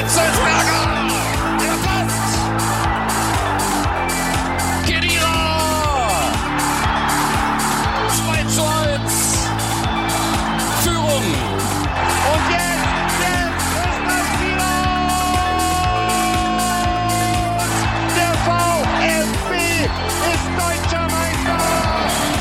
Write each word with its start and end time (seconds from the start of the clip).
Hitzelsberger! 0.00 0.82
Der 1.60 1.76
passt! 1.84 2.32
Kedira! 4.86 5.36
2 8.08 8.44
zu 8.44 8.62
1! 8.62 9.12
Führung! 10.82 11.26
Und 12.30 12.44
jetzt, 12.48 13.18
jetzt 13.20 13.68
ist 13.76 14.00
das 14.08 14.28
wieder! 14.40 14.72
Der 18.16 18.32
VfB 18.46 19.52
ist 20.32 20.46
deutscher 20.56 21.04
Meister! 21.12 21.60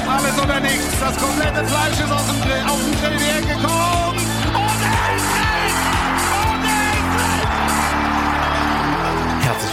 Alles 0.07 0.35
oder 0.41 0.59
nichts. 0.61 0.95
Das 1.01 1.15
komplette 1.17 1.61
Fleisch 1.65 1.99
ist 1.99 2.11
aus 2.11 2.25
dem 2.25 2.39
Grill, 2.41 2.63
auf 2.69 2.79
den 2.79 2.93
Grill 3.01 3.21
Ecke 3.37 3.53
gekommen. 3.53 4.18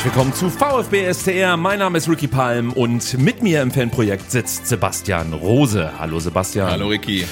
Willkommen 0.07 0.33
zu 0.33 0.51
VfB 0.51 1.13
STR. 1.13 1.57
Mein 1.57 1.81
Name 1.81 1.99
ist 1.99 2.09
Ricky 2.09 2.29
Palm 2.29 2.73
und 2.73 3.19
mit 3.19 3.43
mir 3.43 3.61
im 3.61 3.73
Fanprojekt 3.73 4.31
sitzt 4.31 4.69
Sebastian 4.69 5.33
Rose. 5.33 5.91
Hallo 5.99 6.21
Sebastian. 6.21 6.71
Hallo 6.71 6.87
Ricky. 6.87 7.27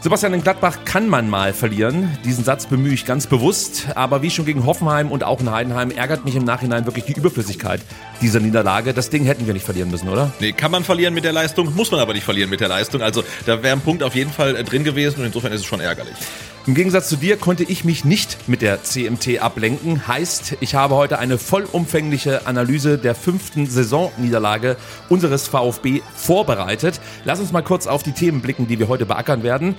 Sebastian, 0.00 0.34
in 0.34 0.42
Gladbach 0.42 0.78
kann 0.84 1.08
man 1.08 1.30
mal 1.30 1.52
verlieren. 1.52 2.18
Diesen 2.24 2.42
Satz 2.42 2.66
bemühe 2.66 2.92
ich 2.92 3.06
ganz 3.06 3.28
bewusst. 3.28 3.86
Aber 3.94 4.22
wie 4.22 4.30
schon 4.30 4.44
gegen 4.44 4.66
Hoffenheim 4.66 5.12
und 5.12 5.22
auch 5.22 5.40
in 5.40 5.52
Heidenheim 5.52 5.92
ärgert 5.92 6.24
mich 6.24 6.34
im 6.34 6.42
Nachhinein 6.42 6.84
wirklich 6.84 7.04
die 7.04 7.12
Überflüssigkeit 7.12 7.80
dieser 8.20 8.40
Niederlage. 8.40 8.92
Das 8.92 9.08
Ding 9.08 9.24
hätten 9.24 9.46
wir 9.46 9.54
nicht 9.54 9.64
verlieren 9.64 9.92
müssen, 9.92 10.08
oder? 10.08 10.32
Nee, 10.40 10.50
kann 10.50 10.72
man 10.72 10.82
verlieren 10.82 11.14
mit 11.14 11.22
der 11.22 11.32
Leistung, 11.32 11.76
muss 11.76 11.92
man 11.92 12.00
aber 12.00 12.12
nicht 12.12 12.24
verlieren 12.24 12.50
mit 12.50 12.58
der 12.58 12.68
Leistung. 12.68 13.02
Also 13.02 13.22
da 13.46 13.62
wäre 13.62 13.76
ein 13.76 13.82
Punkt 13.82 14.02
auf 14.02 14.16
jeden 14.16 14.32
Fall 14.32 14.56
äh, 14.56 14.64
drin 14.64 14.82
gewesen 14.82 15.20
und 15.20 15.26
insofern 15.26 15.52
ist 15.52 15.60
es 15.60 15.66
schon 15.66 15.78
ärgerlich. 15.78 16.16
Im 16.66 16.74
Gegensatz 16.74 17.08
zu 17.08 17.14
dir 17.14 17.36
konnte 17.36 17.62
ich 17.62 17.84
mich 17.84 18.04
nicht 18.04 18.48
mit 18.48 18.60
der 18.60 18.82
CMT 18.82 19.38
ablenken. 19.38 20.08
Heißt, 20.08 20.56
ich 20.58 20.74
habe 20.74 20.96
heute 20.96 21.20
eine 21.20 21.38
vollumfängliche 21.38 22.44
Analyse 22.48 22.98
der 22.98 23.14
fünften 23.14 23.66
Saisonniederlage 23.66 24.76
unseres 25.08 25.46
VfB 25.46 26.02
vorbereitet. 26.16 27.00
Lass 27.24 27.38
uns 27.38 27.52
mal 27.52 27.62
kurz 27.62 27.86
auf 27.86 28.02
die 28.02 28.10
Themen 28.10 28.40
blicken, 28.40 28.66
die 28.66 28.80
wir 28.80 28.88
heute 28.88 29.06
beackern 29.06 29.44
werden. 29.44 29.76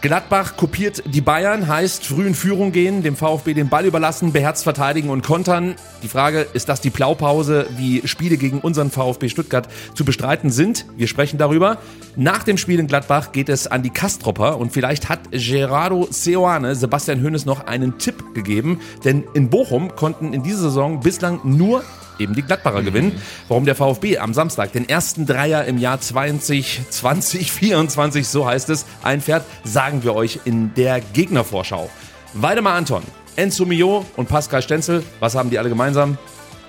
Gladbach 0.00 0.56
kopiert 0.56 1.02
die 1.06 1.20
Bayern, 1.20 1.66
heißt 1.66 2.06
früh 2.06 2.28
in 2.28 2.36
Führung 2.36 2.70
gehen, 2.70 3.02
dem 3.02 3.16
VfB 3.16 3.52
den 3.52 3.68
Ball 3.68 3.84
überlassen, 3.84 4.32
beherzt 4.32 4.62
verteidigen 4.62 5.10
und 5.10 5.24
kontern. 5.24 5.74
Die 6.04 6.08
Frage, 6.08 6.46
ist 6.52 6.68
das 6.68 6.80
die 6.80 6.90
Blaupause, 6.90 7.66
wie 7.76 8.06
Spiele 8.06 8.36
gegen 8.36 8.60
unseren 8.60 8.92
VfB 8.92 9.28
Stuttgart 9.28 9.66
zu 9.94 10.04
bestreiten 10.04 10.50
sind? 10.50 10.86
Wir 10.96 11.08
sprechen 11.08 11.36
darüber. 11.36 11.78
Nach 12.14 12.44
dem 12.44 12.58
Spiel 12.58 12.78
in 12.78 12.86
Gladbach 12.86 13.32
geht 13.32 13.48
es 13.48 13.66
an 13.66 13.82
die 13.82 13.90
Kastropper 13.90 14.58
und 14.58 14.72
vielleicht 14.72 15.08
hat 15.08 15.18
Gerardo 15.32 16.06
Seoane 16.08 16.76
Sebastian 16.76 17.20
Hoeneß 17.20 17.44
noch 17.44 17.66
einen 17.66 17.98
Tipp 17.98 18.34
gegeben, 18.34 18.80
denn 19.04 19.24
in 19.34 19.50
Bochum 19.50 19.96
konnten 19.96 20.32
in 20.32 20.44
dieser 20.44 20.60
Saison 20.60 21.00
bislang 21.00 21.40
nur 21.42 21.82
eben 22.18 22.34
die 22.34 22.42
Gladbacher 22.42 22.82
gewinnen. 22.82 23.20
Warum 23.48 23.64
der 23.64 23.74
VfB 23.74 24.18
am 24.18 24.34
Samstag 24.34 24.72
den 24.72 24.88
ersten 24.88 25.26
Dreier 25.26 25.64
im 25.64 25.78
Jahr 25.78 26.00
20, 26.00 26.82
2024, 26.90 28.26
so 28.26 28.46
heißt 28.46 28.70
es, 28.70 28.86
einfährt, 29.02 29.44
sagen 29.64 30.02
wir 30.02 30.14
euch 30.14 30.40
in 30.44 30.74
der 30.74 31.00
Gegnervorschau. 31.00 31.90
Weidemar 32.34 32.74
Anton, 32.74 33.02
Enzo 33.36 33.64
Mio 33.64 34.04
und 34.16 34.28
Pascal 34.28 34.62
Stenzel, 34.62 35.02
was 35.20 35.34
haben 35.34 35.50
die 35.50 35.58
alle 35.58 35.68
gemeinsam? 35.68 36.18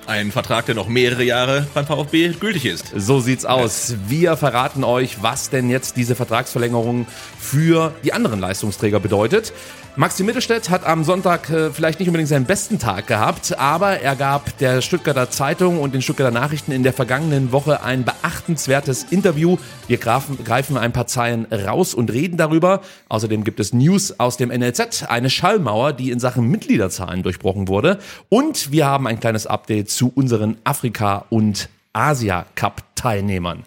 Ein 0.10 0.32
Vertrag, 0.32 0.66
der 0.66 0.74
noch 0.74 0.88
mehrere 0.88 1.24
Jahre 1.24 1.68
beim 1.76 1.86
VfB 1.86 2.30
gültig 2.30 2.66
ist. 2.66 2.92
So 2.96 3.20
sieht's 3.20 3.46
aus. 3.46 3.94
Wir 4.08 4.38
verraten 4.38 4.84
euch, 4.84 5.22
was 5.22 5.52
denn 5.52 5.70
jetzt 5.70 5.98
diese 5.98 6.16
Vertragsverlängerung 6.16 7.06
für 7.40 7.94
die 8.04 8.12
anderen 8.12 8.40
Leistungsträger 8.40 9.00
bedeutet. 9.00 9.54
Maxi 9.96 10.24
Mittelstädt 10.24 10.70
hat 10.70 10.86
am 10.86 11.04
Sonntag 11.04 11.50
äh, 11.50 11.72
vielleicht 11.72 12.00
nicht 12.00 12.08
unbedingt 12.08 12.30
seinen 12.30 12.46
besten 12.46 12.80
Tag 12.80 13.08
gehabt, 13.08 13.58
aber 13.60 14.00
er 14.00 14.16
gab 14.16 14.58
der 14.60 14.82
Stuttgarter 14.82 15.30
Zeitung 15.30 15.80
und 15.80 15.94
den 15.94 16.02
Stuttgarter 16.02 16.32
Nachrichten 16.32 16.72
in 16.72 16.84
der 16.84 16.94
vergangenen 16.94 17.52
Woche 17.52 17.84
ein 17.84 18.06
beachtenswertes 18.06 19.08
Interview. 19.10 19.58
Wir 19.88 19.98
greifen, 19.98 20.42
greifen 20.44 20.78
ein 20.78 20.94
paar 20.94 21.08
Zeilen 21.08 21.46
raus 21.52 21.94
und 21.94 22.12
reden 22.12 22.38
darüber. 22.38 22.82
Außerdem 23.10 23.44
gibt 23.44 23.60
es 23.60 23.74
News 23.74 24.20
aus 24.20 24.38
dem 24.38 24.50
NLZ, 24.50 25.04
eine 25.10 25.30
Schallmauer, 25.30 25.92
die 25.94 26.12
in 26.12 26.20
Sachen 26.20 26.48
Mitgliederzahlen 26.48 27.24
durchbrochen 27.24 27.68
wurde. 27.68 28.00
Und 28.30 28.72
wir 28.72 28.86
haben 28.86 29.08
ein 29.08 29.20
kleines 29.20 29.48
Update 29.48 29.90
zu 29.90 30.12
unseren 30.14 30.58
Afrika- 30.64 31.26
und 31.30 31.68
Asia-Cup-Teilnehmern. 31.94 33.64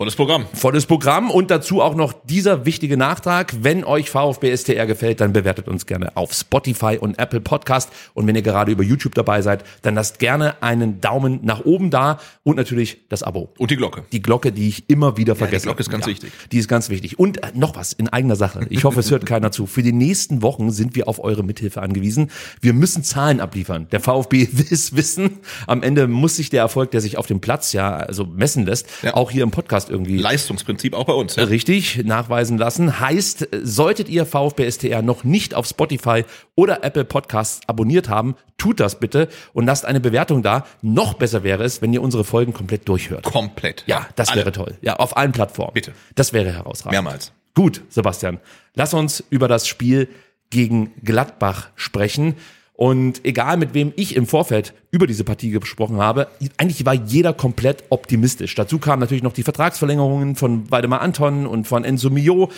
Volles 0.00 0.16
Programm. 0.16 0.46
Volles 0.54 0.86
Programm 0.86 1.30
und 1.30 1.50
dazu 1.50 1.82
auch 1.82 1.94
noch 1.94 2.14
dieser 2.24 2.64
wichtige 2.64 2.96
Nachtrag. 2.96 3.54
Wenn 3.60 3.84
euch 3.84 4.08
VfB 4.08 4.56
STR 4.56 4.86
gefällt, 4.86 5.20
dann 5.20 5.34
bewertet 5.34 5.68
uns 5.68 5.84
gerne 5.84 6.16
auf 6.16 6.32
Spotify 6.32 6.96
und 6.98 7.18
Apple 7.18 7.42
Podcast. 7.42 7.90
Und 8.14 8.26
wenn 8.26 8.34
ihr 8.34 8.40
gerade 8.40 8.72
über 8.72 8.82
YouTube 8.82 9.14
dabei 9.14 9.42
seid, 9.42 9.62
dann 9.82 9.94
lasst 9.96 10.18
gerne 10.18 10.62
einen 10.62 11.02
Daumen 11.02 11.40
nach 11.42 11.66
oben 11.66 11.90
da 11.90 12.18
und 12.44 12.56
natürlich 12.56 13.06
das 13.10 13.22
Abo. 13.22 13.52
Und 13.58 13.70
die 13.72 13.76
Glocke. 13.76 14.04
Die 14.10 14.22
Glocke, 14.22 14.52
die 14.52 14.68
ich 14.68 14.88
immer 14.88 15.18
wieder 15.18 15.36
vergesse. 15.36 15.66
Glocke 15.66 15.80
ist 15.80 15.90
ganz 15.90 16.06
wichtig. 16.06 16.32
Die 16.50 16.56
ist 16.58 16.68
ganz 16.68 16.88
wichtig. 16.88 17.18
Und 17.18 17.44
äh, 17.44 17.48
noch 17.52 17.76
was 17.76 17.92
in 17.92 18.08
eigener 18.08 18.36
Sache. 18.36 18.64
Ich 18.70 18.84
hoffe, 18.84 19.00
es 19.00 19.10
hört 19.10 19.26
keiner 19.26 19.52
zu. 19.52 19.66
Für 19.66 19.82
die 19.82 19.92
nächsten 19.92 20.40
Wochen 20.40 20.70
sind 20.70 20.96
wir 20.96 21.08
auf 21.08 21.22
eure 21.22 21.44
Mithilfe 21.44 21.82
angewiesen. 21.82 22.30
Wir 22.62 22.72
müssen 22.72 23.04
Zahlen 23.04 23.38
abliefern. 23.38 23.86
Der 23.92 24.00
VfB 24.00 24.48
will 24.52 24.66
es 24.70 24.96
wissen. 24.96 25.40
Am 25.66 25.82
Ende 25.82 26.08
muss 26.08 26.36
sich 26.36 26.48
der 26.48 26.62
Erfolg, 26.62 26.90
der 26.92 27.02
sich 27.02 27.18
auf 27.18 27.26
dem 27.26 27.40
Platz 27.42 27.74
ja 27.74 27.98
also 27.98 28.24
messen 28.24 28.64
lässt, 28.64 28.86
Ja. 29.02 29.12
auch 29.12 29.30
hier 29.30 29.42
im 29.42 29.50
Podcast 29.50 29.89
irgendwie 29.90 30.16
Leistungsprinzip 30.18 30.94
auch 30.94 31.04
bei 31.04 31.12
uns. 31.12 31.36
Ja? 31.36 31.44
richtig 31.44 32.04
nachweisen 32.04 32.56
lassen. 32.58 33.00
Heißt, 33.00 33.48
solltet 33.62 34.08
ihr 34.08 34.24
VfB 34.26 34.70
STR 34.70 35.02
noch 35.02 35.24
nicht 35.24 35.54
auf 35.54 35.66
Spotify 35.66 36.24
oder 36.54 36.84
Apple 36.84 37.04
Podcasts 37.04 37.60
abonniert 37.66 38.08
haben, 38.08 38.36
tut 38.56 38.80
das 38.80 39.00
bitte 39.00 39.28
und 39.52 39.66
lasst 39.66 39.84
eine 39.84 40.00
Bewertung 40.00 40.42
da. 40.42 40.66
Noch 40.82 41.14
besser 41.14 41.42
wäre 41.42 41.64
es, 41.64 41.82
wenn 41.82 41.92
ihr 41.92 42.02
unsere 42.02 42.24
Folgen 42.24 42.52
komplett 42.52 42.88
durchhört. 42.88 43.24
Komplett. 43.24 43.84
Ja, 43.86 44.06
das 44.16 44.28
Alle. 44.30 44.40
wäre 44.40 44.52
toll. 44.52 44.78
Ja, 44.80 44.96
auf 44.96 45.16
allen 45.16 45.32
Plattformen. 45.32 45.74
Bitte. 45.74 45.92
Das 46.14 46.32
wäre 46.32 46.52
herausragend. 46.52 46.92
Mehrmals. 46.92 47.32
Gut, 47.54 47.82
Sebastian. 47.88 48.38
Lass 48.74 48.94
uns 48.94 49.24
über 49.30 49.48
das 49.48 49.66
Spiel 49.66 50.08
gegen 50.50 50.92
Gladbach 51.04 51.68
sprechen. 51.76 52.36
Und 52.80 53.26
egal 53.26 53.58
mit 53.58 53.74
wem 53.74 53.92
ich 53.96 54.16
im 54.16 54.26
Vorfeld 54.26 54.72
über 54.90 55.06
diese 55.06 55.22
Partie 55.22 55.50
gesprochen 55.50 55.98
habe, 55.98 56.28
eigentlich 56.56 56.86
war 56.86 56.94
jeder 56.94 57.34
komplett 57.34 57.84
optimistisch. 57.90 58.54
Dazu 58.54 58.78
kamen 58.78 59.00
natürlich 59.00 59.22
noch 59.22 59.34
die 59.34 59.42
Vertragsverlängerungen 59.42 60.34
von 60.34 60.70
Waldemar 60.70 61.02
Anton 61.02 61.46
und 61.46 61.68
von 61.68 61.84
Enzo 61.84 62.08
Mio. 62.08 62.50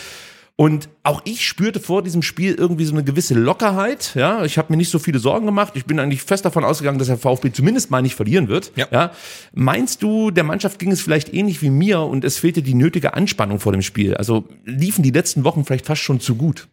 Und 0.55 0.88
auch 1.03 1.22
ich 1.25 1.44
spürte 1.44 1.81
vor 1.81 2.05
diesem 2.05 2.22
Spiel 2.22 2.55
irgendwie 2.55 2.84
so 2.84 2.93
eine 2.93 3.03
gewisse 3.03 3.34
Lockerheit. 3.34 4.12
Ja, 4.15 4.44
ich 4.44 4.59
habe 4.59 4.72
mir 4.72 4.77
nicht 4.77 4.91
so 4.91 5.00
viele 5.00 5.19
Sorgen 5.19 5.44
gemacht. 5.44 5.72
Ich 5.75 5.87
bin 5.87 5.99
eigentlich 5.99 6.22
fest 6.22 6.44
davon 6.44 6.62
ausgegangen, 6.62 7.00
dass 7.00 7.09
der 7.09 7.19
VfB 7.19 7.50
zumindest 7.50 7.91
mal 7.91 8.00
nicht 8.00 8.15
verlieren 8.15 8.47
wird. 8.47 8.71
Ja. 8.77 9.11
Meinst 9.53 10.05
du, 10.05 10.31
der 10.31 10.44
Mannschaft 10.44 10.78
ging 10.78 10.93
es 10.93 11.00
vielleicht 11.00 11.34
ähnlich 11.34 11.62
wie 11.62 11.71
mir 11.71 11.99
und 11.99 12.22
es 12.22 12.38
fehlte 12.38 12.62
die 12.62 12.75
nötige 12.75 13.15
Anspannung 13.15 13.59
vor 13.59 13.72
dem 13.72 13.82
Spiel? 13.82 14.15
Also 14.15 14.44
liefen 14.65 15.03
die 15.03 15.11
letzten 15.11 15.43
Wochen 15.43 15.65
vielleicht 15.65 15.87
fast 15.87 16.03
schon 16.03 16.21
zu 16.21 16.37
gut? 16.37 16.69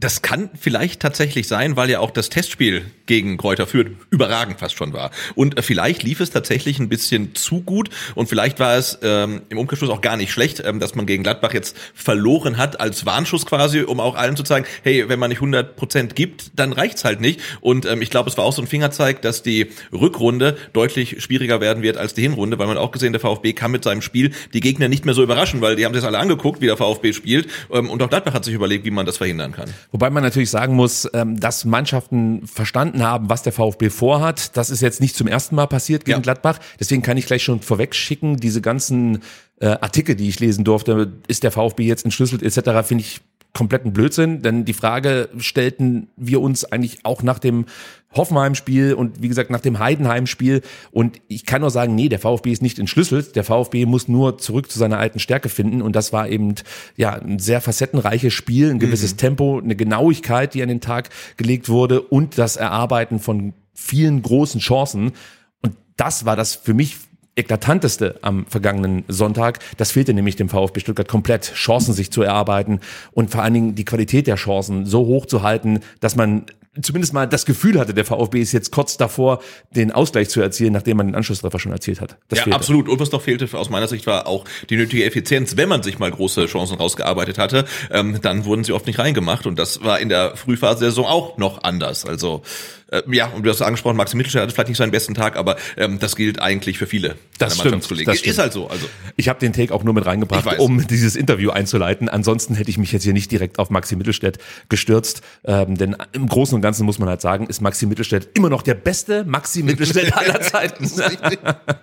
Das 0.00 0.22
kann 0.22 0.50
vielleicht 0.54 1.00
tatsächlich 1.00 1.48
sein, 1.48 1.74
weil 1.74 1.90
ja 1.90 1.98
auch 1.98 2.12
das 2.12 2.28
Testspiel 2.28 2.84
gegen 3.06 3.36
Kräuter 3.36 3.66
Fürth 3.66 3.90
überragend 4.10 4.60
fast 4.60 4.76
schon 4.76 4.92
war. 4.92 5.10
Und 5.34 5.58
äh, 5.58 5.62
vielleicht 5.62 6.04
lief 6.04 6.20
es 6.20 6.30
tatsächlich 6.30 6.78
ein 6.78 6.88
bisschen 6.88 7.34
zu 7.34 7.62
gut 7.62 7.90
und 8.14 8.28
vielleicht 8.28 8.60
war 8.60 8.76
es 8.76 9.00
ähm, 9.02 9.42
im 9.48 9.58
Umkehrschluss 9.58 9.90
auch 9.90 10.00
gar 10.00 10.16
nicht 10.16 10.30
schlecht, 10.30 10.62
ähm, 10.64 10.78
dass 10.78 10.94
man 10.94 11.04
gegen 11.06 11.24
Gladbach 11.24 11.52
jetzt 11.52 11.76
verloren 11.94 12.58
hat 12.58 12.78
als 12.78 13.06
Warnschuss 13.06 13.44
quasi, 13.44 13.80
um 13.80 13.98
auch 13.98 14.14
allen 14.14 14.36
zu 14.36 14.44
zeigen, 14.44 14.66
hey, 14.84 15.08
wenn 15.08 15.18
man 15.18 15.30
nicht 15.30 15.38
100 15.38 15.74
Prozent 15.74 16.14
gibt, 16.14 16.52
dann 16.54 16.72
reicht's 16.72 17.04
halt 17.04 17.20
nicht. 17.20 17.40
Und 17.60 17.84
ähm, 17.84 18.00
ich 18.00 18.10
glaube, 18.10 18.30
es 18.30 18.38
war 18.38 18.44
auch 18.44 18.52
so 18.52 18.62
ein 18.62 18.68
Fingerzeig, 18.68 19.20
dass 19.22 19.42
die 19.42 19.72
Rückrunde 19.92 20.56
deutlich 20.74 21.24
schwieriger 21.24 21.60
werden 21.60 21.82
wird 21.82 21.96
als 21.96 22.14
die 22.14 22.22
Hinrunde, 22.22 22.60
weil 22.60 22.68
man 22.68 22.78
auch 22.78 22.92
gesehen, 22.92 23.12
der 23.12 23.20
VfB 23.20 23.52
kann 23.52 23.72
mit 23.72 23.82
seinem 23.82 24.02
Spiel 24.02 24.30
die 24.52 24.60
Gegner 24.60 24.86
nicht 24.86 25.04
mehr 25.04 25.14
so 25.14 25.24
überraschen, 25.24 25.60
weil 25.60 25.74
die 25.74 25.84
haben 25.84 25.92
sich 25.92 26.02
das 26.02 26.08
alle 26.08 26.18
angeguckt, 26.18 26.60
wie 26.60 26.66
der 26.66 26.76
VfB 26.76 27.12
spielt. 27.12 27.48
Ähm, 27.72 27.90
und 27.90 28.00
auch 28.00 28.08
Gladbach 28.08 28.34
hat 28.34 28.44
sich 28.44 28.54
überlegt, 28.54 28.84
wie 28.84 28.92
man 28.92 29.04
das 29.04 29.16
verhindern 29.52 29.74
kann. 29.74 29.74
Wobei 29.92 30.10
man 30.10 30.22
natürlich 30.22 30.50
sagen 30.50 30.74
muss, 30.74 31.08
ähm, 31.14 31.38
dass 31.38 31.64
Mannschaften 31.64 32.46
verstanden 32.46 33.02
haben, 33.02 33.28
was 33.28 33.42
der 33.42 33.52
VfB 33.52 33.90
vorhat. 33.90 34.56
Das 34.56 34.70
ist 34.70 34.80
jetzt 34.80 35.00
nicht 35.00 35.16
zum 35.16 35.26
ersten 35.26 35.54
Mal 35.54 35.66
passiert 35.66 36.04
gegen 36.04 36.18
Ja. 36.18 36.22
Gladbach. 36.22 36.58
Deswegen 36.78 37.02
kann 37.02 37.16
ich 37.16 37.26
gleich 37.26 37.42
schon 37.42 37.60
vorweg 37.60 37.94
schicken, 37.94 38.36
diese 38.36 38.60
ganzen 38.60 39.20
äh, 39.60 39.66
Artikel, 39.66 40.14
die 40.14 40.28
ich 40.28 40.40
lesen 40.40 40.64
durfte, 40.64 41.12
ist 41.26 41.42
der 41.42 41.50
VfB 41.50 41.84
jetzt 41.84 42.04
entschlüsselt 42.04 42.42
etc., 42.42 42.86
finde 42.86 43.02
ich 43.02 43.20
kompletten 43.54 43.92
Blödsinn, 43.92 44.42
denn 44.42 44.64
die 44.64 44.72
Frage 44.72 45.30
stellten 45.38 46.08
wir 46.16 46.40
uns 46.40 46.64
eigentlich 46.64 47.04
auch 47.04 47.22
nach 47.22 47.38
dem 47.38 47.64
Hoffenheim-Spiel 48.14 48.94
und 48.94 49.22
wie 49.22 49.28
gesagt 49.28 49.50
nach 49.50 49.60
dem 49.60 49.78
Heidenheim-Spiel. 49.78 50.62
Und 50.90 51.20
ich 51.28 51.44
kann 51.44 51.60
nur 51.60 51.70
sagen, 51.70 51.94
nee, 51.94 52.08
der 52.08 52.18
VfB 52.18 52.52
ist 52.52 52.62
nicht 52.62 52.78
entschlüsselt. 52.78 53.36
Der 53.36 53.44
VfB 53.44 53.86
muss 53.86 54.08
nur 54.08 54.38
zurück 54.38 54.70
zu 54.70 54.78
seiner 54.78 54.98
alten 54.98 55.18
Stärke 55.18 55.48
finden. 55.48 55.82
Und 55.82 55.94
das 55.94 56.12
war 56.12 56.28
eben 56.28 56.54
ja 56.96 57.12
ein 57.12 57.38
sehr 57.38 57.60
facettenreiches 57.60 58.32
Spiel, 58.32 58.70
ein 58.70 58.78
gewisses 58.78 59.12
mhm. 59.12 59.18
Tempo, 59.18 59.58
eine 59.58 59.76
Genauigkeit, 59.76 60.54
die 60.54 60.62
an 60.62 60.68
den 60.68 60.80
Tag 60.80 61.10
gelegt 61.36 61.68
wurde 61.68 62.00
und 62.00 62.38
das 62.38 62.56
Erarbeiten 62.56 63.18
von 63.18 63.52
vielen 63.74 64.22
großen 64.22 64.60
Chancen. 64.60 65.12
Und 65.62 65.76
das 65.96 66.24
war 66.24 66.36
das 66.36 66.54
für 66.54 66.74
mich 66.74 66.96
eklatanteste 67.38 68.18
am 68.22 68.46
vergangenen 68.46 69.04
Sonntag. 69.06 69.60
Das 69.76 69.92
fehlte 69.92 70.12
nämlich 70.12 70.36
dem 70.36 70.48
VfB 70.48 70.80
Stuttgart 70.80 71.08
komplett, 71.08 71.54
Chancen 71.54 71.94
sich 71.94 72.10
zu 72.10 72.22
erarbeiten 72.22 72.80
und 73.12 73.30
vor 73.30 73.42
allen 73.42 73.54
Dingen 73.54 73.74
die 73.76 73.84
Qualität 73.84 74.26
der 74.26 74.34
Chancen 74.34 74.86
so 74.86 75.06
hoch 75.06 75.24
zu 75.24 75.42
halten, 75.42 75.80
dass 76.00 76.16
man 76.16 76.46
zumindest 76.80 77.12
mal 77.12 77.26
das 77.26 77.46
Gefühl 77.46 77.78
hatte, 77.78 77.94
der 77.94 78.04
VfB 78.04 78.40
ist 78.40 78.52
jetzt 78.52 78.72
kurz 78.72 78.96
davor, 78.96 79.40
den 79.70 79.92
Ausgleich 79.92 80.28
zu 80.28 80.40
erzielen, 80.40 80.72
nachdem 80.72 80.96
man 80.96 81.06
den 81.06 81.14
Anschlusstreffer 81.14 81.58
schon 81.58 81.72
erzielt 81.72 82.00
hat. 82.00 82.16
Das 82.28 82.38
ja, 82.38 82.44
fehlte. 82.44 82.56
absolut. 82.56 82.88
Und 82.88 83.00
was 83.00 83.12
noch 83.12 83.22
fehlte 83.22 83.48
aus 83.56 83.70
meiner 83.70 83.88
Sicht 83.88 84.06
war 84.06 84.26
auch 84.26 84.44
die 84.70 84.76
nötige 84.76 85.04
Effizienz. 85.04 85.56
Wenn 85.56 85.68
man 85.68 85.82
sich 85.82 85.98
mal 85.98 86.10
große 86.10 86.46
Chancen 86.46 86.76
rausgearbeitet 86.76 87.38
hatte, 87.38 87.64
ähm, 87.90 88.18
dann 88.22 88.44
wurden 88.44 88.64
sie 88.64 88.72
oft 88.72 88.86
nicht 88.86 88.98
reingemacht. 88.98 89.46
Und 89.46 89.58
das 89.58 89.82
war 89.82 90.00
in 90.00 90.08
der 90.08 90.36
Frühphase 90.36 90.80
der 90.80 90.90
Saison 90.90 91.06
auch 91.06 91.38
noch 91.38 91.62
anders. 91.62 92.04
Also 92.04 92.42
äh, 92.90 93.02
ja, 93.10 93.26
und 93.26 93.44
du 93.44 93.50
hast 93.50 93.60
angesprochen, 93.62 93.96
Maxi 93.96 94.16
Mittelstedt 94.16 94.42
hatte 94.42 94.54
vielleicht 94.54 94.68
nicht 94.68 94.78
seinen 94.78 94.90
besten 94.90 95.14
Tag, 95.14 95.36
aber 95.36 95.56
ähm, 95.76 95.98
das 95.98 96.16
gilt 96.16 96.40
eigentlich 96.40 96.78
für 96.78 96.86
viele. 96.86 97.16
Das 97.38 97.58
stimmt. 97.58 97.90
Das 98.06 98.22
Ist 98.22 98.38
halt 98.38 98.52
so. 98.52 98.68
Also 98.68 98.86
ich 99.16 99.28
habe 99.28 99.38
den 99.38 99.52
Take 99.52 99.74
auch 99.74 99.84
nur 99.84 99.94
mit 99.94 100.06
reingebracht, 100.06 100.58
um 100.58 100.86
dieses 100.86 101.16
Interview 101.16 101.50
einzuleiten. 101.50 102.08
Ansonsten 102.08 102.54
hätte 102.54 102.70
ich 102.70 102.78
mich 102.78 102.92
jetzt 102.92 103.04
hier 103.04 103.12
nicht 103.12 103.30
direkt 103.30 103.58
auf 103.58 103.70
Maxi 103.70 103.96
Mittelstädt 103.96 104.38
gestürzt, 104.68 105.22
ähm, 105.44 105.76
denn 105.76 105.96
im 106.12 106.26
Großen 106.26 106.54
und 106.54 106.62
Ganzen 106.62 106.84
muss 106.86 106.98
man 106.98 107.08
halt 107.08 107.20
sagen, 107.20 107.46
ist 107.46 107.60
Maxi 107.60 107.86
Mittelstädt 107.86 108.30
immer 108.34 108.48
noch 108.48 108.62
der 108.62 108.74
beste 108.74 109.24
Maxi 109.24 109.62
Mittelstädt 109.62 110.16
aller 110.16 110.40
Zeiten. 110.40 110.88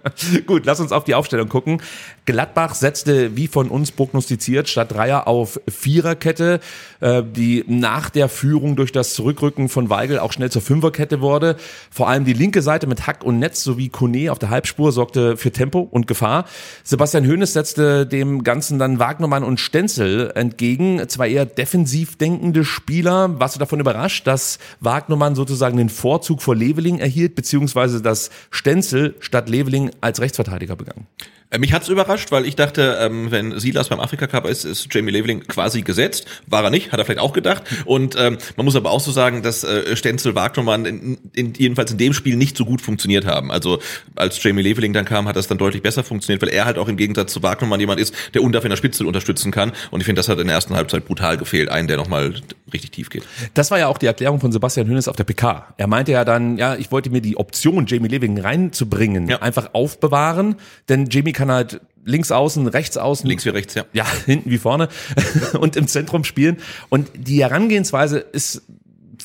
Gut, 0.46 0.66
lass 0.66 0.80
uns 0.80 0.92
auf 0.92 1.04
die 1.04 1.16
Aufstellung 1.16 1.50
gucken. 1.50 1.81
Gladbach 2.25 2.75
setzte, 2.75 3.36
wie 3.36 3.48
von 3.48 3.69
uns 3.69 3.92
prognostiziert, 3.92 4.69
statt 4.69 4.92
Dreier 4.92 5.28
auf 5.28 5.60
Viererkette, 5.68 6.60
äh, 7.00 7.24
die 7.24 7.63
nach 7.68 8.10
der 8.10 8.30
Führung 8.30 8.75
durch 8.75 8.92
das 8.92 9.13
Zurückrücken 9.13 9.69
von 9.69 9.90
Weigel 9.90 10.19
auch 10.19 10.31
schnell 10.31 10.51
zur 10.51 10.62
Fünferkette 10.95 11.21
wurde. 11.21 11.57
Vor 11.92 12.07
allem 12.07 12.25
die 12.25 12.33
linke 12.33 12.62
Seite 12.62 12.88
mit 12.88 13.06
Hack 13.06 13.24
und 13.24 13.39
Netz 13.39 13.63
sowie 13.63 13.89
Kone 13.89 14.31
auf 14.31 14.39
der 14.39 14.50
Halbspur 14.50 14.92
sorgte 14.92 15.38
für 15.38 15.51
Tempo 15.51 15.80
und 15.80 16.07
Gefahr. 16.07 16.45
Sebastian 16.83 17.27
Hoeneß 17.27 17.53
setzte 17.53 18.07
dem 18.07 18.44
Ganzen 18.44 18.80
dann 18.80 19.00
Wagnermann 19.00 19.44
und 19.44 19.59
Stenzel 19.59 20.31
entgegen. 20.36 21.07
Zwei 21.07 21.30
eher 21.30 21.45
defensiv 21.45 22.18
denkende 22.18 22.63
Spieler. 22.63 23.39
Warst 23.39 23.56
du 23.56 23.59
davon 23.59 23.80
überrascht, 23.80 24.25
dass 24.25 24.59
Wagnermann 24.80 25.36
sozusagen 25.36 25.77
den 25.77 25.89
Vorzug 25.89 26.42
vor 26.42 26.56
Leveling 26.56 27.00
erhielt, 27.00 27.36
beziehungsweise 27.36 28.01
dass 28.01 28.30
Stenzel 28.50 29.15
statt 29.19 29.50
Leveling 29.50 29.91
als 30.01 30.21
Rechtsverteidiger 30.21 30.75
begann? 30.75 31.07
Äh, 31.50 31.59
mich 31.59 31.74
hat's 31.74 31.89
überrascht, 31.89 32.31
weil 32.31 32.45
ich 32.45 32.56
dachte, 32.56 32.97
ähm, 33.00 33.31
wenn 33.31 33.59
Silas 33.59 33.89
beim 33.89 34.00
Afrika 34.00 34.27
Cup 34.27 34.47
ist, 34.47 34.65
ist 34.65 34.88
Jamie 34.94 35.12
Leveling 35.12 35.42
quasi 35.42 35.81
gesetzt. 35.81 36.25
War 36.47 36.63
er 36.63 36.69
nicht, 36.69 36.92
hat 36.92 37.00
er 37.00 37.06
vielleicht 37.06 37.19
auch 37.19 37.33
gedacht. 37.33 37.63
Und 37.86 38.15
ähm, 38.18 38.38
man 38.56 38.65
muss 38.65 38.75
aber 38.75 38.92
auch 38.92 39.00
so 39.00 39.12
sagen, 39.12 39.44
dass 39.44 39.63
äh, 39.63 39.95
Stenzel 39.95 40.36
Wagnermann 40.36 40.86
in, 40.86 41.18
in, 41.33 41.53
jedenfalls 41.53 41.92
in 41.92 41.97
dem 41.97 42.13
Spiel 42.13 42.36
nicht 42.36 42.57
so 42.57 42.65
gut 42.65 42.81
funktioniert 42.81 43.25
haben. 43.25 43.51
Also 43.51 43.80
als 44.15 44.42
Jamie 44.42 44.63
Leveling 44.63 44.94
dann 44.94 45.06
kam, 45.06 45.27
hat 45.27 45.36
das 45.36 45.47
dann 45.47 45.57
deutlich 45.57 45.83
besser 45.83 46.03
funktioniert, 46.03 46.42
weil 46.42 46.50
er 46.50 46.65
halt 46.65 46.77
auch 46.77 46.88
im 46.88 46.97
Gegensatz 46.97 47.31
zu 47.31 47.44
Wagnermann 47.44 47.80
jemand 47.80 48.00
ist, 48.00 48.15
der 48.33 48.41
Undaf 48.41 48.63
in 48.63 48.69
der 48.71 48.77
Spitze 48.77 49.06
unterstützen 49.06 49.51
kann. 49.51 49.71
Und 49.91 50.01
ich 50.01 50.06
finde, 50.06 50.19
das 50.19 50.30
hat 50.30 50.39
in 50.39 50.48
der 50.48 50.56
ersten 50.56 50.75
Halbzeit 50.75 51.06
brutal 51.06 51.38
gefehlt, 51.38 51.69
einen, 51.69 51.88
der 51.88 51.98
nochmal 51.98 52.33
richtig 52.74 52.91
tief 52.91 53.09
geht. 53.09 53.24
Das 53.53 53.71
war 53.71 53.80
ja 53.80 53.88
auch 53.88 53.98
die 53.98 54.07
Erklärung 54.07 54.39
von 54.39 54.51
Sebastian 54.51 54.88
Hönes 54.88 55.07
auf 55.07 55.15
der 55.15 55.24
PK. 55.24 55.74
Er 55.77 55.88
meinte 55.88 56.12
ja 56.12 56.25
dann, 56.25 56.57
ja, 56.57 56.75
ich 56.75 56.91
wollte 56.91 57.09
mir 57.09 57.21
die 57.21 57.38
Option, 57.38 57.86
Jamie 57.86 58.07
Leveling 58.07 58.39
reinzubringen, 58.39 59.30
ja. 59.30 59.41
einfach 59.41 59.74
aufbewahren, 59.74 60.56
denn 60.89 61.07
Jamie 61.09 61.33
kann 61.36 61.52
halt 61.52 61.82
links 62.04 62.32
außen, 62.32 62.68
rechts 62.68 62.98
außen. 62.98 63.28
Links 63.28 63.46
wie 63.46 63.50
rechts, 63.50 63.74
ja. 63.76 63.86
Ja, 63.94 64.06
hinten 64.26 64.50
wie 64.50 64.58
vorne 64.58 64.90
und 65.60 65.76
im 65.76 65.88
Zentrum 65.88 66.24
spielen. 66.24 66.58
Und 66.90 67.10
die 67.16 67.44
Herangehensweise 67.44 68.20
ist 68.20 68.64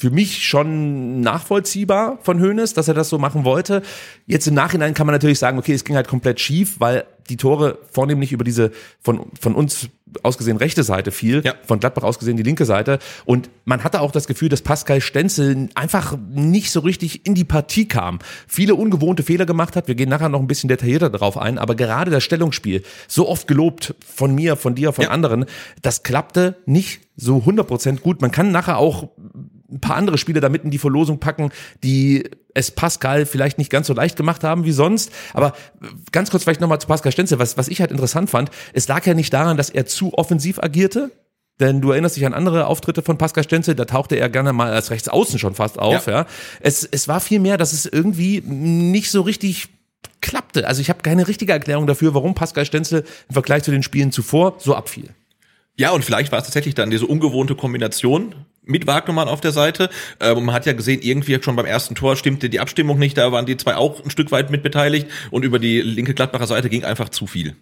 für 0.01 0.11
mich 0.11 0.49
schon 0.49 1.21
nachvollziehbar 1.21 2.19
von 2.23 2.41
Hoeneß, 2.41 2.73
dass 2.73 2.89
er 2.89 2.95
das 2.95 3.11
so 3.11 3.19
machen 3.19 3.45
wollte. 3.45 3.83
Jetzt 4.25 4.49
im 4.49 4.55
Nachhinein 4.55 4.95
kann 4.95 5.07
man 5.07 5.13
natürlich 5.13 5.39
sagen, 5.39 5.59
okay, 5.59 5.75
es 5.75 5.85
ging 5.85 5.95
halt 5.95 6.09
komplett 6.09 6.41
schief, 6.41 6.77
weil 6.79 7.05
die 7.29 7.37
Tore 7.37 7.79
vornehmlich 7.93 8.33
über 8.33 8.43
diese 8.43 8.71
von, 9.03 9.27
von 9.39 9.55
uns 9.55 9.91
ausgesehen 10.23 10.57
rechte 10.57 10.85
Seite 10.85 11.13
fiel, 11.13 11.43
ja. 11.45 11.53
von 11.67 11.81
Gladbach 11.81 12.03
ausgesehen 12.03 12.39
die 12.39 12.43
linke 12.43 12.65
Seite. 12.65 12.99
Und 13.27 13.51
man 13.67 13.85
hatte 13.85 14.01
auch 14.01 14.11
das 14.11 14.27
Gefühl, 14.27 14.49
dass 14.49 14.63
Pascal 14.63 15.03
Stenzel 15.03 15.69
einfach 15.75 16.17
nicht 16.31 16.71
so 16.71 16.81
richtig 16.81 17.27
in 17.27 17.35
die 17.35 17.45
Partie 17.45 17.87
kam. 17.87 18.21
Viele 18.49 18.77
ungewohnte 18.77 19.23
Fehler 19.23 19.45
gemacht 19.45 19.77
hat. 19.77 19.87
Wir 19.87 19.97
gehen 19.97 20.09
nachher 20.09 20.31
noch 20.31 20.41
ein 20.41 20.47
bisschen 20.47 20.69
detaillierter 20.69 21.11
darauf 21.11 21.37
ein. 21.37 21.59
Aber 21.59 21.75
gerade 21.75 22.11
das 22.11 22.25
Stellungsspiel, 22.25 22.85
so 23.07 23.29
oft 23.29 23.47
gelobt 23.47 23.95
von 24.01 24.35
mir, 24.35 24.57
von 24.57 24.75
dir, 24.75 24.95
von 24.95 25.05
ja. 25.05 25.11
anderen, 25.11 25.45
das 25.83 26.03
klappte 26.03 26.57
nicht 26.65 27.03
so 27.17 27.37
100% 27.37 28.01
gut. 28.01 28.23
Man 28.23 28.31
kann 28.31 28.51
nachher 28.51 28.79
auch 28.79 29.11
ein 29.71 29.81
paar 29.81 29.97
andere 29.97 30.19
Spiele 30.19 30.41
damit 30.41 30.65
in 30.65 30.71
die 30.71 30.79
Verlosung 30.79 31.19
packen, 31.19 31.51
die 31.83 32.29
es 32.55 32.71
Pascal 32.71 33.27
vielleicht 33.27 33.59
nicht 33.59 33.71
ganz 33.71 33.87
so 33.87 33.95
leicht 33.95 34.17
gemacht 34.17 34.45
haben 34.45 34.65
wie 34.65 34.73
sonst. 34.73 35.13
Aber 35.35 35.53
ganz 36.13 36.31
kurz 36.31 36.45
vielleicht 36.45 36.61
nochmal 36.61 36.81
zu 36.81 36.87
Pascal 36.87 37.13
Stenzel. 37.13 37.39
Was, 37.39 37.57
was 37.57 37.69
ich 37.69 37.81
halt 37.81 37.91
interessant 37.91 38.31
fand, 38.31 38.51
es 38.73 38.89
lag 38.89 39.07
ja 39.07 39.15
nicht 39.15 39.33
daran, 39.33 39.57
dass 39.57 39.71
er 39.71 39.87
zu 39.87 40.15
offensiv 40.15 40.59
agierte, 40.59 41.11
denn 41.61 41.81
du 41.81 41.91
erinnerst 41.91 42.17
dich 42.17 42.27
an 42.27 42.35
andere 42.35 42.67
Auftritte 42.67 43.03
von 43.03 43.19
Pascal 43.19 43.45
Stenzel, 43.45 43.75
da 43.75 43.85
tauchte 43.85 44.17
er 44.17 44.29
gerne 44.31 44.53
mal 44.53 44.73
als 44.73 44.91
Rechtsaußen 44.91 45.39
schon 45.39 45.55
fast 45.55 45.79
auf. 45.79 46.07
Ja. 46.07 46.13
ja. 46.13 46.27
Es, 46.61 46.85
es 46.85 47.07
war 47.07 47.21
vielmehr, 47.21 47.59
dass 47.59 47.73
es 47.73 47.87
irgendwie 47.87 48.41
nicht 48.41 49.11
so 49.11 49.21
richtig 49.23 49.69
klappte. 50.23 50.67
Also 50.67 50.81
ich 50.81 50.89
habe 50.89 51.03
keine 51.03 51.29
richtige 51.29 51.53
Erklärung 51.53 51.87
dafür, 51.87 52.15
warum 52.15 52.35
Pascal 52.35 52.65
Stenzel 52.65 53.05
im 53.29 53.33
Vergleich 53.33 53.63
zu 53.63 53.71
den 53.71 53.83
Spielen 53.83 54.11
zuvor 54.11 54.57
so 54.59 54.75
abfiel. 54.75 55.11
Ja, 55.77 55.93
und 55.93 56.05
vielleicht 56.05 56.33
war 56.33 56.39
es 56.39 56.45
tatsächlich 56.45 56.75
dann 56.75 56.91
diese 56.91 57.07
ungewohnte 57.07 57.55
Kombination 57.55 58.35
mit 58.71 58.87
Wagnermann 58.87 59.29
auf 59.29 59.41
der 59.41 59.53
Seite. 59.53 59.91
Äh, 60.21 60.35
man 60.35 60.55
hat 60.55 60.67
ja 60.67 60.73
gesehen, 60.73 61.01
irgendwie 61.03 61.39
schon 61.43 61.57
beim 61.57 61.67
ersten 61.67 61.95
Tor 61.95 62.17
stimmte 62.17 62.49
die 62.49 62.61
Abstimmung 62.61 62.99
nicht, 62.99 63.19
da 63.19 63.33
waren 63.33 63.47
die 63.47 63.57
zwei 63.57 63.77
auch 63.77 64.03
ein 64.03 64.11
Stück 64.11 64.31
weit 64.33 64.51
mitbeteiligt 64.51 65.09
und 65.31 65.45
über 65.45 65.59
die 65.59 65.81
linke 65.81 66.15
Gladbacher 66.15 66.47
Seite 66.47 66.69
ging 66.69 66.85
einfach 66.85 67.09
zu 67.09 67.27
viel. 67.27 67.57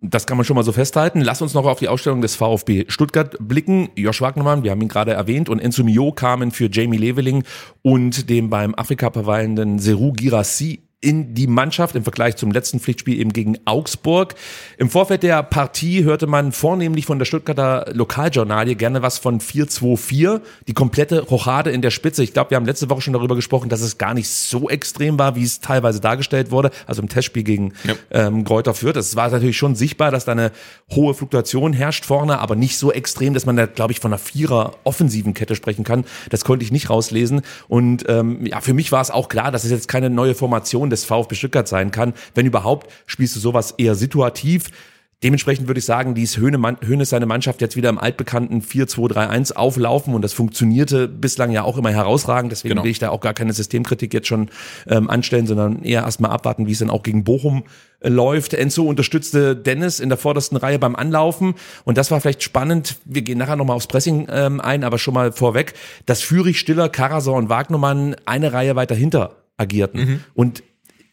Das 0.00 0.26
kann 0.26 0.36
man 0.36 0.44
schon 0.46 0.54
mal 0.54 0.62
so 0.62 0.70
festhalten. 0.70 1.20
Lass 1.20 1.42
uns 1.42 1.54
noch 1.54 1.66
auf 1.66 1.80
die 1.80 1.88
Ausstellung 1.88 2.20
des 2.20 2.36
VfB 2.36 2.84
Stuttgart 2.86 3.36
blicken. 3.40 3.88
Josh 3.96 4.20
Wagnermann, 4.20 4.62
wir 4.62 4.70
haben 4.70 4.80
ihn 4.80 4.88
gerade 4.88 5.12
erwähnt, 5.12 5.48
und 5.48 5.58
Enzo 5.58 5.82
Mio 5.82 6.12
kamen 6.12 6.52
für 6.52 6.68
Jamie 6.70 6.98
Leveling 6.98 7.42
und 7.82 8.30
dem 8.30 8.48
beim 8.48 8.76
Afrika 8.76 9.10
verweilenden 9.10 9.80
Seru 9.80 10.12
Girassi 10.12 10.87
in 11.00 11.32
die 11.34 11.46
Mannschaft 11.46 11.94
im 11.94 12.02
Vergleich 12.02 12.36
zum 12.36 12.50
letzten 12.50 12.80
Pflichtspiel 12.80 13.20
eben 13.20 13.32
gegen 13.32 13.56
Augsburg. 13.66 14.34
Im 14.78 14.90
Vorfeld 14.90 15.22
der 15.22 15.44
Partie 15.44 16.02
hörte 16.02 16.26
man 16.26 16.50
vornehmlich 16.50 17.06
von 17.06 17.20
der 17.20 17.24
Stuttgarter 17.26 17.86
Lokaljournalie 17.92 18.74
gerne 18.74 19.00
was 19.00 19.18
von 19.18 19.40
4-2-4, 19.40 20.40
die 20.66 20.74
komplette 20.74 21.20
Rochade 21.22 21.70
in 21.70 21.82
der 21.82 21.92
Spitze. 21.92 22.24
Ich 22.24 22.32
glaube, 22.32 22.50
wir 22.50 22.56
haben 22.56 22.66
letzte 22.66 22.90
Woche 22.90 23.00
schon 23.00 23.12
darüber 23.12 23.36
gesprochen, 23.36 23.68
dass 23.68 23.80
es 23.80 23.96
gar 23.96 24.12
nicht 24.12 24.28
so 24.28 24.68
extrem 24.68 25.20
war, 25.20 25.36
wie 25.36 25.44
es 25.44 25.60
teilweise 25.60 26.00
dargestellt 26.00 26.50
wurde, 26.50 26.72
also 26.88 27.00
im 27.00 27.08
Testspiel 27.08 27.44
gegen 27.44 27.74
ja. 27.84 27.94
ähm, 28.10 28.42
Kräuter 28.42 28.74
Fürth. 28.74 28.96
Es 28.96 29.14
war 29.14 29.30
natürlich 29.30 29.56
schon 29.56 29.76
sichtbar, 29.76 30.10
dass 30.10 30.24
da 30.24 30.32
eine 30.32 30.50
hohe 30.90 31.14
Fluktuation 31.14 31.72
herrscht 31.72 32.06
vorne, 32.06 32.40
aber 32.40 32.56
nicht 32.56 32.76
so 32.76 32.90
extrem, 32.90 33.34
dass 33.34 33.46
man 33.46 33.56
da, 33.56 33.66
glaube 33.66 33.92
ich, 33.92 34.00
von 34.00 34.12
einer 34.12 34.18
Vierer 34.18 34.72
offensiven 34.82 35.32
Kette 35.32 35.54
sprechen 35.54 35.84
kann. 35.84 36.04
Das 36.30 36.44
konnte 36.44 36.64
ich 36.64 36.72
nicht 36.72 36.90
rauslesen. 36.90 37.42
Und 37.68 38.04
ähm, 38.08 38.44
ja, 38.46 38.60
für 38.60 38.74
mich 38.74 38.90
war 38.90 39.00
es 39.00 39.12
auch 39.12 39.28
klar, 39.28 39.52
dass 39.52 39.62
es 39.62 39.70
jetzt 39.70 39.86
keine 39.86 40.10
neue 40.10 40.34
Formation 40.34 40.87
Position 40.88 40.90
des 40.90 41.04
VfB 41.04 41.34
Stuttgart 41.34 41.68
sein 41.68 41.90
kann. 41.90 42.14
Wenn 42.34 42.46
überhaupt, 42.46 42.90
spielst 43.06 43.36
du 43.36 43.40
sowas 43.40 43.74
eher 43.78 43.94
situativ. 43.94 44.70
Dementsprechend 45.24 45.66
würde 45.66 45.80
ich 45.80 45.84
sagen, 45.84 46.14
Höhne, 46.16 46.76
Höhne 46.80 47.04
seine 47.04 47.26
Mannschaft 47.26 47.60
jetzt 47.60 47.74
wieder 47.74 47.88
im 47.88 47.98
altbekannten 47.98 48.62
4-2-3-1 48.62 49.54
auflaufen 49.54 50.14
und 50.14 50.22
das 50.22 50.32
funktionierte 50.32 51.08
bislang 51.08 51.50
ja 51.50 51.64
auch 51.64 51.76
immer 51.76 51.90
herausragend. 51.90 52.52
Deswegen 52.52 52.74
genau. 52.74 52.84
will 52.84 52.92
ich 52.92 53.00
da 53.00 53.10
auch 53.10 53.20
gar 53.20 53.34
keine 53.34 53.52
Systemkritik 53.52 54.14
jetzt 54.14 54.28
schon 54.28 54.48
ähm, 54.86 55.10
anstellen, 55.10 55.48
sondern 55.48 55.82
eher 55.82 56.02
erstmal 56.02 56.30
abwarten, 56.30 56.68
wie 56.68 56.72
es 56.72 56.78
dann 56.78 56.90
auch 56.90 57.02
gegen 57.02 57.24
Bochum 57.24 57.64
äh, 57.98 58.08
läuft. 58.08 58.54
Enzo 58.54 58.84
unterstützte 58.84 59.56
Dennis 59.56 59.98
in 59.98 60.08
der 60.08 60.18
vordersten 60.18 60.56
Reihe 60.56 60.78
beim 60.78 60.94
Anlaufen 60.94 61.54
und 61.84 61.98
das 61.98 62.12
war 62.12 62.20
vielleicht 62.20 62.44
spannend. 62.44 62.98
Wir 63.04 63.22
gehen 63.22 63.38
nachher 63.38 63.56
nochmal 63.56 63.74
aufs 63.74 63.88
Pressing 63.88 64.28
ähm, 64.30 64.60
ein, 64.60 64.84
aber 64.84 64.98
schon 64.98 65.14
mal 65.14 65.32
vorweg, 65.32 65.74
dass 66.06 66.22
Führig, 66.22 66.60
Stiller, 66.60 66.88
Karasor 66.88 67.36
und 67.36 67.48
Wagnermann 67.48 68.14
eine 68.24 68.52
Reihe 68.52 68.76
weiter 68.76 68.94
hinter 68.94 69.34
agierten. 69.56 70.00
Mhm. 70.00 70.20
Und 70.34 70.62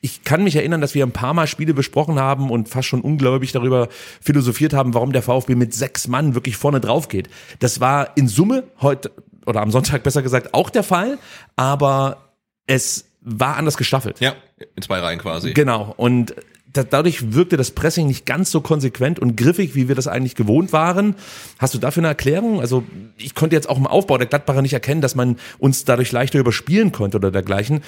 ich 0.06 0.24
kann 0.24 0.44
mich 0.44 0.56
erinnern, 0.56 0.82
dass 0.82 0.94
wir 0.94 1.04
ein 1.04 1.14
paar 1.14 1.34
Mal 1.34 1.48
Spiele 1.48 1.74
besprochen 1.74 2.20
haben 2.20 2.52
und 2.52 2.70
fast 2.70 2.88
schon 2.88 3.02
ungläubig 3.02 3.52
darüber 3.54 3.90
philosophiert 4.22 4.72
haben, 4.72 4.94
warum 4.94 5.12
der 5.12 5.24
VfB 5.24 5.56
mit 5.56 5.74
sechs 5.74 6.08
Mann 6.08 6.36
wirklich 6.36 6.58
vorne 6.58 6.80
drauf 6.80 7.08
geht. 7.08 7.28
Das 7.58 7.80
war 7.80 8.16
in 8.16 8.28
Summe 8.28 8.66
heute 8.82 9.12
oder 9.48 9.62
am 9.62 9.72
Sonntag 9.72 10.04
besser 10.04 10.22
gesagt 10.22 10.54
auch 10.54 10.70
der 10.70 10.84
Fall, 10.84 11.18
aber 11.56 12.30
es 12.68 13.06
war 13.22 13.58
anders 13.58 13.78
gestaffelt. 13.78 14.20
Ja, 14.20 14.36
in 14.76 14.84
zwei 14.84 15.00
Reihen 15.00 15.18
quasi. 15.18 15.54
Genau. 15.54 15.96
Und 15.98 16.36
dadurch 16.84 17.34
wirkte 17.34 17.58
das 17.58 17.72
Pressing 17.72 18.08
nicht 18.08 18.26
ganz 18.26 18.52
so 18.52 18.62
konsequent 18.62 19.20
und 19.20 19.36
griffig, 19.38 19.76
wie 19.76 19.88
wir 19.88 19.96
das 19.96 20.08
eigentlich 20.08 20.36
gewohnt 20.36 20.74
waren. 20.74 21.16
Hast 21.60 21.74
du 21.74 21.78
dafür 21.78 22.02
eine 22.02 22.10
Erklärung? 22.10 22.60
Also 22.60 22.84
ich 23.18 23.36
konnte 23.36 23.56
jetzt 23.56 23.70
auch 23.70 23.78
im 23.78 23.88
Aufbau 23.88 24.18
der 24.18 24.28
Gladbacher 24.28 24.62
nicht 24.62 24.74
erkennen, 24.74 25.02
dass 25.02 25.16
man 25.16 25.38
uns 25.58 25.86
dadurch 25.86 26.12
leichter 26.12 26.40
überspielen 26.40 26.92
konnte 26.92 27.18
oder 27.18 27.32
dergleichen. 27.32 27.84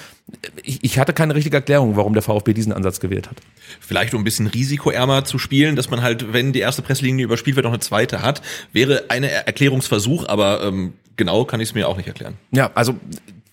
Ich, 0.62 0.82
ich 0.82 0.98
hatte 0.98 1.12
keine 1.12 1.34
richtige 1.34 1.56
Erklärung, 1.56 1.96
warum 1.96 2.14
der 2.14 2.22
VfB 2.22 2.54
diesen 2.54 2.72
Ansatz 2.72 3.00
gewählt 3.00 3.28
hat. 3.28 3.36
Vielleicht 3.80 4.14
um 4.14 4.20
ein 4.20 4.24
bisschen 4.24 4.46
risikoärmer 4.46 5.24
zu 5.24 5.38
spielen, 5.38 5.76
dass 5.76 5.90
man 5.90 6.02
halt, 6.02 6.32
wenn 6.32 6.52
die 6.52 6.60
erste 6.60 6.82
Presslinie 6.82 7.24
überspielt 7.24 7.56
wird, 7.56 7.64
noch 7.64 7.72
eine 7.72 7.80
zweite 7.80 8.22
hat, 8.22 8.42
wäre 8.72 9.04
eine 9.08 9.30
Erklärungsversuch, 9.30 10.28
aber 10.28 10.62
ähm, 10.62 10.94
genau 11.16 11.44
kann 11.44 11.60
ich 11.60 11.70
es 11.70 11.74
mir 11.74 11.88
auch 11.88 11.96
nicht 11.98 12.06
erklären. 12.06 12.34
Ja, 12.50 12.70
also 12.74 12.94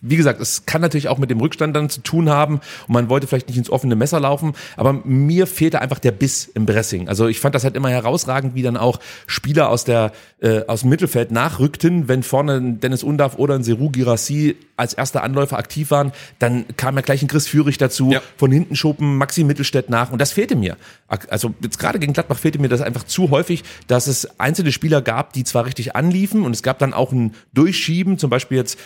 wie 0.07 0.15
gesagt, 0.17 0.39
es 0.39 0.65
kann 0.65 0.81
natürlich 0.81 1.07
auch 1.07 1.17
mit 1.17 1.29
dem 1.29 1.39
Rückstand 1.39 1.75
dann 1.75 1.89
zu 1.89 2.01
tun 2.01 2.29
haben 2.29 2.61
und 2.87 2.93
man 2.93 3.09
wollte 3.09 3.27
vielleicht 3.27 3.47
nicht 3.47 3.57
ins 3.57 3.69
offene 3.69 3.95
Messer 3.95 4.19
laufen, 4.19 4.53
aber 4.77 4.93
mir 4.93 5.47
fehlte 5.47 5.81
einfach 5.81 5.99
der 5.99 6.11
Biss 6.11 6.49
im 6.53 6.65
Pressing. 6.65 7.07
Also 7.09 7.27
ich 7.27 7.39
fand 7.39 7.55
das 7.55 7.63
halt 7.63 7.75
immer 7.75 7.89
herausragend, 7.89 8.55
wie 8.55 8.61
dann 8.61 8.77
auch 8.77 8.99
Spieler 9.27 9.69
aus 9.69 9.83
der 9.83 10.11
äh, 10.41 10.61
aus 10.67 10.81
dem 10.81 10.89
Mittelfeld 10.89 11.31
nachrückten, 11.31 12.07
wenn 12.07 12.21
vorne 12.23 12.57
ein 12.57 12.79
Dennis 12.79 13.03
Undav 13.03 13.37
oder 13.37 13.55
ein 13.55 13.63
Seru 13.63 13.89
Girassi 13.89 14.55
als 14.77 14.93
erster 14.93 15.23
Anläufer 15.23 15.57
aktiv 15.57 15.89
waren, 15.91 16.11
dann 16.39 16.65
kam 16.75 16.95
ja 16.95 17.01
gleich 17.01 17.21
ein 17.21 17.27
Chris 17.29 17.47
Führig 17.47 17.77
dazu, 17.77 18.11
Ja. 18.11 18.21
von 18.37 18.51
hinten 18.51 18.75
schoben 18.75 19.17
Maxi 19.17 19.43
Mittelstädt 19.45 19.89
nach 19.89 20.11
und 20.11 20.19
das 20.19 20.33
fehlte 20.33 20.55
mir. 20.55 20.75
Also 21.07 21.53
jetzt 21.61 21.79
gerade 21.79 21.97
gegen 21.99 22.13
Gladbach 22.13 22.37
fehlte 22.37 22.59
mir 22.59 22.67
das 22.67 22.81
einfach 22.81 23.03
zu 23.05 23.29
häufig, 23.29 23.63
dass 23.87 24.07
es 24.07 24.39
einzelne 24.39 24.71
Spieler 24.73 25.01
gab, 25.01 25.33
die 25.33 25.43
zwar 25.45 25.65
richtig 25.65 25.95
anliefen 25.95 26.43
und 26.43 26.51
es 26.53 26.61
gab 26.61 26.79
dann 26.79 26.93
auch 26.93 27.11
ein 27.13 27.33
Durchschieben, 27.53 28.17
zum 28.17 28.29
Beispiel 28.29 28.57
jetzt 28.57 28.77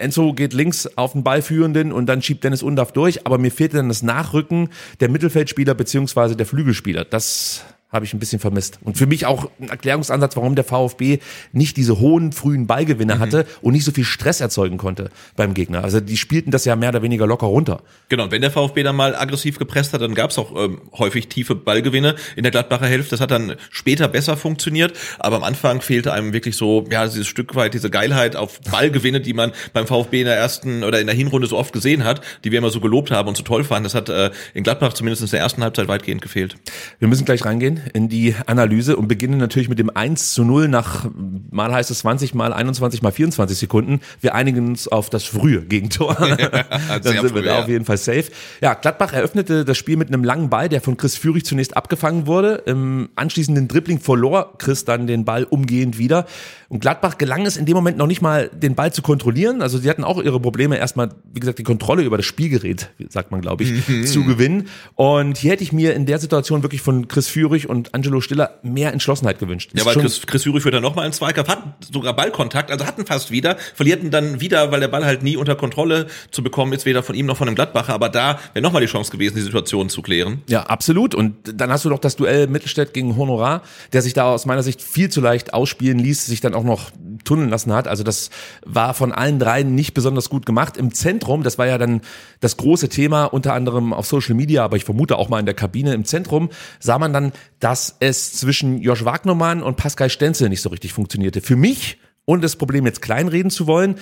Enzo 0.00 0.32
geht 0.32 0.52
links 0.52 0.86
auf 0.96 1.12
den 1.12 1.24
Ballführenden 1.24 1.92
und 1.92 2.06
dann 2.06 2.22
schiebt 2.22 2.44
Dennis 2.44 2.62
Undaff 2.62 2.92
durch, 2.92 3.26
aber 3.26 3.38
mir 3.38 3.50
fehlte 3.50 3.76
dann 3.76 3.88
das 3.88 4.02
Nachrücken 4.02 4.70
der 5.00 5.08
Mittelfeldspieler 5.08 5.74
beziehungsweise 5.74 6.36
der 6.36 6.46
Flügelspieler. 6.46 7.04
Das 7.04 7.64
habe 7.90 8.04
ich 8.04 8.12
ein 8.12 8.18
bisschen 8.18 8.40
vermisst. 8.40 8.80
Und 8.82 8.98
für 8.98 9.06
mich 9.06 9.26
auch 9.26 9.48
ein 9.60 9.68
Erklärungsansatz, 9.68 10.36
warum 10.36 10.56
der 10.56 10.64
VfB 10.64 11.18
nicht 11.52 11.76
diese 11.76 12.00
hohen 12.00 12.32
frühen 12.32 12.66
Ballgewinne 12.66 13.20
hatte 13.20 13.46
und 13.62 13.74
nicht 13.74 13.84
so 13.84 13.92
viel 13.92 14.04
Stress 14.04 14.40
erzeugen 14.40 14.76
konnte 14.76 15.10
beim 15.36 15.54
Gegner. 15.54 15.84
Also 15.84 16.00
die 16.00 16.16
spielten 16.16 16.50
das 16.50 16.64
ja 16.64 16.74
mehr 16.74 16.88
oder 16.88 17.02
weniger 17.02 17.26
locker 17.26 17.46
runter. 17.46 17.82
Genau, 18.08 18.24
und 18.24 18.32
wenn 18.32 18.42
der 18.42 18.50
VfB 18.50 18.82
dann 18.82 18.96
mal 18.96 19.14
aggressiv 19.14 19.58
gepresst 19.58 19.92
hat, 19.92 20.00
dann 20.00 20.14
gab 20.14 20.30
es 20.30 20.38
auch 20.38 20.54
ähm, 20.56 20.80
häufig 20.98 21.28
tiefe 21.28 21.54
Ballgewinne 21.54 22.16
in 22.34 22.42
der 22.42 22.50
Gladbacher 22.50 22.86
Hälfte. 22.86 23.10
Das 23.10 23.20
hat 23.20 23.30
dann 23.30 23.54
später 23.70 24.08
besser 24.08 24.36
funktioniert, 24.36 24.92
aber 25.20 25.36
am 25.36 25.44
Anfang 25.44 25.80
fehlte 25.80 26.12
einem 26.12 26.32
wirklich 26.32 26.56
so, 26.56 26.84
ja, 26.90 27.06
dieses 27.06 27.28
Stück 27.28 27.54
weit, 27.54 27.72
diese 27.72 27.90
Geilheit 27.90 28.34
auf 28.34 28.60
Ballgewinne, 28.62 29.20
die 29.20 29.32
man 29.32 29.52
beim 29.72 29.86
VfB 29.86 30.20
in 30.20 30.26
der 30.26 30.36
ersten 30.36 30.82
oder 30.82 31.00
in 31.00 31.06
der 31.06 31.14
Hinrunde 31.14 31.46
so 31.46 31.56
oft 31.56 31.72
gesehen 31.72 32.02
hat, 32.02 32.20
die 32.42 32.50
wir 32.50 32.58
immer 32.58 32.70
so 32.70 32.80
gelobt 32.80 33.12
haben 33.12 33.28
und 33.28 33.36
so 33.36 33.44
toll 33.44 33.62
fanden. 33.62 33.84
Das 33.84 33.94
hat 33.94 34.08
äh, 34.08 34.30
in 34.54 34.64
Gladbach 34.64 34.92
zumindest 34.92 35.22
in 35.22 35.30
der 35.30 35.40
ersten 35.40 35.62
Halbzeit 35.62 35.86
weitgehend 35.86 36.20
gefehlt. 36.20 36.56
Wir 36.98 37.06
müssen 37.06 37.24
gleich 37.24 37.44
reingehen 37.44 37.75
in 37.92 38.08
die 38.08 38.34
Analyse 38.46 38.96
und 38.96 39.08
beginnen 39.08 39.38
natürlich 39.38 39.68
mit 39.68 39.78
dem 39.78 39.90
1 39.90 40.34
zu 40.34 40.44
0 40.44 40.68
nach, 40.68 41.06
mal 41.50 41.72
heißt 41.72 41.90
es 41.90 42.00
20, 42.00 42.34
mal 42.34 42.52
21, 42.52 43.02
mal 43.02 43.12
24 43.12 43.58
Sekunden. 43.58 44.00
Wir 44.20 44.34
einigen 44.34 44.66
uns 44.66 44.88
auf 44.88 45.10
das 45.10 45.24
frühe 45.24 45.62
Gegentor. 45.62 46.14
Dann 46.18 47.02
sehr 47.02 47.12
sind 47.12 47.22
wir 47.22 47.30
früh, 47.30 47.42
da 47.42 47.54
ja. 47.54 47.62
auf 47.62 47.68
jeden 47.68 47.84
Fall 47.84 47.96
safe. 47.96 48.24
Ja, 48.60 48.74
Gladbach 48.74 49.12
eröffnete 49.12 49.64
das 49.64 49.76
Spiel 49.76 49.96
mit 49.96 50.08
einem 50.08 50.24
langen 50.24 50.50
Ball, 50.50 50.68
der 50.68 50.80
von 50.80 50.96
Chris 50.96 51.16
Führig 51.16 51.44
zunächst 51.44 51.76
abgefangen 51.76 52.26
wurde. 52.26 52.62
Im 52.66 53.08
anschließenden 53.16 53.68
Dribbling 53.68 54.00
verlor 54.00 54.58
Chris 54.58 54.84
dann 54.84 55.06
den 55.06 55.24
Ball 55.24 55.44
umgehend 55.44 55.98
wieder. 55.98 56.26
Und 56.68 56.80
Gladbach 56.80 57.18
gelang 57.18 57.46
es 57.46 57.56
in 57.56 57.64
dem 57.66 57.74
Moment 57.76 57.96
noch 57.96 58.06
nicht 58.06 58.22
mal, 58.22 58.50
den 58.52 58.74
Ball 58.74 58.92
zu 58.92 59.02
kontrollieren. 59.02 59.62
Also 59.62 59.78
sie 59.78 59.88
hatten 59.88 60.04
auch 60.04 60.20
ihre 60.22 60.40
Probleme, 60.40 60.76
erstmal, 60.78 61.10
wie 61.32 61.40
gesagt, 61.40 61.58
die 61.58 61.62
Kontrolle 61.62 62.02
über 62.02 62.16
das 62.16 62.26
Spielgerät, 62.26 62.90
sagt 63.08 63.30
man, 63.30 63.40
glaube 63.40 63.62
ich, 63.64 63.88
Mhm. 63.88 64.06
zu 64.06 64.24
gewinnen. 64.24 64.68
Und 64.94 65.38
hier 65.38 65.52
hätte 65.52 65.62
ich 65.62 65.72
mir 65.72 65.94
in 65.94 66.06
der 66.06 66.18
Situation 66.18 66.62
wirklich 66.62 66.80
von 66.82 67.08
Chris 67.08 67.28
Führig 67.28 67.68
und 67.68 67.94
Angelo 67.94 68.20
Stiller 68.20 68.58
mehr 68.62 68.92
Entschlossenheit 68.92 69.38
gewünscht. 69.38 69.70
Ja, 69.74 69.84
weil 69.84 69.94
Chris, 69.94 70.22
Chris 70.26 70.42
Führig 70.42 70.62
führt 70.62 70.74
dann 70.74 70.82
nochmal 70.82 71.04
einen 71.04 71.12
Zweikampf, 71.12 71.48
hatten 71.48 71.74
sogar 71.92 72.14
Ballkontakt, 72.16 72.70
also 72.70 72.84
hatten 72.86 73.06
fast 73.06 73.30
wieder, 73.30 73.56
verlierten 73.74 74.10
dann 74.10 74.40
wieder, 74.40 74.72
weil 74.72 74.80
der 74.80 74.88
Ball 74.88 75.04
halt 75.04 75.22
nie 75.22 75.36
unter 75.36 75.54
Kontrolle 75.54 76.06
zu 76.30 76.42
bekommen 76.42 76.72
ist, 76.72 76.84
weder 76.86 77.02
von 77.02 77.14
ihm 77.14 77.26
noch 77.26 77.36
von 77.36 77.46
dem 77.46 77.54
Gladbacher, 77.54 77.94
aber 77.94 78.08
da 78.08 78.38
wäre 78.54 78.62
nochmal 78.62 78.82
die 78.82 78.88
Chance 78.88 79.10
gewesen, 79.12 79.36
die 79.36 79.42
Situation 79.42 79.88
zu 79.88 80.02
klären. 80.02 80.42
Ja, 80.48 80.64
absolut. 80.64 81.14
Und 81.14 81.34
dann 81.54 81.70
hast 81.70 81.84
du 81.84 81.88
noch 81.90 81.98
das 82.00 82.16
Duell 82.16 82.46
Mittelstädt 82.48 82.92
gegen 82.92 83.16
Honorar, 83.16 83.62
der 83.92 84.02
sich 84.02 84.14
da 84.14 84.24
aus 84.32 84.46
meiner 84.46 84.62
Sicht 84.62 84.82
viel 84.82 85.08
zu 85.10 85.20
leicht 85.20 85.54
ausspielen 85.54 85.98
ließ, 85.98 86.26
sich 86.26 86.40
dann 86.40 86.54
auch 86.56 86.64
noch 86.64 86.90
tunneln 87.24 87.48
lassen 87.48 87.72
hat. 87.72 87.86
Also 87.86 88.02
das 88.02 88.30
war 88.64 88.94
von 88.94 89.12
allen 89.12 89.38
dreien 89.38 89.74
nicht 89.74 89.94
besonders 89.94 90.28
gut 90.28 90.46
gemacht. 90.46 90.76
Im 90.76 90.92
Zentrum, 90.92 91.42
das 91.42 91.58
war 91.58 91.66
ja 91.66 91.78
dann 91.78 92.00
das 92.40 92.56
große 92.56 92.88
Thema, 92.88 93.24
unter 93.24 93.52
anderem 93.52 93.92
auf 93.92 94.06
Social 94.06 94.34
Media, 94.34 94.64
aber 94.64 94.76
ich 94.76 94.84
vermute 94.84 95.16
auch 95.16 95.28
mal 95.28 95.40
in 95.40 95.46
der 95.46 95.54
Kabine 95.54 95.94
im 95.94 96.04
Zentrum, 96.04 96.50
sah 96.80 96.98
man 96.98 97.12
dann, 97.12 97.32
dass 97.60 97.96
es 98.00 98.32
zwischen 98.32 98.80
Josh 98.80 99.04
Wagnermann 99.04 99.62
und 99.62 99.76
Pascal 99.76 100.10
Stenzel 100.10 100.48
nicht 100.48 100.62
so 100.62 100.70
richtig 100.70 100.92
funktionierte. 100.92 101.40
Für 101.40 101.56
mich, 101.56 101.98
ohne 102.24 102.42
das 102.42 102.56
Problem 102.56 102.86
jetzt 102.86 103.02
kleinreden 103.02 103.50
zu 103.50 103.66
wollen, 103.66 103.96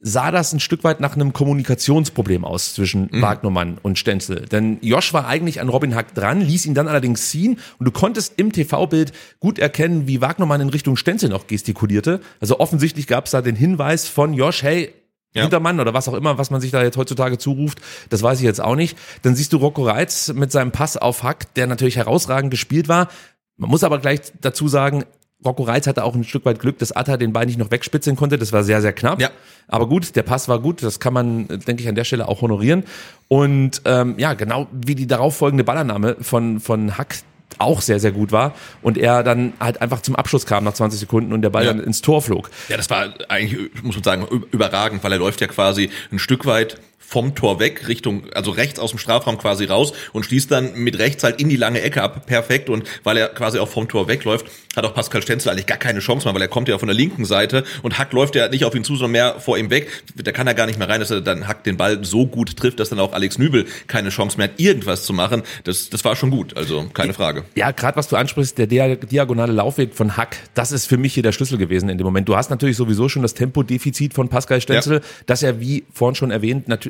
sah 0.00 0.30
das 0.30 0.52
ein 0.52 0.60
Stück 0.60 0.82
weit 0.82 1.00
nach 1.00 1.14
einem 1.14 1.32
Kommunikationsproblem 1.34 2.44
aus 2.44 2.74
zwischen 2.74 3.10
Wagnermann 3.12 3.78
und 3.82 3.98
Stenzel. 3.98 4.46
Denn 4.46 4.78
Josh 4.80 5.12
war 5.12 5.26
eigentlich 5.26 5.60
an 5.60 5.68
Robin 5.68 5.94
Hack 5.94 6.14
dran, 6.14 6.40
ließ 6.40 6.64
ihn 6.66 6.74
dann 6.74 6.88
allerdings 6.88 7.28
ziehen 7.28 7.58
und 7.78 7.84
du 7.84 7.90
konntest 7.90 8.34
im 8.38 8.50
TV-Bild 8.50 9.12
gut 9.40 9.58
erkennen, 9.58 10.06
wie 10.06 10.22
Wagnermann 10.22 10.62
in 10.62 10.70
Richtung 10.70 10.96
Stenzel 10.96 11.28
noch 11.28 11.46
gestikulierte. 11.46 12.20
Also 12.40 12.60
offensichtlich 12.60 13.06
gab 13.06 13.26
es 13.26 13.32
da 13.32 13.42
den 13.42 13.56
Hinweis 13.56 14.08
von 14.08 14.32
Josh, 14.32 14.62
hey, 14.62 14.94
Ja. 15.34 15.42
Hintermann 15.42 15.78
oder 15.78 15.94
was 15.94 16.08
auch 16.08 16.14
immer, 16.14 16.38
was 16.38 16.50
man 16.50 16.60
sich 16.60 16.70
da 16.70 16.82
jetzt 16.82 16.96
heutzutage 16.96 17.38
zuruft, 17.38 17.80
das 18.08 18.22
weiß 18.22 18.38
ich 18.38 18.44
jetzt 18.44 18.60
auch 18.60 18.74
nicht. 18.74 18.98
Dann 19.22 19.36
siehst 19.36 19.52
du 19.52 19.58
Rocco 19.58 19.84
Reitz 19.84 20.32
mit 20.32 20.50
seinem 20.50 20.72
Pass 20.72 20.96
auf 20.96 21.22
Hack, 21.22 21.54
der 21.54 21.66
natürlich 21.66 21.96
herausragend 21.96 22.50
gespielt 22.50 22.88
war. 22.88 23.08
Man 23.56 23.70
muss 23.70 23.84
aber 23.84 23.98
gleich 23.98 24.20
dazu 24.40 24.66
sagen, 24.66 25.04
Rocco 25.44 25.62
Reitz 25.62 25.86
hatte 25.86 26.04
auch 26.04 26.14
ein 26.14 26.24
Stück 26.24 26.44
weit 26.44 26.58
Glück, 26.58 26.78
dass 26.78 26.92
Atta 26.92 27.16
den 27.16 27.32
Ball 27.32 27.46
nicht 27.46 27.58
noch 27.58 27.70
wegspitzeln 27.70 28.16
konnte. 28.16 28.36
Das 28.38 28.52
war 28.52 28.62
sehr, 28.62 28.80
sehr 28.82 28.92
knapp. 28.92 29.20
Ja. 29.20 29.30
Aber 29.68 29.88
gut, 29.88 30.14
der 30.16 30.22
Pass 30.22 30.48
war 30.48 30.60
gut. 30.60 30.82
Das 30.82 31.00
kann 31.00 31.14
man, 31.14 31.48
denke 31.48 31.82
ich, 31.82 31.88
an 31.88 31.94
der 31.94 32.04
Stelle 32.04 32.28
auch 32.28 32.42
honorieren. 32.42 32.84
Und 33.28 33.82
ähm, 33.84 34.14
ja, 34.18 34.34
genau 34.34 34.66
wie 34.72 34.94
die 34.94 35.06
darauffolgende 35.06 35.64
Ballannahme 35.64 36.16
von, 36.20 36.60
von 36.60 36.98
Hack 36.98 37.16
auch 37.58 37.80
sehr, 37.80 37.98
sehr 38.00 38.12
gut 38.12 38.32
war. 38.32 38.54
Und 38.82 38.96
er 38.98 39.22
dann 39.22 39.52
halt 39.60 39.80
einfach 39.82 40.00
zum 40.02 40.14
Abschluss 40.16 40.46
kam 40.46 40.64
nach 40.64 40.74
20 40.74 41.00
Sekunden 41.00 41.32
und 41.32 41.42
der 41.42 41.50
Ball 41.50 41.64
Ja. 41.64 41.72
dann 41.72 41.82
ins 41.82 42.00
Tor 42.00 42.22
flog. 42.22 42.50
Ja, 42.68 42.76
das 42.76 42.88
war 42.90 43.08
eigentlich, 43.28 43.70
muss 43.82 43.96
man 43.96 44.04
sagen, 44.04 44.26
überragend, 44.52 45.02
weil 45.02 45.12
er 45.12 45.18
läuft 45.18 45.40
ja 45.40 45.46
quasi 45.46 45.90
ein 46.12 46.18
Stück 46.18 46.46
weit 46.46 46.78
vom 47.02 47.34
Tor 47.34 47.58
weg, 47.58 47.88
Richtung, 47.88 48.24
also 48.34 48.52
rechts 48.52 48.78
aus 48.78 48.90
dem 48.90 48.98
Strafraum 49.00 49.36
quasi 49.36 49.64
raus 49.64 49.92
und 50.12 50.24
schließt 50.26 50.50
dann 50.50 50.74
mit 50.76 50.98
rechts 50.98 51.24
halt 51.24 51.40
in 51.40 51.48
die 51.48 51.56
lange 51.56 51.80
Ecke 51.80 52.02
ab. 52.02 52.26
Perfekt. 52.26 52.70
Und 52.70 52.84
weil 53.02 53.16
er 53.16 53.28
quasi 53.28 53.58
auch 53.58 53.68
vom 53.68 53.88
Tor 53.88 54.06
wegläuft, 54.06 54.46
hat 54.76 54.84
auch 54.84 54.94
Pascal 54.94 55.20
Stenzel 55.20 55.50
eigentlich 55.50 55.66
gar 55.66 55.78
keine 55.78 55.98
Chance 55.98 56.26
mehr, 56.28 56.34
weil 56.34 56.42
er 56.42 56.46
kommt 56.48 56.68
ja 56.68 56.78
von 56.78 56.86
der 56.86 56.94
linken 56.94 57.24
Seite 57.24 57.64
und 57.82 57.98
Hack 57.98 58.12
läuft 58.12 58.36
ja 58.36 58.48
nicht 58.48 58.64
auf 58.64 58.76
ihn 58.76 58.84
zu, 58.84 58.94
sondern 58.94 59.10
mehr 59.12 59.40
vor 59.40 59.58
ihm 59.58 59.70
weg. 59.70 59.88
Da 60.14 60.30
kann 60.30 60.46
er 60.46 60.54
gar 60.54 60.66
nicht 60.66 60.78
mehr 60.78 60.88
rein, 60.88 61.00
dass 61.00 61.10
er 61.10 61.20
dann 61.20 61.48
Hack 61.48 61.64
den 61.64 61.76
Ball 61.76 62.04
so 62.04 62.26
gut 62.28 62.56
trifft, 62.56 62.78
dass 62.78 62.90
dann 62.90 63.00
auch 63.00 63.12
Alex 63.12 63.38
Nübel 63.38 63.66
keine 63.88 64.10
Chance 64.10 64.36
mehr 64.38 64.46
hat, 64.48 64.60
irgendwas 64.60 65.04
zu 65.04 65.12
machen. 65.12 65.42
Das, 65.64 65.90
das 65.90 66.04
war 66.04 66.14
schon 66.14 66.30
gut, 66.30 66.56
also 66.56 66.84
keine 66.94 67.12
Frage. 67.12 67.44
Ja, 67.56 67.72
gerade 67.72 67.96
was 67.96 68.06
du 68.06 68.14
ansprichst, 68.14 68.56
der 68.58 68.68
dia- 68.68 68.94
diagonale 68.94 69.52
Laufweg 69.52 69.94
von 69.94 70.16
Hack, 70.16 70.36
das 70.54 70.70
ist 70.70 70.86
für 70.86 70.96
mich 70.98 71.14
hier 71.14 71.24
der 71.24 71.32
Schlüssel 71.32 71.58
gewesen 71.58 71.88
in 71.88 71.98
dem 71.98 72.04
Moment. 72.04 72.28
Du 72.28 72.36
hast 72.36 72.50
natürlich 72.50 72.76
sowieso 72.76 73.08
schon 73.08 73.22
das 73.22 73.34
Tempodefizit 73.34 74.14
von 74.14 74.28
Pascal 74.28 74.60
Stenzel, 74.60 74.98
Ja. 74.98 75.00
das 75.26 75.42
er, 75.42 75.58
wie 75.60 75.84
vorhin 75.92 76.14
schon 76.14 76.30
erwähnt, 76.30 76.68
natü 76.68 76.89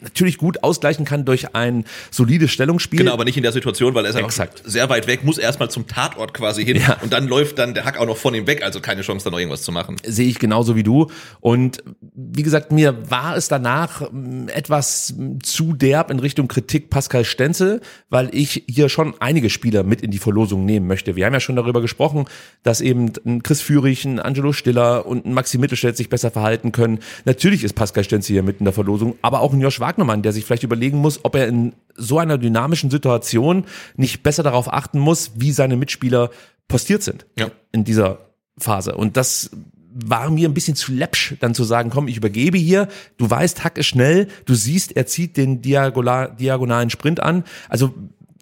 natürlich 0.00 0.38
gut 0.38 0.62
ausgleichen 0.62 1.04
kann 1.04 1.24
durch 1.24 1.54
ein 1.54 1.84
solides 2.10 2.50
Stellungsspiel. 2.50 2.98
Genau, 2.98 3.12
aber 3.12 3.24
nicht 3.24 3.36
in 3.36 3.42
der 3.42 3.52
Situation, 3.52 3.94
weil 3.94 4.04
er 4.04 4.10
ist 4.10 4.16
Exakt. 4.16 4.62
sehr 4.64 4.88
weit 4.88 5.06
weg, 5.06 5.24
muss 5.24 5.38
erstmal 5.38 5.70
zum 5.70 5.86
Tatort 5.86 6.34
quasi 6.34 6.64
hin 6.64 6.76
Ja. 6.76 6.96
und 7.02 7.12
dann 7.12 7.26
läuft 7.28 7.58
dann 7.58 7.74
der 7.74 7.84
Hack 7.84 7.98
auch 7.98 8.06
noch 8.06 8.16
von 8.16 8.34
ihm 8.34 8.46
weg, 8.46 8.62
also 8.62 8.80
keine 8.80 9.02
Chance, 9.02 9.24
da 9.24 9.30
noch 9.30 9.38
irgendwas 9.38 9.62
zu 9.62 9.72
machen. 9.72 9.96
sehe 10.04 10.28
ich 10.28 10.38
genauso 10.38 10.76
wie 10.76 10.82
du. 10.82 11.08
Und 11.40 11.82
wie 12.14 12.42
gesagt, 12.42 12.72
mir 12.72 13.10
war 13.10 13.36
es 13.36 13.48
danach 13.48 14.02
ähm, 14.10 14.48
etwas 14.48 15.14
ähm, 15.18 15.42
zu 15.42 15.72
derb 15.74 16.10
in 16.10 16.18
Richtung 16.18 16.48
Kritik 16.48 16.90
Pascal 16.90 17.24
Stenzel, 17.24 17.80
weil 18.08 18.28
ich 18.32 18.64
hier 18.68 18.88
schon 18.88 19.14
einige 19.20 19.50
Spieler 19.50 19.82
mit 19.82 20.00
in 20.02 20.10
die 20.10 20.18
Verlosung 20.18 20.64
nehmen 20.64 20.86
möchte. 20.86 21.16
Wir 21.16 21.26
haben 21.26 21.32
ja 21.34 21.40
schon 21.40 21.56
darüber 21.56 21.80
gesprochen, 21.80 22.26
dass 22.62 22.80
eben 22.80 23.12
ein 23.24 23.42
Chris 23.42 23.60
Führig, 23.60 24.04
ein 24.04 24.18
Angelo 24.20 24.52
Stiller 24.52 25.06
und 25.06 25.26
ein 25.26 25.32
Maxi 25.34 25.58
Mittelstädt 25.58 25.96
sich 25.96 26.08
besser 26.08 26.30
verhalten 26.30 26.72
können. 26.72 27.00
Natürlich 27.24 27.64
ist 27.64 27.74
Pascal 27.74 28.04
Stenzel 28.04 28.32
hier 28.34 28.42
mit 28.42 28.58
in 28.58 28.64
der 28.64 28.72
Verlosung, 28.74 29.16
aber 29.22 29.40
auch 29.40 29.52
ein 29.52 29.60
Josh 29.60 29.80
Wagnermann, 29.90 30.22
der 30.22 30.32
sich 30.32 30.44
vielleicht 30.44 30.62
überlegen 30.62 30.98
muss, 30.98 31.24
ob 31.24 31.34
er 31.34 31.48
in 31.48 31.74
so 31.96 32.18
einer 32.18 32.38
dynamischen 32.38 32.90
Situation 32.90 33.64
nicht 33.96 34.22
besser 34.22 34.42
darauf 34.42 34.72
achten 34.72 34.98
muss, 35.00 35.32
wie 35.34 35.50
seine 35.52 35.76
Mitspieler 35.76 36.30
postiert 36.68 37.02
sind 37.02 37.26
Ja. 37.38 37.50
in 37.72 37.82
dieser 37.84 38.18
Phase. 38.56 38.94
Und 38.94 39.16
das 39.16 39.50
war 39.92 40.30
mir 40.30 40.48
ein 40.48 40.54
bisschen 40.54 40.76
zu 40.76 40.92
läppsch, 40.92 41.34
dann 41.40 41.52
zu 41.54 41.64
sagen, 41.64 41.90
komm, 41.90 42.06
ich 42.06 42.16
übergebe 42.16 42.56
hier, 42.56 42.86
du 43.16 43.28
weißt, 43.28 43.64
Hack 43.64 43.76
ist 43.76 43.86
schnell, 43.86 44.28
du 44.44 44.54
siehst, 44.54 44.96
er 44.96 45.06
zieht 45.06 45.36
den 45.36 45.62
Diagola, 45.62 46.28
diagonalen 46.28 46.90
Sprint 46.90 47.18
an. 47.20 47.42
Also 47.68 47.92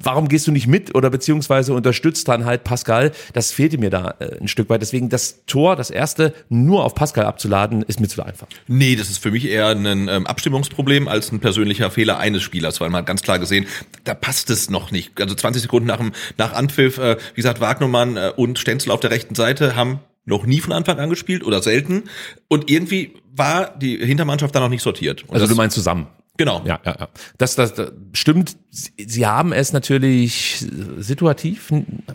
warum 0.02 0.28
gehst 0.28 0.46
du 0.46 0.52
nicht 0.52 0.66
mit 0.66 0.94
oder 0.94 1.10
beziehungsweise 1.10 1.72
unterstützt 1.74 2.28
dann 2.28 2.44
halt 2.44 2.64
Pascal? 2.64 3.12
Das 3.32 3.52
fehlte 3.52 3.78
mir 3.78 3.90
da 3.90 4.14
äh, 4.18 4.40
ein 4.40 4.48
Stück 4.48 4.68
weit. 4.68 4.82
Deswegen 4.82 5.08
das 5.08 5.44
Tor, 5.46 5.76
das 5.76 5.90
erste, 5.90 6.34
nur 6.48 6.84
auf 6.84 6.94
Pascal 6.94 7.24
abzuladen, 7.26 7.82
ist 7.82 8.00
mir 8.00 8.08
zu 8.08 8.22
einfach. 8.22 8.46
Nee, 8.66 8.96
das 8.96 9.10
ist 9.10 9.18
für 9.18 9.30
mich 9.30 9.48
eher 9.48 9.68
ein 9.68 10.08
ähm, 10.08 10.26
Abstimmungsproblem 10.26 11.08
als 11.08 11.32
ein 11.32 11.40
persönlicher 11.40 11.90
Fehler 11.90 12.18
eines 12.18 12.42
Spielers, 12.42 12.80
weil 12.80 12.90
man 12.90 13.00
hat 13.00 13.06
ganz 13.06 13.22
klar 13.22 13.38
gesehen, 13.38 13.66
da 14.04 14.14
passt 14.14 14.50
es 14.50 14.70
noch 14.70 14.90
nicht. 14.90 15.20
Also 15.20 15.34
20 15.34 15.62
Sekunden 15.62 15.88
nach, 15.88 15.98
dem, 15.98 16.12
nach 16.36 16.52
Anpfiff, 16.52 16.98
äh, 16.98 17.16
wie 17.34 17.40
gesagt, 17.40 17.60
Wagnermann 17.60 18.16
äh, 18.16 18.32
und 18.36 18.58
Stenzel 18.58 18.92
auf 18.92 19.00
der 19.00 19.10
rechten 19.10 19.34
Seite 19.34 19.76
haben 19.76 20.00
noch 20.24 20.44
nie 20.44 20.60
von 20.60 20.72
Anfang 20.72 20.98
an 20.98 21.08
gespielt 21.08 21.44
oder 21.44 21.62
selten. 21.62 22.04
Und 22.48 22.70
irgendwie 22.70 23.14
war 23.34 23.76
die 23.78 23.96
Hintermannschaft 23.96 24.54
da 24.54 24.60
noch 24.60 24.68
nicht 24.68 24.82
sortiert. 24.82 25.24
Und 25.26 25.34
Also 25.34 25.46
du 25.46 25.54
meinst 25.54 25.74
zusammen. 25.74 26.06
Genau. 26.38 26.62
Ja, 26.64 26.78
ja, 26.86 26.96
ja. 27.00 27.08
Das, 27.36 27.56
das, 27.56 27.74
das 27.74 27.90
stimmt. 28.14 28.56
Sie, 28.70 28.90
sie 29.06 29.26
haben 29.26 29.52
es 29.52 29.72
natürlich 29.72 30.64
situativ, 30.98 31.70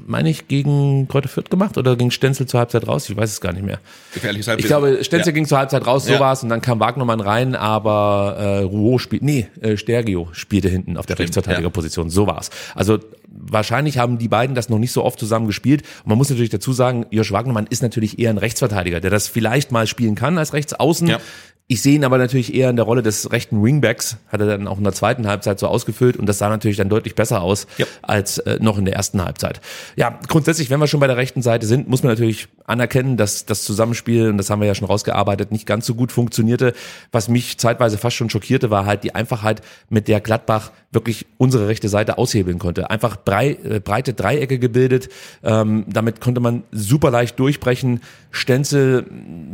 meine 0.07 0.29
ich, 0.29 0.47
gegen 0.47 1.07
Kräuter 1.09 1.27
Fürth 1.27 1.49
gemacht 1.49 1.77
oder 1.77 1.95
gegen 1.95 2.09
Stenzel 2.09 2.47
zur 2.47 2.59
Halbzeit 2.61 2.87
raus? 2.87 3.09
Ich 3.09 3.17
weiß 3.17 3.29
es 3.29 3.41
gar 3.41 3.53
nicht 3.53 3.65
mehr. 3.65 3.79
Gefährliches 4.13 4.45
Ich 4.45 4.49
Halbwissen. 4.49 4.67
glaube, 4.69 5.03
Stenzel 5.03 5.27
Ja. 5.29 5.33
ging 5.33 5.45
zur 5.45 5.57
Halbzeit 5.57 5.85
raus, 5.85 6.05
so 6.05 6.13
Ja. 6.13 6.19
war's 6.19 6.41
und 6.41 6.49
dann 6.49 6.61
kam 6.61 6.79
Wagnermann 6.79 7.19
rein, 7.19 7.55
aber 7.55 8.35
äh, 8.39 8.57
Rouault 8.63 9.01
spielt, 9.01 9.23
nee, 9.23 9.47
äh, 9.61 9.75
Stergio 9.77 10.29
spielte 10.31 10.69
hinten 10.69 10.95
auf 10.97 11.05
der 11.05 11.15
Stimmt, 11.15 11.25
Rechtsverteidigerposition, 11.27 12.09
so 12.09 12.25
war's. 12.25 12.49
Also 12.75 12.99
wahrscheinlich 13.27 13.97
haben 13.97 14.19
die 14.19 14.27
beiden 14.29 14.55
das 14.55 14.69
noch 14.69 14.79
nicht 14.79 14.91
so 14.93 15.03
oft 15.03 15.19
zusammen 15.19 15.47
gespielt 15.47 15.81
und 16.03 16.09
man 16.09 16.17
muss 16.17 16.29
natürlich 16.29 16.51
dazu 16.51 16.71
sagen, 16.71 17.07
Josh 17.11 17.31
Wagnermann 17.31 17.67
ist 17.69 17.81
natürlich 17.83 18.19
eher 18.19 18.29
ein 18.29 18.37
Rechtsverteidiger, 18.37 19.01
der 19.01 19.11
das 19.11 19.27
vielleicht 19.27 19.71
mal 19.71 19.85
spielen 19.87 20.15
kann 20.15 20.37
als 20.37 20.53
Rechtsaußen. 20.53 21.07
Ja. 21.07 21.19
Ich 21.67 21.81
sehe 21.81 21.95
ihn 21.95 22.03
aber 22.03 22.17
natürlich 22.17 22.53
eher 22.53 22.69
in 22.69 22.75
der 22.75 22.83
Rolle 22.83 23.01
des 23.01 23.31
rechten 23.31 23.63
Wingbacks, 23.63 24.17
hat 24.27 24.41
er 24.41 24.47
dann 24.47 24.67
auch 24.67 24.77
in 24.77 24.83
der 24.83 24.91
zweiten 24.91 25.27
Halbzeit 25.27 25.59
so 25.59 25.67
ausgefüllt 25.67 26.17
und 26.17 26.27
das 26.27 26.37
sah 26.37 26.49
natürlich 26.49 26.75
dann 26.75 26.89
deutlich 26.89 27.15
besser 27.15 27.41
aus 27.41 27.67
Ja. 27.77 27.85
als 28.01 28.37
äh, 28.39 28.59
noch 28.61 28.77
in 28.77 28.83
der 28.83 28.95
ersten 28.95 29.23
Halbzeit. 29.23 29.61
Ja, 29.95 30.19
grundsätzlich, 30.27 30.69
wenn 30.69 30.81
wir 30.81 30.87
schon 30.87 30.99
bei 30.99 31.07
der 31.07 31.15
rechten 31.15 31.41
Seite 31.41 31.65
sind, 31.65 31.87
muss 31.87 32.03
man 32.03 32.11
natürlich 32.11 32.49
anerkennen, 32.65 33.15
dass 33.15 33.45
das 33.45 33.63
Zusammenspiel, 33.63 34.29
und 34.29 34.37
das 34.37 34.49
haben 34.49 34.59
wir 34.59 34.67
ja 34.67 34.75
schon 34.75 34.87
rausgearbeitet, 34.87 35.53
nicht 35.53 35.65
ganz 35.65 35.85
so 35.85 35.95
gut 35.95 36.11
funktionierte. 36.11 36.73
Was 37.13 37.29
mich 37.29 37.57
zeitweise 37.57 37.97
fast 37.97 38.17
schon 38.17 38.29
schockierte, 38.29 38.69
war 38.69 38.85
halt 38.85 39.05
die 39.05 39.15
Einfachheit, 39.15 39.61
mit 39.89 40.09
der 40.09 40.19
Gladbach 40.19 40.71
wirklich 40.91 41.25
unsere 41.37 41.67
rechte 41.67 41.87
Seite 41.89 42.17
aushebeln 42.17 42.59
konnte. 42.59 42.89
Einfach 42.89 43.15
brei, 43.15 43.57
äh, 43.63 43.79
breite 43.79 44.13
Dreiecke 44.13 44.59
gebildet, 44.59 45.09
ähm, 45.43 45.85
damit 45.87 46.19
konnte 46.19 46.41
man 46.41 46.63
super 46.71 47.09
leicht 47.09 47.39
durchbrechen. 47.39 48.01
Stenzel, 48.31 49.05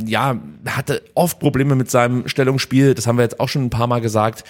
ja, 0.06 0.38
hatte 0.66 1.02
oft 1.14 1.38
Probleme 1.38 1.74
mit 1.76 1.90
seinem 1.90 1.99
Stellungsspiel, 2.26 2.94
das 2.94 3.06
haben 3.06 3.18
wir 3.18 3.22
jetzt 3.22 3.40
auch 3.40 3.48
schon 3.48 3.64
ein 3.64 3.70
paar 3.70 3.86
Mal 3.86 4.00
gesagt. 4.00 4.44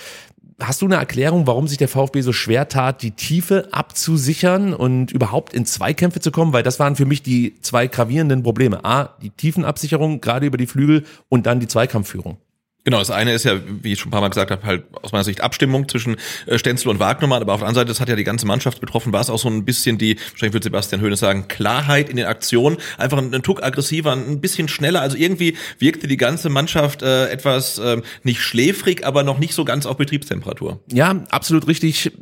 Hast 0.60 0.82
du 0.82 0.86
eine 0.86 0.96
Erklärung, 0.96 1.46
warum 1.46 1.66
sich 1.68 1.78
der 1.78 1.88
VfB 1.88 2.20
so 2.20 2.32
schwer 2.32 2.68
tat, 2.68 3.02
die 3.02 3.12
Tiefe 3.12 3.68
abzusichern 3.72 4.74
und 4.74 5.10
überhaupt 5.10 5.54
in 5.54 5.64
Zweikämpfe 5.64 6.20
zu 6.20 6.30
kommen? 6.30 6.52
Weil 6.52 6.62
das 6.62 6.78
waren 6.78 6.96
für 6.96 7.06
mich 7.06 7.22
die 7.22 7.54
zwei 7.62 7.86
gravierenden 7.86 8.42
Probleme. 8.42 8.84
A, 8.84 9.16
die 9.22 9.30
Tiefenabsicherung, 9.30 10.20
gerade 10.20 10.44
über 10.44 10.58
die 10.58 10.66
Flügel 10.66 11.04
und 11.30 11.46
dann 11.46 11.60
die 11.60 11.68
Zweikampfführung. 11.68 12.36
Genau, 12.84 12.98
das 12.98 13.10
eine 13.10 13.32
ist 13.34 13.44
ja, 13.44 13.60
wie 13.82 13.92
ich 13.92 14.00
schon 14.00 14.08
ein 14.08 14.10
paar 14.12 14.22
Mal 14.22 14.28
gesagt 14.28 14.50
habe, 14.50 14.66
halt 14.66 14.84
aus 15.02 15.12
meiner 15.12 15.24
Sicht 15.24 15.42
Abstimmung 15.42 15.88
zwischen 15.88 16.16
äh, 16.46 16.58
Stenzel 16.58 16.88
und 16.88 16.98
Wagnermann, 16.98 17.42
aber 17.42 17.52
auf 17.52 17.60
der 17.60 17.68
anderen 17.68 17.82
Seite, 17.82 17.88
das 17.88 18.00
hat 18.00 18.08
ja 18.08 18.16
die 18.16 18.24
ganze 18.24 18.46
Mannschaft 18.46 18.80
betroffen, 18.80 19.12
war 19.12 19.20
es 19.20 19.28
auch 19.28 19.38
so 19.38 19.48
ein 19.48 19.64
bisschen 19.66 19.98
die, 19.98 20.16
wahrscheinlich 20.16 20.54
würde 20.54 20.64
Sebastian 20.64 21.02
Höhne 21.02 21.16
sagen, 21.16 21.46
Klarheit 21.48 22.08
in 22.08 22.16
den 22.16 22.26
Aktionen, 22.26 22.78
einfach 22.96 23.18
ein, 23.18 23.34
ein 23.34 23.42
Tuck 23.42 23.62
aggressiver, 23.62 24.12
ein 24.12 24.40
bisschen 24.40 24.68
schneller, 24.68 25.02
also 25.02 25.16
irgendwie 25.16 25.56
wirkte 25.78 26.08
die 26.08 26.16
ganze 26.16 26.48
Mannschaft 26.48 27.02
äh, 27.02 27.28
etwas 27.28 27.78
äh, 27.78 28.00
nicht 28.22 28.40
schläfrig, 28.40 29.04
aber 29.04 29.24
noch 29.24 29.38
nicht 29.38 29.54
so 29.54 29.64
ganz 29.64 29.84
auf 29.84 29.98
Betriebstemperatur. 29.98 30.80
Ja, 30.90 31.22
absolut 31.30 31.68
richtig. 31.68 32.12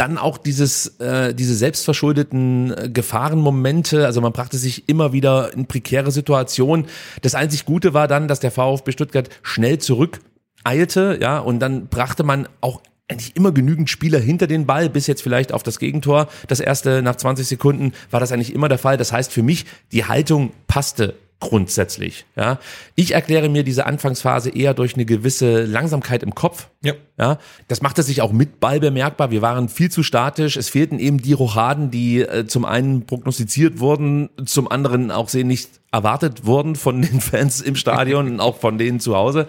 Dann 0.00 0.16
auch 0.16 0.38
dieses, 0.38 0.98
äh, 0.98 1.34
diese 1.34 1.54
selbstverschuldeten 1.54 2.72
äh, 2.72 2.88
Gefahrenmomente. 2.88 4.06
Also 4.06 4.22
man 4.22 4.32
brachte 4.32 4.56
sich 4.56 4.88
immer 4.88 5.12
wieder 5.12 5.52
in 5.52 5.66
prekäre 5.66 6.10
Situationen. 6.10 6.86
Das 7.20 7.34
einzig 7.34 7.66
Gute 7.66 7.92
war 7.92 8.08
dann, 8.08 8.26
dass 8.26 8.40
der 8.40 8.50
VfB 8.50 8.92
Stuttgart 8.92 9.28
schnell 9.42 9.78
zurückeilte, 9.78 11.18
ja, 11.20 11.38
und 11.38 11.58
dann 11.60 11.88
brachte 11.88 12.22
man 12.24 12.48
auch 12.62 12.80
eigentlich 13.08 13.36
immer 13.36 13.52
genügend 13.52 13.90
Spieler 13.90 14.20
hinter 14.20 14.46
den 14.46 14.64
Ball, 14.64 14.88
bis 14.88 15.06
jetzt 15.06 15.22
vielleicht 15.22 15.52
auf 15.52 15.62
das 15.62 15.78
Gegentor. 15.78 16.28
Das 16.48 16.60
erste 16.60 17.02
nach 17.02 17.16
20 17.16 17.46
Sekunden 17.46 17.92
war 18.10 18.20
das 18.20 18.32
eigentlich 18.32 18.54
immer 18.54 18.70
der 18.70 18.78
Fall. 18.78 18.96
Das 18.96 19.12
heißt 19.12 19.30
für 19.30 19.42
mich, 19.42 19.66
die 19.92 20.06
Haltung 20.06 20.54
passte 20.66 21.14
grundsätzlich. 21.40 22.26
Ja, 22.36 22.58
ich 22.94 23.14
erkläre 23.14 23.48
mir 23.48 23.64
diese 23.64 23.86
Anfangsphase 23.86 24.50
eher 24.50 24.74
durch 24.74 24.94
eine 24.94 25.06
gewisse 25.06 25.64
Langsamkeit 25.64 26.22
im 26.22 26.34
Kopf. 26.34 26.68
Ja. 26.82 26.92
Ja, 27.18 27.38
das 27.68 27.82
machte 27.82 28.02
sich 28.02 28.22
auch 28.22 28.32
mit 28.32 28.60
Ball 28.60 28.78
bemerkbar. 28.78 29.30
Wir 29.30 29.42
waren 29.42 29.68
viel 29.68 29.90
zu 29.90 30.02
statisch. 30.02 30.56
Es 30.56 30.68
fehlten 30.68 30.98
eben 30.98 31.18
die 31.18 31.32
Rochaden, 31.32 31.90
die 31.90 32.20
äh, 32.20 32.46
zum 32.46 32.64
einen 32.64 33.06
prognostiziert 33.06 33.80
wurden, 33.80 34.30
zum 34.44 34.70
anderen 34.70 35.10
auch 35.10 35.28
sehnlich 35.28 35.68
erwartet 35.92 36.46
wurden 36.46 36.76
von 36.76 37.02
den 37.02 37.20
Fans 37.20 37.60
im 37.60 37.76
Stadion 37.76 38.28
und 38.28 38.40
auch 38.40 38.58
von 38.58 38.78
denen 38.78 39.00
zu 39.00 39.16
Hause. 39.16 39.46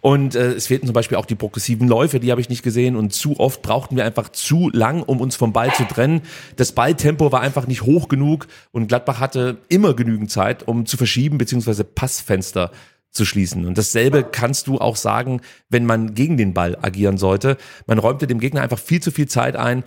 Und 0.00 0.34
äh, 0.34 0.52
es 0.52 0.66
fehlten 0.66 0.86
zum 0.86 0.94
Beispiel 0.94 1.18
auch 1.18 1.26
die 1.26 1.34
progressiven 1.34 1.88
Läufe, 1.88 2.20
die 2.20 2.30
habe 2.30 2.40
ich 2.40 2.48
nicht 2.48 2.62
gesehen. 2.62 2.96
Und 2.96 3.12
zu 3.12 3.38
oft 3.38 3.62
brauchten 3.62 3.96
wir 3.96 4.04
einfach 4.04 4.30
zu 4.30 4.70
lang, 4.72 5.02
um 5.02 5.20
uns 5.20 5.36
vom 5.36 5.52
Ball 5.52 5.72
zu 5.74 5.84
trennen. 5.84 6.22
Das 6.56 6.72
Balltempo 6.72 7.30
war 7.32 7.40
einfach 7.40 7.66
nicht 7.66 7.82
hoch 7.82 8.08
genug 8.08 8.48
und 8.72 8.88
Gladbach 8.88 9.20
hatte 9.20 9.58
immer 9.68 9.94
genügend 9.94 10.30
Zeit, 10.30 10.66
um 10.66 10.86
zu 10.86 10.96
verschieben, 10.96 11.38
beziehungsweise 11.38 11.84
Passfenster 11.84 12.72
zu 13.12 13.24
schließen. 13.24 13.66
Und 13.66 13.78
dasselbe 13.78 14.24
kannst 14.24 14.66
du 14.66 14.78
auch 14.78 14.96
sagen, 14.96 15.42
wenn 15.68 15.84
man 15.84 16.14
gegen 16.14 16.38
den 16.38 16.54
Ball 16.54 16.76
agieren 16.80 17.18
sollte. 17.18 17.58
Man 17.86 17.98
räumte 17.98 18.26
dem 18.26 18.40
Gegner 18.40 18.62
einfach 18.62 18.78
viel 18.78 19.02
zu 19.02 19.10
viel 19.10 19.28
Zeit 19.28 19.54
ein. 19.54 19.84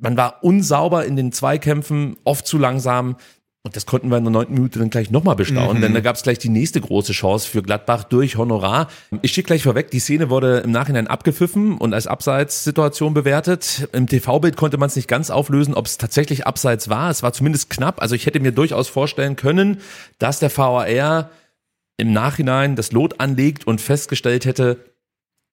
Man 0.00 0.16
war 0.16 0.42
unsauber 0.42 1.04
in 1.04 1.16
den 1.16 1.32
Zweikämpfen, 1.32 2.16
oft 2.24 2.46
zu 2.46 2.58
langsam. 2.58 3.16
Und 3.66 3.74
das 3.74 3.84
konnten 3.84 4.10
wir 4.10 4.16
in 4.16 4.22
der 4.22 4.30
neunten 4.30 4.54
Minute 4.54 4.78
dann 4.78 4.90
gleich 4.90 5.10
nochmal 5.10 5.34
bestaunen, 5.34 5.82
denn 5.82 5.92
da 5.92 5.98
gab 5.98 6.14
es 6.14 6.22
gleich 6.22 6.38
die 6.38 6.50
nächste 6.50 6.80
große 6.80 7.12
Chance 7.12 7.48
für 7.48 7.62
Gladbach 7.62 8.04
durch 8.04 8.36
Honorar. 8.36 8.88
Ich 9.22 9.32
schicke 9.32 9.48
gleich 9.48 9.64
vorweg, 9.64 9.90
die 9.90 9.98
Szene 9.98 10.30
wurde 10.30 10.58
im 10.58 10.70
Nachhinein 10.70 11.08
abgepfiffen 11.08 11.76
und 11.76 11.92
als 11.92 12.06
Abseitssituation 12.06 13.12
bewertet. 13.12 13.88
Im 13.92 14.06
TV-Bild 14.06 14.56
konnte 14.56 14.78
man 14.78 14.86
es 14.86 14.94
nicht 14.94 15.08
ganz 15.08 15.30
auflösen, 15.30 15.74
ob 15.74 15.86
es 15.86 15.98
tatsächlich 15.98 16.46
Abseits 16.46 16.88
war. 16.88 17.10
Es 17.10 17.24
war 17.24 17.32
zumindest 17.32 17.68
knapp. 17.68 18.00
Also 18.00 18.14
ich 18.14 18.26
hätte 18.26 18.38
mir 18.38 18.52
durchaus 18.52 18.86
vorstellen 18.86 19.34
können, 19.34 19.78
dass 20.20 20.38
der 20.38 20.56
VAR 20.56 21.28
im 21.96 22.12
Nachhinein 22.12 22.76
das 22.76 22.92
Lot 22.92 23.18
anlegt 23.18 23.66
und 23.66 23.80
festgestellt 23.80 24.44
hätte, 24.44 24.76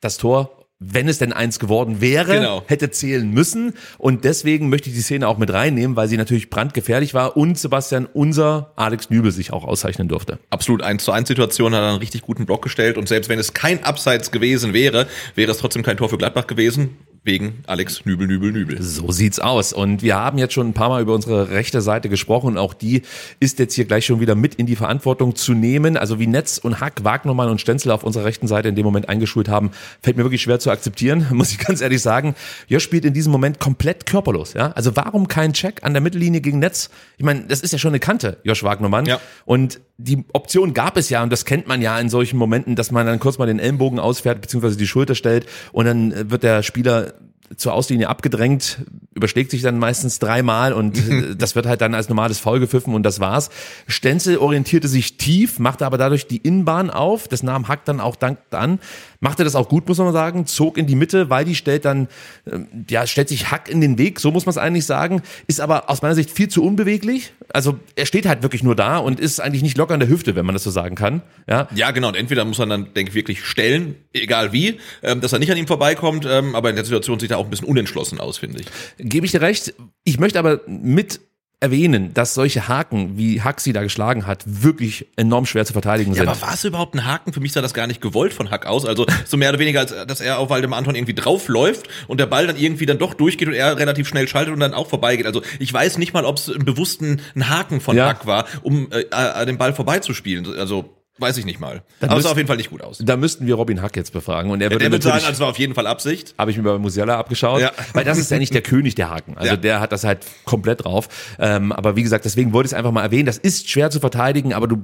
das 0.02 0.17
Tor, 0.19 0.62
wenn 0.86 1.08
es 1.08 1.17
denn 1.17 1.34
eins 1.34 1.60
geworden 1.60 2.02
wäre, 2.02 2.34
Genau. 2.34 2.63
hätte 2.67 2.91
zählen 2.91 3.30
müssen. 3.30 3.74
Und 3.98 4.24
deswegen 4.24 4.69
möchte 4.69 4.89
ich 4.89 4.96
die 4.96 5.02
Szene 5.02 5.28
auch 5.28 5.38
mit 5.38 5.52
reinnehmen, 5.52 5.96
weil 5.96 6.08
sie 6.08 6.17
natürlich 6.17 6.50
brandgefährlich 6.50 7.13
war 7.13 7.38
und 7.38 7.58
Sebastian, 7.58 8.08
unser 8.13 8.72
Alex 8.76 9.10
Nübel 9.10 9.32
sich 9.32 9.54
auch 9.54 9.63
auszeichnen 9.63 10.08
durfte. 10.08 10.39
Absolut 10.50 10.82
1 10.82 11.04
zu 11.04 11.12
1 11.12 11.28
Situation, 11.28 11.74
hat 11.74 11.82
er 11.82 11.89
einen 11.89 11.98
richtig 12.00 12.22
guten 12.22 12.46
Block 12.46 12.62
gestellt 12.62 12.98
und 12.98 13.08
selbst 13.08 13.30
wenn 13.30 13.39
es 13.39 13.54
kein 13.54 13.84
Abseits 13.84 14.32
gewesen 14.32 14.74
wäre, 14.74 15.08
wäre 15.36 15.52
es 15.52 15.58
trotzdem 15.60 15.84
kein 15.84 15.98
Tor 15.98 16.10
für 16.10 16.17
Gladbach 16.17 16.48
gewesen, 16.48 16.98
wegen 17.25 17.63
Alex 17.67 18.05
Nübel, 18.05 18.27
Nübel, 18.27 18.51
Nübel. 18.51 18.81
So 18.81 19.12
sieht's 19.12 19.39
aus. 19.39 19.71
Und 19.71 20.01
wir 20.01 20.15
haben 20.15 20.38
jetzt 20.38 20.53
schon 20.53 20.67
ein 20.67 20.73
paar 20.73 20.89
Mal 20.89 21.01
über 21.01 21.13
unsere 21.13 21.51
rechte 21.51 21.81
Seite 21.81 22.09
gesprochen. 22.09 22.57
Auch 22.57 22.73
die 22.73 23.03
ist 23.39 23.59
jetzt 23.59 23.75
hier 23.75 23.86
gleich 23.86 24.05
schon 24.05 24.19
wieder 24.19 24.36
mit 24.36 24.55
in 24.55 24.65
die 24.65 24.75
Verantwortung 24.75 25.36
zu 25.36 25.53
nehmen. 25.53 25.95
Also 25.95 26.19
wie 26.19 26.27
Netz 26.27 26.57
und 26.57 26.81
Hack, 26.81 27.05
Wagnermann 27.05 27.49
und 27.49 27.62
Stenzel 27.62 27.91
auf 27.91 28.03
unserer 28.03 28.25
rechten 28.25 28.47
Seite 28.47 28.67
in 28.67 28.75
dem 28.75 28.83
Moment 28.83 29.07
eingeschult 29.07 29.47
haben, 29.47 29.71
fällt 30.01 30.17
mir 30.17 30.23
wirklich 30.23 30.41
schwer 30.41 30.59
zu 30.59 30.69
akzeptieren, 30.69 31.27
muss 31.31 31.51
ich 31.51 31.59
ganz 31.59 31.79
ehrlich 31.79 32.01
sagen. 32.01 32.36
Josh 32.67 32.83
spielt 32.83 33.05
in 33.05 33.13
diesem 33.13 33.31
Moment 33.31 33.59
komplett 33.59 34.05
körperlos. 34.05 34.53
Ja? 34.53 34.73
Also 34.73 34.93
warum 34.97 35.29
kein 35.29 35.53
Check 35.53 35.83
an 35.83 35.93
der 35.93 36.01
Mittellinie 36.01 36.41
gegen 36.41 36.59
Netz? 36.59 36.89
Ich 37.17 37.23
meine, 37.23 37.43
das 37.47 37.62
ist 37.62 37.71
ja 37.71 37.79
schon 37.79 37.91
eine 37.91 38.01
Kante, 38.01 38.38
Josh 38.43 38.63
Wagnermann. 38.63 39.05
Ja. 39.05 39.21
Und 39.45 39.79
die 39.97 40.25
Option 40.33 40.73
gab 40.73 40.97
es 40.97 41.09
ja, 41.09 41.23
und 41.23 41.31
das 41.31 41.45
kennt 41.45 41.67
man 41.67 41.81
ja 41.81 41.97
in 41.99 42.09
solchen 42.09 42.38
Momenten, 42.38 42.75
dass 42.75 42.91
man 42.91 43.05
dann 43.05 43.19
kurz 43.19 43.38
mal 43.38 43.45
den 43.45 43.59
Ellenbogen 43.59 43.99
ausfährt, 43.99 44.41
beziehungsweise 44.41 44.75
die 44.75 44.88
Schulter 44.88 45.15
stellt 45.15 45.45
und 45.71 45.86
dann 45.86 46.31
wird 46.31 46.43
der 46.43 46.63
Spieler 46.63 47.12
zur 47.57 47.73
Auslinie 47.73 48.09
abgedrängt, 48.09 48.79
überschlägt 49.15 49.52
sich 49.52 49.62
dann 49.62 49.80
meistens 49.80 50.19
dreimal 50.19 50.73
und 50.73 50.97
äh, 51.10 51.36
das 51.36 51.56
wird 51.56 51.65
halt 51.65 51.82
dann 51.82 51.93
als 51.93 52.10
normales 52.10 52.39
Foul 52.39 52.60
gepfiffen 52.60 52.93
und 52.93 53.04
das 53.04 53.19
war's. 53.19 53.49
Stenzel 53.88 54.38
orientierte 54.38 54.88
sich 54.88 55.17
tief, 55.17 55.60
machte 55.60 55.86
aber 55.86 55.97
dadurch 55.97 56.28
die 56.28 56.38
Innenbahn 56.38 56.89
auf, 56.89 57.28
das 57.28 57.43
nahm 57.43 57.67
Hack 57.67 57.86
dann 57.86 57.99
auch 57.99 58.15
dankend 58.15 58.54
an, 58.54 58.80
machte 59.19 59.43
das 59.43 59.56
auch 59.56 59.69
gut, 59.69 59.88
muss 59.88 59.97
man 59.97 60.12
sagen, 60.13 60.45
zog 60.45 60.78
in 60.78 60.88
die 60.88 60.95
Mitte, 60.95 61.30
weil 61.30 61.45
die 61.45 61.56
stellt 61.56 61.86
dann, 61.86 62.08
ähm, 62.52 62.67
ja, 62.89 63.08
stellt 63.08 63.30
sich 63.30 63.52
Hack 63.52 63.69
in 63.69 63.82
den 63.82 63.97
Weg, 63.97 64.19
so 64.19 64.32
muss 64.32 64.45
man 64.45 64.52
es 64.52 64.58
eigentlich 64.58 64.86
sagen, 64.86 65.21
ist 65.47 65.62
aber 65.62 65.89
aus 65.89 66.02
meiner 66.02 66.15
Sicht 66.15 66.32
viel 66.32 66.49
zu 66.49 66.63
unbeweglich. 66.63 67.34
Also 67.54 67.80
er 67.95 68.06
steht 68.06 68.26
halt 68.26 68.43
wirklich 68.43 68.63
nur 68.63 68.76
da 68.76 68.97
und 68.97 69.19
ist 69.19 69.39
eigentlich 69.39 69.63
nicht 69.63 69.78
locker 69.78 69.93
in 69.93 69.99
der 69.99 70.10
Hüfte, 70.10 70.36
wenn 70.36 70.45
man 70.45 70.54
das 70.54 70.63
so 70.63 70.71
sagen 70.71 70.95
kann. 70.95 71.21
Ja, 71.47 71.67
Ja, 71.76 71.91
genau. 71.91 72.08
Und 72.08 72.15
entweder 72.15 72.45
muss 72.45 72.60
man 72.60 72.69
dann, 72.69 72.93
denke 72.93 73.10
ich, 73.10 73.15
wirklich 73.15 73.43
stellen, 73.43 73.95
egal 74.13 74.54
wie, 74.54 74.80
ähm, 75.02 75.19
dass 75.19 75.34
er 75.34 75.39
nicht 75.39 75.52
an 75.52 75.58
ihm 75.58 75.67
vorbeikommt. 75.67 76.26
Ähm, 76.26 76.56
aber 76.56 76.69
in 76.69 76.78
der 76.78 76.86
Situation 76.86 77.19
sieht 77.19 77.32
er 77.32 77.38
auch 77.38 77.43
ein 77.43 77.49
bisschen 77.49 77.67
unentschlossen 77.67 78.21
aus, 78.21 78.38
finde 78.38 78.62
ich. 78.62 78.67
Gebe 79.03 79.25
ich 79.25 79.31
dir 79.31 79.41
recht. 79.41 79.73
Ich 80.03 80.19
möchte 80.19 80.39
aber 80.39 80.61
mit 80.67 81.19
erwähnen, 81.59 82.13
dass 82.13 82.33
solche 82.33 82.67
Haken, 82.67 83.17
wie 83.17 83.41
Hack 83.41 83.61
sie 83.61 83.71
da 83.71 83.83
geschlagen 83.83 84.27
hat, 84.27 84.43
wirklich 84.45 85.07
enorm 85.15 85.45
schwer 85.45 85.65
zu 85.65 85.71
verteidigen 85.71 86.11
Ja, 86.11 86.17
sind. 86.17 86.27
aber 86.27 86.41
war 86.41 86.53
es 86.55 86.65
überhaupt 86.65 86.93
ein 86.93 87.05
Haken? 87.05 87.31
Für 87.31 87.39
mich 87.39 87.53
sah 87.53 87.61
das 87.61 87.73
gar 87.73 87.87
nicht 87.87 88.01
gewollt 88.01 88.33
von 88.33 88.51
Hack 88.51 88.65
aus. 88.65 88.85
Also 88.85 89.05
so 89.25 89.37
mehr 89.37 89.47
oder 89.49 89.59
weniger, 89.59 89.79
als 89.79 89.93
dass 90.07 90.19
er 90.19 90.39
auf 90.39 90.49
Waldemar 90.49 90.77
Anton 90.77 90.95
irgendwie 90.95 91.13
draufläuft 91.13 91.87
und 92.09 92.19
der 92.19 92.25
Ball 92.25 92.47
dann 92.47 92.57
irgendwie 92.57 92.85
dann 92.85 92.97
doch 92.97 93.13
durchgeht 93.13 93.47
und 93.47 93.53
er 93.53 93.77
relativ 93.77 94.09
schnell 94.09 94.27
schaltet 94.27 94.53
und 94.53 94.59
dann 94.59 94.73
auch 94.73 94.89
vorbeigeht. 94.89 95.25
Also 95.25 95.41
ich 95.57 95.71
weiß 95.71 95.99
nicht 95.99 96.13
mal, 96.13 96.25
ob 96.25 96.35
es 96.35 96.49
einen 96.49 96.65
bewussten 96.65 97.21
ein 97.33 97.49
Haken 97.49 97.79
von 97.79 97.95
Ja. 97.95 98.07
Hack 98.07 98.25
war, 98.27 98.45
um 98.61 98.91
äh, 98.91 99.05
äh, 99.11 99.45
den 99.45 99.57
Ball 99.57 99.73
vorbeizuspielen. 99.73 100.59
Also 100.59 100.89
weiß 101.19 101.38
ich 101.38 101.45
nicht 101.45 101.60
mal. 101.60 101.84
Dann 101.99 102.10
aber 102.10 102.17
es 102.19 102.23
müsst- 102.23 102.23
sah 102.26 102.32
auf 102.32 102.38
jeden 102.38 102.47
Fall 102.47 102.58
nicht 102.58 102.69
gut 102.71 102.82
aus. 102.82 102.97
da 102.99 103.15
müssten 103.17 103.45
wir 103.45 103.56
Robin 103.56 103.82
Hack 103.82 103.95
jetzt 103.95 104.13
befragen 104.13 104.49
und 104.52 104.62
er 104.62 104.65
Ja, 104.67 104.71
würde 104.71 104.86
der 104.86 104.91
wird 104.91 105.04
sagen, 105.04 105.17
also 105.17 105.32
es 105.32 105.39
war 105.39 105.47
auf 105.49 105.60
jeden 105.60 105.76
Fall 105.76 105.86
Absicht. 105.88 106.34
habe 106.39 106.49
ich 106.52 106.58
mir 106.58 106.63
bei 106.63 106.78
Musiala 106.80 107.17
abgeschaut, 107.17 107.62
Ja. 107.62 107.71
weil 107.93 108.04
das 108.04 108.17
ist 108.17 108.32
ja 108.32 108.39
nicht 108.39 108.54
der 108.54 108.62
König 108.63 108.95
der 108.95 109.10
Haken. 109.12 109.38
Also 109.38 109.52
Ja. 109.52 109.56
der 109.58 109.80
hat 109.80 109.91
das 109.91 110.04
halt 110.04 110.19
komplett 110.43 110.84
drauf. 110.86 111.08
Ähm, 111.39 111.71
aber 111.71 111.95
wie 111.95 112.04
gesagt, 112.04 112.26
deswegen 112.26 112.52
wollte 112.52 112.65
ich 112.67 112.71
es 112.71 112.78
einfach 112.78 112.91
mal 112.91 113.04
erwähnen. 113.04 113.26
Das 113.28 113.38
ist 113.38 113.69
schwer 113.69 113.91
zu 113.91 113.99
verteidigen, 113.99 114.54
aber 114.54 114.67
du 114.67 114.84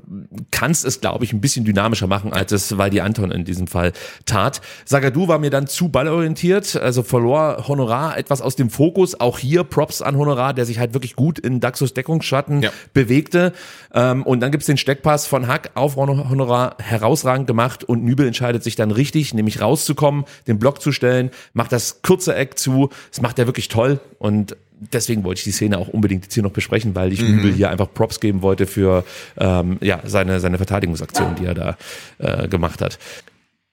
kannst 0.51 0.85
es, 0.85 1.01
glaube 1.01 1.25
ich, 1.25 1.33
ein 1.33 1.41
bisschen 1.41 1.65
dynamischer 1.65 2.05
machen, 2.07 2.31
als 2.31 2.51
es 2.51 2.77
Waldi 2.77 2.99
Anton 3.01 3.31
in 3.31 3.43
diesem 3.43 3.65
Fall 3.67 3.91
tat. 4.25 4.61
Sagadu 4.85 5.27
war 5.27 5.39
mir 5.39 5.49
dann 5.49 5.65
zu 5.67 5.89
ballorientiert, 5.89 6.75
also 6.75 7.01
verlor 7.03 7.67
Honorar 7.67 8.17
etwas 8.17 8.41
aus 8.41 8.55
dem 8.55 8.69
Fokus. 8.69 9.19
Auch 9.19 9.39
hier 9.39 9.63
Props 9.63 10.01
an 10.03 10.15
Honorar, 10.15 10.53
der 10.53 10.65
sich 10.65 10.77
halt 10.79 10.93
wirklich 10.93 11.15
gut 11.15 11.39
in 11.39 11.59
Daxos 11.59 11.93
Deckungsschatten 11.95 12.61
Ja. 12.61 12.69
bewegte. 12.93 13.51
Ähm, 13.93 14.23
und 14.23 14.41
dann 14.41 14.51
gibt's 14.51 14.67
den 14.67 14.77
Steckpass 14.77 15.25
von 15.25 15.47
Hack 15.47 15.71
auf 15.73 15.95
Honorar 15.95 16.28
herausragend 16.29 17.47
gemacht 17.47 17.83
und 17.83 18.03
Nübel 18.03 18.27
entscheidet 18.27 18.63
sich 18.63 18.75
dann 18.75 18.91
richtig, 18.91 19.33
nämlich 19.33 19.61
rauszukommen, 19.61 20.25
den 20.47 20.59
Block 20.59 20.81
zu 20.81 20.91
stellen, 20.91 21.31
macht 21.53 21.71
das 21.71 22.01
kurze 22.01 22.35
Eck 22.35 22.57
zu. 22.57 22.89
Das 23.09 23.21
macht 23.21 23.39
er 23.39 23.47
wirklich 23.47 23.67
toll 23.67 23.99
und 24.17 24.55
deswegen 24.79 25.23
wollte 25.23 25.39
ich 25.39 25.43
die 25.43 25.51
Szene 25.51 25.77
auch 25.77 25.87
unbedingt 25.87 26.23
jetzt 26.25 26.33
hier 26.33 26.43
noch 26.43 26.51
besprechen, 26.51 26.95
weil 26.95 27.11
ich 27.11 27.21
Nübel 27.21 27.51
hier 27.53 27.69
einfach 27.69 27.93
Props 27.93 28.19
geben 28.19 28.41
wollte 28.41 28.65
für 28.65 29.03
ähm, 29.37 29.77
ja, 29.81 30.01
seine, 30.05 30.39
seine 30.39 30.57
Verteidigungsaktion, 30.57 31.35
die 31.35 31.45
er 31.45 31.53
da 31.53 31.77
äh, 32.17 32.47
gemacht 32.47 32.81
hat. 32.81 32.97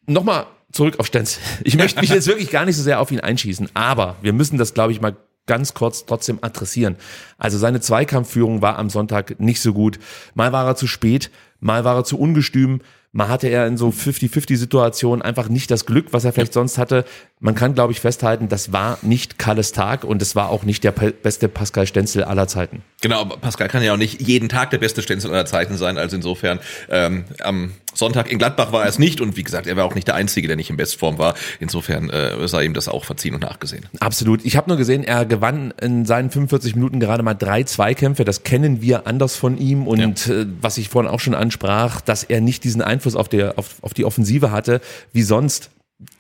Nochmal 0.07 0.47
zurück 0.73 0.99
auf 0.99 1.07
Stenz. 1.07 1.39
Ich 1.65 1.77
möchte 1.77 2.01
mich 2.01 2.11
jetzt 2.15 2.27
wirklich 2.27 2.51
gar 2.51 2.65
nicht 2.65 2.77
so 2.77 2.83
sehr 2.83 3.01
auf 3.01 3.11
ihn 3.11 3.21
einschießen, 3.21 3.71
aber 3.75 4.17
wir 4.23 4.33
müssen 4.33 4.59
das, 4.59 4.75
glaube 4.75 4.93
ich, 4.93 5.01
mal 5.01 5.17
ganz 5.47 5.75
kurz 5.75 6.07
trotzdem 6.07 6.39
adressieren. 6.43 6.97
Also 7.39 7.59
seine 7.59 7.81
Zweikampfführung 7.81 8.63
war 8.63 8.79
am 8.79 8.91
Sonntag 8.91 9.41
nicht 9.41 9.61
so 9.61 9.73
gut. 9.73 9.99
Mal 10.35 10.53
war 10.53 10.67
er 10.67 10.77
zu 10.77 10.87
spät, 10.87 11.31
mal 11.61 11.85
war 11.85 11.97
er 11.97 12.05
zu 12.05 12.19
ungestüm, 12.19 12.81
mal 13.13 13.29
hatte 13.29 13.49
er 13.49 13.67
in 13.67 13.77
so 13.79 13.89
50-50-Situationen 13.89 15.23
einfach 15.23 15.49
nicht 15.49 15.71
das 15.71 15.87
Glück, 15.87 16.09
was 16.13 16.25
er 16.25 16.33
vielleicht 16.33 16.53
sonst 16.53 16.77
hatte. 16.77 17.05
Man 17.41 17.55
kann, 17.55 17.75
glaube 17.75 17.93
ich, 17.93 18.01
festhalten, 18.01 18.49
das 18.49 18.73
war 18.73 18.99
nicht 19.03 19.39
Kalles 19.39 19.73
Tag 19.73 20.05
und 20.05 20.21
es 20.21 20.37
war 20.37 20.51
auch 20.51 20.65
nicht 20.65 20.85
der 20.85 20.93
beste 20.93 21.49
Pascal 21.49 21.87
Stenzel 21.87 22.25
aller 22.25 22.47
Zeiten. 22.47 22.83
Genau, 23.01 23.25
Pascal 23.25 23.69
kann 23.69 23.83
ja 23.83 23.95
auch 23.95 23.99
nicht 23.99 24.21
jeden 24.21 24.49
Tag 24.49 24.71
der 24.71 24.79
beste 24.79 25.01
Stenzel 25.01 25.31
aller 25.31 25.47
Zeiten 25.47 25.77
sein. 25.77 25.97
Also 25.97 26.17
insofern, 26.17 26.61
ähm, 26.91 27.25
am 27.41 27.73
Sonntag 27.97 28.31
in 28.31 28.39
Gladbach 28.39 28.73
war 28.73 28.83
er 28.83 28.89
es 28.89 28.99
nicht. 28.99 29.21
Und 29.21 29.37
wie 29.37 29.43
gesagt, 29.43 29.67
er 29.67 29.77
war 29.77 29.85
auch 29.85 29.95
nicht 29.95 30.07
der 30.07 30.15
Einzige, 30.15 30.47
der 30.47 30.57
nicht 30.57 30.71
in 30.71 30.77
Bestform 30.77 31.19
war. 31.19 31.35
Insofern 31.61 32.11
äh, 32.11 32.47
sei 32.47 32.65
ihm 32.65 32.75
das 32.75 32.89
auch 32.89 33.05
verziehen 33.05 33.35
und 33.35 33.41
nachgesehen. 33.41 33.87
Absolut. 34.01 34.45
Ich 34.45 34.57
habe 34.57 34.69
nur 34.69 34.77
gesehen, 34.77 35.03
er 35.03 35.25
gewann 35.25 35.73
in 35.81 36.05
seinen 36.05 36.31
45 36.31 36.75
Minuten 36.75 37.01
gerade 37.01 37.23
mal 37.23 37.35
drei 37.35 37.63
Zweikämpfe. 37.63 38.25
Das 38.25 38.43
kennen 38.43 38.83
wir 38.83 39.07
anders 39.07 39.37
von 39.37 39.59
ihm. 39.59 39.87
Und 39.87 40.27
äh, 40.29 40.47
was 40.61 40.79
ich 40.79 40.89
vorhin 40.89 41.11
auch 41.11 41.21
schon 41.21 41.35
ansprach, 41.35 42.01
dass 42.01 42.23
er 42.23 42.41
nicht 42.41 42.65
diesen 42.65 42.83
Einfluss 42.83 43.17
auf, 43.17 43.29
der, 43.29 43.59
auf, 43.59 43.77
auf 43.83 43.95
die 43.95 44.05
Offensive 44.05 44.51
hatte, 44.51 44.81
wie 45.13 45.23
sonst. 45.23 45.71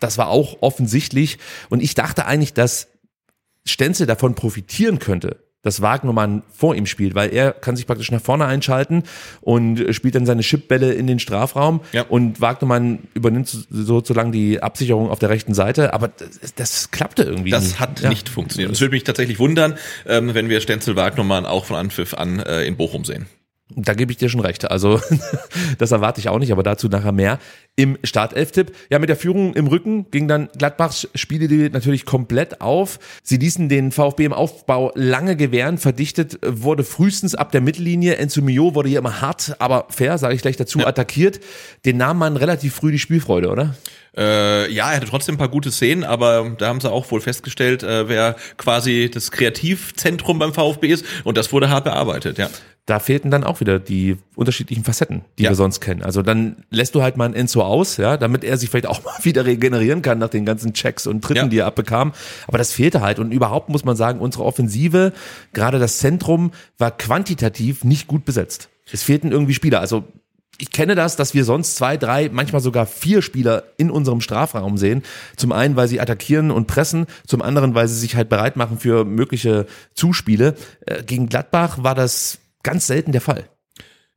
Das 0.00 0.16
war 0.16 0.28
auch 0.28 0.58
offensichtlich. 0.62 1.38
Und 1.68 1.82
ich 1.82 1.94
dachte 1.94 2.24
eigentlich, 2.24 2.54
dass 2.54 2.88
Stenzel 3.66 4.06
davon 4.06 4.34
profitieren 4.34 4.98
könnte, 4.98 5.36
dass 5.66 5.82
Wagnermann 5.82 6.42
vor 6.54 6.74
ihm 6.74 6.86
spielt, 6.86 7.14
weil 7.14 7.32
er 7.34 7.52
kann 7.52 7.76
sich 7.76 7.86
praktisch 7.86 8.10
nach 8.10 8.20
vorne 8.22 8.46
einschalten 8.46 9.02
und 9.40 9.84
spielt 9.94 10.14
dann 10.14 10.24
seine 10.24 10.42
Chipbälle 10.42 10.92
in 10.94 11.06
den 11.06 11.18
Strafraum 11.18 11.80
Ja. 11.92 12.02
und 12.02 12.40
Wagnermann 12.40 13.00
übernimmt 13.14 13.48
so- 13.48 13.60
sozusagen 13.70 14.32
die 14.32 14.62
Absicherung 14.62 15.10
auf 15.10 15.18
der 15.18 15.28
rechten 15.30 15.52
Seite, 15.54 15.92
aber 15.92 16.08
das, 16.08 16.54
das 16.54 16.90
klappte 16.90 17.24
irgendwie 17.24 17.50
Das 17.50 17.64
nicht. 17.64 17.80
hat 17.80 18.00
Ja. 18.00 18.08
nicht 18.08 18.28
funktioniert. 18.28 18.70
Es 18.72 18.80
würde 18.80 18.94
mich 18.94 19.04
tatsächlich 19.04 19.38
wundern, 19.38 19.74
ähm, 20.06 20.32
wenn 20.34 20.48
wir 20.48 20.60
Stenzel 20.60 20.96
Wagnermann 20.96 21.44
auch 21.46 21.64
von 21.66 21.76
Anpfiff 21.76 22.14
an 22.14 22.38
äh, 22.40 22.64
in 22.64 22.76
Bochum 22.76 23.04
sehen. 23.04 23.26
Da 23.74 23.94
gebe 23.94 24.12
ich 24.12 24.18
dir 24.18 24.28
schon 24.28 24.40
recht. 24.40 24.70
Also 24.70 25.00
das 25.78 25.90
erwarte 25.90 26.20
ich 26.20 26.28
auch 26.28 26.38
nicht, 26.38 26.52
aber 26.52 26.62
dazu 26.62 26.88
nachher 26.88 27.10
mehr. 27.10 27.40
Im 27.74 27.98
Startelf-Tipp, 28.04 28.72
ja, 28.90 29.00
mit 29.00 29.08
der 29.08 29.16
Führung 29.16 29.54
im 29.54 29.66
Rücken 29.66 30.08
ging 30.10 30.28
dann 30.28 30.48
Gladbachs 30.56 31.08
Spielidee 31.16 31.68
natürlich 31.70 32.06
komplett 32.06 32.60
auf. 32.60 33.00
Sie 33.24 33.36
ließen 33.36 33.68
den 33.68 33.90
VfB 33.90 34.24
im 34.24 34.32
Aufbau 34.32 34.92
lange 34.94 35.34
gewähren, 35.36 35.78
verdichtet 35.78 36.38
wurde 36.46 36.84
frühestens 36.84 37.34
ab 37.34 37.50
der 37.50 37.60
Mittellinie. 37.60 38.16
Enzo 38.16 38.40
Mio 38.40 38.76
wurde 38.76 38.88
hier 38.88 39.00
immer 39.00 39.20
hart, 39.20 39.56
aber 39.58 39.86
fair, 39.90 40.16
sage 40.16 40.34
ich 40.36 40.42
gleich 40.42 40.56
dazu, 40.56 40.86
attackiert. 40.86 41.40
Den 41.84 41.96
nahm 41.96 42.18
man 42.18 42.36
relativ 42.36 42.74
früh 42.74 42.92
die 42.92 43.00
Spielfreude, 43.00 43.50
oder? 43.50 43.74
Äh, 44.16 44.72
ja, 44.72 44.90
er 44.90 44.96
hatte 44.96 45.06
trotzdem 45.06 45.34
ein 45.34 45.38
paar 45.38 45.48
gute 45.48 45.70
Szenen, 45.70 46.04
aber 46.04 46.50
da 46.58 46.68
haben 46.68 46.80
sie 46.80 46.90
auch 46.90 47.10
wohl 47.10 47.20
festgestellt, 47.20 47.82
äh, 47.82 48.08
wer 48.08 48.36
quasi 48.56 49.10
das 49.12 49.30
Kreativzentrum 49.30 50.38
beim 50.38 50.54
VfB 50.54 50.88
ist. 50.88 51.04
Und 51.24 51.36
das 51.36 51.52
wurde 51.52 51.68
hart 51.70 51.84
bearbeitet, 51.84 52.38
ja. 52.38 52.48
da 52.86 52.98
fehlten 53.00 53.30
dann 53.30 53.44
auch 53.44 53.60
wieder 53.60 53.78
die 53.78 54.16
unterschiedlichen 54.36 54.84
Facetten, 54.84 55.22
die 55.38 55.42
Ja. 55.42 55.50
wir 55.50 55.56
sonst 55.56 55.80
kennen. 55.80 56.02
Also 56.02 56.22
dann 56.22 56.64
lässt 56.70 56.94
du 56.94 57.02
halt 57.02 57.16
mal 57.16 57.24
einen 57.26 57.34
Enzo 57.34 57.62
aus, 57.62 57.96
ja, 57.96 58.16
damit 58.16 58.44
er 58.44 58.56
sich 58.56 58.70
vielleicht 58.70 58.86
auch 58.86 59.02
mal 59.04 59.12
wieder 59.22 59.44
regenerieren 59.44 60.02
kann 60.02 60.18
nach 60.18 60.28
den 60.30 60.46
ganzen 60.46 60.72
Checks 60.72 61.06
und 61.06 61.22
Tritten, 61.22 61.36
Ja. 61.44 61.48
die 61.48 61.58
er 61.58 61.66
abbekam. 61.66 62.12
Aber 62.46 62.58
das 62.58 62.72
fehlte 62.72 63.00
halt. 63.02 63.18
Und 63.18 63.32
überhaupt 63.32 63.68
muss 63.68 63.84
man 63.84 63.96
sagen, 63.96 64.20
unsere 64.20 64.44
Offensive, 64.44 65.12
gerade 65.52 65.78
das 65.78 65.98
Zentrum, 65.98 66.52
war 66.78 66.90
quantitativ 66.96 67.84
nicht 67.84 68.06
gut 68.06 68.24
besetzt. 68.24 68.68
Es 68.92 69.02
fehlten 69.02 69.32
irgendwie 69.32 69.54
Spieler. 69.54 69.80
Also 69.80 70.04
ich 70.58 70.70
kenne 70.70 70.94
das, 70.94 71.16
dass 71.16 71.34
wir 71.34 71.44
sonst 71.44 71.76
zwei, 71.76 71.96
drei, 71.96 72.28
manchmal 72.32 72.60
sogar 72.60 72.86
vier 72.86 73.22
Spieler 73.22 73.64
in 73.76 73.90
unserem 73.90 74.20
Strafraum 74.20 74.78
sehen. 74.78 75.02
Zum 75.36 75.52
einen, 75.52 75.76
weil 75.76 75.88
sie 75.88 76.00
attackieren 76.00 76.50
und 76.50 76.66
pressen, 76.66 77.06
zum 77.26 77.42
anderen, 77.42 77.74
weil 77.74 77.88
sie 77.88 77.98
sich 77.98 78.16
halt 78.16 78.28
bereit 78.28 78.56
machen 78.56 78.78
für 78.78 79.04
mögliche 79.04 79.66
Zuspiele. 79.94 80.54
Äh, 80.86 81.02
Gegen 81.02 81.28
Gladbach 81.28 81.82
war 81.82 81.94
das 81.94 82.38
ganz 82.62 82.86
selten 82.86 83.12
der 83.12 83.20
Fall. 83.20 83.44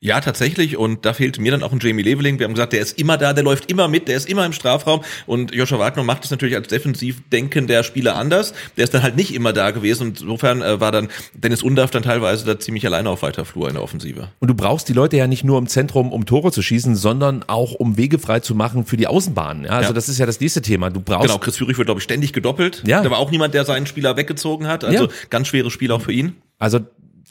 Ja, 0.02 0.22
tatsächlich. 0.22 0.78
Und 0.78 1.06
da 1.06 1.12
fehlt 1.14 1.40
mir 1.40 1.52
dann 1.52 1.62
auch 1.62 1.74
ein 1.74 1.80
Jamie 1.82 2.04
Leveling. 2.04 2.40
Wir 2.40 2.46
haben 2.46 2.54
gesagt, 2.54 2.72
der 2.72 2.80
ist 2.80 2.98
immer 2.98 3.18
da, 3.18 3.34
der 3.34 3.44
läuft 3.44 3.70
immer 3.70 3.90
mit, 3.90 4.08
der 4.08 4.16
ist 4.16 4.30
immer 4.30 4.46
im 4.46 4.54
Strafraum. 4.54 5.02
Und 5.26 5.54
Joshua 5.54 5.78
Wagner 5.78 6.04
macht 6.04 6.24
es 6.24 6.32
natürlich 6.32 6.56
als 6.56 6.70
defensiv 6.70 7.22
denkender 7.34 7.84
Spieler 7.84 8.16
anders. 8.16 8.54
Der 8.78 8.86
ist 8.86 8.94
dann 8.94 9.04
halt 9.04 9.18
nicht 9.18 9.34
immer 9.34 9.52
da 9.52 9.72
gewesen. 9.72 10.08
Und 10.08 10.22
insofern 10.22 10.62
äh, 10.62 10.80
war 10.80 10.94
dann 10.94 11.10
Dennis 11.34 11.64
Undaff 11.64 11.92
dann 11.92 12.04
teilweise 12.04 12.46
da 12.46 12.58
ziemlich 12.58 12.86
alleine 12.86 13.10
auf 13.10 13.24
weiter 13.24 13.44
Flur 13.44 13.68
in 13.68 13.74
der 13.74 13.84
Offensive. 13.84 14.30
Und 14.40 14.48
du 14.48 14.54
brauchst 14.54 14.88
die 14.88 14.94
Leute 14.94 15.18
ja 15.18 15.28
nicht 15.28 15.44
nur 15.44 15.58
im 15.58 15.68
Zentrum, 15.68 16.14
um 16.14 16.26
Tore 16.26 16.54
zu 16.54 16.62
schießen, 16.62 16.96
sondern 16.96 17.44
auch 17.48 17.74
um 17.74 17.98
Wege 17.98 18.20
frei 18.20 18.40
zu 18.40 18.56
machen 18.56 18.86
für 18.86 18.96
die 18.96 19.08
Außenbahnen. 19.08 19.66
Ja, 19.66 19.72
also 19.72 19.90
Ja. 19.90 19.94
das 19.94 20.08
ist 20.08 20.18
ja 20.18 20.26
das 20.26 20.40
nächste 20.40 20.62
Thema. 20.62 20.90
Du 20.92 21.02
brauchst 21.02 21.28
Genau, 21.28 21.40
Chris 21.40 21.58
Führig 21.58 21.78
wird, 21.78 21.88
glaube 21.88 22.00
ich, 22.00 22.06
ständig 22.06 22.32
gedoppelt. 22.32 22.84
Ja. 22.88 23.02
Da 23.04 23.12
war 23.12 23.18
auch 23.18 23.32
niemand, 23.32 23.54
der 23.54 23.66
seinen 23.66 23.86
Spieler 23.86 24.16
weggezogen 24.16 24.66
hat. 24.68 24.86
Also 24.86 25.06
Ja. 25.06 25.10
ganz 25.30 25.50
schweres 25.50 25.74
Spiel 25.74 25.92
auch 25.92 26.02
für 26.02 26.14
ihn. 26.14 26.36
Also 26.58 26.80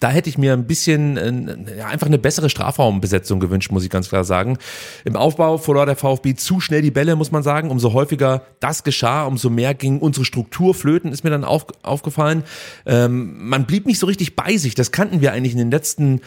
da 0.00 0.11
hätte 0.11 0.28
ich 0.28 0.38
mir 0.38 0.52
ein 0.52 0.66
bisschen 0.66 1.16
äh, 1.16 1.78
ja, 1.78 1.87
einfach 1.87 2.06
eine 2.06 2.18
bessere 2.18 2.50
Strafraumbesetzung 2.50 3.40
gewünscht, 3.40 3.70
muss 3.72 3.84
ich 3.84 3.90
ganz 3.90 4.08
klar 4.08 4.24
sagen. 4.24 4.58
Im 5.04 5.16
Aufbau 5.16 5.58
verlor 5.58 5.87
der 5.87 5.96
VfB 5.96 6.34
zu 6.34 6.61
schnell 6.61 6.82
die 6.82 6.90
Bälle, 6.90 7.16
muss 7.16 7.32
man 7.32 7.42
sagen. 7.42 7.70
Umso 7.70 7.92
häufiger 7.92 8.42
das 8.61 8.84
geschah, 8.84 9.24
umso 9.24 9.50
mehr 9.50 9.74
ging 9.74 9.98
unsere 9.98 10.24
Struktur 10.24 10.74
flöten, 10.74 11.12
ist 11.12 11.24
mir 11.24 11.30
dann 11.30 11.44
auf, 11.44 11.66
aufgefallen. 11.82 12.44
Ähm, 12.87 13.48
man 13.48 13.66
blieb 13.66 13.87
nicht 13.87 13.98
so 13.98 14.06
richtig 14.06 14.37
bei 14.37 14.56
sich. 14.56 14.74
Das 14.74 14.92
kannten 14.92 15.20
wir 15.20 15.32
eigentlich 15.32 15.52
in 15.52 15.58
den 15.58 15.70
letzten 15.70 16.20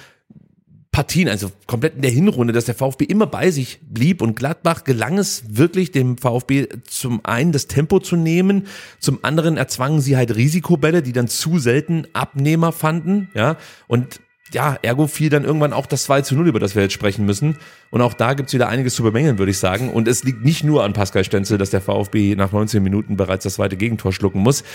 Partien, 0.92 1.30
also 1.30 1.52
komplett 1.68 1.96
in 1.96 2.02
der 2.02 2.12
Hinrunde, 2.12 2.52
dass 2.52 2.66
der 2.66 2.76
VfB 2.76 3.06
immer 3.06 3.26
bei 3.26 3.50
sich 3.50 3.80
blieb 3.82 4.22
und 4.22 4.36
Gladbach 4.36 4.84
gelang 4.84 5.18
es 5.18 5.44
wirklich 5.48 5.92
dem 5.92 6.18
VfB 6.18 6.68
zum 6.86 7.24
einen 7.24 7.54
das 7.54 7.68
Tempo 7.68 8.00
zu 8.00 8.18
nehmen, 8.18 8.68
zum 9.00 9.24
anderen 9.24 9.56
erzwangen 9.56 10.02
sie 10.02 10.18
halt 10.18 10.36
Risikobälle, 10.36 11.02
die 11.02 11.14
dann 11.14 11.30
zu 11.30 11.60
selten 11.60 12.08
Abnehmer 12.12 12.74
fanden, 12.74 13.30
ja, 13.34 13.56
und 13.88 14.20
ja, 14.54 14.78
ergo 14.82 15.08
fiel 15.08 15.30
dann 15.30 15.46
irgendwann 15.46 15.72
auch 15.72 15.86
das 15.86 16.04
2 16.04 16.24
zu 16.24 16.36
0, 16.36 16.50
über 16.50 16.60
das 16.60 16.76
wir 16.76 16.84
jetzt 16.84 16.94
sprechen 16.94 17.26
müssen. 17.26 17.58
Und 17.90 18.02
auch 18.02 18.14
da 18.14 18.34
gibt's 18.34 18.54
wieder 18.54 18.68
einiges 18.68 18.96
zu 18.96 19.04
bemängeln, 19.04 19.38
würde 19.38 19.52
ich 19.52 19.58
sagen. 19.58 19.90
Und 19.90 20.10
es 20.10 20.24
liegt 20.24 20.44
nicht 20.44 20.64
nur 20.66 20.84
an 20.84 20.92
Pascal 20.92 21.24
Stenzel, 21.24 21.58
dass 21.58 21.70
der 21.70 21.80
VfB 21.80 22.36
nach 22.36 22.52
19 22.52 22.84
Minuten 22.84 23.16
bereits 23.16 23.46
das 23.46 23.54
zweite 23.54 23.78
Gegentor 23.78 24.12
schlucken 24.12 24.42
muss. 24.42 24.66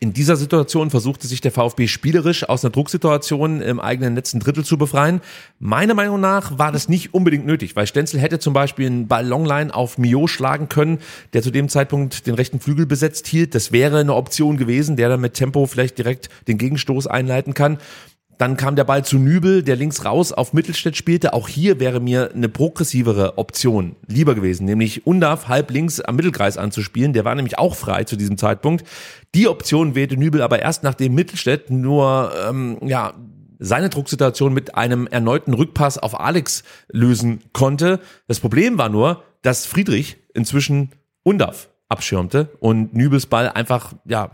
In 0.00 0.12
dieser 0.12 0.36
Situation 0.36 0.90
versuchte 0.90 1.26
sich 1.26 1.40
der 1.40 1.50
VfB 1.50 1.88
spielerisch 1.88 2.48
aus 2.48 2.64
einer 2.64 2.70
Drucksituation 2.70 3.60
im 3.60 3.80
eigenen 3.80 4.14
letzten 4.14 4.38
Drittel 4.38 4.64
zu 4.64 4.78
befreien. 4.78 5.20
Meiner 5.58 5.94
Meinung 5.94 6.20
nach 6.20 6.56
war 6.56 6.70
das 6.70 6.88
nicht 6.88 7.14
unbedingt 7.14 7.46
nötig, 7.46 7.74
weil 7.74 7.88
Stenzel 7.88 8.20
hätte 8.20 8.38
zum 8.38 8.52
Beispiel 8.52 8.86
einen 8.86 9.08
Ball 9.08 9.26
Longline 9.26 9.74
auf 9.74 9.98
Mio 9.98 10.28
schlagen 10.28 10.68
können, 10.68 10.98
der 11.32 11.42
zu 11.42 11.50
dem 11.50 11.68
Zeitpunkt 11.68 12.28
den 12.28 12.34
rechten 12.34 12.60
Flügel 12.60 12.86
besetzt 12.86 13.26
hielt. 13.26 13.56
Das 13.56 13.72
wäre 13.72 13.98
eine 13.98 14.14
Option 14.14 14.56
gewesen, 14.56 14.94
der 14.94 15.08
dann 15.08 15.20
mit 15.20 15.34
Tempo 15.34 15.66
vielleicht 15.66 15.98
direkt 15.98 16.28
den 16.46 16.58
Gegenstoß 16.58 17.08
einleiten 17.08 17.52
kann. 17.52 17.78
Dann 18.38 18.56
kam 18.56 18.76
der 18.76 18.84
Ball 18.84 19.04
zu 19.04 19.18
Nübel, 19.18 19.64
der 19.64 19.74
links 19.74 20.04
raus 20.04 20.32
auf 20.32 20.52
Mittelstädt 20.52 20.96
spielte. 20.96 21.32
Auch 21.32 21.48
hier 21.48 21.80
wäre 21.80 22.00
mir 22.00 22.30
eine 22.32 22.48
progressivere 22.48 23.36
Option 23.36 23.96
lieber 24.06 24.36
gewesen, 24.36 24.64
nämlich 24.64 25.06
Undarf 25.06 25.48
halb 25.48 25.72
links 25.72 26.00
am 26.00 26.16
Mittelkreis 26.16 26.56
anzuspielen. 26.56 27.12
Der 27.12 27.24
war 27.24 27.34
nämlich 27.34 27.58
auch 27.58 27.74
frei 27.74 28.04
zu 28.04 28.16
diesem 28.16 28.38
Zeitpunkt. 28.38 28.86
Die 29.34 29.48
Option 29.48 29.96
wählte 29.96 30.16
Nübel 30.16 30.40
aber 30.40 30.60
erst 30.60 30.84
nachdem 30.84 31.14
Mittelstädt 31.14 31.70
nur 31.70 32.32
ähm, 32.48 32.78
ja 32.82 33.14
seine 33.58 33.88
Drucksituation 33.88 34.54
mit 34.54 34.76
einem 34.76 35.08
erneuten 35.08 35.52
Rückpass 35.52 35.98
auf 35.98 36.18
Alex 36.18 36.62
lösen 36.88 37.40
konnte. 37.52 37.98
Das 38.28 38.38
Problem 38.38 38.78
war 38.78 38.88
nur, 38.88 39.24
dass 39.42 39.66
Friedrich 39.66 40.16
inzwischen 40.32 40.92
Undaf 41.24 41.68
abschirmte 41.88 42.50
und 42.60 42.94
Nübels 42.94 43.26
Ball 43.26 43.48
einfach 43.48 43.94
ja 44.04 44.30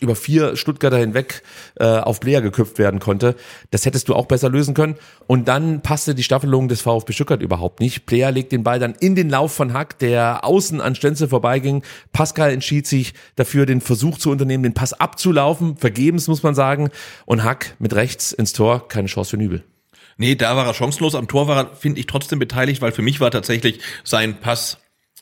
über 0.00 0.16
vier 0.16 0.56
Stuttgarter 0.56 0.98
hinweg 0.98 1.42
äh, 1.76 1.84
auf 1.84 2.20
Player 2.20 2.40
geköpft 2.40 2.78
werden 2.78 3.00
konnte. 3.00 3.36
Das 3.70 3.86
hättest 3.86 4.08
du 4.08 4.14
auch 4.14 4.26
besser 4.26 4.48
lösen 4.48 4.74
können. 4.74 4.96
Und 5.26 5.48
dann 5.48 5.82
passte 5.82 6.14
die 6.14 6.22
Staffelung 6.22 6.68
des 6.68 6.80
VfB 6.82 7.12
Stuttgart 7.12 7.42
überhaupt 7.42 7.80
nicht. 7.80 8.06
Player 8.06 8.32
legt 8.32 8.52
den 8.52 8.64
Ball 8.64 8.78
dann 8.78 8.94
in 8.98 9.14
den 9.14 9.30
Lauf 9.30 9.52
von 9.52 9.72
Hack, 9.72 9.98
der 9.98 10.44
außen 10.44 10.80
an 10.80 10.94
Stenzel 10.94 11.28
vorbeiging. 11.28 11.82
Pascal 12.12 12.50
entschied 12.50 12.86
sich 12.86 13.14
dafür, 13.36 13.66
den 13.66 13.80
Versuch 13.80 14.18
zu 14.18 14.30
unternehmen, 14.30 14.62
den 14.62 14.74
Pass 14.74 14.92
abzulaufen. 14.92 15.76
Vergebens, 15.76 16.28
muss 16.28 16.42
man 16.42 16.54
sagen. 16.54 16.90
Und 17.26 17.44
Hack 17.44 17.76
mit 17.78 17.94
rechts 17.94 18.32
ins 18.32 18.52
Tor. 18.52 18.88
Keine 18.88 19.08
Chance 19.08 19.30
für 19.30 19.36
Nübel. 19.36 19.64
Nee, 20.16 20.34
da 20.34 20.54
war 20.54 20.66
er 20.66 20.74
chancenlos. 20.74 21.14
Am 21.14 21.28
Tor 21.28 21.48
war 21.48 21.56
er, 21.56 21.74
finde 21.74 21.98
ich, 21.98 22.06
trotzdem 22.06 22.38
beteiligt, 22.38 22.82
weil 22.82 22.92
für 22.92 23.02
mich 23.02 23.20
war 23.20 23.30
tatsächlich 23.30 23.80
sein 24.04 24.38
Pass 24.38 24.78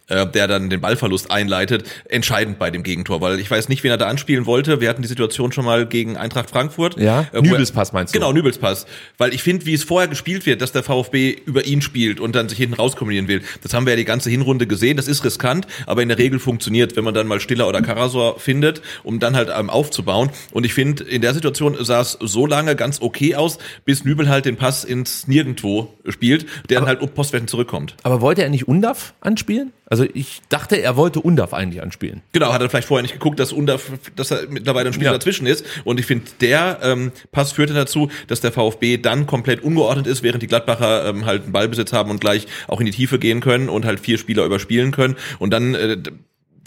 äh, 0.09 0.27
der 0.27 0.49
dann 0.49 0.71
den 0.71 0.81
Ballverlust 0.81 1.31
einleitet, 1.31 1.85
entscheidend 2.09 2.59
bei 2.59 2.71
dem 2.71 2.83
Gegentor, 2.83 3.21
weil 3.21 3.41
ich 3.41 3.51
weiß 3.51 3.69
nicht, 3.69 3.85
wen 3.85 3.91
er 3.91 3.97
da 3.97 4.07
anspielen 4.07 4.47
wollte. 4.47 4.81
Wir 4.81 4.89
hatten 4.89 5.03
die 5.03 5.09
Situation 5.09 5.53
schon 5.53 5.65
mal 5.65 5.87
gegen 5.87 6.17
Eintracht 6.17 6.51
Frankfurt. 6.51 6.99
Ja, 6.99 7.27
äh, 7.33 7.41
Nübelspass 7.41 7.93
meinst 7.93 8.15
du? 8.15 8.19
Genau, 8.19 8.33
Nübelspass. 8.33 8.87
Weil 9.19 9.35
ich 9.35 9.43
finde, 9.43 9.67
wie 9.67 9.75
es 9.75 9.85
vorher 9.85 10.09
gespielt 10.09 10.47
wird, 10.47 10.63
dass 10.63 10.73
der 10.73 10.83
VfB 10.83 11.37
über 11.45 11.67
ihn 11.67 11.83
spielt 11.83 12.21
und 12.21 12.35
dann 12.35 12.49
sich 12.49 12.59
hinten 12.59 12.75
rauskombinieren 12.75 13.29
will, 13.29 13.43
das 13.63 13.75
haben 13.75 13.87
wir 13.87 13.93
ja 13.93 13.97
die 13.97 14.05
ganze 14.05 14.31
Hinrunde 14.31 14.67
gesehen. 14.67 14.97
Das 14.97 15.09
ist 15.09 15.25
riskant, 15.25 15.67
aber 15.87 16.03
in 16.03 16.09
der 16.09 16.19
Regel 16.19 16.39
funktioniert, 16.39 16.97
wenn 16.97 17.05
man 17.05 17.15
dann 17.15 17.27
mal 17.27 17.41
Stiller 17.41 17.69
oder 17.69 17.83
Karasor 17.83 18.39
findet, 18.39 18.83
um 19.03 19.19
dann 19.19 19.37
halt 19.37 19.51
ähm, 19.57 19.71
aufzubauen. 19.71 20.31
Und 20.53 20.65
ich 20.65 20.75
finde, 20.75 21.05
in 21.05 21.23
der 21.23 21.35
Situation 21.35 21.77
sah 21.81 22.01
es 22.01 22.13
so 22.21 22.47
lange 22.47 22.77
ganz 22.77 23.01
okay 23.01 23.35
aus, 23.35 23.59
bis 23.85 24.05
Nübel 24.05 24.29
halt 24.29 24.45
den 24.45 24.57
Pass 24.57 24.85
ins 24.85 25.29
Nirgendwo 25.29 25.95
spielt, 26.09 26.47
der 26.69 26.79
aber, 26.79 26.87
dann 26.87 27.01
halt 27.01 27.15
postwendend 27.15 27.51
zurückkommt. 27.51 27.95
Aber 28.03 28.21
wollte 28.21 28.43
er 28.43 28.51
nicht 28.51 28.69
Undaf 28.69 29.15
anspielen? 29.21 29.73
Also 29.91 30.05
ich 30.13 30.43
dachte, 30.49 30.81
er 30.81 30.97
wollte 30.97 31.21
Undaf 31.21 31.55
eigentlich 31.55 31.83
anspielen. 31.83 32.23
Genau, 32.33 32.53
hat 32.53 32.61
er 32.61 32.69
vielleicht 32.69 32.89
vorher 32.89 33.03
nicht 33.03 33.15
geguckt, 33.15 33.41
dass 33.41 33.53
Undaf, 33.53 33.91
dass 34.17 34.31
er 34.31 34.49
mittlerweile 34.49 34.91
ein 34.91 34.93
Spieler 34.93 35.13
ja. 35.13 35.17
dazwischen 35.17 35.47
ist. 35.47 35.65
Und 35.85 35.99
ich 35.99 36.07
finde, 36.07 36.27
der 36.41 36.79
ähm, 36.83 37.13
Pass 37.33 37.53
führte 37.53 37.75
dazu, 37.75 38.11
dass 38.27 38.41
der 38.41 38.53
VfB 38.53 38.99
dann 38.99 39.27
komplett 39.27 39.63
ungeordnet 39.63 40.07
ist, 40.07 40.23
während 40.23 40.43
die 40.43 40.47
Gladbacher 40.47 41.07
ähm, 41.07 41.27
halt 41.27 41.45
einen 41.45 41.53
Ballbesitz 41.53 41.93
haben 41.93 42.11
und 42.11 42.21
gleich 42.21 42.47
auch 42.67 42.81
in 42.81 42.87
die 42.87 42.93
Tiefe 42.93 43.19
gehen 43.19 43.41
können 43.41 43.69
und 43.69 43.85
halt 43.85 44.01
vier 44.01 44.19
Spieler 44.19 44.45
überspielen 44.45 44.91
können. 44.91 45.17
Und 45.39 45.51
dann 45.51 45.75
äh, 45.75 45.97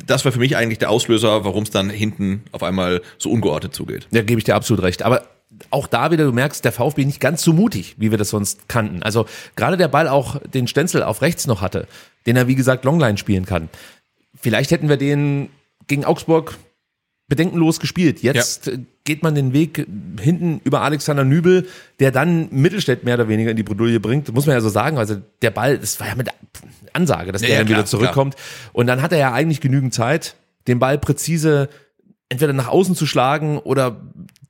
das 0.05 0.25
war 0.25 0.31
für 0.31 0.39
mich 0.39 0.57
eigentlich 0.57 0.79
der 0.79 0.89
Auslöser, 0.89 1.45
warum 1.45 1.63
es 1.63 1.69
dann 1.69 1.89
hinten 1.89 2.43
auf 2.51 2.63
einmal 2.63 3.01
so 3.19 3.29
ungeordnet 3.29 3.75
zugeht. 3.75 4.07
Ja, 4.11 4.23
gebe 4.23 4.39
ich 4.39 4.43
dir 4.43 4.55
absolut 4.55 4.83
recht. 4.83 5.03
Aber 5.03 5.23
auch 5.69 5.87
da 5.87 6.11
wieder, 6.11 6.25
du 6.25 6.31
merkst, 6.31 6.63
der 6.63 6.71
VfB 6.71 7.05
nicht 7.05 7.19
ganz 7.19 7.43
so 7.43 7.53
mutig, 7.53 7.95
wie 7.97 8.11
wir 8.11 8.17
das 8.17 8.29
sonst 8.29 8.67
kannten. 8.67 9.03
Also 9.03 9.25
gerade 9.55 9.77
der 9.77 9.87
Ball 9.87 10.07
auch 10.07 10.39
den 10.39 10.67
Stenzel 10.67 11.03
auf 11.03 11.21
rechts 11.21 11.47
noch 11.47 11.61
hatte, 11.61 11.87
den 12.25 12.35
er 12.35 12.47
wie 12.47 12.55
gesagt 12.55 12.85
Longline 12.85 13.17
spielen 13.17 13.45
kann. 13.45 13.69
Vielleicht 14.39 14.71
hätten 14.71 14.89
wir 14.89 14.97
den 14.97 15.49
gegen 15.87 16.05
Augsburg 16.05 16.57
bedenkenlos 17.27 17.79
gespielt. 17.79 18.21
Jetzt 18.23 18.67
ja. 18.67 18.73
geht 19.05 19.23
man 19.23 19.35
den 19.35 19.53
Weg 19.53 19.87
hinten 20.19 20.59
über 20.63 20.81
Alexander 20.81 21.23
Nübel, 21.23 21.67
der 21.99 22.11
dann 22.11 22.49
Mittelstädt 22.51 23.05
mehr 23.05 23.15
oder 23.15 23.29
weniger 23.29 23.51
in 23.51 23.57
die 23.57 23.63
Bredouille 23.63 23.99
bringt. 24.01 24.33
muss 24.33 24.45
man 24.47 24.55
ja 24.55 24.61
so 24.61 24.69
sagen. 24.69 24.97
Also 24.97 25.15
der 25.41 25.51
Ball, 25.51 25.77
das 25.77 25.99
war 25.99 26.07
ja 26.07 26.15
mit 26.15 26.27
Ansage, 26.91 27.31
dass 27.31 27.41
ja, 27.41 27.49
der 27.49 27.57
dann 27.59 27.67
klar, 27.67 27.79
wieder 27.79 27.85
zurückkommt. 27.85 28.35
Klar. 28.35 28.69
Und 28.73 28.87
dann 28.87 29.01
hat 29.01 29.13
er 29.13 29.17
ja 29.17 29.31
eigentlich 29.31 29.61
genügend 29.61 29.93
Zeit, 29.93 30.35
den 30.67 30.79
Ball 30.79 30.97
präzise 30.97 31.69
entweder 32.27 32.53
nach 32.53 32.67
außen 32.67 32.95
zu 32.95 33.05
schlagen 33.05 33.59
oder 33.59 34.01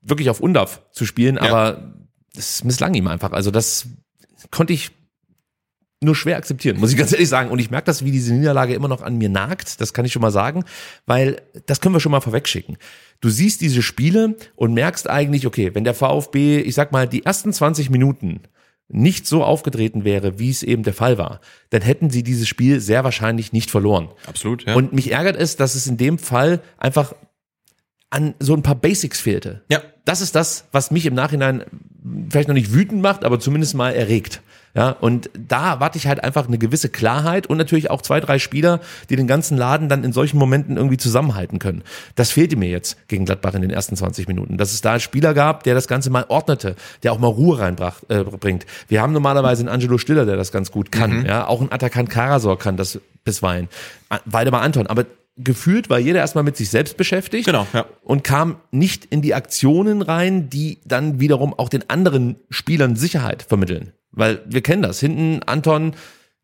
wirklich 0.01 0.29
auf 0.29 0.39
Undaf 0.39 0.81
zu 0.91 1.05
spielen, 1.05 1.35
ja. 1.35 1.43
aber 1.43 1.93
es 2.35 2.63
misslang 2.63 2.93
ihm 2.93 3.07
einfach. 3.07 3.31
Also 3.31 3.51
das 3.51 3.87
konnte 4.49 4.73
ich 4.73 4.91
nur 6.03 6.15
schwer 6.15 6.37
akzeptieren, 6.37 6.79
muss 6.79 6.91
ich 6.91 6.97
ganz 6.97 7.11
ehrlich 7.11 7.29
sagen. 7.29 7.51
Und 7.51 7.59
ich 7.59 7.69
merke 7.69 7.85
das, 7.85 8.03
wie 8.03 8.11
diese 8.11 8.33
Niederlage 8.33 8.73
immer 8.73 8.87
noch 8.87 9.03
an 9.03 9.17
mir 9.17 9.29
nagt. 9.29 9.79
Das 9.79 9.93
kann 9.93 10.03
ich 10.03 10.11
schon 10.11 10.21
mal 10.21 10.31
sagen, 10.31 10.65
weil 11.05 11.41
das 11.67 11.79
können 11.79 11.93
wir 11.93 11.99
schon 11.99 12.11
mal 12.11 12.21
vorwegschicken. 12.21 12.77
Du 13.19 13.29
siehst 13.29 13.61
diese 13.61 13.83
Spiele 13.83 14.35
und 14.55 14.73
merkst 14.73 15.07
eigentlich, 15.07 15.45
okay, 15.45 15.75
wenn 15.75 15.83
der 15.83 15.93
VfB, 15.93 16.59
ich 16.59 16.73
sag 16.73 16.91
mal, 16.91 17.07
die 17.07 17.23
ersten 17.23 17.53
20 17.53 17.91
Minuten 17.91 18.41
nicht 18.87 19.27
so 19.27 19.43
aufgetreten 19.43 20.03
wäre, 20.03 20.39
wie 20.39 20.49
es 20.49 20.63
eben 20.63 20.83
der 20.83 20.93
Fall 20.93 21.17
war, 21.17 21.39
dann 21.69 21.83
hätten 21.83 22.09
sie 22.09 22.23
dieses 22.23 22.47
Spiel 22.47 22.79
sehr 22.79 23.03
wahrscheinlich 23.03 23.53
nicht 23.53 23.69
verloren. 23.69 24.09
Absolut, 24.25 24.65
ja. 24.65 24.75
Und 24.75 24.93
mich 24.93 25.11
ärgert 25.11 25.37
es, 25.37 25.55
dass 25.55 25.75
es 25.75 25.87
in 25.87 25.97
dem 25.97 26.17
Fall 26.17 26.61
einfach 26.77 27.13
an 28.11 28.35
so 28.39 28.53
ein 28.53 28.61
paar 28.61 28.75
Basics 28.75 29.19
fehlte. 29.19 29.61
Ja. 29.69 29.81
Das 30.05 30.21
ist 30.21 30.35
das, 30.35 30.65
was 30.71 30.91
mich 30.91 31.05
im 31.05 31.13
Nachhinein 31.13 31.63
vielleicht 32.29 32.47
noch 32.47 32.55
nicht 32.55 32.73
wütend 32.73 33.01
macht, 33.01 33.23
aber 33.23 33.39
zumindest 33.39 33.75
mal 33.75 33.91
erregt. 33.91 34.41
Ja, 34.73 34.91
und 34.91 35.29
da 35.33 35.79
warte 35.81 35.97
ich 35.97 36.07
halt 36.07 36.23
einfach 36.23 36.47
eine 36.47 36.57
gewisse 36.57 36.87
Klarheit 36.87 37.45
und 37.47 37.57
natürlich 37.57 37.89
auch 37.89 38.01
zwei, 38.01 38.21
drei 38.21 38.39
Spieler, 38.39 38.79
die 39.09 39.17
den 39.17 39.27
ganzen 39.27 39.57
Laden 39.57 39.89
dann 39.89 40.03
in 40.03 40.13
solchen 40.13 40.37
Momenten 40.37 40.77
irgendwie 40.77 40.97
zusammenhalten 40.97 41.59
können. 41.59 41.83
Das 42.15 42.31
fehlte 42.31 42.55
mir 42.55 42.69
jetzt 42.69 42.97
gegen 43.09 43.25
Gladbach 43.25 43.53
in 43.53 43.61
den 43.61 43.69
ersten 43.69 43.97
20 43.97 44.29
Minuten. 44.29 44.57
Dass 44.57 44.71
es 44.71 44.81
da 44.81 44.91
einen 44.91 44.99
Spieler 45.01 45.33
gab, 45.33 45.63
der 45.63 45.75
das 45.75 45.89
Ganze 45.89 46.09
mal 46.09 46.25
ordnete, 46.29 46.75
der 47.03 47.11
auch 47.11 47.19
mal 47.19 47.27
Ruhe 47.27 47.59
reinbringt. 47.59 47.93
Äh, 48.07 48.23
bringt. 48.23 48.65
Wir 48.87 49.01
haben 49.01 49.11
normalerweise 49.11 49.61
einen 49.61 49.69
Angelo 49.69 49.97
Stiller, 49.97 50.25
der 50.25 50.37
das 50.37 50.53
ganz 50.53 50.71
gut 50.71 50.91
kann. 50.91 51.19
Mhm. 51.19 51.25
Ja, 51.25 51.47
auch 51.47 51.59
ein 51.59 51.71
Atakan 51.71 52.07
Karasor 52.07 52.57
kann 52.57 52.77
das 52.77 52.99
bisweilen. 53.25 53.67
Waldemar 54.25 54.61
Anton. 54.61 54.87
Aber 54.87 55.05
gefühlt 55.43 55.89
war 55.89 55.99
jeder 55.99 56.19
erstmal 56.19 56.43
mit 56.43 56.57
sich 56.57 56.69
selbst 56.69 56.97
beschäftigt 56.97 57.45
genau, 57.45 57.67
ja. 57.73 57.85
und 58.03 58.23
kam 58.23 58.57
nicht 58.71 59.05
in 59.05 59.21
die 59.21 59.33
Aktionen 59.33 60.01
rein, 60.01 60.49
die 60.49 60.79
dann 60.85 61.19
wiederum 61.19 61.53
auch 61.53 61.69
den 61.69 61.89
anderen 61.89 62.37
Spielern 62.49 62.95
Sicherheit 62.95 63.43
vermitteln. 63.43 63.93
Weil 64.11 64.41
wir 64.45 64.61
kennen 64.61 64.81
das. 64.81 64.99
Hinten 64.99 65.41
Anton, 65.43 65.93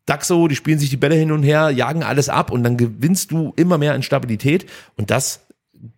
Daxo, 0.06 0.48
die 0.48 0.56
spielen 0.56 0.78
sich 0.78 0.90
die 0.90 0.96
Bälle 0.96 1.14
hin 1.14 1.32
und 1.32 1.42
her, 1.42 1.70
jagen 1.70 2.02
alles 2.02 2.28
ab 2.28 2.50
und 2.50 2.62
dann 2.62 2.76
gewinnst 2.76 3.30
du 3.30 3.52
immer 3.56 3.78
mehr 3.78 3.94
an 3.94 4.02
Stabilität 4.02 4.66
und 4.96 5.10
das 5.10 5.46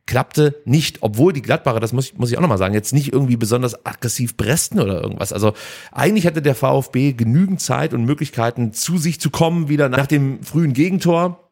klappte 0.06 0.56
nicht, 0.64 0.98
obwohl 1.02 1.32
die 1.32 1.42
Gladbacher, 1.42 1.80
das 1.80 1.92
muss 1.92 2.06
ich, 2.06 2.18
muss 2.18 2.30
ich 2.30 2.36
auch 2.36 2.42
nochmal 2.42 2.58
sagen, 2.58 2.74
jetzt 2.74 2.92
nicht 2.92 3.12
irgendwie 3.12 3.36
besonders 3.36 3.86
aggressiv 3.86 4.36
bresten 4.36 4.80
oder 4.80 5.00
irgendwas. 5.02 5.32
Also 5.32 5.54
eigentlich 5.92 6.26
hatte 6.26 6.42
der 6.42 6.54
VfB 6.54 7.12
genügend 7.12 7.60
Zeit 7.60 7.94
und 7.94 8.04
Möglichkeiten, 8.04 8.72
zu 8.72 8.98
sich 8.98 9.20
zu 9.20 9.30
kommen, 9.30 9.68
wieder 9.68 9.88
nach 9.88 10.06
dem 10.06 10.42
frühen 10.42 10.72
Gegentor. 10.72 11.49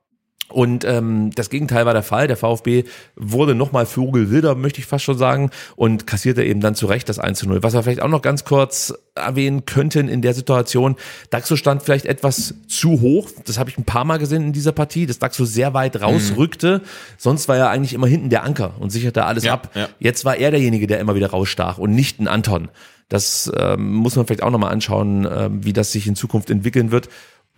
Und 0.51 0.85
ähm, 0.85 1.31
das 1.35 1.51
Gegenteil 1.51 1.85
war 1.85 1.93
der 1.93 2.03
Fall. 2.03 2.27
Der 2.27 2.37
VfB 2.37 2.85
wurde 3.17 3.55
nochmal 3.55 3.85
Vogelwilder, 3.85 4.55
möchte 4.55 4.81
ich 4.81 4.87
fast 4.87 5.05
schon 5.05 5.19
sagen, 5.19 5.51
und 5.77 6.07
kassierte 6.07 6.43
eben 6.43 6.61
dann 6.61 6.75
zu 6.75 6.87
Recht 6.87 7.09
das 7.09 7.19
1 7.19 7.39
zu 7.39 7.49
0. 7.49 7.63
Was 7.63 7.75
wir 7.75 7.83
vielleicht 7.83 8.01
auch 8.01 8.09
noch 8.09 8.23
ganz 8.23 8.45
kurz 8.45 8.95
erwähnen 9.15 9.67
könnten 9.67 10.09
in 10.09 10.23
der 10.23 10.33
Situation, 10.33 10.97
Daxo 11.31 11.57
stand 11.57 11.83
vielleicht 11.83 12.07
etwas 12.07 12.55
zu 12.67 13.01
hoch. 13.01 13.29
Das 13.45 13.59
habe 13.59 13.69
ich 13.69 13.77
ein 13.77 13.85
paar 13.85 14.05
Mal 14.05 14.19
gesehen 14.19 14.43
in 14.43 14.53
dieser 14.53 14.73
Partie, 14.73 15.07
dass 15.07 15.19
Daxo 15.19 15.45
sehr 15.45 15.75
weit 15.75 16.01
rausrückte. 16.01 16.79
Mhm. 16.79 16.89
Sonst 17.19 17.49
war 17.49 17.57
er 17.57 17.69
eigentlich 17.69 17.93
immer 17.93 18.07
hinten 18.07 18.31
der 18.31 18.45
Anker 18.45 18.75
und 18.79 18.91
sicherte 18.91 19.27
alles 19.27 19.45
ja, 19.45 19.53
ab. 19.53 19.71
Ja. 19.75 19.89
Jetzt 19.99 20.25
war 20.25 20.37
er 20.37 20.51
derjenige, 20.51 20.87
der 20.87 20.99
immer 21.01 21.15
wieder 21.15 21.31
rausstach 21.31 21.77
und 21.77 21.91
nicht 21.91 22.21
ein 22.21 22.29
Anton. 22.29 22.69
Das 23.09 23.51
ähm, 23.57 23.95
muss 23.95 24.17
man 24.17 24.27
vielleicht 24.27 24.43
auch 24.43 24.51
nochmal 24.51 24.71
anschauen, 24.71 25.25
äh, 25.25 25.49
wie 25.51 25.73
das 25.73 25.93
sich 25.93 26.07
in 26.07 26.15
Zukunft 26.15 26.51
entwickeln 26.51 26.91
wird. 26.91 27.09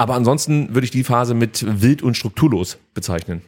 Aber 0.00 0.14
ansonsten 0.14 0.74
würde 0.74 0.86
ich 0.86 0.90
die 0.90 1.04
Phase 1.04 1.34
mit 1.34 1.62
wild 1.82 2.02
und 2.02 2.16
strukturlos 2.16 2.78
bezeichnen. 2.94 3.42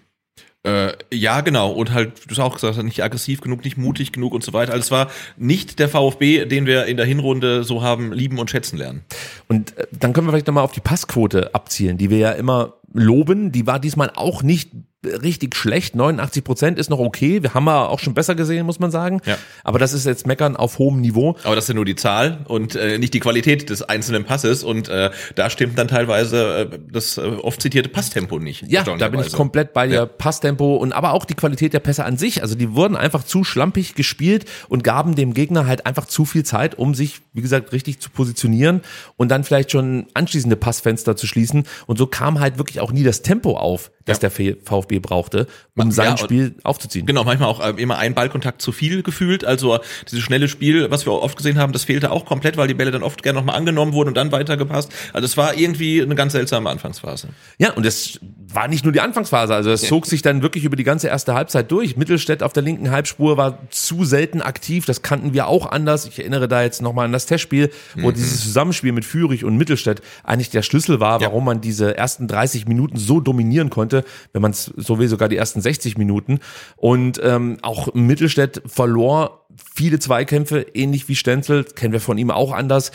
Äh, 0.67 0.93
ja, 1.11 1.41
genau. 1.41 1.73
Und 1.73 1.95
halt, 1.95 2.13
du 2.27 2.31
hast 2.31 2.41
auch 2.41 2.53
gesagt, 2.53 2.77
nicht 2.83 3.03
aggressiv 3.03 3.41
genug, 3.41 3.65
nicht 3.65 3.79
mutig 3.79 4.13
genug 4.13 4.35
und 4.35 4.45
so 4.45 4.53
weiter. 4.53 4.73
Also 4.73 4.83
es 4.83 4.91
war 4.91 5.11
nicht 5.39 5.79
der 5.79 5.89
VfB, 5.89 6.45
den 6.45 6.67
wir 6.67 6.85
in 6.85 6.99
der 6.99 7.07
Hinrunde 7.07 7.65
so 7.65 7.81
haben 7.81 8.13
lieben 8.13 8.39
und 8.39 8.51
schätzen 8.51 8.77
lernen. 8.77 9.03
Und 9.49 9.75
äh, 9.79 9.87
dann 9.99 10.13
können 10.13 10.27
wir 10.27 10.33
vielleicht 10.33 10.47
nochmal 10.47 10.65
auf 10.65 10.73
die 10.73 10.81
Passquote 10.81 11.55
abzielen, 11.55 11.97
die 11.97 12.11
wir 12.11 12.19
ja 12.19 12.33
immer 12.33 12.75
loben. 12.93 13.51
Die 13.51 13.67
war 13.67 13.81
diesmal 13.81 14.11
auch 14.15 14.43
nicht 14.43 14.73
richtig 15.05 15.57
schlecht. 15.57 15.97
89 15.97 16.45
Prozent 16.45 16.79
ist 16.79 16.91
noch 16.91 16.99
okay. 16.99 17.43
Wir 17.43 17.55
haben 17.55 17.67
ja 17.67 17.87
auch 17.87 17.99
schon 17.99 18.15
besser 18.15 18.35
gesehen, 18.35 18.67
muss 18.67 18.79
man 18.79 18.91
sagen. 18.91 19.21
Ja. 19.25 19.37
Aber 19.65 19.79
das 19.79 19.93
ist 19.93 20.07
jetzt 20.07 20.27
Meckern 20.27 20.57
auf 20.57 20.79
hohem 20.79 21.01
Niveau. 21.01 21.37
Aber 21.43 21.55
das 21.55 21.65
ist 21.65 21.69
ja 21.69 21.75
nur 21.75 21.85
die 21.85 21.97
Zahl 21.97 22.41
und 22.47 22.77
äh, 22.77 22.99
nicht 22.99 23.15
die 23.15 23.21
Qualität 23.21 23.69
des 23.71 23.83
einzelnen 23.83 24.25
Passes. 24.25 24.63
Und 24.63 24.89
äh, 24.89 25.11
da 25.35 25.51
stimmt 25.51 25.79
dann 25.79 25.89
teilweise 25.89 26.71
äh, 26.73 26.79
das 26.91 27.19
äh, 27.19 27.23
oft 27.23 27.61
zitierte 27.61 27.89
Passtempo 27.89 28.39
nicht. 28.39 28.65
Ja, 28.69 28.85
da 28.85 29.09
bin 29.09 29.21
ich 29.21 29.33
komplett 29.33 29.73
bei 29.73 29.89
dir. 29.89 29.95
Ja. 29.95 30.07
Passtempo 30.07 30.77
und 30.77 30.93
aber 30.93 31.13
auch 31.13 31.25
die 31.25 31.35
Qualität 31.35 31.73
der 31.73 31.81
Pässe 31.81 32.05
an 32.05 32.17
sich. 32.17 32.43
Also 32.43 32.55
die 32.55 32.75
wurden 32.75 32.97
einfach 32.97 33.25
zu 33.25 33.45
schlampig 33.45 33.95
gespielt 33.95 34.45
und 34.69 34.85
gaben 34.85 35.15
dem 35.17 35.35
Gegner 35.35 35.67
halt 35.67 35.87
einfach 35.87 36.07
zu 36.07 36.25
viel 36.25 36.45
Zeit, 36.45 36.77
um 36.77 36.95
sich, 36.95 37.21
wie 37.33 37.43
gesagt, 37.43 37.73
richtig 37.73 38.01
zu 38.01 38.11
positionieren 38.11 38.83
und 39.17 39.31
dann 39.31 39.45
vielleicht 39.45 39.73
schon 39.73 40.07
anschließende 40.15 40.57
Passfenster 40.57 41.17
zu 41.17 41.27
schließen. 41.27 41.65
Und 41.87 41.99
so 41.99 42.07
kam 42.07 42.41
halt 42.41 42.59
wirklich 42.59 42.81
auch 42.81 42.93
nie 42.93 43.03
das 43.03 43.23
Tempo 43.23 43.57
auf 43.57 43.91
das 44.05 44.19
der 44.21 44.31
VfB 44.31 44.99
brauchte, 44.99 45.47
um 45.77 45.91
sein 45.93 46.07
Ja, 46.07 46.11
und- 46.13 46.19
Spiel 46.21 46.55
aufzuziehen. 46.65 47.07
Genau, 47.07 47.25
manchmal 47.25 47.49
auch 47.49 47.61
äh, 47.61 47.81
immer 47.81 47.99
ein 47.99 48.15
Ballkontakt 48.15 48.61
zu 48.63 48.73
viel 48.73 49.03
gefühlt. 49.03 49.45
Also 49.45 49.79
dieses 50.11 50.23
schnelle 50.25 50.49
Spiel, 50.49 50.91
was 50.91 51.07
wir 51.07 51.13
oft 51.13 51.37
gesehen 51.37 51.59
haben, 51.59 51.73
das 51.73 51.85
fehlte 51.85 52.11
auch 52.11 52.25
komplett, 52.25 52.57
weil 52.57 52.69
die 52.69 52.75
Bälle 52.75 52.91
dann 52.91 53.03
oft 53.03 53.23
gerne 53.23 53.39
nochmal 53.39 53.57
angenommen 53.57 53.93
wurden 53.93 54.09
und 54.09 54.17
dann 54.17 54.33
weitergepasst. 54.33 54.93
Also 55.13 55.25
es 55.27 55.37
war 55.37 55.55
irgendwie 55.57 56.03
eine 56.03 56.15
ganz 56.15 56.33
seltsame 56.33 56.69
Anfangsphase. 56.71 57.29
Ja, 57.59 57.73
und 57.73 57.87
es 57.87 58.19
war 58.55 58.69
nicht 58.69 58.85
nur 58.85 58.93
die 58.93 59.01
Anfangsphase, 59.01 59.55
also 59.55 59.71
es 59.71 59.83
zog 59.83 60.07
sich 60.07 60.21
dann 60.23 60.43
wirklich 60.43 60.65
über 60.65 60.77
die 60.77 60.85
ganze 60.85 61.09
erste 61.09 61.35
Halbzeit 61.35 61.71
durch. 61.71 61.97
Mittelstädt 61.97 62.43
auf 62.43 62.53
der 62.53 62.63
linken 62.63 62.91
Halbspur 62.91 63.37
war 63.37 63.59
zu 63.71 64.05
selten 64.05 64.43
aktiv, 64.43 64.85
das 64.85 65.03
kannten 65.03 65.33
wir 65.33 65.47
auch 65.47 65.71
anders. 65.71 66.07
Ich 66.07 66.19
erinnere 66.19 66.49
da 66.49 66.63
jetzt 66.63 66.83
nochmal 66.83 67.07
an 67.07 67.13
das 67.13 67.27
Testspiel, 67.27 67.71
wo 67.97 68.11
dieses 68.11 68.43
Zusammenspiel 68.43 68.93
mit 68.93 69.05
Führig 69.05 69.45
und 69.45 69.57
Mittelstädt 69.57 70.03
eigentlich 70.25 70.51
der 70.51 70.63
Schlüssel 70.63 71.01
war, 71.01 71.21
Ja. 71.21 71.29
warum 71.29 71.45
man 71.45 71.61
diese 71.61 71.97
ersten 71.97 72.29
30 72.29 72.67
Minuten 72.67 72.97
so 72.99 73.21
dominieren 73.21 73.71
konnte, 73.71 73.92
wenn 74.33 74.43
man 74.43 74.53
es 74.53 74.73
so 74.77 74.99
will, 74.99 75.09
sogar 75.09 75.29
die 75.29 75.37
ersten 75.37 75.61
60 75.61 75.99
Minuten. 75.99 76.41
Und 76.77 77.21
ähm, 77.23 77.59
auch 77.63 77.93
Mittelstädt 77.95 78.63
verlor 78.67 79.47
viele 79.75 79.99
Zweikämpfe, 79.99 80.67
ähnlich 80.75 81.09
wie 81.09 81.17
Stenzel, 81.17 81.65
kennen 81.65 81.93
wir 81.93 82.01
von 82.01 82.19
ihm 82.19 82.31
auch 82.31 82.53
anders. 82.53 82.93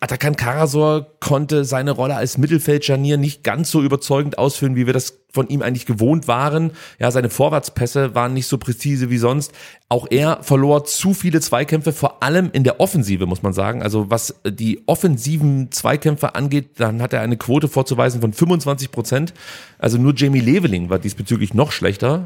Atakan 0.00 0.36
Karasor 0.36 1.18
konnte 1.20 1.64
seine 1.64 1.90
Rolle 1.90 2.14
als 2.14 2.38
Mittelfeldscharnier 2.38 3.16
nicht 3.16 3.42
ganz 3.42 3.70
so 3.70 3.82
überzeugend 3.82 4.38
ausführen, 4.38 4.76
wie 4.76 4.86
wir 4.86 4.92
das 4.92 5.20
von 5.30 5.48
ihm 5.48 5.62
eigentlich 5.62 5.86
gewohnt 5.86 6.26
waren. 6.26 6.72
Ja, 6.98 7.10
seine 7.10 7.28
Vorwärtspässe 7.30 8.14
waren 8.14 8.32
nicht 8.32 8.46
so 8.46 8.58
präzise 8.58 9.10
wie 9.10 9.18
sonst. 9.18 9.52
Auch 9.90 10.06
er 10.10 10.42
verlor 10.42 10.84
zu 10.84 11.14
viele 11.14 11.40
Zweikämpfe, 11.40 11.92
vor 11.92 12.22
allem 12.22 12.50
in 12.52 12.64
der 12.64 12.80
Offensive, 12.80 13.26
muss 13.26 13.42
man 13.42 13.52
sagen. 13.52 13.82
Also 13.82 14.10
was 14.10 14.34
die 14.46 14.82
offensiven 14.86 15.70
Zweikämpfe 15.70 16.34
angeht, 16.34 16.78
dann 16.78 17.02
hat 17.02 17.12
er 17.12 17.20
eine 17.20 17.36
Quote 17.36 17.68
vorzuweisen 17.68 18.20
von 18.20 18.32
25 18.32 18.90
Prozent. 18.90 19.34
Also 19.78 19.98
nur 19.98 20.14
Jamie 20.16 20.40
Leveling 20.40 20.90
war 20.90 20.98
diesbezüglich 20.98 21.54
noch 21.54 21.72
schlechter. 21.72 22.24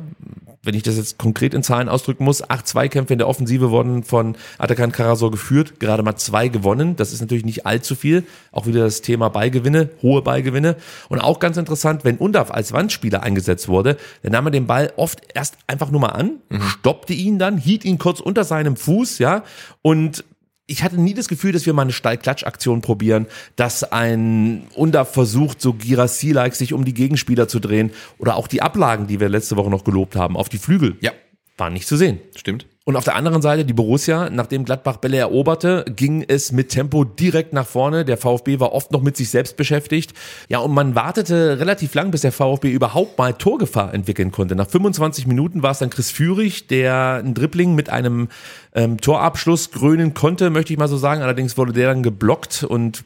Wenn 0.65 0.75
ich 0.77 0.85
das 0.85 0.97
jetzt 0.97 1.19
konkret 1.19 1.55
in 1.55 1.65
Zahlen 1.65 1.89
ausdrücken 1.89 2.25
muss, 2.25 2.49
acht 2.49 2.69
Zweikämpfe 2.69 3.13
in 3.13 3.19
der 3.19 3.27
Offensive 3.27 3.73
wurden 3.73 4.05
von 4.05 4.37
Atakan 4.59 4.93
Karasor 4.93 5.33
geführt, 5.33 5.81
gerade 5.81 6.05
mal 6.05 6.15
zwei 6.15 6.47
gewonnen. 6.47 6.95
Das 6.95 7.13
ist 7.13 7.21
natürlich 7.21 7.45
nicht 7.45 7.67
allzu 7.67 7.97
viel. 7.97 8.23
Auch 8.53 8.67
wieder 8.67 8.85
das 8.85 9.01
Thema 9.03 9.29
Ballgewinne, 9.29 9.91
hohe 10.03 10.23
Ballgewinne. 10.23 10.77
Und 11.09 11.19
auch 11.19 11.41
ganz 11.41 11.57
interessant, 11.57 12.05
wenn 12.05 12.17
Undaf 12.17 12.53
als 12.53 12.73
Wandspieler 12.93 13.23
eingesetzt 13.23 13.69
wurde, 13.69 13.97
dann 14.23 14.33
nahm 14.33 14.47
er 14.47 14.51
den 14.51 14.67
Ball 14.67 14.93
oft 14.97 15.21
erst 15.35 15.57
einfach 15.67 15.91
nur 15.91 16.01
mal 16.01 16.09
an, 16.09 16.39
stoppte 16.69 17.13
ihn 17.13 17.39
dann, 17.39 17.59
hielt 17.59 17.85
ihn 17.85 17.99
kurz 17.99 18.21
unter 18.21 18.45
seinem 18.45 18.77
Fuß, 18.77 19.19
ja, 19.19 19.45
und 19.81 20.25
ich 20.67 20.83
hatte 20.83 20.99
nie 21.01 21.13
das 21.13 21.29
Gefühl, 21.29 21.53
dass 21.53 21.67
wir 21.67 21.73
mal 21.73 21.83
eine 21.83 21.93
Steilklatschaktion 21.93 22.83
probieren, 22.83 23.27
dass 23.57 23.85
ein 23.85 24.69
Undaf 24.75 25.13
versucht, 25.13 25.61
so 25.61 25.75
Girassi-like 25.75 26.55
sich 26.55 26.73
um 26.73 26.85
die 26.85 26.95
Gegenspieler 26.95 27.49
zu 27.49 27.59
drehen 27.59 27.91
oder 28.19 28.37
auch 28.37 28.47
die 28.47 28.63
Ablagen, 28.63 29.07
die 29.07 29.21
wir 29.21 29.29
letzte 29.29 29.57
Woche 29.57 29.71
noch 29.71 29.85
gelobt 29.85 30.17
haben, 30.17 30.37
auf 30.37 30.49
die 30.49 30.59
Flügel. 30.59 30.97
Ja. 31.01 31.13
Waren 31.59 31.73
nicht 31.75 31.89
zu 31.89 31.97
sehen. 31.97 32.21
Stimmt. 32.37 32.67
Und 32.85 32.97
auf 32.97 33.05
der 33.05 33.15
anderen 33.15 33.43
Seite 33.43 33.65
die 33.65 33.73
Borussia, 33.73 34.29
nachdem 34.29 34.65
Gladbach 34.65 34.97
Bälle 34.97 35.19
eroberte, 35.19 35.85
ging 35.95 36.25
es 36.27 36.51
mit 36.51 36.71
Tempo 36.71 37.05
direkt 37.05 37.53
nach 37.53 37.67
vorne. 37.67 38.05
Der 38.05 38.17
VfB 38.17 38.59
war 38.59 38.73
oft 38.73 38.91
noch 38.91 39.03
mit 39.03 39.17
sich 39.17 39.31
selbst 39.31 39.57
beschäftigt. 39.57 40.15
Ja, 40.49 40.59
und 40.59 40.75
man 40.75 40.97
wartete 40.97 41.61
relativ 41.61 41.95
lang, 41.95 42.11
bis 42.11 42.23
der 42.23 42.33
VfB 42.33 42.73
überhaupt 42.73 43.19
mal 43.19 43.35
Torgefahr 43.35 43.95
entwickeln 43.95 44.33
konnte. 44.33 44.57
Nach 44.57 44.69
25 44.69 45.29
Minuten 45.29 45.63
war 45.63 45.71
es 45.71 45.79
dann 45.79 45.91
Chris 45.91 46.11
Führig, 46.11 46.67
der 46.67 47.23
ein 47.25 47.35
Dribbling 47.35 47.77
mit 47.77 47.89
einem 47.89 48.29
ähm, 48.75 48.99
Torabschluss 49.01 49.71
krönen 49.71 50.13
konnte, 50.13 50.51
möchte 50.51 50.73
ich 50.73 50.79
mal 50.79 50.89
so 50.89 50.97
sagen. 50.97 51.23
Allerdings 51.23 51.57
wurde 51.57 51.73
der 51.73 51.87
dann 51.87 52.03
geblockt 52.03 52.65
und 52.65 53.05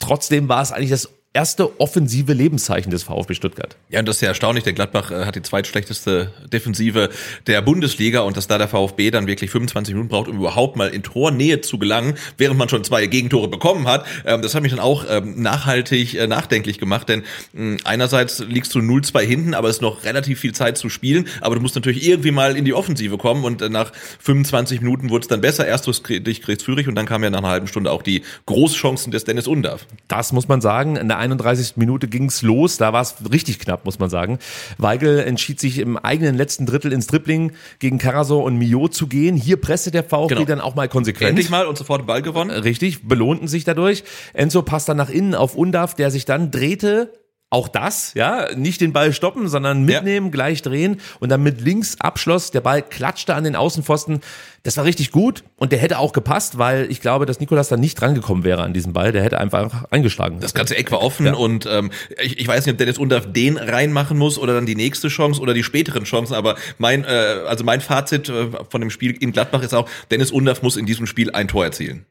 trotzdem 0.00 0.50
war 0.50 0.60
es 0.60 0.70
eigentlich 0.70 0.90
das 0.90 1.08
erste 1.34 1.80
offensive 1.80 2.34
Lebenszeichen 2.34 2.90
des 2.90 3.04
VfB 3.04 3.34
Stuttgart. 3.34 3.76
Ja, 3.88 4.00
und 4.00 4.06
das 4.06 4.16
ist 4.16 4.20
ja 4.20 4.28
erstaunlich. 4.28 4.64
Der 4.64 4.74
Gladbach 4.74 5.10
äh, 5.10 5.24
hat 5.24 5.34
die 5.34 5.42
zweitschlechteste 5.42 6.32
Defensive 6.52 7.08
der 7.46 7.62
Bundesliga 7.62 8.20
und 8.20 8.36
dass 8.36 8.48
da 8.48 8.58
der 8.58 8.68
VfB 8.68 9.10
dann 9.10 9.26
wirklich 9.26 9.50
25 9.50 9.94
Minuten 9.94 10.10
braucht, 10.10 10.28
um 10.28 10.36
überhaupt 10.36 10.76
mal 10.76 10.88
in 10.90 11.02
Tornähe 11.02 11.62
zu 11.62 11.78
gelangen, 11.78 12.14
während 12.36 12.58
man 12.58 12.68
schon 12.68 12.84
zwei 12.84 13.06
Gegentore 13.06 13.48
bekommen 13.48 13.88
hat. 13.88 14.04
Ähm, 14.26 14.42
das 14.42 14.54
hat 14.54 14.62
mich 14.62 14.72
dann 14.72 14.80
auch 14.80 15.06
ähm, 15.08 15.40
nachhaltig 15.40 16.14
äh, 16.14 16.26
nachdenklich 16.26 16.78
gemacht, 16.78 17.08
denn 17.08 17.22
mh, 17.54 17.78
einerseits 17.84 18.40
liegst 18.40 18.74
du 18.74 18.80
0-2 18.80 19.20
hinten, 19.20 19.54
aber 19.54 19.68
es 19.68 19.76
ist 19.76 19.82
noch 19.82 20.04
relativ 20.04 20.40
viel 20.40 20.52
Zeit 20.52 20.76
zu 20.76 20.90
spielen, 20.90 21.26
aber 21.40 21.54
du 21.54 21.62
musst 21.62 21.74
natürlich 21.74 22.06
irgendwie 22.06 22.30
mal 22.30 22.56
in 22.56 22.66
die 22.66 22.74
Offensive 22.74 23.16
kommen 23.16 23.44
und 23.44 23.62
äh, 23.62 23.70
nach 23.70 23.92
25 24.20 24.82
Minuten 24.82 25.08
wurde 25.08 25.22
es 25.22 25.28
dann 25.28 25.40
besser. 25.40 25.66
Erst 25.66 25.86
durch 25.86 26.02
Chris 26.02 26.62
Führig 26.62 26.88
und 26.88 26.94
dann 26.94 27.06
kam 27.06 27.24
ja 27.24 27.30
nach 27.30 27.38
einer 27.38 27.48
halben 27.48 27.68
Stunde 27.68 27.90
auch 27.90 28.02
die 28.02 28.22
Großchancen 28.44 29.10
des 29.10 29.24
Dennis 29.24 29.46
Undav. 29.46 29.86
Das 30.08 30.32
muss 30.32 30.46
man 30.48 30.60
sagen. 30.60 30.96
In 30.96 31.08
der 31.08 31.21
31. 31.22 31.76
Minute 31.76 32.08
ging's 32.08 32.42
los. 32.42 32.76
Da 32.76 32.92
war 32.92 33.02
es 33.02 33.14
richtig 33.32 33.58
knapp, 33.58 33.84
muss 33.84 33.98
man 33.98 34.10
sagen. 34.10 34.38
Weigel 34.78 35.20
entschied 35.20 35.60
sich 35.60 35.78
im 35.78 35.96
eigenen 35.96 36.34
letzten 36.36 36.66
Drittel 36.66 36.92
ins 36.92 37.06
Dribbling 37.06 37.52
gegen 37.78 37.98
Karasor 37.98 38.42
und 38.44 38.58
Mio 38.58 38.88
zu 38.88 39.06
gehen. 39.06 39.36
Hier 39.36 39.60
presste 39.60 39.90
der 39.90 40.04
VfB 40.04 40.34
Genau. 40.34 40.44
dann 40.46 40.60
auch 40.60 40.74
mal 40.74 40.88
konsequent. 40.88 41.30
Endlich 41.30 41.50
mal 41.50 41.66
und 41.66 41.78
sofort 41.78 42.06
Ball 42.06 42.22
gewonnen. 42.22 42.50
Richtig, 42.50 43.06
belohnten 43.06 43.48
sich 43.48 43.64
dadurch. 43.64 44.04
Enzo 44.34 44.62
passt 44.62 44.88
dann 44.88 44.96
nach 44.96 45.10
innen 45.10 45.34
auf 45.34 45.54
Undav, 45.54 45.94
der 45.94 46.10
sich 46.10 46.24
dann 46.24 46.50
drehte. 46.50 47.12
Auch 47.52 47.68
das, 47.68 48.14
ja, 48.14 48.48
nicht 48.56 48.80
den 48.80 48.94
Ball 48.94 49.12
stoppen, 49.12 49.46
sondern 49.46 49.82
mitnehmen, 49.84 50.30
gleich 50.30 50.62
drehen 50.62 51.02
und 51.20 51.28
dann 51.28 51.42
mit 51.42 51.60
links 51.60 52.00
abschloss. 52.00 52.50
Der 52.50 52.62
Ball 52.62 52.80
klatschte 52.80 53.34
an 53.34 53.44
den 53.44 53.56
Außenpfosten. 53.56 54.20
Das 54.62 54.78
war 54.78 54.84
richtig 54.84 55.10
gut 55.10 55.44
und 55.56 55.70
der 55.70 55.78
hätte 55.78 55.98
auch 55.98 56.14
gepasst, 56.14 56.56
weil 56.56 56.90
ich 56.90 57.02
glaube, 57.02 57.26
dass 57.26 57.40
Nikolas 57.40 57.68
dann 57.68 57.80
nicht 57.80 58.00
drangekommen 58.00 58.42
wäre 58.44 58.62
an 58.62 58.72
diesem 58.72 58.94
Ball. 58.94 59.12
Der 59.12 59.22
hätte 59.22 59.38
einfach 59.38 59.84
eingeschlagen. 59.90 60.38
Das 60.40 60.54
ganze 60.54 60.78
Eck 60.78 60.90
war 60.92 61.02
offen 61.02 61.26
Ja. 61.26 61.34
und 61.34 61.66
ähm, 61.66 61.90
ich, 62.22 62.38
ich 62.40 62.48
weiß 62.48 62.64
nicht, 62.64 62.72
ob 62.72 62.78
Dennis 62.78 62.96
Undav 62.96 63.30
den 63.30 63.58
reinmachen 63.58 64.16
muss 64.16 64.38
oder 64.38 64.54
dann 64.54 64.64
die 64.64 64.74
nächste 64.76 65.08
Chance 65.08 65.38
oder 65.38 65.52
die 65.52 65.62
späteren 65.62 66.04
Chancen, 66.04 66.32
aber 66.32 66.56
mein, 66.78 67.04
äh, 67.04 67.08
also 67.46 67.64
mein 67.64 67.82
Fazit 67.82 68.30
äh, 68.30 68.46
von 68.70 68.80
dem 68.80 68.88
Spiel 68.88 69.12
in 69.20 69.32
Gladbach 69.32 69.62
ist 69.62 69.74
auch, 69.74 69.90
Dennis 70.10 70.30
Undav 70.30 70.62
muss 70.62 70.78
in 70.78 70.86
diesem 70.86 71.06
Spiel 71.06 71.30
ein 71.32 71.48
Tor 71.48 71.64
erzielen. 71.66 72.06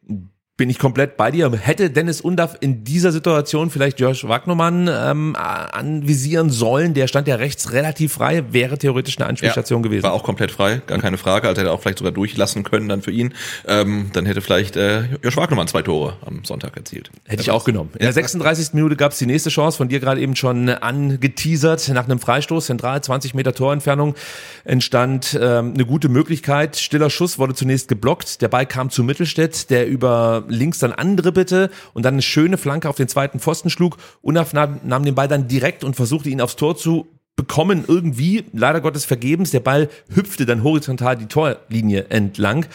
Bin 0.57 0.69
ich 0.69 0.77
komplett 0.77 1.17
bei 1.17 1.31
dir. 1.31 1.51
Hätte 1.51 1.89
Dennis 1.89 2.21
Undaff 2.21 2.55
in 2.59 2.83
dieser 2.83 3.11
Situation 3.11 3.71
vielleicht 3.71 3.99
Josh 3.99 4.27
Wagnermann 4.27 4.87
ähm, 4.93 5.35
anvisieren 5.35 6.49
sollen, 6.51 6.93
der 6.93 7.07
stand 7.07 7.27
ja 7.27 7.35
rechts 7.35 7.71
relativ 7.71 8.13
frei, 8.13 8.43
wäre 8.51 8.77
theoretisch 8.77 9.17
eine 9.17 9.27
Anspielstation 9.27 9.81
gewesen. 9.81 10.03
War 10.03 10.13
auch 10.13 10.23
komplett 10.23 10.51
frei, 10.51 10.81
gar 10.85 10.99
keine 10.99 11.17
Frage. 11.17 11.47
Also 11.47 11.61
hätte 11.61 11.71
er 11.71 11.73
auch 11.73 11.81
vielleicht 11.81 11.97
sogar 11.97 12.11
durchlassen 12.11 12.63
können 12.63 12.89
dann 12.89 13.01
für 13.01 13.11
ihn. 13.11 13.33
Ähm, 13.65 14.11
dann 14.13 14.25
hätte 14.25 14.41
vielleicht 14.41 14.75
äh, 14.75 15.05
Josh 15.23 15.35
Wagnermann 15.35 15.67
zwei 15.67 15.81
Tore 15.81 16.17
am 16.25 16.43
Sonntag 16.43 16.77
erzielt. 16.77 17.09
Hätte 17.25 17.41
ich 17.41 17.49
auch 17.49 17.63
genommen. 17.63 17.89
In 17.93 18.01
der 18.01 18.13
36. 18.13 18.73
Minute 18.73 18.95
gab 18.95 19.13
es 19.13 19.17
die 19.17 19.25
nächste 19.25 19.49
Chance, 19.49 19.77
von 19.77 19.89
dir 19.89 19.99
gerade 19.99 20.21
eben 20.21 20.35
schon 20.35 20.69
angeteasert. 20.69 21.89
Nach 21.89 22.05
einem 22.05 22.19
Freistoß, 22.19 22.67
zentral 22.67 23.01
20 23.01 23.33
Meter 23.33 23.53
Torentfernung, 23.53 24.15
entstand 24.63 25.39
ähm, 25.41 25.73
eine 25.73 25.85
gute 25.85 26.09
Möglichkeit. 26.09 26.75
Stiller 26.75 27.09
Schuss 27.09 27.39
wurde 27.39 27.55
zunächst 27.55 27.87
geblockt. 27.87 28.41
Der 28.43 28.47
Ball 28.47 28.67
kam 28.67 28.91
zu 28.91 29.03
Mittelstädt, 29.03 29.71
der 29.71 29.87
über 29.87 30.43
links 30.51 30.79
dann 30.79 30.91
andribbelte 30.91 31.69
und 31.93 32.03
dann 32.03 32.15
eine 32.15 32.21
schöne 32.21 32.57
Flanke 32.57 32.89
auf 32.89 32.95
den 32.95 33.07
zweiten 33.07 33.39
Pfosten 33.39 33.69
schlug. 33.69 33.97
Unaf 34.21 34.53
nahm, 34.53 34.79
nahm 34.83 35.03
den 35.05 35.15
Ball 35.15 35.27
dann 35.27 35.47
direkt 35.47 35.83
und 35.83 35.95
versuchte 35.95 36.29
ihn 36.29 36.41
aufs 36.41 36.55
Tor 36.55 36.77
zu 36.77 37.07
bekommen 37.35 37.85
irgendwie, 37.87 38.43
leider 38.53 38.81
Gottes 38.81 39.05
vergebens. 39.05 39.51
Der 39.51 39.61
Ball 39.61 39.89
hüpfte 40.13 40.45
dann 40.45 40.63
horizontal 40.63 41.15
die 41.17 41.27
Torlinie 41.27 42.05
entlang. 42.09 42.65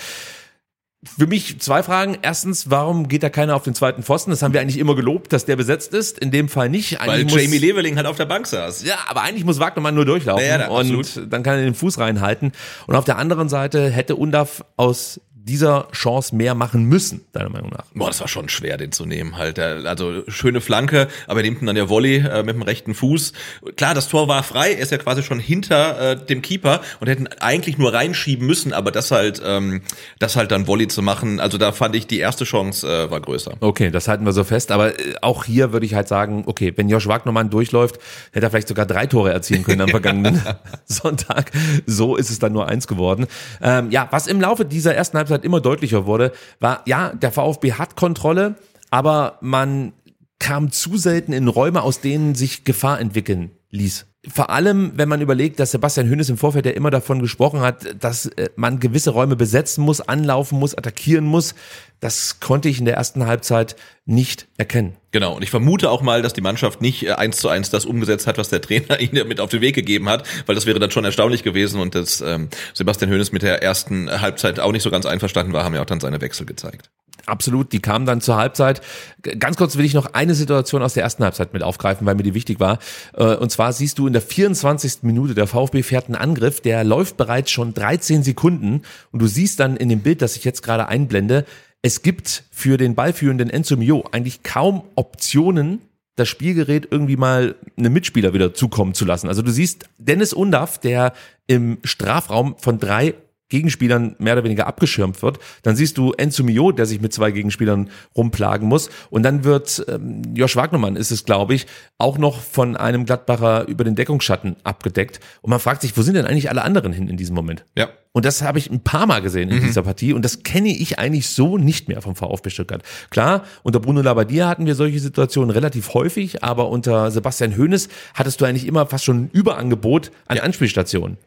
Für 1.18 1.28
mich 1.28 1.60
zwei 1.60 1.84
Fragen. 1.84 2.18
Erstens, 2.22 2.68
warum 2.68 3.06
geht 3.06 3.22
da 3.22 3.28
keiner 3.28 3.54
auf 3.54 3.62
den 3.62 3.76
zweiten 3.76 4.02
Pfosten? 4.02 4.30
Das 4.30 4.42
haben 4.42 4.52
wir 4.54 4.60
eigentlich 4.60 4.78
immer 4.78 4.96
gelobt, 4.96 5.32
dass 5.32 5.44
der 5.44 5.54
besetzt 5.54 5.94
ist. 5.94 6.18
In 6.18 6.32
dem 6.32 6.48
Fall 6.48 6.68
nicht. 6.68 6.98
Weil 6.98 7.10
Eigentlich 7.20 7.32
muss- 7.34 7.42
Jamie 7.44 7.58
Leveling 7.58 7.96
halt 7.96 8.06
auf 8.06 8.16
der 8.16 8.24
Bank 8.24 8.46
saß. 8.48 8.82
ja, 8.84 8.96
aber 9.06 9.22
eigentlich 9.22 9.44
muss 9.44 9.60
Wagnermann 9.60 9.94
nur 9.94 10.04
durchlaufen 10.04 10.44
Ja, 10.44 10.58
ja, 10.58 10.68
und 10.68 10.80
absolut. 10.96 11.32
dann 11.32 11.44
kann 11.44 11.58
er 11.58 11.64
den 11.64 11.74
Fuß 11.74 11.98
reinhalten. 12.00 12.50
Und 12.88 12.96
auf 12.96 13.04
der 13.04 13.18
anderen 13.18 13.48
Seite 13.48 13.88
hätte 13.88 14.16
Undaf 14.16 14.64
aus 14.76 15.20
dieser 15.46 15.88
Chance 15.92 16.34
mehr 16.34 16.54
machen 16.54 16.84
müssen, 16.84 17.24
deiner 17.32 17.48
Meinung 17.48 17.70
nach. 17.70 17.84
Boah, 17.94 18.08
das 18.08 18.20
war 18.20 18.28
schon 18.28 18.48
schwer, 18.48 18.76
den 18.76 18.92
zu 18.92 19.06
nehmen 19.06 19.36
halt. 19.36 19.58
Also 19.58 20.24
schöne 20.28 20.60
Flanke, 20.60 21.08
aber 21.26 21.40
er 21.40 21.44
nimmt 21.44 21.62
ihn 21.62 21.66
dann 21.66 21.76
der 21.76 21.88
Volley 21.88 22.16
äh, 22.16 22.42
mit 22.42 22.54
dem 22.54 22.62
rechten 22.62 22.94
Fuß. 22.94 23.32
Klar, 23.76 23.94
das 23.94 24.08
Tor 24.08 24.28
war 24.28 24.42
frei, 24.42 24.72
er 24.72 24.80
ist 24.80 24.92
ja 24.92 24.98
quasi 24.98 25.22
schon 25.22 25.38
hinter 25.38 26.12
äh, 26.12 26.16
dem 26.16 26.42
Keeper 26.42 26.80
und 27.00 27.08
hätten 27.08 27.28
eigentlich 27.40 27.78
nur 27.78 27.92
reinschieben 27.92 28.46
müssen, 28.46 28.72
aber 28.72 28.90
das 28.90 29.10
halt, 29.10 29.40
ähm, 29.44 29.82
das 30.18 30.36
halt 30.36 30.50
dann 30.50 30.66
Volley 30.66 30.88
zu 30.88 31.02
machen, 31.02 31.40
also 31.40 31.58
da 31.58 31.72
fand 31.72 31.94
ich 31.94 32.06
die 32.06 32.18
erste 32.18 32.44
Chance 32.44 32.86
äh, 32.86 33.10
war 33.10 33.20
größer. 33.20 33.54
Okay, 33.60 33.90
das 33.90 34.08
halten 34.08 34.24
wir 34.24 34.32
so 34.32 34.44
fest. 34.44 34.70
Aber 34.70 34.98
äh, 34.98 35.14
auch 35.22 35.44
hier 35.44 35.72
würde 35.72 35.86
ich 35.86 35.94
halt 35.94 36.08
sagen, 36.08 36.44
okay, 36.46 36.72
wenn 36.76 36.88
Josh 36.88 37.06
Wagnermann 37.06 37.50
durchläuft, 37.50 38.00
hätte 38.32 38.46
er 38.46 38.50
vielleicht 38.50 38.68
sogar 38.68 38.86
drei 38.86 39.06
Tore 39.06 39.32
erzielen 39.32 39.62
können 39.62 39.82
am 39.82 39.88
vergangenen 39.96 40.42
Sonntag. 40.86 41.52
So 41.86 42.16
ist 42.16 42.30
es 42.30 42.38
dann 42.38 42.52
nur 42.52 42.66
eins 42.68 42.86
geworden. 42.86 43.26
Ähm, 43.62 43.90
ja, 43.90 44.08
was 44.10 44.26
im 44.26 44.40
Laufe 44.40 44.64
dieser 44.64 44.94
ersten 44.94 45.18
Halbzeit 45.18 45.35
immer 45.44 45.60
deutlicher 45.60 46.06
wurde, 46.06 46.32
war, 46.60 46.82
ja, 46.86 47.10
der 47.10 47.32
VfB 47.32 47.72
hat 47.74 47.96
Kontrolle, 47.96 48.56
aber 48.90 49.38
man 49.40 49.92
kam 50.38 50.70
zu 50.70 50.96
selten 50.96 51.32
in 51.32 51.48
Räume, 51.48 51.82
aus 51.82 52.00
denen 52.00 52.34
sich 52.34 52.64
Gefahr 52.64 53.00
entwickeln 53.00 53.50
ließ. 53.70 54.06
Vor 54.32 54.50
allem, 54.50 54.92
wenn 54.96 55.08
man 55.08 55.20
überlegt, 55.20 55.60
dass 55.60 55.70
Sebastian 55.70 56.08
Hönes 56.08 56.28
im 56.28 56.36
Vorfeld 56.36 56.66
ja 56.66 56.72
immer 56.72 56.90
davon 56.90 57.20
gesprochen 57.20 57.60
hat, 57.60 58.02
dass 58.02 58.26
äh, 58.26 58.50
man 58.56 58.80
gewisse 58.80 59.10
Räume 59.10 59.36
besetzen 59.36 59.84
muss, 59.84 60.00
anlaufen 60.00 60.58
muss, 60.58 60.74
attackieren 60.74 61.24
muss. 61.24 61.54
Das 62.00 62.40
konnte 62.40 62.68
ich 62.68 62.78
in 62.78 62.86
der 62.86 62.94
ersten 62.94 63.26
Halbzeit 63.26 63.76
nicht 64.04 64.48
erkennen. 64.58 64.96
Genau, 65.12 65.36
und 65.36 65.42
ich 65.42 65.50
vermute 65.50 65.90
auch 65.90 66.02
mal, 66.02 66.22
dass 66.22 66.32
die 66.32 66.40
Mannschaft 66.40 66.82
nicht 66.82 67.06
äh, 67.06 67.12
eins 67.12 67.36
zu 67.36 67.48
eins 67.48 67.70
das 67.70 67.86
umgesetzt 67.86 68.26
hat, 68.26 68.36
was 68.36 68.48
der 68.48 68.60
Trainer 68.62 69.00
ihnen 69.00 69.28
mit 69.28 69.40
auf 69.40 69.50
den 69.50 69.60
Weg 69.60 69.76
gegeben 69.76 70.08
hat, 70.08 70.26
weil 70.46 70.54
das 70.56 70.66
wäre 70.66 70.80
dann 70.80 70.90
schon 70.90 71.04
erstaunlich 71.04 71.44
gewesen 71.44 71.80
und 71.80 71.94
dass 71.94 72.20
ähm, 72.20 72.48
Sebastian 72.74 73.10
Hönes 73.10 73.30
mit 73.30 73.42
der 73.42 73.62
ersten 73.62 74.10
Halbzeit 74.20 74.58
auch 74.58 74.72
nicht 74.72 74.82
so 74.82 74.90
ganz 74.90 75.06
einverstanden 75.06 75.52
war, 75.52 75.64
haben 75.64 75.74
ja 75.74 75.82
auch 75.82 75.86
dann 75.86 76.00
seine 76.00 76.20
Wechsel 76.20 76.46
gezeigt. 76.46 76.90
Absolut, 77.26 77.72
die 77.72 77.80
kamen 77.80 78.06
dann 78.06 78.20
zur 78.20 78.36
Halbzeit. 78.36 78.80
Ganz 79.22 79.56
kurz 79.56 79.76
will 79.76 79.84
ich 79.84 79.94
noch 79.94 80.14
eine 80.14 80.34
Situation 80.34 80.82
aus 80.82 80.94
der 80.94 81.02
ersten 81.02 81.24
Halbzeit 81.24 81.52
mit 81.52 81.64
aufgreifen, 81.64 82.06
weil 82.06 82.14
mir 82.14 82.22
die 82.22 82.34
wichtig 82.34 82.60
war. 82.60 82.78
Äh, 83.14 83.34
und 83.34 83.50
zwar 83.50 83.72
siehst 83.72 83.98
du 83.98 84.06
in 84.06 84.12
der 84.12 84.22
24. 84.22 85.02
Minute, 85.02 85.34
der 85.34 85.48
VfB 85.48 85.82
fährt 85.82 86.06
einen 86.06 86.14
Angriff, 86.14 86.60
der 86.60 86.84
läuft 86.84 87.16
bereits 87.16 87.50
schon 87.50 87.74
13 87.74 88.22
Sekunden 88.22 88.82
und 89.10 89.20
du 89.20 89.26
siehst 89.26 89.58
dann 89.58 89.76
in 89.76 89.88
dem 89.88 90.00
Bild, 90.00 90.22
das 90.22 90.36
ich 90.36 90.44
jetzt 90.44 90.62
gerade 90.62 90.86
einblende, 90.88 91.44
es 91.82 92.02
gibt 92.02 92.44
für 92.50 92.76
den 92.78 92.94
ballführenden 92.94 93.50
Enzo 93.50 93.76
Mio 93.76 94.04
eigentlich 94.12 94.42
kaum 94.42 94.84
Optionen, 94.94 95.80
das 96.16 96.28
Spielgerät 96.28 96.88
irgendwie 96.90 97.16
mal 97.16 97.56
einem 97.76 97.92
Mitspieler 97.92 98.32
wieder 98.32 98.54
zukommen 98.54 98.94
zu 98.94 99.04
lassen. 99.04 99.28
Also 99.28 99.42
du 99.42 99.50
siehst 99.50 99.88
Dennis 99.98 100.32
Undaff, 100.32 100.78
der 100.78 101.12
im 101.46 101.78
Strafraum 101.84 102.56
von 102.58 102.78
drei 102.78 103.14
Gegenspielern 103.48 104.16
mehr 104.18 104.34
oder 104.34 104.44
weniger 104.44 104.66
abgeschirmt 104.66 105.22
wird. 105.22 105.38
Dann 105.62 105.76
siehst 105.76 105.98
du 105.98 106.12
Enzo 106.12 106.42
Mio, 106.42 106.72
der 106.72 106.86
sich 106.86 107.00
mit 107.00 107.12
zwei 107.12 107.30
Gegenspielern 107.30 107.90
rumplagen 108.16 108.68
muss. 108.68 108.90
Und 109.10 109.22
dann 109.22 109.44
wird 109.44 109.84
ähm, 109.88 110.22
Josh 110.34 110.56
Wagnermann, 110.56 110.96
ist 110.96 111.10
es 111.10 111.24
glaube 111.24 111.54
ich, 111.54 111.66
auch 111.98 112.18
noch 112.18 112.40
von 112.40 112.76
einem 112.76 113.04
Gladbacher 113.04 113.68
über 113.68 113.84
den 113.84 113.94
Deckungsschatten 113.94 114.56
abgedeckt. 114.64 115.20
Und 115.42 115.50
man 115.50 115.60
fragt 115.60 115.82
sich, 115.82 115.96
wo 115.96 116.02
sind 116.02 116.14
denn 116.14 116.26
eigentlich 116.26 116.50
alle 116.50 116.62
anderen 116.62 116.92
hin 116.92 117.08
in 117.08 117.16
diesem 117.16 117.34
Moment? 117.34 117.64
Ja. 117.76 117.88
Und 118.16 118.24
das 118.24 118.40
habe 118.40 118.58
ich 118.58 118.70
ein 118.70 118.80
paar 118.80 119.06
Mal 119.06 119.20
gesehen 119.20 119.50
in 119.50 119.58
mhm. 119.58 119.66
dieser 119.66 119.82
Partie 119.82 120.14
und 120.14 120.24
das 120.24 120.42
kenne 120.42 120.70
ich 120.70 120.98
eigentlich 120.98 121.28
so 121.28 121.58
nicht 121.58 121.86
mehr 121.88 122.00
vom 122.00 122.16
VfB 122.16 122.48
Stuttgart. 122.48 122.82
Klar, 123.10 123.44
unter 123.62 123.78
Bruno 123.78 124.00
Labbadia 124.00 124.48
hatten 124.48 124.64
wir 124.64 124.74
solche 124.74 125.00
Situationen 125.00 125.50
relativ 125.50 125.92
häufig, 125.92 126.42
aber 126.42 126.70
unter 126.70 127.10
Sebastian 127.10 127.58
Hoeneß 127.58 127.90
hattest 128.14 128.40
du 128.40 128.46
eigentlich 128.46 128.66
immer 128.66 128.86
fast 128.86 129.04
schon 129.04 129.24
ein 129.24 129.30
Überangebot 129.34 130.12
an 130.28 130.38
ja. 130.38 130.44
Anspielstationen. 130.44 131.18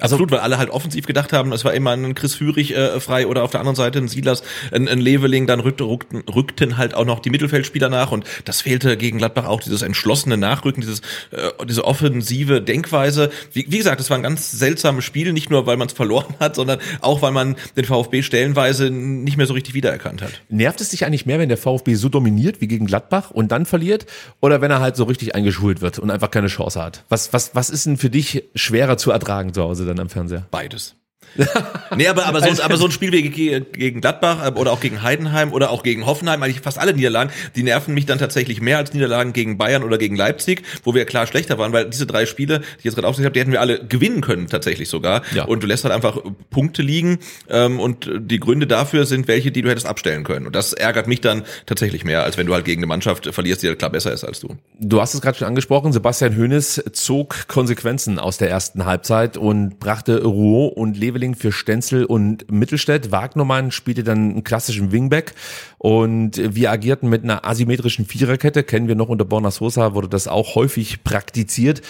Also 0.00 0.14
Absolut, 0.14 0.30
weil 0.30 0.38
alle 0.38 0.58
halt 0.58 0.70
offensiv 0.70 1.06
gedacht 1.06 1.32
haben, 1.32 1.52
es 1.52 1.64
war 1.64 1.74
immer 1.74 1.90
ein 1.90 2.14
Chris 2.14 2.36
Führig 2.36 2.72
äh, 2.72 3.00
frei 3.00 3.26
oder 3.26 3.42
auf 3.42 3.50
der 3.50 3.58
anderen 3.58 3.74
Seite 3.74 3.98
ein 3.98 4.06
Silas, 4.06 4.44
ein, 4.70 4.86
ein 4.86 5.00
Leveling, 5.00 5.48
dann 5.48 5.58
rückte, 5.58 5.82
rückten, 5.82 6.20
rückten 6.20 6.76
halt 6.76 6.94
auch 6.94 7.04
noch 7.04 7.18
die 7.18 7.30
Mittelfeldspieler 7.30 7.88
nach 7.88 8.12
und 8.12 8.24
das 8.44 8.60
fehlte 8.60 8.96
gegen 8.96 9.18
Gladbach 9.18 9.46
auch, 9.46 9.60
dieses 9.60 9.82
entschlossene 9.82 10.36
Nachrücken, 10.36 10.82
dieses 10.82 11.00
äh, 11.32 11.50
diese 11.68 11.84
offensive 11.84 12.62
Denkweise. 12.62 13.30
Wie, 13.52 13.66
wie 13.68 13.78
gesagt, 13.78 14.00
es 14.00 14.08
war 14.08 14.16
ein 14.16 14.22
ganz 14.22 14.52
seltsames 14.52 15.04
Spiel, 15.04 15.32
nicht 15.32 15.50
nur, 15.50 15.66
weil 15.66 15.76
man 15.76 15.88
es 15.88 15.94
verloren 15.94 16.36
hat, 16.38 16.54
sondern 16.54 16.78
auch, 17.00 17.20
weil 17.20 17.32
man 17.32 17.56
den 17.76 17.84
VfB 17.84 18.22
stellenweise 18.22 18.90
nicht 18.90 19.36
mehr 19.36 19.48
so 19.48 19.54
richtig 19.54 19.74
wiedererkannt 19.74 20.22
hat. 20.22 20.30
Nervt 20.48 20.80
es 20.80 20.90
dich 20.90 21.06
eigentlich 21.06 21.26
mehr, 21.26 21.40
wenn 21.40 21.48
der 21.48 21.58
VfB 21.58 21.94
so 21.94 22.08
dominiert 22.08 22.60
wie 22.60 22.68
gegen 22.68 22.86
Gladbach 22.86 23.32
und 23.32 23.50
dann 23.50 23.66
verliert 23.66 24.06
oder 24.40 24.60
wenn 24.60 24.70
er 24.70 24.78
halt 24.78 24.94
so 24.94 25.02
richtig 25.02 25.34
eingeschult 25.34 25.80
wird 25.80 25.98
und 25.98 26.12
einfach 26.12 26.30
keine 26.30 26.46
Chance 26.46 26.80
hat? 26.80 27.02
Was, 27.08 27.32
was, 27.32 27.56
was 27.56 27.68
ist 27.68 27.86
denn 27.86 27.96
für 27.96 28.10
dich 28.10 28.44
schwerer 28.54 28.96
zu 28.96 29.10
ertragen 29.10 29.52
zu 29.52 29.62
Hause? 29.62 29.87
Dann 29.88 30.00
am 30.00 30.08
Fernseher? 30.08 30.46
Beides. 30.50 30.97
nee, 31.96 32.08
aber, 32.08 32.26
aber, 32.26 32.40
so, 32.40 32.62
aber 32.62 32.76
so 32.76 32.86
ein 32.86 32.90
Spiel 32.90 33.12
wie 33.12 33.22
gegen 33.28 34.00
Gladbach 34.00 34.46
äh, 34.46 34.58
oder 34.58 34.72
auch 34.72 34.80
gegen 34.80 35.02
Heidenheim 35.02 35.52
oder 35.52 35.70
auch 35.70 35.82
gegen 35.82 36.06
Hoffenheim, 36.06 36.42
eigentlich 36.42 36.60
fast 36.60 36.78
alle 36.78 36.94
Niederlagen, 36.94 37.30
die 37.56 37.62
nerven 37.62 37.94
mich 37.94 38.06
dann 38.06 38.18
tatsächlich 38.18 38.60
mehr 38.60 38.78
als 38.78 38.92
Niederlagen 38.92 39.32
gegen 39.32 39.58
Bayern 39.58 39.82
oder 39.82 39.98
gegen 39.98 40.16
Leipzig, 40.16 40.62
wo 40.84 40.94
wir 40.94 41.04
klar 41.04 41.26
schlechter 41.26 41.58
waren, 41.58 41.72
weil 41.72 41.86
diese 41.86 42.06
drei 42.06 42.26
Spiele, 42.26 42.60
die 42.60 42.64
ich 42.78 42.84
jetzt 42.84 42.94
gerade 42.94 43.06
aufgesehen 43.08 43.26
habe, 43.26 43.34
die 43.34 43.40
hätten 43.40 43.52
wir 43.52 43.60
alle 43.60 43.84
gewinnen 43.84 44.20
können 44.20 44.48
tatsächlich 44.48 44.88
sogar. 44.88 45.22
Ja. 45.34 45.44
Und 45.44 45.62
du 45.62 45.66
lässt 45.66 45.84
halt 45.84 45.94
einfach 45.94 46.18
Punkte 46.50 46.82
liegen 46.82 47.18
ähm, 47.48 47.80
und 47.80 48.10
die 48.18 48.40
Gründe 48.40 48.66
dafür 48.66 49.06
sind 49.06 49.28
welche, 49.28 49.52
die 49.52 49.62
du 49.62 49.70
hättest 49.70 49.86
abstellen 49.86 50.24
können. 50.24 50.46
Und 50.46 50.56
das 50.56 50.72
ärgert 50.72 51.06
mich 51.06 51.20
dann 51.20 51.44
tatsächlich 51.66 52.04
mehr, 52.04 52.24
als 52.24 52.36
wenn 52.36 52.46
du 52.46 52.54
halt 52.54 52.64
gegen 52.64 52.80
eine 52.80 52.86
Mannschaft 52.86 53.32
verlierst, 53.32 53.62
die 53.62 53.68
halt 53.68 53.78
klar 53.78 53.90
besser 53.90 54.12
ist 54.12 54.24
als 54.24 54.40
du. 54.40 54.56
Du 54.80 55.00
hast 55.00 55.14
es 55.14 55.20
gerade 55.20 55.38
schon 55.38 55.48
angesprochen, 55.48 55.92
Sebastian 55.92 56.36
Hoeneß 56.36 56.84
zog 56.92 57.48
Konsequenzen 57.48 58.18
aus 58.18 58.38
der 58.38 58.50
ersten 58.50 58.84
Halbzeit 58.84 59.36
und 59.36 59.78
brachte 59.78 60.22
Rouault 60.22 60.76
und 60.76 60.96
Leveling 61.18 61.34
für 61.34 61.52
Stenzel 61.52 62.04
und 62.04 62.50
Mittelstädt. 62.50 63.10
Wagnermann 63.10 63.72
spielte 63.72 64.04
dann 64.04 64.30
einen 64.30 64.44
klassischen 64.44 64.92
Wingback 64.92 65.34
und 65.78 66.40
wir 66.54 66.70
agierten 66.70 67.08
mit 67.08 67.24
einer 67.24 67.44
asymmetrischen 67.44 68.06
Viererkette. 68.06 68.62
Kennen 68.62 68.88
wir 68.88 68.94
noch 68.94 69.08
unter 69.08 69.24
Borna 69.24 69.50
Sosa, 69.50 69.94
wurde 69.94 70.08
das 70.08 70.28
auch 70.28 70.54
häufig 70.54 71.02
praktiziert. 71.02 71.82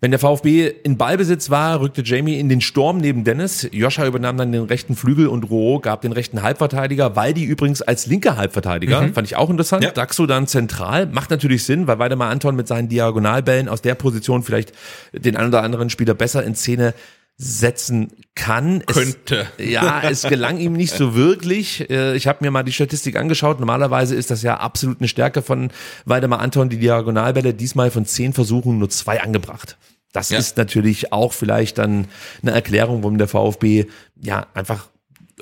Wenn 0.00 0.12
der 0.12 0.20
VfB 0.20 0.68
in 0.84 0.96
Ballbesitz 0.96 1.50
war, 1.50 1.80
rückte 1.80 2.02
Jamie 2.04 2.38
in 2.38 2.48
den 2.48 2.60
Sturm 2.60 2.98
neben 2.98 3.24
Dennis. 3.24 3.68
Joscha 3.72 4.06
übernahm 4.06 4.36
dann 4.36 4.52
den 4.52 4.62
rechten 4.62 4.94
Flügel 4.94 5.26
und 5.26 5.50
Roh 5.50 5.80
gab 5.80 6.02
den 6.02 6.12
rechten 6.12 6.42
Halbverteidiger. 6.42 7.16
Waldi 7.16 7.42
übrigens 7.42 7.82
als 7.82 8.06
linker 8.06 8.36
Halbverteidiger, 8.36 9.00
mhm. 9.00 9.14
fand 9.14 9.26
ich 9.26 9.34
auch 9.34 9.50
interessant. 9.50 9.82
Ja. 9.82 9.90
Daxo 9.90 10.26
dann 10.26 10.46
zentral, 10.46 11.06
macht 11.06 11.30
natürlich 11.30 11.64
Sinn, 11.64 11.88
weil 11.88 11.98
Weidemar 11.98 12.30
Anton 12.30 12.54
mit 12.54 12.68
seinen 12.68 12.88
Diagonalbällen 12.88 13.68
aus 13.68 13.82
der 13.82 13.96
Position 13.96 14.44
vielleicht 14.44 14.72
den 15.12 15.36
einen 15.36 15.48
oder 15.48 15.64
anderen 15.64 15.90
Spieler 15.90 16.14
besser 16.14 16.44
in 16.44 16.54
Szene 16.54 16.94
setzen 17.38 18.10
kann. 18.34 18.84
Könnte. 18.84 19.46
Es, 19.56 19.70
ja, 19.70 20.02
es 20.02 20.22
gelang 20.22 20.58
ihm 20.58 20.72
nicht 20.72 20.92
so 20.92 21.14
wirklich. 21.14 21.88
Äh, 21.88 22.16
ich 22.16 22.26
habe 22.26 22.44
mir 22.44 22.50
mal 22.50 22.64
die 22.64 22.72
Statistik 22.72 23.16
angeschaut. 23.16 23.60
Normalerweise 23.60 24.16
ist 24.16 24.30
das 24.30 24.42
ja 24.42 24.58
absolut 24.58 25.00
eine 25.00 25.08
Stärke 25.08 25.40
von 25.40 25.70
Waldemar 26.04 26.40
Anton, 26.40 26.68
die 26.68 26.78
Diagonalbälle. 26.78 27.54
Diesmal 27.54 27.92
von 27.92 28.04
zehn 28.04 28.32
Versuchen 28.32 28.78
nur 28.78 28.90
zwei 28.90 29.22
angebracht. 29.22 29.78
Das 30.12 30.30
ja. 30.30 30.38
ist 30.38 30.56
natürlich 30.56 31.12
auch 31.12 31.32
vielleicht 31.32 31.78
dann 31.78 32.08
eine 32.42 32.50
Erklärung, 32.50 33.02
warum 33.04 33.18
der 33.18 33.28
VfB 33.28 33.86
ja 34.20 34.46
einfach 34.54 34.88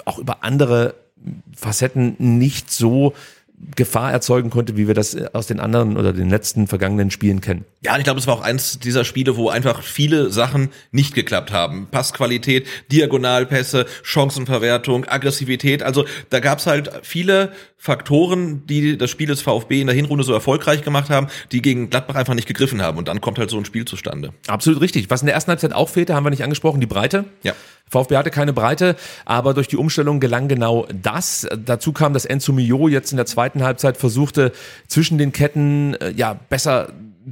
auch 0.05 0.19
über 0.19 0.45
andere 0.45 0.95
Facetten 1.57 2.17
nicht 2.19 2.71
so 2.71 3.15
Gefahr 3.75 4.13
erzeugen 4.13 4.51
konnte, 4.51 4.77
wie 4.77 4.87
wir 4.87 4.95
das 4.95 5.17
aus 5.33 5.47
den 5.47 5.61
anderen 5.61 5.97
oder 5.97 6.13
den 6.13 6.29
letzten 6.29 6.67
vergangenen 6.67 7.11
Spielen 7.11 7.41
kennen. 7.41 7.65
Ja, 7.83 7.97
ich 7.97 8.05
glaube, 8.05 8.21
es 8.21 8.27
war 8.27 8.35
auch 8.35 8.43
eins 8.43 8.79
dieser 8.79 9.05
Spiele, 9.05 9.37
wo 9.37 9.49
einfach 9.49 9.83
viele 9.83 10.31
Sachen 10.31 10.71
nicht 10.91 11.15
geklappt 11.15 11.53
haben. 11.53 11.89
Passqualität, 11.91 12.67
Diagonalpässe, 12.93 13.87
Chancenverwertung, 14.03 15.07
Aggressivität. 15.07 15.83
Also 15.83 16.05
da 16.31 16.41
gab's 16.41 16.67
halt 16.67 16.91
viele 17.03 17.53
Faktoren, 17.79 18.67
die 18.67 18.99
das 18.99 19.11
Spiel 19.11 19.29
des 19.29 19.43
VfB 19.43 19.81
in 19.81 19.87
der 19.87 19.97
Hinrunde 19.97 20.25
so 20.25 20.33
erfolgreich 20.33 20.83
gemacht 20.83 21.09
haben, 21.09 21.29
die 21.53 21.63
gegen 21.63 21.89
Gladbach 21.89 22.15
einfach 22.15 22.35
nicht 22.35 22.49
gegriffen 22.49 22.83
haben. 22.83 22.99
Und 22.99 23.09
dann 23.09 23.21
kommt 23.21 23.39
halt 23.39 23.51
so 23.51 23.59
ein 23.59 23.65
Spiel 23.65 23.85
zustande. 23.85 24.33
Absolut 24.49 24.81
richtig. 24.81 25.09
Was 25.09 25.23
in 25.23 25.27
der 25.27 25.35
ersten 25.35 25.51
Halbzeit 25.51 25.73
auch 25.73 25.89
fehlte, 25.89 26.15
haben 26.15 26.25
wir 26.25 26.31
nicht 26.31 26.45
angesprochen, 26.45 26.81
die 26.81 26.87
Breite. 26.87 27.25
Ja. 27.43 27.55
VfB 27.89 28.17
hatte 28.17 28.31
keine 28.31 28.53
Breite, 28.53 28.97
aber 29.25 29.55
durch 29.55 29.69
die 29.69 29.77
Umstellung 29.77 30.19
gelang 30.19 30.49
genau 30.49 30.87
das. 30.93 31.47
Dazu 31.65 31.93
kam, 31.93 32.13
dass 32.13 32.25
Enzo 32.25 32.53
Mio 32.53 32.89
jetzt 32.89 33.13
in 33.13 33.17
der 33.17 33.27
zweiten 33.27 33.63
Halbzeit 33.63 33.97
versuchte, 33.97 34.53
zwischen 34.89 35.19
den 35.19 35.33
Ketten 35.33 35.95
äh, 35.95 36.11
ja 36.11 36.35
besser 36.49 36.89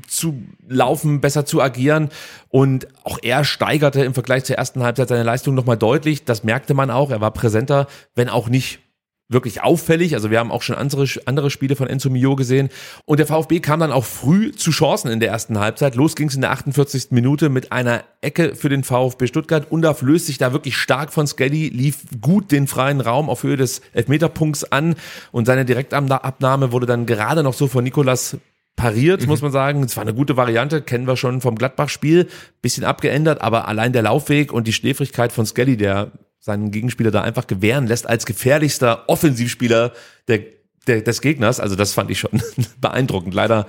zu 0.09 0.43
laufen, 0.69 1.21
besser 1.21 1.47
zu 1.47 1.61
agieren. 1.61 2.09
Und 2.49 2.89
auch 3.05 3.19
er 3.23 3.45
steigerte 3.45 4.05
im 4.05 4.15
Vergleich 4.15 4.45
zur 4.45 4.57
ersten 4.57 4.83
Halbzeit 4.83 5.09
seine 5.09 5.23
Leistung 5.23 5.55
nochmal 5.55 5.77
deutlich. 5.77 6.25
Das 6.25 6.45
merkte 6.45 6.75
man 6.75 6.91
auch. 6.91 7.11
Er 7.11 7.21
war 7.21 7.31
präsenter, 7.31 7.87
wenn 8.15 8.29
auch 8.29 8.49
nicht 8.49 8.81
wirklich 9.29 9.63
auffällig. 9.63 10.15
Also 10.15 10.31
wir 10.31 10.39
haben 10.39 10.53
auch 10.53 10.63
schon 10.63 10.77
andere, 10.77 11.07
andere 11.25 11.51
Spiele 11.51 11.77
von 11.77 11.89
Enzo 11.89 12.11
Mio 12.11 12.37
gesehen. 12.37 12.69
Und 13.07 13.19
der 13.19 13.27
VfB 13.27 13.61
kam 13.61 13.81
dann 13.81 13.93
auch 13.93 14.05
früh 14.05 14.53
zu 14.53 14.71
Chancen 14.71 15.11
in 15.11 15.21
der 15.21 15.31
ersten 15.31 15.59
Halbzeit. 15.59 15.95
Los 15.95 16.15
ging 16.15 16.29
es 16.29 16.35
in 16.35 16.43
der 16.43 16.51
48. 16.51 17.07
Minute 17.11 17.49
mit 17.49 17.73
einer 17.73 18.05
Ecke 18.21 18.55
für 18.55 18.69
den 18.69 18.85
VfB 18.85 19.27
Stuttgart. 19.27 19.71
Undaf 19.71 20.03
löst 20.03 20.27
sich 20.27 20.39
da 20.39 20.53
wirklich 20.53 20.77
stark 20.77 21.13
von 21.13 21.27
Skelly, 21.27 21.69
lief 21.69 22.01
gut 22.21 22.53
den 22.53 22.67
freien 22.67 23.01
Raum 23.01 23.31
auf 23.31 23.43
Höhe 23.43 23.57
des 23.57 23.81
Elfmeterpunkts 23.93 24.71
an 24.73 24.95
und 25.33 25.47
seine 25.47 25.65
Direktabnahme 25.65 26.73
wurde 26.73 26.87
dann 26.87 27.07
gerade 27.07 27.43
noch 27.43 27.55
so 27.55 27.67
von 27.67 27.85
Nikolas 27.85 28.37
pariert, 28.77 29.23
mhm. 29.23 29.29
muss 29.29 29.43
man 29.43 29.53
sagen. 29.53 29.83
Es 29.83 29.97
war 29.97 30.03
eine 30.03 30.15
gute 30.15 30.37
Variante, 30.37 30.83
kennen 30.83 31.07
wir 31.07 31.17
schon 31.17 31.41
vom 31.41 31.57
Gladbach-Spiel. 31.57 32.29
Bisschen 32.61 32.85
abgeändert, 32.85 33.41
aber 33.41 33.69
allein 33.69 33.93
der 33.93 34.03
Laufweg 34.03 34.53
und 34.53 34.67
die 34.67 34.73
Schläfrigkeit 34.73 35.33
von 35.33 35.47
Skelly, 35.47 35.77
der 35.77 36.11
seinen 36.45 36.71
Gegenspieler 36.71 37.11
da 37.11 37.23
einfach 37.23 37.47
gewähren 37.47 37.87
lässt 37.87 38.07
als 38.07 38.27
gefährlichster 38.27 39.09
Offensivspieler 39.09 39.95
der, 40.29 40.41
der, 40.87 41.01
des 41.01 41.23
Gegners. 41.23 41.59
Also 41.59 41.75
das 41.75 41.95
fand 41.95 42.11
ich 42.11 42.19
schon 42.19 42.43
beeindruckend. 42.83 43.33
Leider 43.33 43.67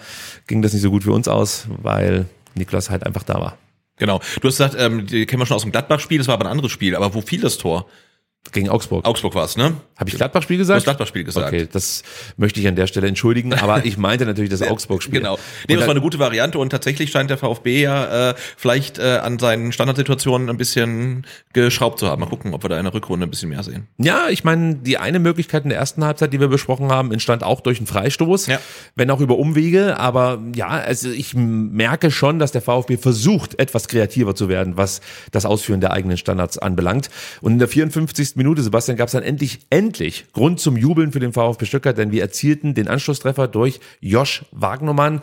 ging 0.48 0.62
das 0.62 0.74
nicht 0.74 0.82
so 0.82 0.92
gut 0.92 1.06
für 1.06 1.14
uns 1.14 1.30
aus, 1.30 1.68
weil 1.70 2.26
Niklas 2.54 2.90
halt 2.90 3.06
einfach 3.06 3.24
da 3.24 3.36
war. 3.36 3.58
Genau. 3.96 4.20
Du 4.42 4.50
hast 4.50 4.58
gesagt, 4.58 4.76
ähm, 4.78 5.08
die 5.08 5.26
kennen 5.26 5.42
wir 5.42 5.46
schon 5.46 5.56
aus 5.56 5.62
dem 5.62 5.72
Gladbach-Spiel, 5.72 6.18
das 6.18 6.28
war 6.28 6.34
aber 6.34 6.48
ein 6.48 6.52
anderes 6.52 6.74
Spiel. 6.74 6.98
Aber 6.98 7.14
wo 7.14 7.22
fiel 7.22 7.40
das 7.40 7.58
Tor? 7.58 7.88
Gegen 8.52 8.70
Augsburg. 8.70 9.06
Augsburg 9.06 9.36
war's, 9.36 9.58
ne? 9.58 9.74
Habe 9.98 10.10
ich 10.10 10.16
Gladbach-Spiel 10.16 10.58
gesagt? 10.58 10.76
Du 10.76 10.80
hast 10.80 10.84
Gladbach-Spiel 10.86 11.24
gesagt. 11.26 11.48
Okay, 11.48 11.68
das 11.70 12.04
möchte 12.38 12.60
ich 12.60 12.68
an 12.68 12.76
der 12.76 12.88
Stelle 12.88 13.08
entschuldigen, 13.08 13.54
aber 13.54 13.86
ich 13.86 13.98
meinte 13.98 14.26
natürlich 14.26 14.50
das 14.52 14.62
Augsburg-Spiel. 14.70 15.20
Genau. 15.20 15.38
Nee, 15.68 15.74
das 15.76 15.82
da- 15.84 15.88
war 15.88 15.92
eine 15.96 16.02
gute 16.02 16.20
Variante 16.20 16.60
und 16.60 16.70
tatsächlich 16.70 17.12
scheint 17.12 17.30
der 17.30 17.38
VfB 17.38 17.82
ja 17.82 18.30
äh, 18.30 18.36
vielleicht 18.56 18.98
äh, 19.00 19.18
an 19.24 19.40
seinen 19.40 19.72
Standardsituationen 19.72 20.50
ein 20.50 20.58
bisschen 20.58 21.26
geschraubt 21.54 22.00
zu 22.00 22.08
haben. 22.08 22.22
Mal 22.22 22.30
gucken, 22.30 22.54
ob 22.54 22.64
wir 22.64 22.70
da 22.70 22.78
in 22.78 22.84
der 22.86 22.94
Rückrunde 22.94 23.26
ein 23.26 23.30
bisschen 23.30 23.50
mehr 23.50 23.64
sehen. 23.64 23.88
Ja, 23.98 24.30
ich 24.30 24.44
meine, 24.44 24.76
die 24.76 24.98
eine 25.00 25.20
Möglichkeit 25.20 25.64
in 25.64 25.70
der 25.70 25.80
ersten 25.80 26.06
Halbzeit, 26.06 26.32
die 26.32 26.40
wir 26.40 26.48
besprochen 26.48 26.90
haben, 26.92 27.12
entstand 27.12 27.44
auch 27.44 27.60
durch 27.62 27.80
einen 27.80 27.88
Freistoß, 27.88 28.48
Ja. 28.48 28.60
wenn 28.96 29.10
auch 29.12 29.20
über 29.22 29.38
Umwege. 29.38 29.98
Aber 30.00 30.40
ja, 30.56 30.68
also 30.70 31.10
ich 31.10 31.34
merke 31.36 32.12
schon, 32.12 32.40
dass 32.40 32.52
der 32.52 32.62
VfB 32.62 32.98
versucht, 32.98 33.60
etwas 33.60 33.88
kreativer 33.88 34.36
zu 34.36 34.48
werden, 34.50 34.78
was 34.78 35.02
das 35.32 35.46
Ausführen 35.46 35.82
der 35.82 35.92
eigenen 35.92 36.18
Standards 36.18 36.58
anbelangt. 36.58 37.10
Und 37.42 37.54
in 37.54 37.60
der 37.60 37.68
54. 37.68 38.35
Minute, 38.36 38.62
Sebastian, 38.62 38.98
gab 38.98 39.08
es 39.08 39.14
dann 39.14 39.24
endlich, 39.24 39.60
endlich 39.70 40.26
Grund 40.34 40.60
zum 40.60 40.78
Jubeln 40.78 41.12
für 41.12 41.20
den 41.20 41.34
VfB 41.34 41.66
Stuttgart, 41.66 41.98
denn 41.98 42.12
wir 42.12 42.22
erzielten 42.22 42.74
den 42.74 42.88
Anschlusstreffer 42.88 43.48
durch 43.48 43.80
Josh 44.02 44.46
Wagnermann. 44.52 45.22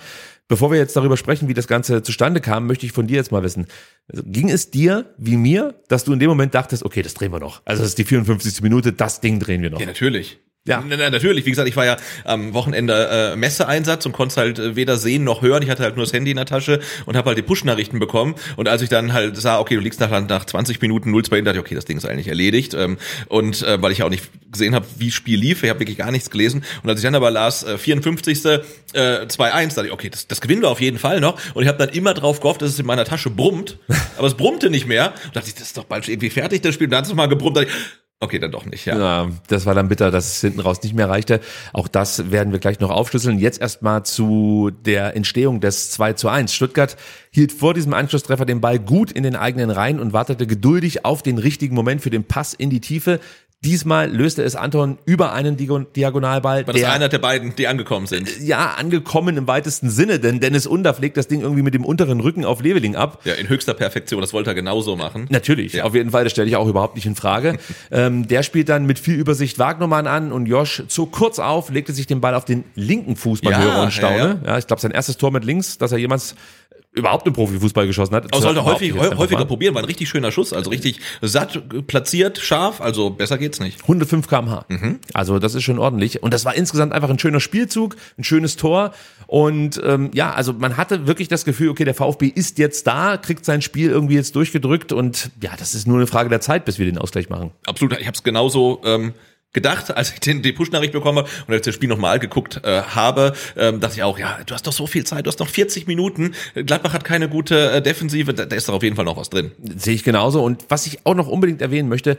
Bevor 0.49 0.71
wir 0.71 0.79
jetzt 0.79 0.97
darüber 0.97 1.17
sprechen, 1.17 1.49
wie 1.49 1.55
das 1.55 1.67
Ganze 1.67 2.03
zustande 2.03 2.41
kam, 2.41 2.67
möchte 2.67 2.85
ich 2.85 2.93
von 2.93 3.07
dir 3.07 3.17
jetzt 3.17 3.33
mal 3.33 3.43
wissen. 3.43 3.67
Also, 4.09 4.23
ging 4.27 4.51
es 4.51 4.71
dir 4.71 5.15
wie 5.17 5.37
mir, 5.37 5.75
dass 5.89 6.05
du 6.05 6.13
in 6.13 6.19
dem 6.19 6.29
Moment 6.29 6.55
dachtest, 6.55 6.85
okay, 6.85 7.03
das 7.03 7.15
drehen 7.15 7.33
wir 7.33 7.41
noch. 7.41 7.63
Also 7.65 7.83
das 7.83 7.91
ist 7.91 7.99
die 7.99 8.05
54. 8.05 8.61
Minute, 8.61 8.93
das 8.93 9.21
Ding 9.21 9.39
drehen 9.39 9.63
wir 9.63 9.71
noch. 9.71 9.81
Ja, 9.81 9.87
natürlich. 9.87 10.39
Ja. 10.65 10.81
Na, 10.87 10.97
na, 10.97 11.11
natürlich. 11.11 11.45
Wie 11.45 11.51
gesagt, 11.51 11.69
ich 11.69 11.75
war 11.75 11.85
ja 11.85 11.97
am 12.25 12.55
Wochenende 12.55 13.33
äh, 13.33 13.37
Messeeinsatz 13.37 14.07
und 14.07 14.13
konnte 14.13 14.37
halt 14.37 14.61
äh, 14.61 14.77
weder 14.77 14.97
sehen 14.97 15.25
noch 15.25 15.43
hören. 15.43 15.61
Ich 15.65 15.71
hatte 15.71 15.83
halt 15.83 15.97
nur 15.97 16.05
das 16.05 16.13
Handy 16.13 16.31
in 16.31 16.37
der 16.37 16.47
Tasche 16.47 16.79
und 17.05 17.17
habe 17.17 17.31
halt 17.31 17.39
die 17.39 17.43
Push-Nachrichten 17.43 17.99
bekommen. 17.99 18.37
Und 18.55 18.69
als 18.69 18.81
ich 18.81 18.89
dann 18.89 19.13
halt 19.13 19.37
sah, 19.37 19.59
okay, 19.59 19.75
du 19.75 19.81
liegst 19.81 19.99
nach, 19.99 20.11
nach 20.29 20.45
20 20.45 20.81
Minuten 20.81 21.11
0 21.11 21.25
2 21.25 21.41
dachte 21.41 21.59
ich, 21.59 21.65
okay, 21.65 21.75
das 21.75 21.85
Ding 21.85 21.97
ist 21.97 22.07
eigentlich 22.07 22.29
erledigt. 22.29 22.75
Ähm, 22.75 22.99
und 23.27 23.63
äh, 23.63 23.83
weil 23.83 23.91
ich 23.91 23.99
ja 23.99 24.05
auch 24.05 24.11
nicht 24.11 24.31
gesehen 24.53 24.77
habe, 24.77 24.87
wie 24.99 25.07
das 25.07 25.15
Spiel 25.15 25.41
lief, 25.41 25.65
ich 25.65 25.71
habe 25.71 25.81
wirklich 25.81 25.99
gar 25.99 26.13
nichts 26.13 26.31
gelesen. 26.31 26.65
Und 26.85 26.91
als 26.91 27.01
ich 27.01 27.05
dann 27.05 27.17
aber 27.17 27.33
las, 27.33 27.65
äh, 27.65 27.77
54. 27.77 28.45
Äh, 28.45 28.61
2-1, 28.95 29.75
dachte 29.75 29.87
ich, 29.87 29.93
okay, 29.93 30.11
das, 30.11 30.29
das 30.29 30.41
gewinnen 30.41 30.63
wir 30.63 30.69
auf 30.69 30.81
jeden 30.81 30.99
Fall 30.99 31.19
noch. 31.19 31.41
Und 31.55 31.65
ich 31.65 31.69
habe 31.69 31.79
dann 31.79 31.89
immer 31.89 32.15
drauf 32.15 32.39
gehofft, 32.39 32.63
dass 32.63 32.71
es 32.71 32.79
in 32.79 32.87
meiner 32.87 33.05
Tasche 33.05 33.31
brummt. 33.31 33.79
aber 34.17 34.29
es 34.29 34.35
brummte 34.35 34.71
nicht 34.71 34.87
mehr. 34.87 35.13
Und 35.25 35.35
dachte 35.35 35.49
ich, 35.49 35.55
das 35.55 35.65
ist 35.65 35.77
doch 35.77 35.85
bald 35.85 36.09
irgendwie 36.09 36.31
fertig, 36.31 36.63
das 36.63 36.75
Spiel. 36.75 36.87
Und 36.87 36.93
dann 36.93 36.99
hat 36.99 37.07
es 37.07 37.15
mal 37.15 37.27
gebrummt. 37.27 37.57
Dachte 37.57 37.69
ich, 37.69 37.75
okay, 38.23 38.39
dann 38.39 38.53
doch 38.53 38.65
nicht, 38.67 38.87
ja. 38.87 38.99
Ja, 38.99 39.29
das 39.49 39.67
war 39.67 39.75
dann 39.75 39.89
bitter, 39.89 40.11
dass 40.11 40.37
es 40.37 40.41
hinten 40.41 40.61
raus 40.61 40.83
nicht 40.83 40.95
mehr 40.95 41.09
reichte. 41.09 41.41
Auch 41.73 41.89
das 41.89 42.31
werden 42.31 42.53
wir 42.53 42.61
gleich 42.61 42.81
noch 42.81 42.91
aufschlüsseln. 42.91 43.39
Jetzt 43.39 43.61
erstmal 43.61 44.05
zu 44.05 44.71
der 44.85 45.17
Entstehung 45.17 45.61
des 45.61 45.91
2 45.91 46.13
zu 46.15 46.29
1. 46.29 46.55
Stuttgart 46.55 46.97
hielt 47.31 47.53
vor 47.53 47.75
diesem 47.75 47.93
Anschlusstreffer 47.95 48.47
den 48.47 48.61
Ball 48.61 48.79
gut 48.79 49.11
in 49.11 49.25
den 49.25 49.37
eigenen 49.37 49.71
Reihen 49.71 49.99
und 49.99 50.13
wartete 50.13 50.47
geduldig 50.47 51.05
auf 51.05 51.23
den 51.23 51.39
richtigen 51.39 51.75
Moment 51.75 52.01
für 52.01 52.11
den 52.11 52.25
Pass 52.25 52.55
in 52.55 52.71
die 52.71 52.81
Tiefe. 52.81 53.19
Diesmal 53.65 54.11
löste 54.11 54.43
es 54.43 54.57
Anton 54.57 54.99
über 55.05 55.33
einen 55.33 55.57
Diagon- 55.57 55.87
Diagonalball. 55.95 56.67
War 56.67 56.73
das 56.73 56.83
der- 56.83 56.91
einer 56.93 57.09
der 57.09 57.19
beiden, 57.21 57.55
die 57.55 57.69
angekommen 57.69 58.07
sind? 58.09 58.29
ja, 58.41 58.75
angekommen 58.77 59.37
im 59.37 59.47
weitesten 59.47 59.89
Sinne, 59.89 60.19
denn 60.19 60.41
Dennis 60.41 60.67
Undaff 60.67 60.99
legt 60.99 61.17
das 61.17 61.29
Ding 61.29 61.43
irgendwie 61.43 61.63
mit 61.63 61.73
dem 61.73 61.85
unteren 61.85 62.19
Rücken 62.19 62.45
auf 62.45 62.61
Leveling 62.61 62.97
ab. 62.97 63.21
Ja, 63.25 63.35
in 63.35 63.49
höchster 63.49 63.75
Perfektion. 63.75 64.21
Das 64.21 64.33
wollte 64.33 64.51
er 64.51 64.55
genauso 64.55 64.97
machen. 64.97 65.27
Natürlich, 65.31 65.75
Ja. 65.75 65.85
auf 65.85 65.95
jeden 65.95 66.11
Fall, 66.11 66.25
das 66.25 66.33
stelle 66.33 66.49
ich 66.49 66.57
auch 66.57 66.67
überhaupt 66.67 66.97
nicht 66.97 67.07
in 67.07 67.15
Frage. 67.15 67.57
ähm, 67.93 68.27
der 68.27 68.43
spielt 68.43 68.69
dann 68.69 68.85
mit 68.85 68.99
viel 68.99 69.15
Übersicht 69.15 69.61
Wagnermann 69.61 70.09
an 70.09 70.33
und 70.33 70.47
Josh 70.47 70.83
zog 70.89 71.13
kurz 71.13 71.39
auf, 71.39 71.71
legte 71.71 71.93
sich 71.93 72.09
den 72.09 72.21
Ball 72.21 72.35
auf 72.35 72.45
den 72.45 72.65
linken 72.75 73.15
Fuß, 73.15 73.43
man 73.45 73.53
Ja, 73.53 73.61
höre 73.61 73.83
und 73.83 73.93
staune. 73.93 74.41
ja, 74.45 74.53
Ja, 74.53 74.59
ich 74.59 74.67
glaube, 74.67 74.83
sein 74.83 74.91
erstes 74.91 75.19
Tor 75.19 75.31
mit 75.31 75.45
links, 75.45 75.79
dass 75.79 75.93
er 75.93 75.99
jemals 75.99 76.35
überhaupt 76.93 77.27
im 77.27 77.33
Profifußball 77.33 77.87
geschossen 77.87 78.15
hat. 78.15 78.25
Aber 78.33 78.43
sollte 78.43 78.65
häufig, 78.65 78.95
häufiger 78.95 79.45
probieren, 79.47 79.75
war 79.75 79.83
ein 79.83 79.87
richtig 79.87 80.09
schöner 80.09 80.31
Schuss, 80.31 80.53
also 80.53 80.71
richtig 80.71 81.01
satt, 81.23 81.87
platziert, 81.87 82.39
scharf, 82.39 82.81
also 82.81 83.11
besser 83.11 83.39
geht's 83.39 83.61
nicht. 83.61 83.81
105 83.83 84.29
km/h. 84.29 84.67
Mhm. 84.69 85.01
Also 85.15 85.39
das 85.39 85.55
ist 85.55 85.63
schon 85.63 85.79
ordentlich. 85.79 86.23
Und 86.23 86.35
das 86.35 86.45
war 86.45 86.55
insgesamt 86.55 86.93
einfach 86.93 87.09
ein 87.09 87.19
schöner 87.19 87.41
Spielzug, 87.41 87.97
ein 88.19 88.25
schönes 88.25 88.57
Tor. 88.57 88.93
Und 89.27 89.81
ähm, 89.85 90.11
ja, 90.13 90.33
also 90.33 90.53
man 90.53 90.77
hatte 90.77 91.07
wirklich 91.07 91.29
das 91.29 91.47
Gefühl, 91.47 91.71
okay, 91.71 91.85
der 91.85 91.95
VfB 91.95 92.27
ist 92.27 92.59
jetzt 92.59 92.87
da, 92.87 93.17
kriegt 93.17 93.47
sein 93.47 93.63
Spiel 93.63 93.91
irgendwie 93.91 94.15
jetzt 94.15 94.37
durchgedrückt 94.37 94.93
und 94.93 95.31
ja, 95.43 95.53
das 95.59 95.75
ist 95.75 95.87
nur 95.87 95.97
eine 95.97 96.07
Frage 96.07 96.29
der 96.29 96.43
Zeit, 96.43 96.67
bis 96.67 96.79
wir 96.79 96.85
den 96.85 96.99
Ausgleich 96.99 97.31
machen. 97.31 97.53
Absolut, 97.67 97.99
ich 97.99 98.07
habe 98.07 98.15
es 98.15 98.23
genauso 98.23 98.83
ähm, 98.85 99.15
gedacht, 99.53 99.95
als 99.97 100.13
ich 100.13 100.21
den, 100.21 100.43
die 100.43 100.53
Push-Nachricht 100.53 100.93
bekommen 100.93 101.19
habe 101.19 101.29
und 101.47 101.49
als 101.55 101.61
ich 101.61 101.65
das 101.67 101.75
Spiel 101.75 101.89
nochmal 101.89 102.19
geguckt 102.19 102.61
äh, 102.65 102.83
habe, 102.83 103.35
ähm, 103.57 103.81
dachte 103.81 103.97
ich 103.97 104.03
auch, 104.03 104.19
ja, 104.19 104.39
du 104.47 104.55
hast 104.55 104.67
doch 104.67 104.73
so 104.73 104.87
viel 104.87 105.05
Zeit, 105.05 105.27
du 105.27 105.29
hast 105.29 105.41
noch 105.41 105.49
40 105.49 105.87
Minuten, 105.87 106.35
Gladbach 106.55 106.95
hat 106.95 107.05
keine 107.05 107.29
gute 107.29 107.71
äh, 107.73 107.83
Defensive, 107.83 108.33
da, 108.35 108.47
da 108.47 108.57
ist 108.57 108.69
doch 108.69 108.75
auf 108.75 108.83
jeden 108.83 108.97
Fall 108.97 109.05
noch 109.05 109.17
was 109.17 109.31
drin. 109.31 109.53
Sehe 109.77 109.95
ich 109.95 110.05
genauso. 110.05 110.43
Und 110.43 110.65
was 110.69 110.87
ich 110.87 111.05
auch 111.05 111.15
noch 111.15 111.29
unbedingt 111.29 111.61
erwähnen 111.61 111.89
möchte, 111.89 112.19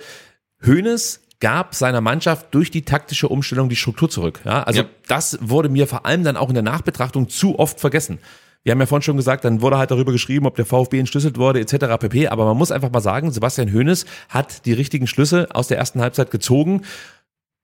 Hoeneß 0.66 1.22
gab 1.40 1.76
seiner 1.76 2.00
Mannschaft 2.02 2.54
durch 2.56 2.72
die 2.72 2.84
taktische 2.84 3.28
Umstellung 3.28 3.68
die 3.68 3.76
Struktur 3.76 4.10
zurück. 4.10 4.40
Ja, 4.46 4.64
also 4.64 4.82
Ja. 4.84 4.90
das 5.08 5.38
wurde 5.42 5.68
mir 5.70 5.88
vor 5.88 6.06
allem 6.06 6.24
dann 6.24 6.38
auch 6.38 6.48
in 6.48 6.54
der 6.54 6.64
Nachbetrachtung 6.64 7.28
zu 7.30 7.60
oft 7.60 7.80
vergessen. 7.80 8.20
Wir 8.64 8.72
haben 8.72 8.80
ja 8.80 8.86
vorhin 8.86 9.02
schon 9.04 9.18
gesagt, 9.18 9.44
dann 9.44 9.62
wurde 9.62 9.78
halt 9.78 9.92
darüber 9.92 10.14
geschrieben, 10.14 10.46
ob 10.46 10.56
der 10.56 10.66
VfB 10.66 11.00
entschlüsselt 11.00 11.38
wurde, 11.38 11.60
etc. 11.60 11.98
pp. 12.00 12.30
Aber 12.30 12.46
man 12.46 12.56
muss 12.56 12.72
einfach 12.72 12.92
mal 12.92 13.02
sagen, 13.02 13.30
Sebastian 13.30 13.74
Hoeneß 13.74 14.06
hat 14.30 14.66
die 14.66 14.72
richtigen 14.72 15.06
Schlüsse 15.06 15.50
aus 15.54 15.68
der 15.68 15.78
ersten 15.78 16.00
Halbzeit 16.00 16.32
gezogen 16.32 16.84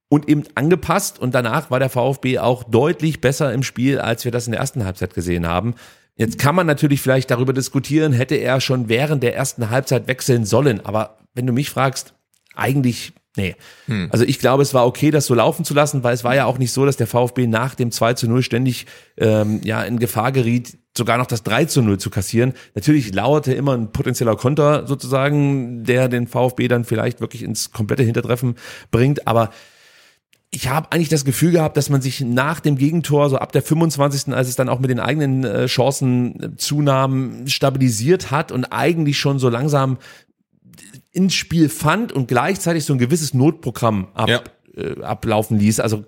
und 0.09 0.27
eben 0.27 0.43
angepasst. 0.55 1.19
Und 1.19 1.33
danach 1.33 1.71
war 1.71 1.79
der 1.79 1.89
VfB 1.89 2.39
auch 2.39 2.63
deutlich 2.63 3.21
besser 3.21 3.53
im 3.53 3.63
Spiel, 3.63 3.99
als 3.99 4.25
wir 4.25 4.31
das 4.31 4.47
in 4.47 4.51
der 4.51 4.59
ersten 4.59 4.83
Halbzeit 4.83 5.13
gesehen 5.13 5.47
haben. 5.47 5.75
Jetzt 6.15 6.37
kann 6.37 6.55
man 6.55 6.67
natürlich 6.67 6.99
vielleicht 6.99 7.31
darüber 7.31 7.53
diskutieren, 7.53 8.11
hätte 8.11 8.35
er 8.35 8.59
schon 8.59 8.89
während 8.89 9.23
der 9.23 9.37
ersten 9.37 9.69
Halbzeit 9.69 10.07
wechseln 10.07 10.43
sollen. 10.43 10.85
Aber 10.85 11.19
wenn 11.33 11.47
du 11.47 11.53
mich 11.53 11.69
fragst, 11.69 12.13
eigentlich, 12.55 13.13
nee. 13.37 13.55
Also 14.09 14.25
ich 14.25 14.39
glaube, 14.39 14.63
es 14.63 14.73
war 14.73 14.85
okay, 14.85 15.11
das 15.11 15.27
so 15.27 15.33
laufen 15.33 15.63
zu 15.63 15.73
lassen, 15.73 16.03
weil 16.03 16.13
es 16.13 16.25
war 16.25 16.35
ja 16.35 16.43
auch 16.43 16.57
nicht 16.57 16.73
so, 16.73 16.85
dass 16.85 16.97
der 16.97 17.07
VfB 17.07 17.47
nach 17.47 17.73
dem 17.73 17.91
2 17.91 18.15
zu 18.15 18.27
0 18.27 18.43
ständig 18.43 18.85
ähm, 19.17 19.61
ja 19.63 19.81
in 19.83 19.97
Gefahr 19.97 20.33
geriet, 20.33 20.77
sogar 20.97 21.17
noch 21.17 21.27
das 21.27 21.43
3 21.43 21.65
zu 21.65 21.81
0 21.81 21.99
zu 21.99 22.09
kassieren. 22.09 22.53
Natürlich 22.75 23.13
lauerte 23.13 23.53
immer 23.53 23.77
ein 23.77 23.93
potenzieller 23.93 24.35
Konter 24.35 24.87
sozusagen, 24.87 25.85
der 25.85 26.09
den 26.09 26.27
VfB 26.27 26.67
dann 26.67 26.83
vielleicht 26.83 27.21
wirklich 27.21 27.43
ins 27.43 27.71
komplette 27.71 28.03
Hintertreffen 28.03 28.55
bringt. 28.91 29.25
Aber 29.25 29.51
ich 30.51 30.67
habe 30.69 30.91
eigentlich 30.91 31.09
das 31.09 31.25
Gefühl 31.25 31.51
gehabt, 31.51 31.77
dass 31.77 31.89
man 31.89 32.01
sich 32.01 32.21
nach 32.21 32.59
dem 32.59 32.75
Gegentor, 32.75 33.29
so 33.29 33.37
ab 33.37 33.51
der 33.51 33.61
25., 33.61 34.33
als 34.33 34.47
es 34.47 34.55
dann 34.55 34.67
auch 34.69 34.79
mit 34.79 34.89
den 34.89 34.99
eigenen 34.99 35.43
äh, 35.43 35.65
Chancen 35.67 36.41
äh, 36.41 36.55
zunahm, 36.57 37.47
stabilisiert 37.47 38.31
hat 38.31 38.51
und 38.51 38.65
eigentlich 38.65 39.19
schon 39.19 39.37
so 39.37 39.49
langsam 39.49 39.97
ins 41.11 41.35
Spiel 41.35 41.69
fand 41.69 42.11
und 42.11 42.27
gleichzeitig 42.27 42.85
so 42.85 42.93
ein 42.93 42.99
gewisses 42.99 43.33
Notprogramm 43.33 44.07
ab, 44.13 44.29
Ja. 44.29 44.41
äh, 44.75 45.01
ablaufen 45.03 45.59
ließ. 45.59 45.79
Also 45.79 46.05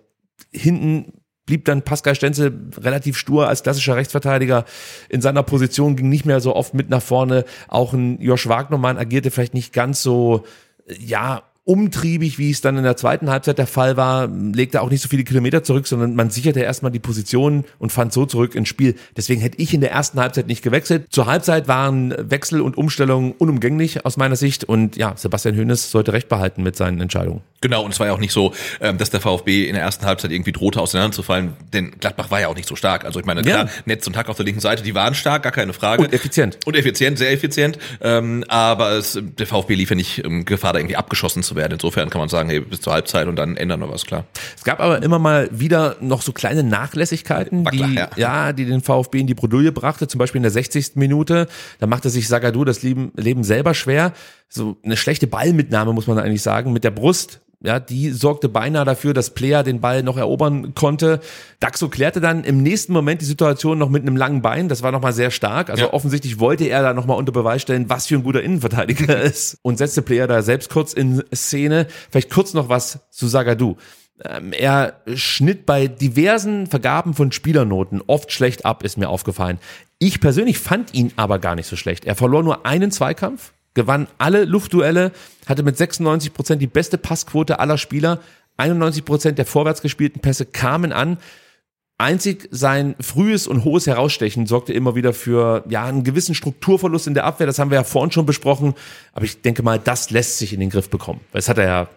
hinten 0.52 1.14
blieb 1.46 1.66
dann 1.66 1.84
Pascal 1.84 2.16
Stenzel 2.16 2.70
relativ 2.78 3.18
stur 3.18 3.48
als 3.48 3.62
klassischer 3.64 3.96
Rechtsverteidiger 3.96 4.66
in 5.10 5.22
seiner 5.22 5.44
Position, 5.44 5.96
ging 5.96 6.10
nicht 6.10 6.26
mehr 6.26 6.40
so 6.40 6.56
oft 6.56 6.74
mit 6.74 6.90
nach 6.90 7.02
vorne. 7.02 7.46
Auch 7.68 7.94
ein 7.94 8.20
Josh 8.22 8.48
Wagnermann 8.48 8.98
agierte 8.98 9.30
vielleicht 9.32 9.54
nicht 9.54 9.74
ganz 9.74 10.02
so, 10.02 10.46
äh, 10.88 10.96
ja, 11.00 11.44
umtriebig, 11.64 12.40
wie 12.40 12.50
es 12.50 12.62
dann 12.62 12.78
in 12.78 12.84
der 12.84 12.98
zweiten 12.98 13.30
Halbzeit 13.30 13.58
der 13.58 13.68
Fall 13.68 13.96
war, 13.96 14.28
legte 14.28 14.82
auch 14.82 14.90
nicht 14.90 15.02
so 15.02 15.08
viele 15.10 15.24
Kilometer 15.24 15.64
zurück, 15.64 15.86
sondern 15.88 16.16
man 16.16 16.30
sicherte 16.32 16.60
erstmal 16.62 16.92
die 16.92 17.00
Position 17.00 17.66
und 17.78 17.92
fand 17.92 18.12
so 18.14 18.26
zurück 18.26 18.56
ins 18.56 18.68
Spiel. 18.68 18.96
Deswegen 19.16 19.42
hätte 19.42 19.60
ich 19.62 19.74
in 19.74 19.82
der 19.82 19.92
ersten 19.92 20.20
Halbzeit 20.20 20.48
nicht 20.48 20.64
gewechselt. 20.64 21.06
Zur 21.12 21.28
Halbzeit 21.28 21.68
waren 21.68 22.16
Wechsel 22.18 22.62
und 22.62 22.78
Umstellungen 22.78 23.34
unumgänglich 23.34 24.06
aus 24.06 24.18
meiner 24.18 24.36
Sicht 24.36 24.64
und 24.64 24.96
ja, 24.98 25.14
Sebastian 25.16 25.56
Hoeneß 25.56 25.92
sollte 25.92 26.14
recht 26.14 26.30
behalten 26.30 26.64
mit 26.64 26.76
seinen 26.76 27.00
Entscheidungen. 27.00 27.42
Genau, 27.62 27.84
und 27.86 27.92
es 27.92 28.00
war 28.00 28.08
ja 28.08 28.14
auch 28.14 28.20
nicht 28.20 28.32
so, 28.34 28.54
ähm, 28.80 28.98
dass 28.98 29.12
der 29.12 29.22
VfB 29.22 29.68
in 29.68 29.76
der 29.76 29.84
ersten 29.84 30.08
Halbzeit 30.08 30.32
irgendwie 30.32 30.52
drohte 30.52 30.82
auseinanderzufallen, 30.82 31.54
denn 31.74 31.92
Gladbach 32.00 32.32
war 32.32 32.42
ja 32.42 32.48
auch 32.48 32.56
nicht 32.56 32.68
so 32.68 32.76
stark. 32.76 33.06
Also 33.06 33.20
ich 33.20 33.26
meine, 33.28 33.42
Ja. 33.42 33.66
klar, 33.66 33.70
Netz 33.86 34.08
und 34.08 34.18
Hack 34.18 34.30
auf 34.30 34.36
der 34.38 34.46
linken 34.46 34.62
Seite, 34.62 34.82
die 34.82 34.96
waren 34.96 35.14
stark, 35.14 35.44
gar 35.44 35.52
keine 35.52 35.74
Frage. 35.74 36.02
Und 36.02 36.12
effizient. 36.12 36.58
Und 36.66 36.76
effizient, 36.76 37.20
sehr 37.20 37.32
effizient. 37.32 37.78
Ähm, 38.02 38.44
aber 38.48 38.94
es, 38.94 39.20
der 39.22 39.46
VfB 39.46 39.76
lief 39.76 39.92
ja 39.92 39.96
nicht 39.96 40.26
ähm, 40.26 40.44
Gefahr, 40.46 40.74
da 40.74 40.80
irgendwie 40.80 40.96
abgeschossen 40.96 41.44
zu 41.44 41.51
werden. 41.56 41.74
Insofern 41.74 42.10
kann 42.10 42.20
man 42.20 42.30
sagen, 42.30 42.50
hey, 42.50 42.60
bis 42.60 42.82
zur 42.82 42.94
Halbzeit 42.94 43.28
und 43.28 43.36
dann 43.36 43.58
ändern 43.58 43.80
wir 43.80 43.90
was, 43.90 44.06
klar. 44.06 44.26
Es 44.56 44.64
gab 44.64 44.80
aber 44.80 45.02
immer 45.04 45.20
mal 45.20 45.50
wieder 45.52 45.98
noch 46.00 46.22
so 46.22 46.32
kleine 46.32 46.64
Nachlässigkeiten, 46.64 47.66
War 47.66 47.72
klar, 47.72 47.88
die, 47.88 47.96
ja. 47.96 48.10
ja. 48.16 48.54
die 48.54 48.66
den 48.66 48.82
VfB 48.82 49.20
in 49.20 49.28
die 49.28 49.34
Bredouille 49.34 49.72
brachte. 49.72 50.08
Zum 50.08 50.20
Beispiel 50.20 50.40
in 50.40 50.44
der 50.44 50.52
60. 50.52 50.96
Minute, 50.96 51.48
da 51.80 51.88
machte 51.88 52.10
sich 52.10 52.28
Sagadu 52.28 52.64
das 52.64 52.84
Leben, 52.84 53.12
Leben 53.16 53.44
selber 53.44 53.74
schwer. 53.74 54.14
So 54.50 54.78
eine 54.84 54.98
schlechte 54.98 55.28
Ballmitnahme, 55.28 55.94
muss 55.94 56.08
man 56.08 56.20
eigentlich 56.20 56.42
sagen, 56.42 56.74
mit 56.74 56.84
der 56.84 56.92
Brust. 56.92 57.42
Ja, 57.64 57.80
die 57.80 58.10
sorgte 58.10 58.50
beinahe 58.50 58.86
dafür, 58.86 59.14
dass 59.14 59.30
Player 59.36 59.62
den 59.62 59.82
Ball 59.82 60.02
noch 60.02 60.18
erobern 60.18 60.74
konnte. 60.74 61.20
Daxo 61.60 61.90
klärte 61.90 62.20
dann 62.20 62.44
im 62.44 62.64
nächsten 62.64 62.92
Moment 62.92 63.22
die 63.22 63.26
Situation 63.26 63.78
noch 63.78 63.90
mit 63.90 64.02
einem 64.02 64.18
langen 64.18 64.42
Bein. 64.42 64.68
Das 64.68 64.82
war 64.82 64.92
nochmal 64.92 65.14
sehr 65.14 65.30
stark. 65.30 65.70
Also 65.70 65.84
Ja. 65.84 65.94
offensichtlich 65.94 66.40
wollte 66.40 66.66
er 66.66 66.82
da 66.82 66.94
nochmal 66.94 67.18
unter 67.18 67.32
Beweis 67.32 67.62
stellen, 67.62 67.88
was 67.88 68.08
für 68.08 68.16
ein 68.16 68.24
guter 68.24 68.42
Innenverteidiger 68.42 69.16
er 69.16 69.22
ist. 69.32 69.60
Und 69.62 69.78
setzte 69.78 70.02
Player 70.02 70.26
da 70.28 70.42
selbst 70.42 70.72
kurz 70.72 70.94
in 70.94 71.24
Szene. 71.36 71.86
Vielleicht 72.10 72.32
kurz 72.32 72.56
noch 72.56 72.68
was 72.68 73.00
zu 73.12 73.28
Sagadu. 73.28 73.76
Ähm, 74.26 74.54
er 74.54 75.02
schnitt 75.16 75.66
bei 75.68 75.86
diversen 75.88 76.66
Vergaben 76.68 77.14
von 77.14 77.32
Spielernoten 77.32 78.02
oft 78.08 78.32
schlecht 78.32 78.66
ab, 78.66 78.84
ist 78.84 78.98
mir 78.98 79.10
aufgefallen. 79.10 79.60
Ich 80.00 80.20
persönlich 80.20 80.58
fand 80.58 80.96
ihn 80.96 81.12
aber 81.16 81.38
gar 81.38 81.56
nicht 81.56 81.68
so 81.68 81.76
schlecht. 81.76 82.06
Er 82.06 82.16
verlor 82.16 82.42
nur 82.42 82.66
einen 82.66 82.90
Zweikampf, 82.92 83.52
gewann 83.74 84.08
alle 84.18 84.46
Luftduelle, 84.46 85.12
hatte 85.46 85.64
mit 85.64 85.78
96 85.78 86.34
Prozent 86.34 86.62
die 86.62 86.68
beste 86.68 86.98
Passquote 86.98 87.60
aller 87.60 87.78
Spieler. 87.78 88.20
91 88.58 89.06
Prozent 89.06 89.38
der 89.38 89.46
vorwärts 89.46 89.82
gespielten 89.82 90.20
Pässe 90.20 90.46
kamen 90.46 90.92
an. 90.92 91.18
Einzig 91.98 92.48
sein 92.50 92.96
frühes 93.00 93.48
und 93.48 93.64
hohes 93.64 93.86
Herausstechen 93.86 94.48
sorgte 94.48 94.74
immer 94.74 94.96
wieder 94.96 95.14
für 95.14 95.64
ja 95.70 95.86
einen 95.86 96.04
gewissen 96.04 96.34
Strukturverlust 96.34 97.06
in 97.06 97.14
der 97.14 97.26
Abwehr. 97.26 97.46
Das 97.46 97.60
haben 97.60 97.70
wir 97.70 97.78
ja 97.78 97.84
vorhin 97.84 98.12
schon 98.12 98.26
besprochen. 98.26 98.74
Aber 99.14 99.26
ich 99.26 99.42
denke 99.42 99.62
mal, 99.62 99.78
das 99.78 100.10
lässt 100.10 100.40
sich 100.40 100.52
in 100.54 100.60
den 100.60 100.72
Griff 100.72 100.90
bekommen. 100.90 101.22
Das 101.32 101.48
hat 101.48 101.60
er 101.60 101.66
ja 101.66 101.90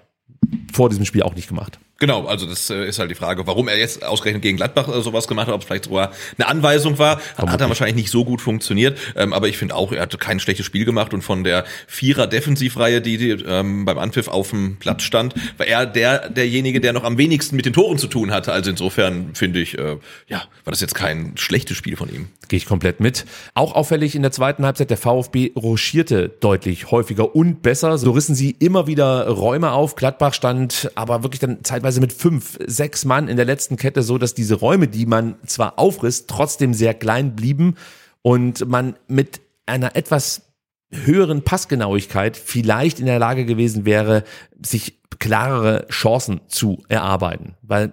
vor 0.73 0.91
diesem 0.91 1.07
Spiel 1.07 1.23
auch 1.23 1.35
nicht 1.35 1.49
gemacht. 1.49 1.79
Genau, 2.01 2.27
also 2.27 2.47
das 2.47 2.71
äh, 2.71 2.89
ist 2.89 2.99
halt 2.99 3.11
die 3.13 3.15
Frage, 3.15 3.47
warum 3.47 3.69
er 3.69 3.79
jetzt 3.79 4.05
ausgerechnet 4.05 4.43
gegen 4.43 4.57
Gladbach 4.57 4.89
äh, 4.89 5.01
sowas 5.01 5.29
gemacht 5.29 5.47
hat, 5.47 5.55
ob 5.55 5.61
es 5.61 5.67
vielleicht 5.67 5.85
sogar 5.85 6.11
eine 6.37 6.49
Anweisung 6.49 6.99
war, 6.99 7.21
hat, 7.37 7.49
hat 7.49 7.61
er 7.61 7.69
wahrscheinlich 7.69 7.95
nicht 7.95 8.11
so 8.11 8.25
gut 8.25 8.41
funktioniert, 8.41 8.99
ähm, 9.15 9.33
aber 9.33 9.47
ich 9.47 9.57
finde 9.57 9.77
auch, 9.77 9.93
er 9.93 10.03
hat 10.03 10.19
kein 10.19 10.41
schlechtes 10.41 10.67
Spiel 10.67 10.85
gemacht 10.85 11.15
und 11.15 11.23
von 11.23 11.45
der 11.45 11.65
Vierer 11.87 12.27
Defensivreihe, 12.27 13.01
die, 13.01 13.17
die 13.17 13.31
ähm, 13.31 13.85
beim 13.85 13.99
Anpfiff 13.99 14.27
auf 14.27 14.51
dem 14.51 14.77
Platz 14.79 15.05
stand, 15.05 15.35
war 15.57 15.69
er 15.69 15.87
der 15.87 16.31
derjenige, 16.31 16.81
der 16.81 16.93
noch 16.93 17.05
am 17.05 17.17
wenigsten 17.17 17.55
mit 17.55 17.65
den 17.65 17.73
Toren 17.73 17.97
zu 17.97 18.09
tun 18.09 18.33
hatte, 18.33 18.53
also 18.53 18.71
insofern 18.71 19.31
finde 19.35 19.61
ich, 19.61 19.79
äh, 19.79 19.97
ja, 20.27 20.39
war 20.65 20.73
das 20.73 20.81
jetzt 20.81 20.97
kein 20.97 21.37
schlechtes 21.37 21.77
Spiel 21.77 21.97
von 21.97 22.13
ihm. 22.13 22.29
Gehe 22.49 22.57
ich 22.57 22.67
komplett 22.67 22.99
mit. 22.99 23.25
Auch 23.55 23.75
auffällig 23.75 24.17
in 24.17 24.23
der 24.23 24.33
zweiten 24.33 24.67
Halbzeit, 24.67 24.91
der 24.91 24.99
VfB 24.99 25.53
rochierte 25.55 26.29
deutlich 26.29 26.91
häufiger 26.91 27.37
und 27.37 27.63
besser, 27.63 27.99
so 27.99 28.11
rissen 28.11 28.35
sie 28.35 28.51
immer 28.59 28.89
wieder 28.89 29.29
Räume 29.29 29.71
auf, 29.71 29.95
Gladbach 29.95 30.35
stand 30.35 30.91
aber 30.97 31.23
wirklich 31.23 31.41
dann 31.41 31.63
zeitweise 31.85 32.01
mit 32.01 32.13
fünf, 32.15 32.59
sechs 32.67 33.05
Mann 33.05 33.29
in 33.29 33.37
der 33.37 33.45
letzten 33.45 33.77
Kette 33.77 34.03
so, 34.03 34.17
dass 34.17 34.35
diese 34.35 34.55
Räume, 34.55 34.89
die 34.89 35.05
man 35.05 35.37
zwar 35.47 35.79
aufriss, 35.79 36.27
trotzdem 36.27 36.73
sehr 36.73 36.95
klein 36.95 37.37
blieben 37.37 37.75
und 38.23 38.67
man 38.67 38.97
mit 39.07 39.43
einer 39.67 39.95
etwas 39.95 40.43
höheren 40.91 41.43
Passgenauigkeit 41.43 42.37
vielleicht 42.39 43.01
in 43.01 43.07
der 43.07 43.19
Lage 43.19 43.45
gewesen 43.45 43.85
wäre, 43.85 44.25
sich 44.63 45.03
klarere 45.19 45.87
Chancen 45.89 46.41
zu 46.49 46.83
erarbeiten, 46.89 47.55
weil 47.61 47.93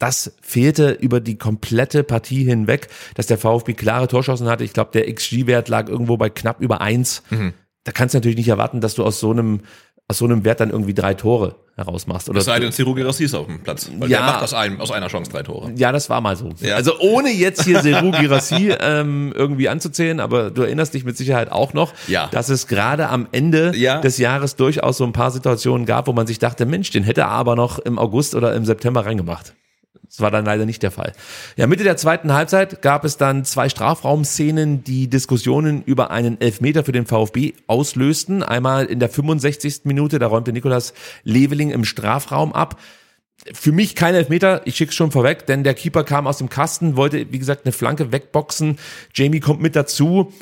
das 0.00 0.32
fehlte 0.42 0.90
über 0.90 1.20
die 1.20 1.38
komplette 1.38 2.02
Partie 2.02 2.44
hinweg, 2.44 2.88
dass 3.14 3.26
der 3.26 3.38
VfB 3.38 3.74
klare 3.74 4.08
Torschancen 4.08 4.48
hatte. 4.48 4.64
Ich 4.64 4.72
glaube, 4.72 4.90
der 4.92 5.12
XG-Wert 5.12 5.68
lag 5.68 5.88
irgendwo 5.88 6.16
bei 6.16 6.30
knapp 6.30 6.60
über 6.60 6.80
eins. 6.80 7.22
Mhm. 7.30 7.52
Da 7.84 7.92
kannst 7.92 8.14
du 8.14 8.18
natürlich 8.18 8.36
nicht 8.36 8.48
erwarten, 8.48 8.80
dass 8.80 8.94
du 8.94 9.04
aus 9.04 9.18
so 9.18 9.30
einem 9.30 9.60
aus 10.10 10.18
so 10.18 10.24
einem 10.24 10.42
Wert 10.44 10.60
dann 10.60 10.70
irgendwie 10.70 10.94
drei 10.94 11.12
Tore 11.12 11.56
herausmachst. 11.76 12.30
Oder 12.30 12.38
es 12.38 12.46
sei 12.46 12.58
denn, 12.58 12.72
Ciro 12.72 12.94
Girassi 12.94 13.24
ist 13.24 13.34
auf 13.34 13.46
dem 13.46 13.62
Platz. 13.62 13.90
Weil 13.98 14.10
ja, 14.10 14.18
der 14.18 14.26
macht 14.26 14.42
aus, 14.42 14.54
einem, 14.54 14.80
aus 14.80 14.90
einer 14.90 15.08
Chance 15.08 15.30
drei 15.30 15.42
Tore. 15.42 15.70
Ja, 15.76 15.92
das 15.92 16.08
war 16.08 16.22
mal 16.22 16.34
so. 16.34 16.50
Ja. 16.60 16.76
Also 16.76 16.98
ohne 16.98 17.30
jetzt 17.30 17.64
hier 17.64 17.82
Ciro 17.82 18.10
Girassi 18.10 18.74
ähm, 18.80 19.34
irgendwie 19.36 19.68
anzuzählen, 19.68 20.18
aber 20.18 20.50
du 20.50 20.62
erinnerst 20.62 20.94
dich 20.94 21.04
mit 21.04 21.18
Sicherheit 21.18 21.52
auch 21.52 21.74
noch, 21.74 21.92
ja. 22.08 22.28
dass 22.28 22.48
es 22.48 22.66
gerade 22.66 23.10
am 23.10 23.28
Ende 23.32 23.76
ja. 23.76 24.00
des 24.00 24.16
Jahres 24.16 24.56
durchaus 24.56 24.96
so 24.96 25.04
ein 25.04 25.12
paar 25.12 25.30
Situationen 25.30 25.84
gab, 25.84 26.06
wo 26.06 26.14
man 26.14 26.26
sich 26.26 26.38
dachte, 26.38 26.64
Mensch, 26.64 26.90
den 26.90 27.04
hätte 27.04 27.20
er 27.20 27.28
aber 27.28 27.54
noch 27.54 27.78
im 27.78 27.98
August 27.98 28.34
oder 28.34 28.54
im 28.54 28.64
September 28.64 29.04
reingemacht. 29.04 29.52
Das 30.08 30.20
war 30.20 30.30
dann 30.30 30.44
leider 30.44 30.64
nicht 30.64 30.82
der 30.82 30.90
Fall. 30.90 31.12
Ja, 31.56 31.66
Mitte 31.66 31.84
der 31.84 31.98
zweiten 31.98 32.32
Halbzeit 32.32 32.80
gab 32.80 33.04
es 33.04 33.18
dann 33.18 33.44
zwei 33.44 33.68
Strafraumszenen, 33.68 34.82
die 34.82 35.08
Diskussionen 35.08 35.82
über 35.82 36.10
einen 36.10 36.40
Elfmeter 36.40 36.82
für 36.82 36.92
den 36.92 37.06
VfB 37.06 37.52
auslösten. 37.66 38.42
Einmal 38.42 38.86
in 38.86 39.00
der 39.00 39.10
65. 39.10 39.82
Minute, 39.84 40.18
da 40.18 40.26
räumte 40.28 40.52
Nikolas 40.52 40.94
Leveling 41.24 41.70
im 41.70 41.84
Strafraum 41.84 42.54
ab. 42.54 42.80
Für 43.52 43.70
mich 43.70 43.94
kein 43.94 44.14
Elfmeter, 44.14 44.62
ich 44.64 44.76
schick's 44.76 44.96
schon 44.96 45.12
vorweg, 45.12 45.46
denn 45.46 45.62
der 45.62 45.74
Keeper 45.74 46.04
kam 46.04 46.26
aus 46.26 46.38
dem 46.38 46.48
Kasten, 46.48 46.96
wollte, 46.96 47.30
wie 47.30 47.38
gesagt, 47.38 47.64
eine 47.64 47.72
Flanke 47.72 48.10
wegboxen. 48.10 48.78
Jamie 49.14 49.40
kommt 49.40 49.60
mit 49.60 49.76
dazu. 49.76 50.32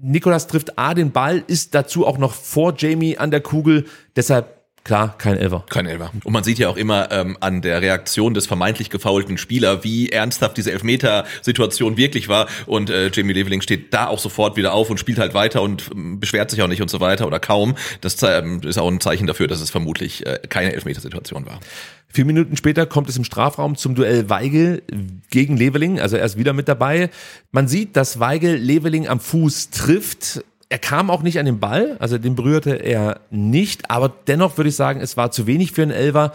Nikolas 0.00 0.46
trifft 0.46 0.78
A 0.78 0.94
den 0.94 1.10
Ball, 1.10 1.42
ist 1.46 1.74
dazu 1.74 2.06
auch 2.06 2.18
noch 2.18 2.34
vor 2.34 2.74
Jamie 2.76 3.18
an 3.18 3.30
der 3.30 3.40
Kugel. 3.40 3.86
Deshalb 4.14 4.57
Klar, 4.88 5.18
kein 5.18 5.36
Elver. 5.36 5.66
Kein 5.68 5.84
Elver. 5.84 6.10
Und 6.24 6.32
man 6.32 6.44
sieht 6.44 6.58
ja 6.58 6.70
auch 6.70 6.78
immer 6.78 7.12
ähm, 7.12 7.36
an 7.40 7.60
der 7.60 7.82
Reaktion 7.82 8.32
des 8.32 8.46
vermeintlich 8.46 8.88
gefaulten 8.88 9.36
Spieler, 9.36 9.84
wie 9.84 10.08
ernsthaft 10.08 10.56
diese 10.56 10.72
Elfmeter-Situation 10.72 11.98
wirklich 11.98 12.30
war. 12.30 12.46
Und 12.64 12.88
äh, 12.88 13.10
Jamie 13.12 13.34
Leveling 13.34 13.60
steht 13.60 13.92
da 13.92 14.06
auch 14.06 14.18
sofort 14.18 14.56
wieder 14.56 14.72
auf 14.72 14.88
und 14.88 14.98
spielt 14.98 15.18
halt 15.18 15.34
weiter 15.34 15.60
und 15.60 15.90
ähm, 15.92 16.20
beschwert 16.20 16.50
sich 16.50 16.62
auch 16.62 16.68
nicht 16.68 16.80
und 16.80 16.88
so 16.88 17.00
weiter 17.00 17.26
oder 17.26 17.38
kaum. 17.38 17.76
Das 18.00 18.16
ähm, 18.22 18.62
ist 18.64 18.78
auch 18.78 18.88
ein 18.88 18.98
Zeichen 18.98 19.26
dafür, 19.26 19.46
dass 19.46 19.60
es 19.60 19.68
vermutlich 19.68 20.24
äh, 20.26 20.38
keine 20.48 20.72
Elfmeter-Situation 20.72 21.44
war. 21.44 21.60
Vier 22.08 22.24
Minuten 22.24 22.56
später 22.56 22.86
kommt 22.86 23.10
es 23.10 23.18
im 23.18 23.24
Strafraum 23.24 23.76
zum 23.76 23.94
Duell 23.94 24.30
Weigel 24.30 24.82
gegen 25.28 25.58
Leveling, 25.58 26.00
also 26.00 26.16
er 26.16 26.24
ist 26.24 26.38
wieder 26.38 26.54
mit 26.54 26.66
dabei. 26.66 27.10
Man 27.52 27.68
sieht, 27.68 27.94
dass 27.94 28.20
Weigel 28.20 28.56
Leveling 28.56 29.06
am 29.06 29.20
Fuß 29.20 29.68
trifft 29.68 30.42
er 30.70 30.78
kam 30.78 31.10
auch 31.10 31.22
nicht 31.22 31.38
an 31.38 31.46
den 31.46 31.60
Ball, 31.60 31.96
also 31.98 32.18
den 32.18 32.34
berührte 32.34 32.74
er 32.74 33.20
nicht, 33.30 33.90
aber 33.90 34.08
dennoch 34.08 34.56
würde 34.56 34.68
ich 34.68 34.76
sagen, 34.76 35.00
es 35.00 35.16
war 35.16 35.30
zu 35.30 35.46
wenig 35.46 35.72
für 35.72 35.82
einen 35.82 35.90
Elver. 35.90 36.32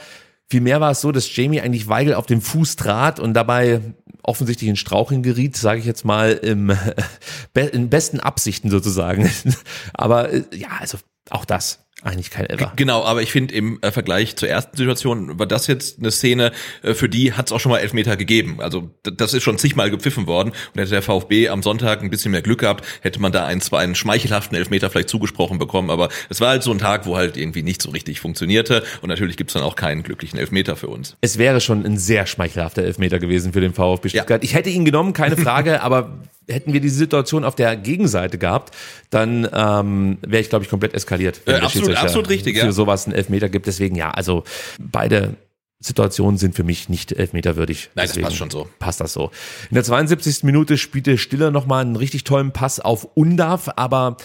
Vielmehr 0.47 0.81
war 0.81 0.91
es 0.91 1.01
so, 1.01 1.11
dass 1.11 1.35
Jamie 1.35 1.61
eigentlich 1.61 1.87
Weigel 1.87 2.15
auf 2.15 2.25
den 2.25 2.41
Fuß 2.41 2.75
trat 2.75 3.19
und 3.19 3.33
dabei 3.33 3.81
offensichtlich 4.23 4.69
in 4.69 4.75
Straucheln 4.75 5.23
geriet, 5.23 5.55
sage 5.55 5.79
ich 5.79 5.85
jetzt 5.85 6.05
mal, 6.05 6.31
im, 6.31 6.75
in 7.71 7.89
besten 7.89 8.19
Absichten 8.19 8.69
sozusagen. 8.69 9.29
Aber 9.93 10.31
äh, 10.31 10.43
ja, 10.53 10.69
also 10.79 10.97
auch 11.29 11.45
das 11.45 11.82
eigentlich 12.01 12.31
kein 12.31 12.45
Ever. 12.47 12.73
Genau, 12.75 13.03
aber 13.03 13.21
ich 13.21 13.31
finde 13.31 13.53
im 13.53 13.79
äh, 13.81 13.91
Vergleich 13.91 14.35
zur 14.35 14.49
ersten 14.49 14.75
Situation 14.75 15.39
war 15.39 15.45
das 15.45 15.67
jetzt 15.67 15.99
eine 15.99 16.11
Szene, 16.11 16.51
äh, 16.81 16.93
für 16.93 17.07
die 17.07 17.33
hat 17.33 17.47
es 17.47 17.51
auch 17.51 17.59
schon 17.59 17.71
mal 17.71 17.79
Elfmeter 17.79 18.17
gegeben. 18.17 18.57
Also 18.59 18.89
das 19.03 19.33
ist 19.33 19.43
schon 19.43 19.57
zigmal 19.57 19.89
gepfiffen 19.89 20.27
worden 20.27 20.49
und 20.49 20.79
hätte 20.79 20.91
der 20.91 21.01
VfB 21.01 21.49
am 21.49 21.63
Sonntag 21.63 22.01
ein 22.01 22.09
bisschen 22.09 22.31
mehr 22.31 22.41
Glück 22.41 22.59
gehabt, 22.59 22.85
hätte 23.01 23.21
man 23.21 23.31
da 23.31 23.45
ein, 23.45 23.61
zwei 23.61 23.79
einen 23.79 23.95
schmeichelhaften 23.95 24.57
Elfmeter 24.57 24.89
vielleicht 24.89 25.09
zugesprochen 25.09 25.59
bekommen. 25.59 25.89
Aber 25.89 26.09
es 26.29 26.41
war 26.41 26.49
halt 26.49 26.63
so 26.63 26.71
ein 26.71 26.79
Tag, 26.79 27.05
wo 27.05 27.15
halt 27.15 27.37
irgendwie 27.37 27.63
nicht 27.63 27.81
so 27.81 27.91
richtig 27.91 28.19
funktionierte 28.19 28.83
und 29.01 29.09
natürlich 29.09 29.37
gibt's 29.37 29.53
dann 29.53 29.63
auch 29.63 29.75
keinen 29.75 30.03
glücklichen 30.03 30.37
Elfmeter 30.39 30.75
für 30.75 30.87
uns. 30.87 31.15
Es 31.21 31.37
wäre 31.37 31.61
schon 31.61 31.85
ein 31.85 31.97
sehr 31.97 32.25
schmeichelhafter 32.25 32.83
Elfmeter 32.83 33.19
gewesen 33.19 33.53
für 33.53 33.61
den 33.61 33.73
VfB 33.73 34.09
Stuttgart. 34.09 34.43
Ja. 34.43 34.49
Ich 34.49 34.55
hätte 34.55 34.69
ihn 34.69 34.83
genommen, 34.83 35.13
keine 35.13 35.37
Frage, 35.37 35.81
aber 35.83 36.19
hätten 36.47 36.73
wir 36.73 36.81
diese 36.81 36.95
Situation 36.95 37.43
auf 37.43 37.55
der 37.55 37.75
Gegenseite 37.75 38.37
gehabt, 38.37 38.75
dann 39.09 39.47
ähm, 39.53 40.17
wäre 40.21 40.41
ich, 40.41 40.49
glaube 40.49 40.63
ich, 40.63 40.69
komplett 40.69 40.93
eskaliert. 40.93 41.41
Äh, 41.45 41.55
absolut, 41.55 41.92
absolut 42.01 42.29
richtig, 42.29 42.57
für 42.57 42.65
ja. 42.65 42.71
sowas 42.71 43.05
einen 43.05 43.15
Elfmeter 43.15 43.49
gibt. 43.49 43.67
Deswegen 43.67 43.95
ja, 43.95 44.11
also 44.11 44.43
beide 44.79 45.35
Situationen 45.79 46.37
sind 46.37 46.55
für 46.55 46.63
mich 46.63 46.89
nicht 46.89 47.11
elfmeterwürdig. 47.11 47.89
Nein, 47.95 48.07
Deswegen 48.07 48.23
das 48.23 48.29
passt 48.31 48.37
schon 48.37 48.49
so. 48.49 48.69
Passt 48.79 49.01
das 49.01 49.13
so. 49.13 49.31
In 49.69 49.75
der 49.75 49.83
72. 49.83 50.43
Minute 50.43 50.77
spielte 50.77 51.17
Stiller 51.17 51.51
nochmal 51.51 51.81
einen 51.81 51.95
richtig 51.95 52.23
tollen 52.23 52.51
Pass 52.51 52.79
auf 52.79 53.03
Undarf, 53.15 53.69
aber 53.75 54.17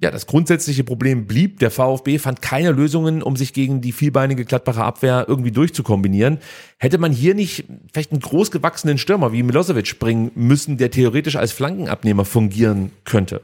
ja, 0.00 0.12
das 0.12 0.26
grundsätzliche 0.26 0.84
Problem 0.84 1.26
blieb. 1.26 1.58
Der 1.58 1.72
VfB 1.72 2.18
fand 2.18 2.40
keine 2.40 2.70
Lösungen, 2.70 3.22
um 3.22 3.36
sich 3.36 3.52
gegen 3.52 3.80
die 3.80 3.92
vielbeinige 3.92 4.44
Gladbacher 4.44 4.84
Abwehr 4.84 5.24
irgendwie 5.26 5.50
durchzukombinieren. 5.50 6.38
Hätte 6.78 6.98
man 6.98 7.10
hier 7.10 7.34
nicht 7.34 7.64
vielleicht 7.92 8.12
einen 8.12 8.20
großgewachsenen 8.20 8.98
Stürmer 8.98 9.32
wie 9.32 9.42
Milosevic 9.42 9.98
bringen 9.98 10.30
müssen, 10.36 10.76
der 10.76 10.92
theoretisch 10.92 11.34
als 11.34 11.50
Flankenabnehmer 11.50 12.24
fungieren 12.24 12.92
könnte? 13.04 13.40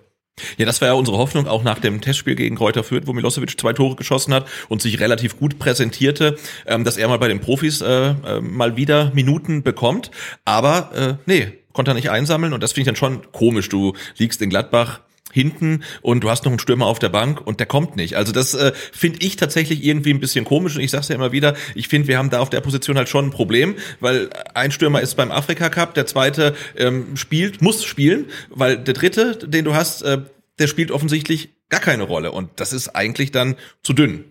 Ja, 0.57 0.67
das 0.67 0.81
war 0.81 0.89
ja 0.89 0.95
unsere 0.95 1.17
Hoffnung, 1.17 1.47
auch 1.47 1.63
nach 1.63 1.79
dem 1.79 2.01
Testspiel 2.01 2.35
gegen 2.35 2.57
Kräuter 2.57 2.83
Fürth, 2.83 3.07
wo 3.07 3.13
Milosevic 3.13 3.59
zwei 3.59 3.73
Tore 3.73 3.95
geschossen 3.95 4.35
hat 4.35 4.47
und 4.69 4.83
sich 4.83 4.99
relativ 4.99 5.39
gut 5.39 5.59
präsentierte, 5.59 6.37
ähm, 6.67 6.83
dass 6.83 6.97
er 6.97 7.09
mal 7.09 7.19
bei 7.19 7.29
den 7.29 7.41
Profis 7.41 7.81
äh, 7.81 8.11
äh, 8.11 8.41
mal 8.41 8.77
wieder 8.77 9.13
Minuten 9.15 9.63
bekommt. 9.63 10.11
Aber 10.45 10.91
äh, 10.95 11.15
nee, 11.27 11.53
konnte 11.73 11.93
er 11.93 11.95
nicht 11.95 12.11
einsammeln 12.11 12.53
und 12.53 12.63
das 12.63 12.73
finde 12.73 12.83
ich 12.83 12.87
dann 12.87 12.97
schon 12.97 13.31
komisch. 13.31 13.69
Du 13.69 13.95
liegst 14.17 14.43
in 14.43 14.51
Gladbach 14.51 15.01
hinten 15.35 15.83
und 16.01 16.23
du 16.23 16.31
hast 16.31 16.45
noch 16.45 16.53
einen 16.53 16.61
Stürmer 16.61 16.87
auf 16.87 17.01
der 17.01 17.09
Bank 17.09 17.45
und 17.45 17.59
der 17.59 17.67
kommt 17.67 17.97
nicht. 17.97 18.17
Also 18.17 18.33
das 18.33 18.55
äh, 18.55 18.73
finde 18.93 19.19
ich 19.21 19.37
tatsächlich 19.37 19.85
irgendwie 19.85 20.15
ein 20.15 20.21
bisschen 20.21 20.45
komisch 20.45 20.77
und 20.77 20.81
ich 20.81 20.93
sage 20.93 21.07
ja 21.09 21.17
immer 21.17 21.33
wieder, 21.33 21.55
ich 21.75 21.89
finde, 21.89 22.09
wir 22.09 22.19
haben 22.19 22.31
da 22.31 22.39
auf 22.39 22.51
der 22.51 22.61
Position 22.61 22.97
halt 22.97 23.09
schon 23.09 23.27
ein 23.27 23.31
Problem, 23.31 23.75
weil 23.99 24.31
ein 24.55 24.71
Stürmer 24.71 25.01
ist 25.01 25.17
beim 25.17 25.33
Afrika 25.33 25.69
Cup, 25.69 25.95
der 25.95 26.07
zweite 26.07 26.55
ähm, 26.77 27.17
spielt, 27.17 27.61
muss 27.61 27.85
spielen, 27.85 28.27
weil 28.49 28.79
der 28.79 28.95
dritte, 28.95 29.37
den 29.37 29.65
du 29.65 29.75
hast, 29.75 30.03
äh, 30.03 30.19
der 30.61 30.69
spielt 30.69 30.93
offensichtlich 30.93 31.51
gar 31.75 31.81
keine 31.81 32.05
Rolle 32.05 32.33
und 32.33 32.51
das 32.57 32.73
ist 32.73 32.91
eigentlich 32.91 33.33
dann 33.33 33.57
zu 33.83 33.93
dünn. 33.93 34.25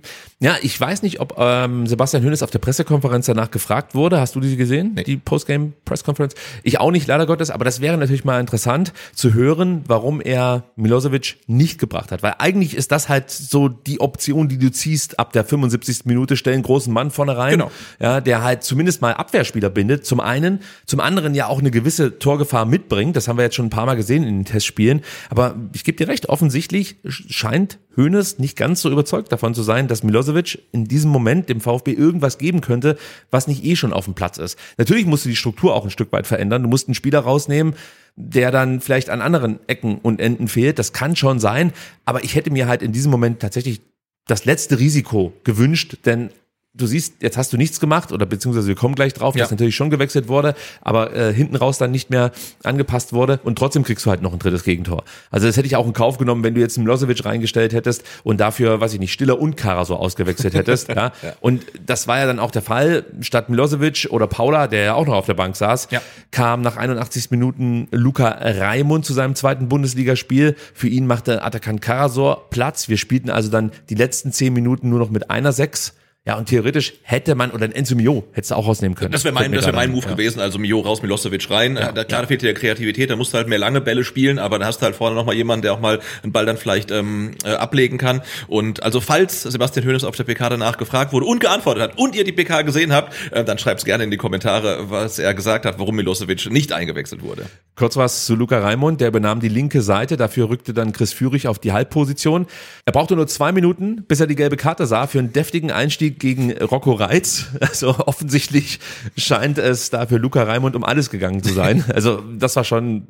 Ja, 0.44 0.58
ich 0.62 0.78
weiß 0.78 1.04
nicht, 1.04 1.22
ob 1.22 1.36
ähm, 1.38 1.88
Sebastian 1.88 2.22
Hönes 2.22 2.44
auf 2.44 2.52
der 2.52 2.60
Pressekonferenz 2.60 3.28
danach 3.28 3.50
gefragt 3.50 3.96
wurde. 3.96 4.20
Hast 4.20 4.36
du 4.36 4.41
die 4.41 4.58
gesehen? 4.58 4.91
Nee. 4.96 5.04
Die 5.04 5.16
Postgame 5.16 5.72
Pressconference? 5.86 6.36
Ich 6.64 6.82
auch 6.82 6.91
nicht, 6.91 7.08
leider 7.08 7.26
Gottes, 7.26 7.50
aber 7.50 7.64
das 7.64 7.80
wäre 7.80 7.98
natürlich 7.98 8.26
mal 8.26 8.41
interessant 8.41 8.91
zu 9.14 9.34
hören, 9.34 9.86
warum 9.88 10.20
er 10.20 10.66
Milosevic 10.76 11.38
nicht 11.48 11.80
gebracht 11.80 12.12
hat. 12.12 12.24
Weil 12.24 12.36
eigentlich 12.39 12.76
ist 12.76 12.91
das 12.91 13.08
halt 13.08 13.30
so 13.30 13.70
die 13.70 14.02
Option, 14.02 14.50
die 14.50 14.58
du 14.58 14.70
ziehst 14.70 15.18
ab 15.18 15.32
der 15.32 15.46
75. 15.46 16.04
Minute, 16.04 16.36
stellen 16.36 16.62
großen 16.62 16.91
Mann 16.91 17.10
vorne 17.10 17.38
rein, 17.38 17.52
genau. 17.52 17.72
ja, 18.02 18.20
der 18.20 18.44
halt 18.44 18.66
zumindest 18.66 19.02
mal 19.02 19.14
Abwehrspieler 19.14 19.70
bindet. 19.70 20.06
Zum 20.06 20.20
einen, 20.20 20.60
zum 20.86 21.00
anderen 21.00 21.36
ja 21.36 21.48
auch 21.48 21.60
eine 21.60 21.72
gewisse 21.72 22.20
Torgefahr 22.20 22.66
mitbringt. 22.66 23.16
Das 23.16 23.30
haben 23.30 23.38
wir 23.38 23.46
jetzt 23.46 23.56
schon 23.56 23.68
ein 23.68 23.70
paar 23.70 23.86
Mal 23.86 23.96
gesehen 23.96 24.24
in 24.24 24.39
den 24.39 24.46
Testspielen. 24.46 25.04
Aber 25.30 25.56
ich 25.72 25.86
gebe 25.86 25.96
dir 25.96 26.10
recht, 26.10 26.28
offensichtlich 26.28 26.98
scheint 27.34 27.80
Hoeneß 27.98 28.40
nicht 28.40 28.58
ganz 28.58 28.82
so 28.82 28.90
überzeugt 28.90 29.32
davon 29.32 29.54
zu 29.54 29.64
sein, 29.64 29.88
dass 29.88 30.04
Milosevic 30.04 30.60
in 30.72 30.86
diesem 30.86 31.12
Moment 31.12 31.50
dem 31.50 31.62
VfB 31.62 31.92
irgendwas 31.92 32.38
geben 32.38 32.62
könnte, 32.62 32.98
was 33.32 33.48
nicht 33.48 33.64
eh 33.64 33.76
schon 33.76 33.94
auf 33.94 34.06
dem 34.06 34.14
Platz 34.14 34.38
ist. 34.38 34.58
Natürlich 34.78 35.06
musst 35.06 35.26
du 35.26 35.30
die 35.30 35.36
Struktur 35.36 35.76
auch 35.76 35.84
ein 35.84 35.92
Stück 35.92 36.12
weit 36.12 36.28
verändern. 36.28 36.64
Du 36.64 36.70
musst 36.70 36.88
einen 36.88 36.96
Spieler 36.96 37.20
rausnehmen, 37.20 37.76
der 38.16 38.52
dann 38.52 38.82
vielleicht 38.82 39.10
an 39.10 39.22
anderen 39.22 39.60
Ecken 39.68 39.98
und 39.98 40.20
Enden 40.20 40.48
fehlt. 40.48 40.80
Das 40.80 40.94
kann 40.94 41.16
schon 41.16 41.40
sein. 41.40 41.74
Aber 42.06 42.24
ich 42.24 42.36
hätte 42.36 42.52
mir 42.52 42.68
halt 42.68 42.82
in 42.82 42.92
diesem 42.92 43.12
Moment 43.12 43.40
tatsächlich 43.40 43.82
das 44.28 44.46
letzte 44.46 44.80
Risiko 44.80 45.34
gewünscht, 45.44 45.98
denn 46.06 46.30
du 46.76 46.88
siehst, 46.88 47.21
jetzt 47.21 47.38
hast 47.38 47.53
du 47.53 47.57
nichts 47.57 47.80
gemacht 47.80 48.11
oder 48.11 48.26
beziehungsweise 48.26 48.67
wir 48.67 48.76
kommen 48.76 48.95
gleich 48.95 49.13
drauf, 49.13 49.36
Ja. 49.36 49.43
dass 49.43 49.51
natürlich 49.51 49.76
schon 49.76 49.91
gewechselt 49.91 50.28
wurde, 50.28 50.55
aber 50.82 51.15
äh, 51.15 51.32
hinten 51.32 51.55
raus 51.55 51.78
dann 51.78 51.91
nicht 51.91 52.09
mehr 52.09 52.32
angepasst 52.63 53.13
wurde 53.13 53.39
und 53.43 53.57
trotzdem 53.59 53.84
kriegst 53.84 54.05
du 54.05 54.09
halt 54.09 54.24
noch 54.24 54.34
ein 54.34 54.39
drittes 54.39 54.63
Gegentor. 54.63 55.03
Also 55.30 55.45
das 55.45 55.55
hätte 55.55 55.67
ich 55.67 55.76
auch 55.76 55.86
in 55.86 55.93
Kauf 55.93 56.17
genommen, 56.17 56.43
wenn 56.43 56.55
du 56.55 56.61
jetzt 56.61 56.78
einen 56.78 56.86
Milosevic 56.86 57.24
reingestellt 57.26 57.74
hättest 57.74 58.03
und 58.24 58.39
dafür, 58.39 58.82
weiß 58.82 58.91
ich 58.93 58.99
nicht, 58.99 59.13
Stiller 59.13 59.39
und 59.39 59.55
Kara 59.55 59.86
so 59.86 59.95
ausgewechselt 59.97 60.55
hättest. 60.55 60.88
ja. 60.89 61.11
Und 61.41 61.63
das 61.86 62.07
war 62.07 62.17
ja 62.17 62.26
dann 62.26 62.39
auch 62.39 62.49
der 62.51 62.63
Fall. 62.63 63.05
Statt 63.21 63.49
Milosevic 63.49 64.07
oder 64.09 64.26
Paula, 64.26 64.67
der 64.67 64.84
ja 64.84 64.93
auch 64.95 65.05
noch 65.05 65.13
auf 65.13 65.26
der 65.28 65.36
Bank 65.36 65.55
saß, 65.55 65.89
Ja. 65.91 66.01
kam 66.32 66.61
nach 66.61 66.78
81 66.78 67.30
Minuten 67.30 67.88
Luca 67.91 68.30
Raimund 68.41 69.05
zu 69.05 69.13
seinem 69.13 69.36
zweiten 69.36 69.67
Bundesligaspiel. 69.69 70.55
Für 70.74 70.88
ihn 70.88 71.05
machte 71.05 71.43
Atakan 71.43 71.80
Karasor 71.80 72.49
Platz. 72.49 72.89
Wir 72.89 72.97
spielten 72.97 73.30
also 73.30 73.49
dann 73.51 73.71
die 73.89 73.95
letzten 73.95 74.32
zehn 74.32 74.53
Minuten 74.53 74.89
nur 74.89 74.97
noch 74.99 75.11
mit 75.11 75.30
einer 75.30 75.51
Sechs. 75.51 75.93
Ja, 76.26 76.38
und 76.38 76.47
theoretisch 76.47 76.93
hätte 77.03 77.36
man, 77.36 77.51
oder 77.51 77.65
ein 77.65 77.74
Enzo 77.74 77.95
Mio 77.95 78.24
hättest 78.32 78.51
du 78.51 78.55
auch 78.55 78.65
rausnehmen 78.65 78.95
können. 78.95 79.11
Das 79.11 79.26
wäre 79.26 79.34
mein, 79.34 79.51
das 79.51 79.65
wär 79.65 79.74
mein 79.74 79.89
ein. 79.89 79.91
Move 79.91 80.05
Ja. 80.05 80.13
gewesen. 80.13 80.39
Also 80.39 80.57
Mio 80.57 80.80
raus, 80.80 81.01
Milosevic 81.01 81.49
rein. 81.51 81.76
da, 81.76 81.91
klar, 82.05 82.21
da 82.21 82.28
fehlt 82.28 82.41
dir 82.41 82.45
der 82.45 82.53
Kreativität. 82.53 83.09
Da 83.09 83.17
musst 83.17 83.34
du 83.34 83.38
halt 83.38 83.49
mehr 83.49 83.57
lange 83.57 83.82
Bälle 83.82 84.05
spielen, 84.05 84.39
aber 84.39 84.57
dann 84.57 84.65
hast 84.65 84.80
du 84.80 84.86
halt 84.86 84.95
vorne 84.95 85.17
noch 85.17 85.26
mal 85.26 85.36
jemanden, 85.36 85.63
der 85.63 85.74
auch 85.74 85.82
mal 85.82 85.99
einen 86.24 86.32
Ball 86.32 86.45
dann 86.45 86.55
vielleicht 86.55 86.91
ähm, 86.91 87.32
äh, 87.43 87.49
ablegen 87.49 87.97
kann. 87.97 88.21
Und 88.47 88.82
also 88.84 89.01
falls 89.01 89.41
Sebastian 89.43 89.86
Hoeneß 89.86 90.05
auf 90.05 90.15
der 90.15 90.24
PK 90.24 90.47
danach 90.47 90.78
gefragt 90.78 91.11
wurde 91.11 91.26
und 91.26 91.41
geantwortet 91.41 91.84
hat 91.84 91.97
und 91.97 92.15
ihr 92.15 92.24
die 92.24 92.32
PK 92.32 92.61
gesehen 92.61 92.93
habt, 92.93 93.13
äh, 93.34 93.43
dann 93.43 93.57
schreibt's 93.57 93.84
gerne 93.84 94.05
in 94.05 94.11
die 94.11 94.15
Kommentare, 94.17 94.89
was 94.89 95.19
er 95.19 95.34
gesagt 95.34 95.65
hat, 95.65 95.78
warum 95.78 95.97
Milosevic 95.97 96.49
nicht 96.49 96.71
eingewechselt 96.71 97.21
wurde. 97.21 97.47
Kurz 97.76 97.97
was 97.97 98.26
zu 98.26 98.36
Luca 98.36 98.59
Raimund, 98.59 99.01
der 99.01 99.09
übernahm 99.09 99.41
die 99.41 99.49
linke 99.49 99.82
Seite, 99.82 100.15
dafür 100.15 100.47
rückte 100.47 100.74
dann 100.74 100.93
Chris 100.93 101.11
Führig 101.11 101.49
auf 101.49 101.59
die 101.59 101.74
Halbposition. 101.74 102.45
Er 102.86 102.93
brauchte 102.93 103.17
nur 103.17 103.28
zwei 103.28 103.51
Minuten, 103.51 104.05
bis 104.07 104.21
er 104.21 104.28
die 104.28 104.36
gelbe 104.36 104.55
Karte 104.55 104.86
sah 104.86 105.05
für 105.07 105.19
einen 105.19 105.34
deftigen 105.34 105.69
Einstieg 105.69 106.12
gegen 106.20 106.51
Rocco 106.51 106.93
Reitz. 106.93 107.47
Also 107.59 107.95
offensichtlich 107.97 108.80
scheint 109.18 109.57
es 109.57 109.89
da 109.89 110.05
für 110.05 110.18
Luca 110.18 110.43
Raimund 110.43 110.76
um 110.76 110.84
alles 110.84 111.09
gegangen 111.09 111.43
zu 111.43 111.53
sein. 111.53 111.84
Also 111.93 112.24
das 112.38 112.55
war 112.55 112.64
schon 112.64 113.07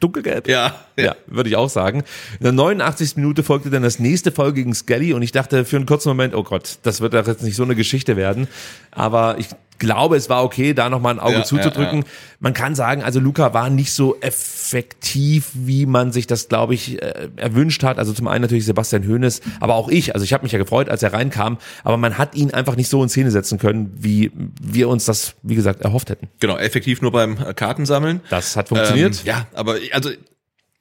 dunkelgelb. 0.00 0.48
Ja, 0.48 0.74
Ja, 0.96 1.16
würde 1.26 1.48
ich 1.50 1.56
auch 1.56 1.68
sagen. 1.68 2.02
In 2.38 2.44
der 2.44 2.52
89. 2.52 3.16
Minute 3.16 3.42
folgte 3.42 3.70
dann 3.70 3.82
das 3.82 3.98
nächste 3.98 4.32
Foul 4.32 4.52
gegen 4.52 4.74
Skelly 4.74 5.12
und 5.12 5.22
ich 5.22 5.32
dachte 5.32 5.64
für 5.64 5.76
einen 5.76 5.86
kurzen 5.86 6.08
Moment, 6.08 6.34
oh 6.34 6.42
Gott, 6.42 6.78
das 6.82 7.00
wird 7.00 7.14
doch 7.14 7.26
jetzt 7.26 7.42
nicht 7.42 7.56
so 7.56 7.62
eine 7.62 7.74
Geschichte 7.74 8.16
werden. 8.16 8.48
Aber 8.90 9.38
ich 9.38 9.48
glaube, 9.78 10.16
es 10.16 10.28
war 10.28 10.44
okay, 10.44 10.74
da 10.74 10.88
nochmal 10.88 11.14
ein 11.14 11.20
Auge 11.20 11.38
Ja, 11.38 11.44
zuzudrücken. 11.44 11.98
ja, 12.02 12.08
Man 12.40 12.54
kann 12.54 12.74
sagen, 12.74 13.02
also 13.02 13.20
Luca 13.20 13.54
war 13.54 13.70
nicht 13.70 13.92
so 13.92 14.16
effektiv, 14.20 15.50
wie 15.54 15.86
man 15.86 16.12
sich 16.12 16.26
das, 16.26 16.48
glaube 16.48 16.74
ich, 16.74 17.00
äh, 17.02 17.28
erwünscht 17.36 17.82
hat. 17.82 17.98
Also 17.98 18.12
zum 18.12 18.28
einen 18.28 18.42
natürlich 18.42 18.64
Sebastian 18.66 19.06
Hoeneß, 19.06 19.40
aber 19.60 19.74
auch 19.74 19.88
ich. 19.88 20.14
Also 20.14 20.24
ich 20.24 20.32
habe 20.32 20.42
mich 20.42 20.52
ja 20.52 20.58
gefreut, 20.58 20.88
als 20.88 21.02
er 21.02 21.12
reinkam, 21.12 21.58
aber 21.84 21.96
man 21.96 22.18
hat 22.18 22.34
ihn 22.34 22.52
einfach 22.52 22.76
nicht 22.76 22.88
so 22.88 23.02
in 23.02 23.08
Szene 23.08 23.30
setzen 23.30 23.58
können, 23.58 23.92
wie 23.98 24.30
wir 24.60 24.88
uns 24.88 25.04
das, 25.04 25.34
wie 25.42 25.54
gesagt, 25.54 25.82
erhofft 25.82 26.10
hätten. 26.10 26.28
Genau, 26.40 26.56
effektiv 26.56 27.02
nur 27.02 27.12
beim 27.12 27.36
Kartensammeln. 27.54 28.20
Das 28.30 28.56
hat 28.56 28.68
funktioniert. 28.68 29.20
Ähm, 29.20 29.26
ja, 29.26 29.46
aber 29.54 29.76
also 29.92 30.10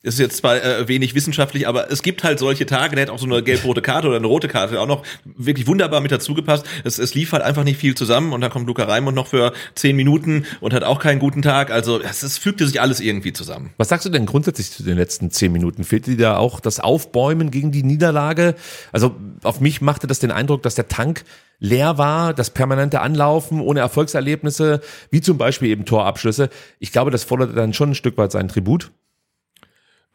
ist 0.05 0.19
jetzt 0.19 0.37
zwar 0.37 0.63
äh, 0.63 0.87
wenig 0.87 1.15
wissenschaftlich, 1.15 1.67
aber 1.67 1.91
es 1.91 2.03
gibt 2.03 2.23
halt 2.23 2.39
solche 2.39 2.65
Tage, 2.65 2.95
der 2.95 3.03
hätte 3.03 3.13
auch 3.13 3.19
so 3.19 3.25
eine 3.25 3.41
gelb-rote 3.41 3.81
Karte 3.81 4.07
oder 4.07 4.17
eine 4.17 4.27
rote 4.27 4.47
Karte 4.47 4.79
auch 4.79 4.87
noch 4.87 5.03
wirklich 5.25 5.67
wunderbar 5.67 5.99
mit 5.99 6.11
dazu 6.11 6.33
gepasst. 6.33 6.65
Es, 6.83 6.99
es 6.99 7.15
lief 7.15 7.31
halt 7.31 7.43
einfach 7.43 7.63
nicht 7.63 7.77
viel 7.77 7.95
zusammen 7.95 8.31
und 8.33 8.41
dann 8.41 8.51
kommt 8.51 8.67
Luca 8.67 8.83
Raimund 8.83 9.15
noch 9.15 9.27
für 9.27 9.53
zehn 9.73 9.95
Minuten 9.95 10.45
und 10.61 10.73
hat 10.73 10.83
auch 10.83 10.99
keinen 10.99 11.19
guten 11.19 11.41
Tag. 11.41 11.71
Also 11.71 11.99
es, 12.01 12.23
es 12.23 12.37
fügte 12.37 12.67
sich 12.67 12.81
alles 12.81 12.99
irgendwie 12.99 13.33
zusammen. 13.33 13.71
Was 13.77 13.89
sagst 13.89 14.05
du 14.05 14.09
denn 14.09 14.25
grundsätzlich 14.25 14.71
zu 14.71 14.83
den 14.83 14.97
letzten 14.97 15.31
zehn 15.31 15.51
Minuten? 15.51 15.83
Fehlt 15.83 16.07
dir 16.07 16.17
da 16.17 16.37
auch 16.37 16.59
das 16.59 16.79
Aufbäumen 16.79 17.51
gegen 17.51 17.71
die 17.71 17.83
Niederlage? 17.83 18.55
Also 18.91 19.15
auf 19.43 19.59
mich 19.59 19.81
machte 19.81 20.07
das 20.07 20.19
den 20.19 20.31
Eindruck, 20.31 20.63
dass 20.63 20.75
der 20.75 20.87
Tank 20.87 21.23
leer 21.59 21.97
war, 21.97 22.33
das 22.33 22.49
permanente 22.49 23.01
Anlaufen 23.01 23.61
ohne 23.61 23.79
Erfolgserlebnisse, 23.79 24.81
wie 25.09 25.21
zum 25.21 25.37
Beispiel 25.37 25.69
eben 25.69 25.85
Torabschlüsse. 25.85 26.49
Ich 26.79 26.91
glaube, 26.91 27.11
das 27.11 27.23
forderte 27.23 27.53
dann 27.53 27.73
schon 27.73 27.91
ein 27.91 27.95
Stück 27.95 28.17
weit 28.17 28.31
seinen 28.31 28.49
Tribut. 28.49 28.91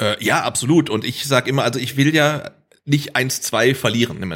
Äh, 0.01 0.23
ja, 0.25 0.43
absolut. 0.43 0.91
Und 0.91 1.05
ich 1.05 1.27
sag 1.27 1.47
immer, 1.47 1.65
also 1.65 1.79
ich 1.79 1.97
will 1.97 2.15
ja 2.15 2.51
nicht 2.87 3.15
1-2 3.15 3.75
verlieren. 3.75 4.33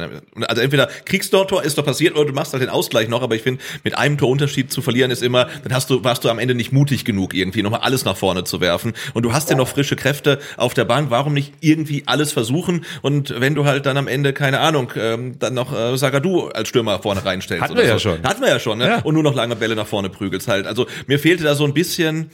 Also 0.47 0.61
entweder 0.61 0.87
kriegst 1.05 1.33
du 1.33 1.41
ein 1.41 1.47
Tor, 1.47 1.63
ist 1.63 1.77
doch 1.77 1.85
passiert, 1.85 2.15
oder 2.15 2.25
du 2.25 2.33
machst 2.33 2.53
halt 2.53 2.61
den 2.61 2.69
Ausgleich 2.69 3.09
noch, 3.09 3.23
aber 3.23 3.35
ich 3.35 3.41
finde, 3.41 3.61
mit 3.83 3.97
einem 3.97 4.17
Torunterschied 4.17 4.71
zu 4.71 4.81
verlieren 4.81 5.09
ist 5.09 5.23
immer, 5.23 5.47
dann 5.63 5.73
hast 5.73 5.89
du, 5.89 6.03
warst 6.03 6.23
du 6.23 6.29
am 6.29 6.37
Ende 6.37 6.53
nicht 6.53 6.71
mutig 6.71 7.05
genug, 7.05 7.33
irgendwie 7.33 7.63
nochmal 7.63 7.81
alles 7.81 8.05
nach 8.05 8.15
vorne 8.15 8.43
zu 8.43 8.61
werfen. 8.61 8.93
Und 9.13 9.23
du 9.23 9.33
hast 9.33 9.49
ja 9.49 9.55
noch 9.55 9.67
frische 9.67 9.95
Kräfte 9.95 10.39
auf 10.57 10.73
der 10.73 10.85
Bank, 10.85 11.09
warum 11.09 11.33
nicht 11.33 11.53
irgendwie 11.59 12.03
alles 12.05 12.31
versuchen? 12.31 12.85
Und 13.01 13.33
wenn 13.39 13.55
du 13.55 13.65
halt 13.65 13.87
dann 13.87 13.97
am 13.97 14.07
Ende, 14.07 14.31
keine 14.31 14.59
Ahnung, 14.59 14.91
ähm, 14.95 15.39
dann 15.39 15.55
noch 15.55 15.73
äh, 15.77 15.97
Sagadu 15.97 16.47
als 16.47 16.69
Stürmer 16.69 17.01
vorne 17.01 17.25
reinstellst. 17.25 17.63
Hatten 17.63 17.73
oder 17.73 17.81
wir 17.81 17.89
ja 17.89 17.95
so. 17.95 18.11
schon. 18.11 18.23
Hatten 18.23 18.41
wir 18.41 18.49
ja 18.49 18.59
schon, 18.59 18.77
ne? 18.77 18.87
Ja. 18.87 18.99
Und 18.99 19.15
nur 19.15 19.23
noch 19.23 19.35
lange 19.35 19.55
Bälle 19.55 19.75
nach 19.75 19.87
vorne 19.87 20.09
prügelst 20.09 20.47
halt. 20.47 20.67
Also 20.67 20.85
mir 21.07 21.17
fehlte 21.17 21.43
da 21.43 21.55
so 21.55 21.65
ein 21.65 21.73
bisschen 21.73 22.29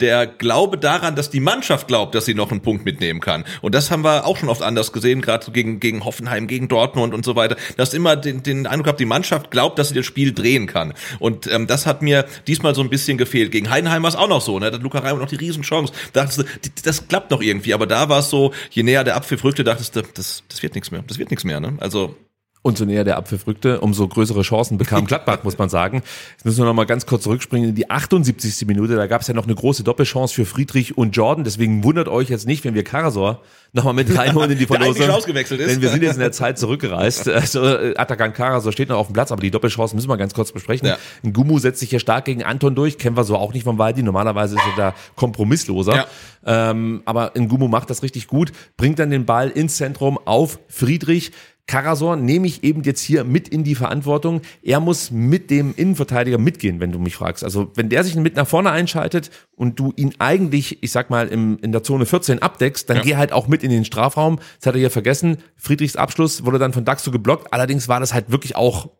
der 0.00 0.26
Glaube 0.26 0.78
daran, 0.78 1.16
dass 1.16 1.30
die 1.30 1.40
Mannschaft 1.40 1.88
glaubt, 1.88 2.14
dass 2.14 2.24
sie 2.24 2.34
noch 2.34 2.50
einen 2.50 2.60
Punkt 2.60 2.84
mitnehmen 2.84 3.20
kann. 3.20 3.44
Und 3.60 3.74
das 3.74 3.90
haben 3.90 4.02
wir 4.02 4.26
auch 4.26 4.36
schon 4.36 4.48
oft 4.48 4.62
anders 4.62 4.92
gesehen, 4.92 5.20
gerade 5.20 5.50
gegen, 5.52 5.80
gegen 5.80 6.04
Hoffenheim, 6.04 6.46
gegen 6.46 6.68
Dortmund 6.68 7.14
und 7.14 7.24
so 7.24 7.36
weiter, 7.36 7.56
dass 7.76 7.94
immer 7.94 8.16
den, 8.16 8.42
den 8.42 8.66
Eindruck 8.66 8.84
gehabt, 8.84 9.00
die 9.00 9.06
Mannschaft 9.06 9.50
glaubt, 9.50 9.78
dass 9.78 9.88
sie 9.88 9.94
das 9.94 10.06
Spiel 10.06 10.32
drehen 10.32 10.66
kann. 10.66 10.94
Und 11.18 11.46
ähm, 11.46 11.66
das 11.66 11.86
hat 11.86 12.02
mir 12.02 12.26
diesmal 12.46 12.74
so 12.74 12.82
ein 12.82 12.90
bisschen 12.90 13.18
gefehlt. 13.18 13.52
Gegen 13.52 13.70
Heidenheim 13.70 14.02
war 14.02 14.10
es 14.10 14.16
auch 14.16 14.28
noch 14.28 14.40
so, 14.40 14.58
ne? 14.58 14.70
Da 14.70 14.76
hat 14.76 14.82
Luca 14.82 14.98
Reimann 15.00 15.20
noch 15.20 15.28
die 15.28 15.36
Riesenchance. 15.36 15.92
Da 16.12 16.22
dachtest 16.22 16.38
du, 16.38 16.70
das 16.84 17.08
klappt 17.08 17.30
noch 17.30 17.42
irgendwie. 17.42 17.74
Aber 17.74 17.86
da 17.86 18.08
war 18.08 18.20
es 18.20 18.30
so, 18.30 18.52
je 18.70 18.82
näher 18.82 19.04
der 19.04 19.16
Abpfiff 19.16 19.44
rückte, 19.44 19.64
dachtest 19.64 19.96
du, 19.96 20.02
das, 20.02 20.42
das 20.48 20.62
wird 20.62 20.74
nichts 20.74 20.90
mehr. 20.90 21.02
Das 21.06 21.18
wird 21.18 21.30
nichts 21.30 21.44
mehr, 21.44 21.60
ne? 21.60 21.76
Also 21.80 22.16
Und 22.62 22.76
so 22.76 22.84
näher 22.84 23.04
der 23.04 23.16
Abpfiff 23.16 23.46
rückte, 23.46 23.80
umso 23.80 24.06
größere 24.06 24.42
Chancen 24.42 24.76
bekam 24.76 25.04
Gladbach, 25.06 25.44
muss 25.44 25.56
man 25.56 25.70
sagen. 25.70 26.02
Jetzt 26.32 26.44
müssen 26.44 26.58
wir 26.58 26.66
noch 26.66 26.74
mal 26.74 26.84
ganz 26.84 27.06
kurz 27.06 27.22
zurückspringen 27.22 27.70
in 27.70 27.74
die 27.74 27.88
78. 27.88 28.66
Minute. 28.66 28.96
Da 28.96 29.06
gab 29.06 29.22
es 29.22 29.28
ja 29.28 29.34
noch 29.34 29.44
eine 29.44 29.54
große 29.54 29.82
Doppelchance 29.82 30.34
für 30.34 30.44
Friedrich 30.44 30.98
und 30.98 31.16
Jordan. 31.16 31.44
Deswegen 31.44 31.84
wundert 31.84 32.08
euch 32.08 32.28
jetzt 32.28 32.46
nicht, 32.46 32.62
wenn 32.64 32.74
wir 32.74 32.84
Karasor 32.84 33.40
noch 33.72 33.84
mal 33.84 33.94
mit 33.94 34.14
reinholen 34.18 34.50
in 34.50 34.58
die 34.58 34.66
Verlosung. 34.66 35.08
ausgewechselt 35.08 35.58
ist. 35.58 35.70
Denn 35.70 35.80
wir 35.80 35.88
sind 35.88 36.02
jetzt 36.02 36.16
in 36.16 36.20
der 36.20 36.32
Zeit 36.32 36.58
zurückgereist. 36.58 37.28
Also 37.28 37.64
äh, 37.64 37.94
Atakan 37.96 38.34
Karasor 38.34 38.72
steht 38.72 38.90
noch 38.90 38.98
auf 38.98 39.06
dem 39.06 39.14
Platz, 39.14 39.32
aber 39.32 39.40
die 39.40 39.50
Doppelchance 39.50 39.96
müssen 39.96 40.10
wir 40.10 40.18
ganz 40.18 40.34
kurz 40.34 40.52
besprechen. 40.52 40.86
Ja. 40.86 40.98
Ngumu 41.22 41.58
setzt 41.60 41.80
sich 41.80 41.88
hier 41.88 42.00
stark 42.00 42.26
gegen 42.26 42.42
Anton 42.42 42.74
durch. 42.74 42.98
Kennen 42.98 43.16
wir 43.16 43.24
so 43.24 43.36
auch 43.36 43.54
nicht 43.54 43.64
vom 43.64 43.78
Waldi. 43.78 44.02
Normalerweise 44.02 44.56
ist 44.56 44.64
er 44.76 44.90
da 44.90 44.94
kompromissloser. 45.16 46.06
Ähm, 46.44 47.02
aber 47.06 47.32
Ngumu 47.38 47.68
macht 47.68 47.88
das 47.88 48.02
richtig 48.02 48.26
gut, 48.26 48.52
bringt 48.76 48.98
dann 48.98 49.10
den 49.10 49.24
Ball 49.24 49.48
ins 49.48 49.76
Zentrum 49.76 50.18
auf 50.24 50.58
Friedrich. 50.68 51.32
Karasor 51.70 52.16
nehme 52.16 52.48
ich 52.48 52.64
eben 52.64 52.82
jetzt 52.82 53.00
hier 53.00 53.22
mit 53.22 53.46
in 53.48 53.62
die 53.62 53.76
Verantwortung. 53.76 54.40
Er 54.60 54.80
muss 54.80 55.12
mit 55.12 55.50
dem 55.50 55.72
Innenverteidiger 55.76 56.36
mitgehen, 56.36 56.80
wenn 56.80 56.90
du 56.90 56.98
mich 56.98 57.14
fragst. 57.14 57.44
Also 57.44 57.70
wenn 57.76 57.88
der 57.88 58.02
sich 58.02 58.16
mit 58.16 58.34
nach 58.34 58.48
vorne 58.48 58.72
einschaltet 58.72 59.30
und 59.54 59.78
du 59.78 59.92
ihn 59.94 60.12
eigentlich, 60.18 60.82
ich 60.82 60.90
sag 60.90 61.10
mal, 61.10 61.28
im, 61.28 61.58
in 61.62 61.70
der 61.70 61.84
Zone 61.84 62.06
14 62.06 62.42
abdeckst, 62.42 62.90
dann 62.90 62.96
Ja. 62.98 63.02
geh 63.04 63.16
halt 63.16 63.30
auch 63.32 63.46
mit 63.46 63.62
in 63.62 63.70
den 63.70 63.84
Strafraum. 63.84 64.40
Das 64.58 64.66
hat 64.66 64.74
er 64.74 64.80
hier 64.80 64.90
vergessen. 64.90 65.36
Friedrichs 65.56 65.94
Abschluss 65.94 66.44
wurde 66.44 66.58
dann 66.58 66.72
von 66.72 66.84
Daxo 66.84 67.12
geblockt. 67.12 67.52
Allerdings 67.52 67.86
war 67.86 68.00
das 68.00 68.12
halt 68.12 68.32
wirklich 68.32 68.56
auch 68.56 68.90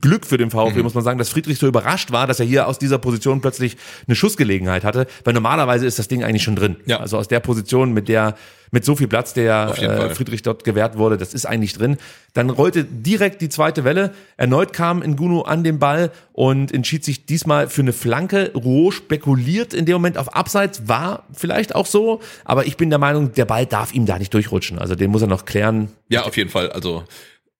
Glück 0.00 0.26
für 0.26 0.36
den 0.36 0.48
Mhm. 0.48 0.52
VfB, 0.52 0.82
muss 0.82 0.94
man 0.94 1.04
sagen, 1.04 1.18
dass 1.18 1.30
Friedrich 1.30 1.58
so 1.58 1.66
überrascht 1.66 2.12
war, 2.12 2.26
dass 2.26 2.40
er 2.40 2.46
hier 2.46 2.68
aus 2.68 2.78
dieser 2.78 2.98
Position 2.98 3.40
plötzlich 3.40 3.76
eine 4.06 4.14
Schussgelegenheit 4.14 4.84
hatte, 4.84 5.06
weil 5.24 5.34
normalerweise 5.34 5.86
ist 5.86 5.98
das 5.98 6.08
Ding 6.08 6.22
eigentlich 6.22 6.42
schon 6.42 6.56
drin. 6.56 6.76
Ja. 6.86 6.98
Also 7.00 7.16
aus 7.16 7.28
der 7.28 7.40
Position 7.40 7.92
mit 7.92 8.08
der 8.08 8.34
mit 8.70 8.84
so 8.84 8.94
viel 8.94 9.08
Platz, 9.08 9.32
der 9.32 9.74
äh. 9.78 10.14
Friedrich 10.14 10.42
dort 10.42 10.62
gewährt 10.62 10.98
wurde, 10.98 11.16
das 11.16 11.32
ist 11.32 11.46
eigentlich 11.46 11.72
drin. 11.72 11.96
Dann 12.34 12.50
rollte 12.50 12.84
direkt 12.84 13.40
die 13.40 13.48
zweite 13.48 13.84
Welle. 13.84 14.12
Erneut 14.36 14.74
kam 14.74 15.00
Ngunu 15.00 15.40
an 15.40 15.64
den 15.64 15.78
Ball 15.78 16.10
und 16.32 16.72
entschied 16.74 17.02
sich 17.02 17.24
diesmal 17.24 17.68
für 17.68 17.80
eine 17.80 17.94
Flanke. 17.94 18.52
Roh 18.54 18.90
spekuliert 18.90 19.72
in 19.72 19.86
dem 19.86 19.94
Moment 19.94 20.18
auf 20.18 20.34
Abseits, 20.36 20.86
war 20.86 21.24
vielleicht 21.32 21.74
auch 21.74 21.86
so, 21.86 22.20
aber 22.44 22.66
ich 22.66 22.76
bin 22.76 22.90
der 22.90 22.98
Meinung, 22.98 23.32
der 23.32 23.46
Ball 23.46 23.64
darf 23.64 23.94
ihm 23.94 24.04
da 24.04 24.18
nicht 24.18 24.34
durchrutschen. 24.34 24.78
Also 24.78 24.94
den 24.94 25.10
muss 25.10 25.22
er 25.22 25.28
noch 25.28 25.46
klären. 25.46 25.88
Ja, 26.10 26.24
auf 26.24 26.36
jeden 26.36 26.50
Fall. 26.50 26.70
Also 26.70 27.04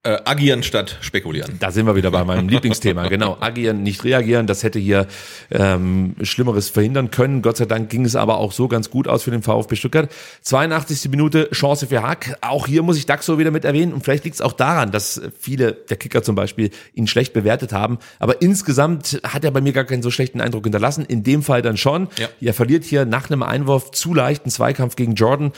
Äh, 0.05 0.16
agieren 0.26 0.62
statt 0.62 0.96
spekulieren. 1.01 1.57
Da 1.59 1.72
sind 1.72 1.84
wir 1.84 1.96
wieder 1.96 2.12
bei 2.12 2.22
meinem 2.22 2.49
Lieblingsthema. 2.49 3.09
Genau, 3.09 3.36
agieren, 3.40 3.82
nicht 3.82 4.05
reagieren. 4.05 4.46
Das 4.46 4.62
hätte 4.62 4.78
hier 4.78 5.09
ähm, 5.51 6.14
Schlimmeres 6.22 6.68
verhindern 6.68 7.11
können. 7.11 7.42
Gott 7.42 7.57
sei 7.57 7.64
Dank 7.64 7.90
ging 7.90 8.05
es 8.05 8.14
aber 8.14 8.38
auch 8.38 8.53
so 8.53 8.68
ganz 8.68 8.90
gut 8.90 9.09
aus 9.09 9.24
für 9.24 9.32
den 9.32 9.42
VfB 9.42 9.74
Stuttgart. 9.74 10.09
82. 10.42 11.11
Minute, 11.11 11.51
Chance 11.51 11.88
für 11.88 12.01
Hack. 12.01 12.38
Auch 12.42 12.68
hier 12.68 12.84
muss 12.84 12.96
ich 12.96 13.07
Daxo 13.07 13.38
wieder 13.38 13.51
mit 13.51 13.64
erwähnen. 13.64 13.92
Und 13.92 14.05
vielleicht 14.05 14.22
liegt 14.22 14.36
es 14.36 14.40
auch 14.40 14.53
daran, 14.53 14.92
dass 14.92 15.20
viele, 15.36 15.72
der 15.72 15.96
Kicker 15.96 16.22
zum 16.22 16.36
Beispiel, 16.36 16.70
ihn 16.94 17.09
schlecht 17.09 17.32
bewertet 17.32 17.72
haben. 17.72 17.99
Aber 18.20 18.40
insgesamt 18.40 19.20
hat 19.24 19.44
er 19.44 19.51
bei 19.51 19.61
mir 19.61 19.72
gar 19.72 19.84
keinen 19.84 20.05
so 20.05 20.12
schlechten 20.12 20.40
Eindruck 20.40 20.62
hinterlassen. 20.62 21.05
In 21.07 21.24
dem 21.24 21.42
Fall 21.42 21.61
dann 21.61 21.76
schon. 21.76 22.07
Ja. 22.18 22.28
Er 22.40 22.55
verliert 22.55 22.84
hier 22.84 23.05
nach 23.05 23.28
einem 23.30 23.42
Einwurf 23.42 23.90
zu 23.90 24.14
leichten 24.14 24.49
Zweikampf 24.49 24.94
gegen 24.94 25.16
Jordan. 25.16 25.51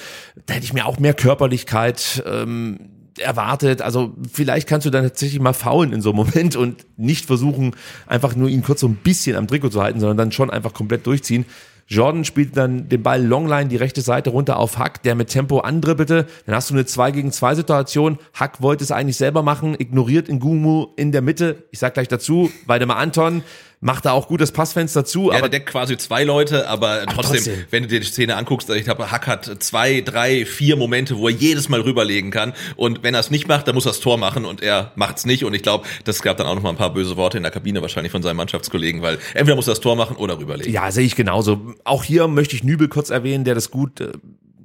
Da 0.47 0.55
hätte 0.55 0.65
ich 0.65 0.73
mir 0.73 0.87
auch 0.87 0.99
mehr 0.99 1.13
Körperlichkeit 1.13 2.25
ähm, 2.27 2.90
erwartet. 3.21 3.83
Also 3.83 4.15
vielleicht 4.33 4.69
kannst 4.69 4.87
du 4.87 4.91
dann 4.91 5.05
tatsächlich 5.05 5.41
mal 5.41 5.53
faulen 5.53 5.93
in 5.93 6.01
so 6.01 6.11
einem 6.11 6.17
Moment 6.17 6.57
und 6.57 6.87
nicht 6.97 7.27
versuchen, 7.27 7.77
einfach 8.07 8.35
nur 8.35 8.49
ihn 8.49 8.63
kurz 8.63 8.81
so 8.81 8.89
ein 8.89 8.97
bisschen 8.97 9.37
am 9.37 9.47
Trikot 9.47 9.71
zu 9.71 9.83
halten, 9.83 10.01
sondern 10.01 10.17
dann 10.17 10.33
schon 10.33 10.51
einfach 10.51 10.73
komplett 10.73 11.07
durchziehen. 11.07 11.45
Jordan 11.91 12.25
spielt 12.25 12.57
dann 12.57 12.89
den 12.89 13.03
Ball 13.03 13.21
Longline 13.21 13.69
die 13.69 13.77
rechte 13.77 14.01
Seite 14.01 14.31
runter 14.31 14.59
auf 14.59 14.79
Hack, 14.79 15.03
der 15.03 15.17
mit 15.17 15.29
Tempo 15.29 15.59
andribbelte. 15.59 16.27
Dann 16.47 16.55
hast 16.55 16.71
du 16.71 16.75
eine 16.75 16.87
2 16.87 17.11
gegen 17.11 17.33
2 17.33 17.57
Situation. 17.57 18.19
Hack 18.33 18.63
wollte 18.63 18.85
es 18.85 18.93
eigentlich 18.93 19.17
selber 19.17 19.43
machen, 19.43 19.75
ignoriert 19.77 20.29
Ngumu 20.29 20.87
in 20.97 21.11
der 21.11 21.21
Mitte. 21.21 21.65
Ich 21.73 21.81
sag 21.81 21.95
gleich 21.95 22.07
dazu, 22.07 22.49
Waldemar 22.67 22.99
Anton 22.99 23.43
macht 23.83 24.05
da 24.05 24.13
auch 24.13 24.29
gutes 24.29 24.53
Passfenster 24.53 25.07
zu, 25.07 25.31
Ja, 25.31 25.39
aber 25.39 25.49
der 25.49 25.61
deckt 25.61 25.71
quasi 25.71 25.97
zwei 25.97 26.23
Leute, 26.25 26.69
aber 26.69 27.07
trotzdem, 27.07 27.37
trotzdem. 27.37 27.65
wenn 27.71 27.83
du 27.85 27.89
dir 27.89 28.01
die 28.01 28.07
Szene 28.07 28.37
anguckst, 28.37 28.69
ich 28.71 28.85
glaube, 28.85 29.11
Hack 29.11 29.27
hat 29.27 29.51
zwei, 29.63 30.03
drei, 30.03 30.45
vier 30.45 30.77
Momente, 30.77 31.17
wo 31.17 31.29
er 31.29 31.35
jedes 31.35 31.71
Mal 31.71 31.81
rüberlegen 31.81 32.31
kann. 32.31 32.53
Und 32.77 33.03
wenn 33.03 33.15
er 33.15 33.21
es 33.21 33.31
nicht 33.31 33.49
macht, 33.49 33.67
dann 33.67 33.75
muss 33.75 33.87
er 33.87 33.93
das 33.93 34.01
Tor 34.01 34.19
machen 34.19 34.45
und 34.45 34.63
er 34.63 34.93
macht 34.97 35.17
es 35.17 35.25
nicht. 35.25 35.45
Und 35.45 35.55
ich 35.55 35.63
glaube, 35.63 35.87
das 36.05 36.21
gab 36.21 36.37
dann 36.37 36.47
auch 36.47 36.55
noch 36.55 36.63
mal 36.63 36.71
ein 36.71 36.77
paar 36.77 36.93
böse 36.93 37.17
Worte 37.17 37.39
in 37.39 37.43
der 37.43 37.53
Kabine 37.53 37.81
wahrscheinlich 37.81 38.13
von 38.13 38.23
seinen 38.23 38.37
Mannschaftskollegen, 38.37 39.01
weil 39.01 39.19
entweder 39.33 39.57
muss 39.57 39.67
er 39.67 39.73
das 39.73 39.81
Tor 39.81 39.97
machen 39.97 40.17
oder 40.17 40.39
rüberlegen. 40.39 40.73
Ja, 40.73 40.91
sehe 40.91 41.07
ich 41.07 41.17
genauso. 41.17 41.75
Auch 41.85 42.05
hier 42.05 42.29
möchte 42.29 42.55
ich 42.57 42.63
Nübel 42.63 42.89
kurz 42.89 43.09
erwähnen, 43.09 43.45
der 43.45 43.55
das 43.55 43.71
gut 43.71 44.01
äh, 44.03 44.13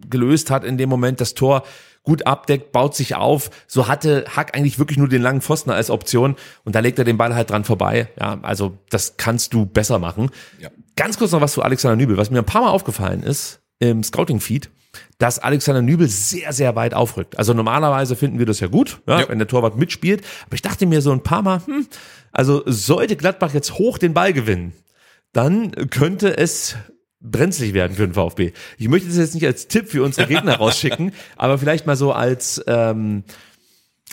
gelöst 0.09 0.51
hat 0.51 0.65
in 0.65 0.77
dem 0.77 0.89
Moment. 0.89 1.21
Das 1.21 1.33
Tor 1.35 1.63
gut 2.05 2.25
abdeckt, 2.25 2.71
baut 2.71 2.95
sich 2.95 3.15
auf. 3.15 3.49
So 3.67 3.87
hatte 3.87 4.25
Hack 4.35 4.55
eigentlich 4.55 4.79
wirklich 4.79 4.97
nur 4.97 5.09
den 5.09 5.21
langen 5.21 5.41
Pfosten 5.41 5.71
als 5.71 5.89
Option 5.89 6.35
und 6.63 6.75
da 6.75 6.79
legt 6.79 6.97
er 6.99 7.05
den 7.05 7.17
Ball 7.17 7.35
halt 7.35 7.49
dran 7.49 7.63
vorbei. 7.65 8.07
Ja, 8.19 8.39
also 8.43 8.77
das 8.89 9.17
kannst 9.17 9.53
du 9.53 9.65
besser 9.65 9.99
machen. 9.99 10.29
Ja. 10.59 10.69
Ganz 10.95 11.17
kurz 11.17 11.31
noch 11.31 11.41
was 11.41 11.51
zu 11.53 11.61
Alexander 11.61 11.95
Nübel, 11.97 12.15
was 12.17 12.29
mir 12.31 12.39
ein 12.39 12.45
paar 12.45 12.61
Mal 12.61 12.69
aufgefallen 12.69 13.21
ist 13.23 13.59
im 13.79 14.03
Scouting-Feed, 14.03 14.69
dass 15.17 15.39
Alexander 15.39 15.81
Nübel 15.81 16.07
sehr, 16.07 16.53
sehr 16.53 16.75
weit 16.77 16.93
aufrückt. 16.93 17.37
Also 17.37 17.53
normalerweise 17.53 18.15
finden 18.15 18.39
wir 18.39 18.45
das 18.45 18.61
ja 18.61 18.67
gut, 18.67 19.01
ja, 19.07 19.21
Ja. 19.21 19.29
wenn 19.29 19.39
der 19.39 19.47
Torwart 19.47 19.75
mitspielt. 19.77 20.23
Aber 20.45 20.55
ich 20.55 20.61
dachte 20.61 20.85
mir 20.85 21.01
so 21.01 21.11
ein 21.11 21.21
paar 21.23 21.41
Mal, 21.41 21.61
hm, 21.65 21.87
also 22.31 22.63
sollte 22.65 23.15
Gladbach 23.17 23.53
jetzt 23.53 23.73
hoch 23.73 23.97
den 23.97 24.13
Ball 24.13 24.31
gewinnen, 24.31 24.73
dann 25.33 25.71
könnte 25.89 26.37
es 26.37 26.75
brenzlig 27.31 27.73
werden 27.73 27.95
für 27.95 28.07
den 28.07 28.13
VfB. 28.13 28.51
Ich 28.77 28.87
möchte 28.87 29.07
das 29.07 29.17
jetzt 29.17 29.33
nicht 29.35 29.45
als 29.45 29.67
Tipp 29.67 29.89
für 29.89 30.03
unsere 30.03 30.27
Gegner 30.27 30.55
rausschicken, 30.57 31.13
aber 31.37 31.57
vielleicht 31.57 31.85
mal 31.85 31.95
so 31.95 32.11
als 32.11 32.63
ähm, 32.67 33.23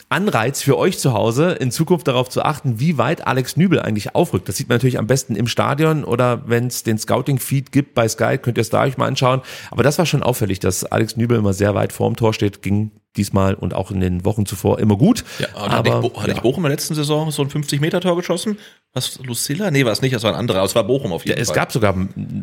Anreiz 0.09 0.61
für 0.63 0.77
euch 0.77 0.99
zu 0.99 1.13
Hause, 1.15 1.53
in 1.53 1.71
Zukunft 1.71 2.07
darauf 2.07 2.29
zu 2.29 2.43
achten, 2.43 2.79
wie 2.81 2.99
weit 2.99 3.27
Alex 3.27 3.57
Nübel 3.57 3.81
eigentlich 3.81 4.15
aufrückt. 4.15 4.49
Das 4.49 4.57
sieht 4.57 4.69
man 4.69 4.77
natürlich 4.77 4.99
am 4.99 5.07
besten 5.07 5.37
im 5.37 5.47
Stadion 5.47 6.05
oder 6.05 6.43
wenn 6.49 6.67
es 6.67 6.83
den 6.83 6.99
Scouting-Feed 6.99 7.73
gibt 7.73 7.95
bei 7.95 8.07
Sky, 8.09 8.37
könnt 8.39 8.59
ihr 8.59 8.63
es 8.63 8.71
da 8.71 8.83
euch 8.83 8.99
mal 8.99 9.07
anschauen. 9.07 9.41
Aber 9.71 9.83
das 9.83 9.99
war 9.99 10.05
schon 10.07 10.23
auffällig, 10.23 10.61
dass 10.61 10.85
Alex 10.85 11.17
Nübel 11.17 11.39
immer 11.39 11.53
sehr 11.55 11.75
weit 11.75 11.93
vorm 11.93 12.17
Tor 12.17 12.35
steht, 12.35 12.61
ging 12.63 12.91
diesmal 13.17 13.55
und 13.55 13.75
auch 13.75 13.91
in 13.91 14.01
den 14.01 14.25
Wochen 14.25 14.45
zuvor 14.47 14.79
immer 14.81 14.97
gut. 14.97 15.25
Ja, 15.39 15.49
und 15.63 15.71
hatte, 15.73 15.89
ich, 15.91 15.95
Bo- 15.97 16.17
hatte 16.21 16.31
ja. 16.31 16.37
ich 16.37 16.43
Bochum 16.43 16.65
in 16.65 16.71
der 16.71 16.77
letzten 16.77 16.95
Saison 16.95 17.31
so 17.31 17.43
ein 17.43 17.49
50-Meter-Tor 17.51 18.17
geschossen? 18.17 18.59
Was, 18.95 19.19
Lucilla? 19.25 19.71
Nee, 19.71 19.87
war 19.87 19.93
es 19.93 20.03
nicht, 20.03 20.15
das 20.15 20.23
war 20.23 20.33
ein 20.35 20.39
anderer, 20.39 20.59
aber 20.59 20.67
es 20.67 20.75
war 20.75 20.85
Bochum 20.85 21.13
auf 21.13 21.25
jeden 21.25 21.41
es 21.41 21.49
Fall. 21.49 21.57
gab 21.57 21.73
sogar, 21.73 21.95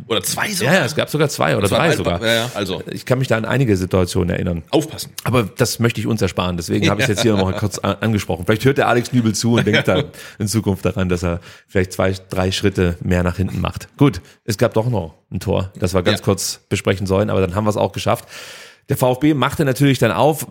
Oder 0.07 0.23
zwei 0.23 0.47
ja, 0.47 0.53
sogar? 0.55 0.73
ja, 0.73 0.85
es 0.85 0.95
gab 0.95 1.07
sogar 1.11 1.29
zwei 1.29 1.55
oder 1.55 1.67
drei 1.67 1.95
sogar. 1.95 2.19
Ja, 2.25 2.33
ja, 2.33 2.51
also, 2.55 2.81
Ich 2.91 3.05
kann 3.05 3.19
mich 3.19 3.27
da 3.27 3.37
an 3.37 3.45
einige 3.45 3.77
Situationen 3.77 4.31
erinnern. 4.31 4.63
aufpassen. 4.71 5.11
Aber 5.25 5.43
das 5.43 5.77
möchte 5.77 5.99
ich 6.01 6.07
uns 6.07 6.23
ersparen. 6.23 6.57
Deswegen 6.57 6.89
habe 6.89 7.01
ich 7.01 7.03
es 7.03 7.09
jetzt 7.09 7.21
hier 7.21 7.33
noch 7.35 7.43
mal 7.43 7.53
kurz 7.59 7.77
angesprochen. 7.77 8.45
Vielleicht 8.47 8.65
hört 8.65 8.79
der 8.79 8.87
Alex 8.87 9.13
Nübel 9.13 9.35
zu 9.35 9.53
und 9.57 9.67
denkt 9.67 9.87
dann 9.87 10.05
in 10.39 10.47
Zukunft 10.47 10.83
daran, 10.85 11.07
dass 11.07 11.23
er 11.23 11.39
vielleicht 11.67 11.93
zwei, 11.93 12.13
drei 12.31 12.51
Schritte 12.51 12.97
mehr 13.01 13.21
nach 13.21 13.37
hinten 13.37 13.61
macht. 13.61 13.87
Gut, 13.97 14.19
es 14.43 14.57
gab 14.57 14.73
doch 14.73 14.89
noch 14.89 15.13
ein 15.31 15.39
Tor, 15.39 15.71
das 15.77 15.93
wir 15.93 16.01
ganz 16.01 16.19
Ja. 16.19 16.25
kurz 16.25 16.61
besprechen 16.67 17.05
sollen, 17.05 17.29
aber 17.29 17.41
dann 17.41 17.53
haben 17.53 17.65
wir 17.65 17.69
es 17.69 17.77
auch 17.77 17.91
geschafft. 17.91 18.25
Der 18.89 18.97
VfB 18.97 19.35
machte 19.35 19.65
natürlich 19.65 19.99
dann 19.99 20.11
auf, 20.11 20.47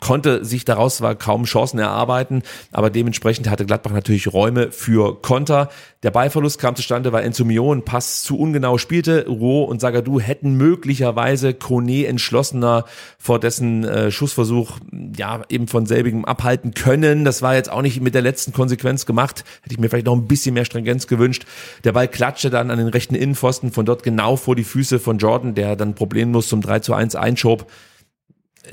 konnte 0.00 0.44
sich 0.44 0.64
daraus 0.64 0.96
zwar 0.96 1.14
kaum 1.14 1.44
Chancen 1.44 1.78
erarbeiten, 1.78 2.42
aber 2.72 2.88
dementsprechend 2.88 3.48
hatte 3.48 3.66
Gladbach 3.66 3.92
natürlich 3.92 4.32
Räume 4.32 4.72
für 4.72 5.20
Konter. 5.20 5.68
Der 6.02 6.10
Ballverlust 6.10 6.58
kam 6.60 6.76
zustande, 6.76 7.12
weil 7.12 7.24
Enzo 7.24 7.44
Mio 7.44 7.72
einen 7.72 7.84
Pass 7.84 8.22
zu 8.22 8.38
ungenau 8.38 8.78
spielte. 8.78 9.26
Ruo 9.26 9.64
und 9.64 9.80
Sagadu 9.80 10.20
hätten 10.20 10.54
möglicherweise 10.54 11.54
Kone 11.54 12.06
entschlossener 12.06 12.84
vor 13.18 13.40
dessen 13.40 13.84
äh, 13.84 14.10
Schussversuch 14.10 14.78
ja 15.16 15.42
eben 15.48 15.66
von 15.66 15.86
selbigem 15.86 16.24
abhalten 16.24 16.72
können. 16.72 17.24
Das 17.24 17.42
war 17.42 17.56
jetzt 17.56 17.70
auch 17.70 17.82
nicht 17.82 18.00
mit 18.00 18.14
der 18.14 18.22
letzten 18.22 18.52
Konsequenz 18.52 19.06
gemacht. 19.06 19.44
Hätte 19.62 19.74
ich 19.74 19.80
mir 19.80 19.90
vielleicht 19.90 20.06
noch 20.06 20.14
ein 20.14 20.28
bisschen 20.28 20.54
mehr 20.54 20.64
Stringenz 20.64 21.08
gewünscht. 21.08 21.46
Der 21.84 21.92
Ball 21.92 22.08
klatschte 22.08 22.48
dann 22.48 22.70
an 22.70 22.78
den 22.78 22.88
rechten 22.88 23.16
Innenpfosten 23.16 23.72
von 23.72 23.84
dort 23.84 24.04
genau 24.04 24.36
vor 24.36 24.54
die 24.54 24.64
Füße 24.64 25.00
von 25.00 25.18
Jordan, 25.18 25.54
der 25.54 25.74
dann 25.74 25.94
problemlos 25.94 26.48
zum 26.48 26.60
3 26.60 26.78
zu 26.78 26.94
1 26.94 27.16
einschob 27.16 27.57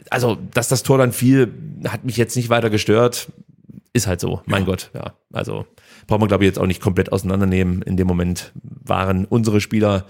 also, 0.09 0.37
dass 0.53 0.67
das 0.67 0.83
Tor 0.83 0.97
dann 0.97 1.11
fiel, 1.11 1.53
hat 1.87 2.03
mich 2.03 2.17
jetzt 2.17 2.35
nicht 2.35 2.49
weiter 2.49 2.69
gestört. 2.69 3.31
Ist 3.93 4.07
halt 4.07 4.19
so, 4.19 4.41
mein 4.45 4.65
Gott, 4.65 4.91
ja. 4.93 5.13
Also, 5.31 5.65
braucht 6.07 6.19
man, 6.19 6.27
glaube 6.27 6.43
ich, 6.43 6.49
jetzt 6.49 6.59
auch 6.59 6.67
nicht 6.67 6.81
komplett 6.81 7.11
auseinandernehmen. 7.11 7.81
In 7.81 7.95
dem 7.95 8.07
Moment 8.07 8.51
waren 8.61 9.25
unsere 9.25 9.61
Spieler 9.61 10.05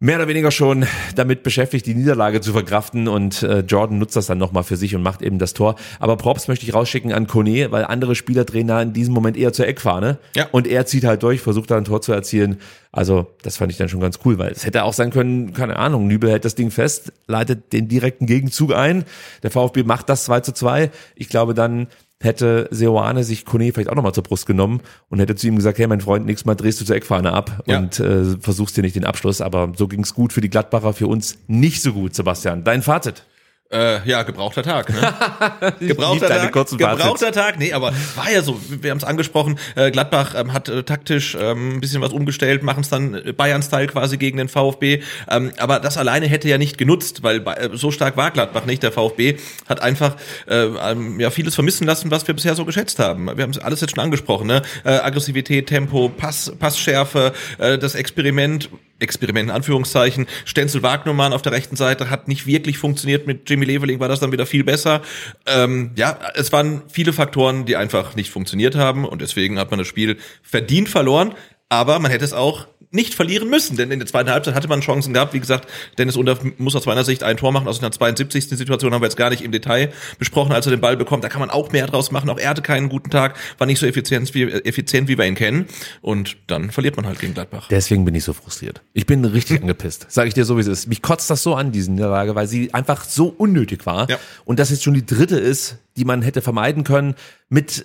mehr 0.00 0.16
oder 0.16 0.28
weniger 0.28 0.52
schon 0.52 0.86
damit 1.16 1.42
beschäftigt, 1.42 1.84
die 1.86 1.94
Niederlage 1.94 2.40
zu 2.40 2.52
verkraften 2.52 3.08
und 3.08 3.42
äh, 3.42 3.60
Jordan 3.60 3.98
nutzt 3.98 4.14
das 4.14 4.26
dann 4.26 4.38
nochmal 4.38 4.62
für 4.62 4.76
sich 4.76 4.94
und 4.94 5.02
macht 5.02 5.22
eben 5.22 5.38
das 5.40 5.54
Tor. 5.54 5.74
Aber 5.98 6.16
Props 6.16 6.46
möchte 6.46 6.64
ich 6.64 6.72
rausschicken 6.72 7.12
an 7.12 7.26
Kone, 7.26 7.72
weil 7.72 7.84
andere 7.84 8.14
Spieler 8.14 8.44
drehen 8.44 8.68
da 8.68 8.80
in 8.80 8.92
diesem 8.92 9.12
Moment 9.12 9.36
eher 9.36 9.52
zur 9.52 9.66
Eckfahne 9.66 10.18
Ja. 10.36 10.46
und 10.52 10.68
er 10.68 10.86
zieht 10.86 11.04
halt 11.04 11.24
durch, 11.24 11.40
versucht 11.40 11.72
da 11.72 11.76
ein 11.76 11.84
Tor 11.84 12.00
zu 12.00 12.12
erzielen. 12.12 12.58
Also 12.92 13.26
das 13.42 13.56
fand 13.56 13.72
ich 13.72 13.78
dann 13.78 13.88
schon 13.88 14.00
ganz 14.00 14.20
cool, 14.24 14.38
weil 14.38 14.52
es 14.52 14.64
hätte 14.64 14.84
auch 14.84 14.92
sein 14.92 15.10
können, 15.10 15.52
keine 15.52 15.76
Ahnung, 15.76 16.06
Nübel 16.06 16.30
hält 16.30 16.44
das 16.44 16.54
Ding 16.54 16.70
fest, 16.70 17.12
leitet 17.26 17.72
den 17.72 17.88
direkten 17.88 18.26
Gegenzug 18.26 18.72
ein, 18.74 19.04
der 19.42 19.50
VfB 19.50 19.82
macht 19.82 20.08
das 20.08 20.24
2 20.24 20.40
zu 20.40 20.52
2. 20.52 20.90
Ich 21.16 21.28
glaube 21.28 21.54
dann 21.54 21.88
hätte 22.20 22.68
Seoane 22.72 23.22
sich 23.24 23.44
Kone 23.44 23.72
vielleicht 23.72 23.88
auch 23.90 23.94
nochmal 23.94 24.12
zur 24.14 24.24
Brust 24.24 24.46
genommen 24.46 24.80
und 25.08 25.20
hätte 25.20 25.36
zu 25.36 25.46
ihm 25.46 25.56
gesagt, 25.56 25.78
hey 25.78 25.86
mein 25.86 26.00
Freund, 26.00 26.26
nächstes 26.26 26.46
Mal 26.46 26.54
drehst 26.56 26.80
du 26.80 26.84
zur 26.84 26.96
Eckfahne 26.96 27.32
ab 27.32 27.62
Ja. 27.66 27.78
und 27.78 28.00
äh, 28.00 28.36
versuchst 28.40 28.76
dir 28.76 28.82
nicht 28.82 28.96
den 28.96 29.04
Abschluss. 29.04 29.40
Aber 29.40 29.72
so 29.76 29.86
ging's 29.86 30.14
gut 30.14 30.32
für 30.32 30.40
die 30.40 30.50
Gladbacher, 30.50 30.92
für 30.92 31.06
uns 31.06 31.38
nicht 31.46 31.80
so 31.82 31.92
gut, 31.92 32.14
Sebastian. 32.14 32.64
Dein 32.64 32.82
Fazit? 32.82 33.24
Äh, 33.70 34.08
ja, 34.08 34.22
gebrauchter 34.22 34.62
Tag. 34.62 34.88
Ne? 34.88 35.74
gebrauchter 35.86 36.28
Tag. 36.28 36.52
Gebrauchter 36.52 37.32
Tag. 37.32 37.58
Nee, 37.58 37.74
aber 37.74 37.92
war 38.14 38.30
ja 38.30 38.40
so. 38.40 38.58
Wir 38.66 38.90
haben 38.90 38.96
es 38.96 39.04
angesprochen. 39.04 39.58
Äh, 39.76 39.90
Gladbach 39.90 40.34
ähm, 40.34 40.54
hat 40.54 40.70
äh, 40.70 40.84
taktisch 40.84 41.36
ähm, 41.38 41.74
ein 41.76 41.80
bisschen 41.80 42.00
was 42.00 42.14
umgestellt, 42.14 42.62
machen 42.62 42.80
es 42.80 42.88
dann 42.88 43.12
äh, 43.12 43.32
Bayern-Style 43.32 43.88
quasi 43.88 44.16
gegen 44.16 44.38
den 44.38 44.48
VfB. 44.48 45.02
Ähm, 45.30 45.52
aber 45.58 45.80
das 45.80 45.98
alleine 45.98 46.26
hätte 46.26 46.48
ja 46.48 46.56
nicht 46.56 46.78
genutzt, 46.78 47.22
weil 47.22 47.46
äh, 47.46 47.68
so 47.74 47.90
stark 47.90 48.16
war 48.16 48.30
Gladbach 48.30 48.64
nicht. 48.64 48.82
Der 48.82 48.90
VfB 48.90 49.36
hat 49.68 49.82
einfach 49.82 50.16
äh, 50.46 50.54
ähm, 50.54 51.20
ja 51.20 51.28
vieles 51.28 51.54
vermissen 51.54 51.86
lassen, 51.86 52.10
was 52.10 52.26
wir 52.26 52.34
bisher 52.34 52.54
so 52.54 52.64
geschätzt 52.64 52.98
haben. 52.98 53.26
Wir 53.36 53.42
haben 53.42 53.50
es 53.50 53.58
alles 53.58 53.82
jetzt 53.82 53.94
schon 53.94 54.02
angesprochen. 54.02 54.46
Ne? 54.46 54.62
Äh, 54.84 54.92
Aggressivität, 54.92 55.66
Tempo, 55.66 56.08
Pass, 56.08 56.54
Passschärfe, 56.58 57.34
äh, 57.58 57.76
das 57.76 57.94
Experiment. 57.94 58.70
Experiment 59.00 59.50
in 59.50 59.54
Anführungszeichen. 59.54 60.26
Stenzel 60.44 60.82
Wagnermann 60.82 61.32
auf 61.32 61.42
der 61.42 61.52
rechten 61.52 61.76
Seite 61.76 62.10
hat 62.10 62.28
nicht 62.28 62.46
wirklich 62.46 62.78
funktioniert. 62.78 63.26
Mit 63.26 63.48
Jimmy 63.48 63.64
Leveling 63.64 64.00
war 64.00 64.08
das 64.08 64.20
dann 64.20 64.32
wieder 64.32 64.46
viel 64.46 64.64
besser. 64.64 65.02
Ähm, 65.46 65.92
ja, 65.96 66.18
es 66.34 66.52
waren 66.52 66.82
viele 66.88 67.12
Faktoren, 67.12 67.64
die 67.64 67.76
einfach 67.76 68.16
nicht 68.16 68.30
funktioniert 68.30 68.74
haben 68.74 69.04
und 69.04 69.22
deswegen 69.22 69.58
hat 69.58 69.70
man 69.70 69.78
das 69.78 69.88
Spiel 69.88 70.18
verdient 70.42 70.88
verloren. 70.88 71.34
Aber 71.68 71.98
man 71.98 72.10
hätte 72.10 72.24
es 72.24 72.32
auch 72.32 72.66
nicht 72.90 73.14
verlieren 73.14 73.50
müssen, 73.50 73.76
denn 73.76 73.90
in 73.90 73.98
der 73.98 74.06
zweiten 74.06 74.30
Halbzeit 74.30 74.54
hatte 74.54 74.68
man 74.68 74.80
Chancen 74.80 75.12
gehabt. 75.12 75.34
Wie 75.34 75.40
gesagt, 75.40 75.68
Dennis 75.98 76.16
Unter 76.16 76.38
muss 76.56 76.74
aus 76.74 76.86
meiner 76.86 77.04
Sicht 77.04 77.22
ein 77.22 77.36
Tor 77.36 77.52
machen. 77.52 77.68
Aus 77.68 77.80
einer 77.80 77.92
72. 77.92 78.48
Situation 78.48 78.94
haben 78.94 79.02
wir 79.02 79.06
jetzt 79.06 79.16
gar 79.16 79.30
nicht 79.30 79.42
im 79.42 79.52
Detail 79.52 79.92
besprochen, 80.18 80.52
als 80.52 80.66
er 80.66 80.70
den 80.70 80.80
Ball 80.80 80.96
bekommt. 80.96 81.22
Da 81.22 81.28
kann 81.28 81.40
man 81.40 81.50
auch 81.50 81.70
mehr 81.70 81.86
draus 81.86 82.10
machen. 82.10 82.30
Auch 82.30 82.38
er 82.38 82.50
hatte 82.50 82.62
keinen 82.62 82.88
guten 82.88 83.10
Tag, 83.10 83.36
war 83.58 83.66
nicht 83.66 83.78
so 83.78 83.86
effizient 83.86 84.34
wie, 84.34 84.44
effizient, 84.44 85.08
wie 85.08 85.18
wir 85.18 85.26
ihn 85.26 85.34
kennen. 85.34 85.66
Und 86.00 86.36
dann 86.46 86.70
verliert 86.70 86.96
man 86.96 87.06
halt 87.06 87.18
gegen 87.18 87.34
Gladbach. 87.34 87.68
Deswegen 87.68 88.04
bin 88.04 88.14
ich 88.14 88.24
so 88.24 88.32
frustriert. 88.32 88.80
Ich 88.94 89.06
bin 89.06 89.24
richtig 89.24 89.60
angepisst. 89.60 90.06
Sage 90.08 90.28
ich 90.28 90.34
dir 90.34 90.44
so, 90.44 90.56
wie 90.56 90.62
es 90.62 90.66
ist. 90.66 90.86
Mich 90.86 91.02
kotzt 91.02 91.28
das 91.28 91.42
so 91.42 91.54
an, 91.54 91.72
diese 91.72 91.92
Niederlage, 91.92 92.34
weil 92.34 92.46
sie 92.46 92.72
einfach 92.72 93.04
so 93.04 93.28
unnötig 93.28 93.84
war. 93.84 94.08
Ja. 94.08 94.18
Und 94.44 94.58
das 94.58 94.70
jetzt 94.70 94.82
schon 94.82 94.94
die 94.94 95.04
dritte 95.04 95.38
ist, 95.38 95.76
die 95.96 96.04
man 96.04 96.22
hätte 96.22 96.40
vermeiden 96.40 96.84
können 96.84 97.14
mit 97.50 97.84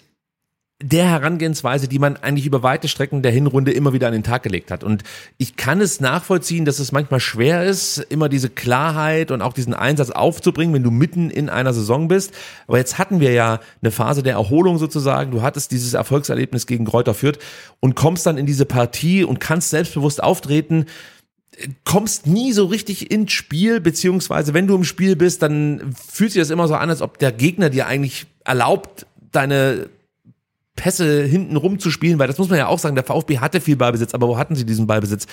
der 0.84 1.06
Herangehensweise, 1.10 1.88
die 1.88 1.98
man 1.98 2.18
eigentlich 2.18 2.46
über 2.46 2.62
weite 2.62 2.90
Strecken 2.90 3.22
der 3.22 3.32
Hinrunde 3.32 3.72
immer 3.72 3.94
wieder 3.94 4.08
an 4.08 4.14
den 4.14 4.24
Tag 4.24 4.44
gelegt 4.44 4.70
hat. 4.70 4.84
Und 4.84 5.04
ich 5.38 5.56
kann 5.56 5.80
es 5.80 6.02
nachvollziehen, 6.02 6.66
dass 6.66 6.80
es 6.80 6.92
manchmal 6.92 7.22
schwer 7.22 7.64
ist, 7.64 8.00
immer 8.10 8.28
diese 8.28 8.50
Klarheit 8.50 9.32
und 9.32 9.42
auch 9.42 9.54
diesen 9.54 9.74
Einsatz 9.74 10.10
aufzubringen, 10.10 10.76
wenn 10.76 10.84
du 10.84 10.92
mitten 10.92 11.30
in 11.30 11.50
einer 11.50 11.74
Saison 11.74 12.10
bist. 12.10 12.34
Aber 12.68 12.78
jetzt 12.78 12.98
hatten 12.98 13.22
wir 13.22 13.32
ja 13.32 13.62
eine 13.82 13.92
Phase 13.92 14.24
der 14.24 14.34
Erholung 14.34 14.78
sozusagen. 14.78 15.32
Du 15.32 15.42
hattest 15.42 15.72
dieses 15.72 15.94
Erfolgserlebnis 15.94 16.68
gegen 16.68 16.86
Kräuter 16.86 17.14
Fürth 17.14 17.40
und 17.80 17.96
kommst 17.96 18.26
dann 18.26 18.38
in 18.38 18.46
diese 18.46 18.66
Partie 18.66 19.24
und 19.24 19.40
kannst 19.40 19.70
selbstbewusst 19.70 20.22
auftreten 20.22 20.86
kommst 21.86 22.26
nie 22.26 22.52
so 22.52 22.66
richtig 22.66 23.12
ins 23.12 23.32
Spiel, 23.32 23.80
beziehungsweise 23.80 24.56
wenn 24.56 24.66
du 24.66 24.74
im 24.74 24.84
Spiel 24.84 25.16
bist, 25.16 25.44
dann 25.44 25.94
fühlt 25.94 26.32
sich 26.32 26.42
das 26.42 26.50
immer 26.50 26.68
so 26.68 26.74
an, 26.74 26.90
als 26.90 27.04
ob 27.04 27.20
der 27.20 27.32
Gegner 27.32 27.70
dir 27.70 27.86
eigentlich 27.86 28.26
erlaubt, 28.44 29.06
deine 29.32 29.88
Pässe 30.76 31.24
hinten 31.24 31.56
rumzuspielen, 31.56 32.18
weil 32.18 32.28
das 32.28 32.40
muss 32.40 32.50
man 32.50 32.58
ja 32.58 32.68
auch 32.68 32.80
sagen, 32.80 32.96
der 32.96 33.04
VfB 33.04 33.38
hatte 33.38 33.62
viel 33.62 33.76
Ballbesitz, 33.76 34.14
aber 34.16 34.28
wo 34.28 34.38
hatten 34.38 34.56
sie 34.56 34.66
diesen 34.66 34.88
Ballbesitz? 34.88 35.28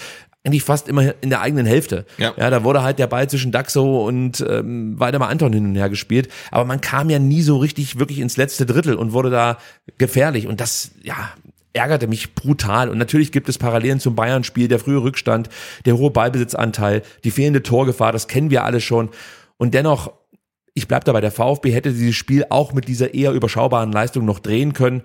Eigentlich 0.45 0.63
fast 0.63 0.87
immer 0.87 1.15
in 1.23 1.31
der 1.31 1.41
eigenen 1.41 1.65
Hälfte. 1.65 2.05
Ja. 2.19 2.35
ja 2.37 2.51
da 2.51 2.63
wurde 2.63 2.83
halt 2.83 2.99
der 2.99 3.07
Ball 3.07 3.29
zwischen 3.29 3.51
Daxo 3.51 4.07
und 4.07 4.45
ähm, 4.47 5.01
Waldemar 5.01 5.31
Anton 5.31 5.53
hin 5.53 5.65
und 5.65 5.77
her 5.77 5.89
gespielt, 5.89 6.29
aber 6.51 6.67
man 6.67 6.83
kam 6.83 7.09
ja 7.09 7.19
nie 7.19 7.41
so 7.41 7.57
richtig 7.57 7.99
wirklich 7.99 8.19
ins 8.19 8.37
letzte 8.37 8.67
Drittel 8.67 8.97
und 8.97 9.13
wurde 9.13 9.31
da 9.31 9.57
gefährlich 9.97 10.47
und 10.47 10.61
das, 10.61 10.91
ja, 11.03 11.33
ärgerte 11.73 12.07
mich 12.07 12.35
brutal. 12.35 12.89
Und 12.89 12.99
natürlich 12.99 13.33
gibt 13.33 13.49
es 13.49 13.57
Parallelen 13.57 14.01
zum 14.01 14.17
Bayern-Spiel, 14.17 14.69
der 14.69 14.81
frühe 14.81 15.03
Rückstand, 15.03 15.49
der 15.87 15.97
hohe 15.97 16.11
Ballbesitzanteil, 16.11 17.03
die 17.25 17.31
fehlende 17.31 17.63
Torgefahr, 17.63 18.13
das 18.13 18.29
kennen 18.29 18.51
wir 18.51 18.65
alle 18.65 18.81
schon. 18.81 19.09
Und 19.57 19.73
dennoch, 19.73 20.13
ich 20.75 20.89
bleib 20.89 21.05
dabei, 21.05 21.21
der 21.21 21.31
VfB 21.31 21.73
hätte 21.73 21.93
dieses 21.93 22.17
Spiel 22.17 22.45
auch 22.51 22.73
mit 22.73 22.89
dieser 22.89 23.15
eher 23.15 23.33
überschaubaren 23.33 23.93
Leistung 23.93 24.25
noch 24.25 24.41
drehen 24.41 24.73
können 24.73 25.03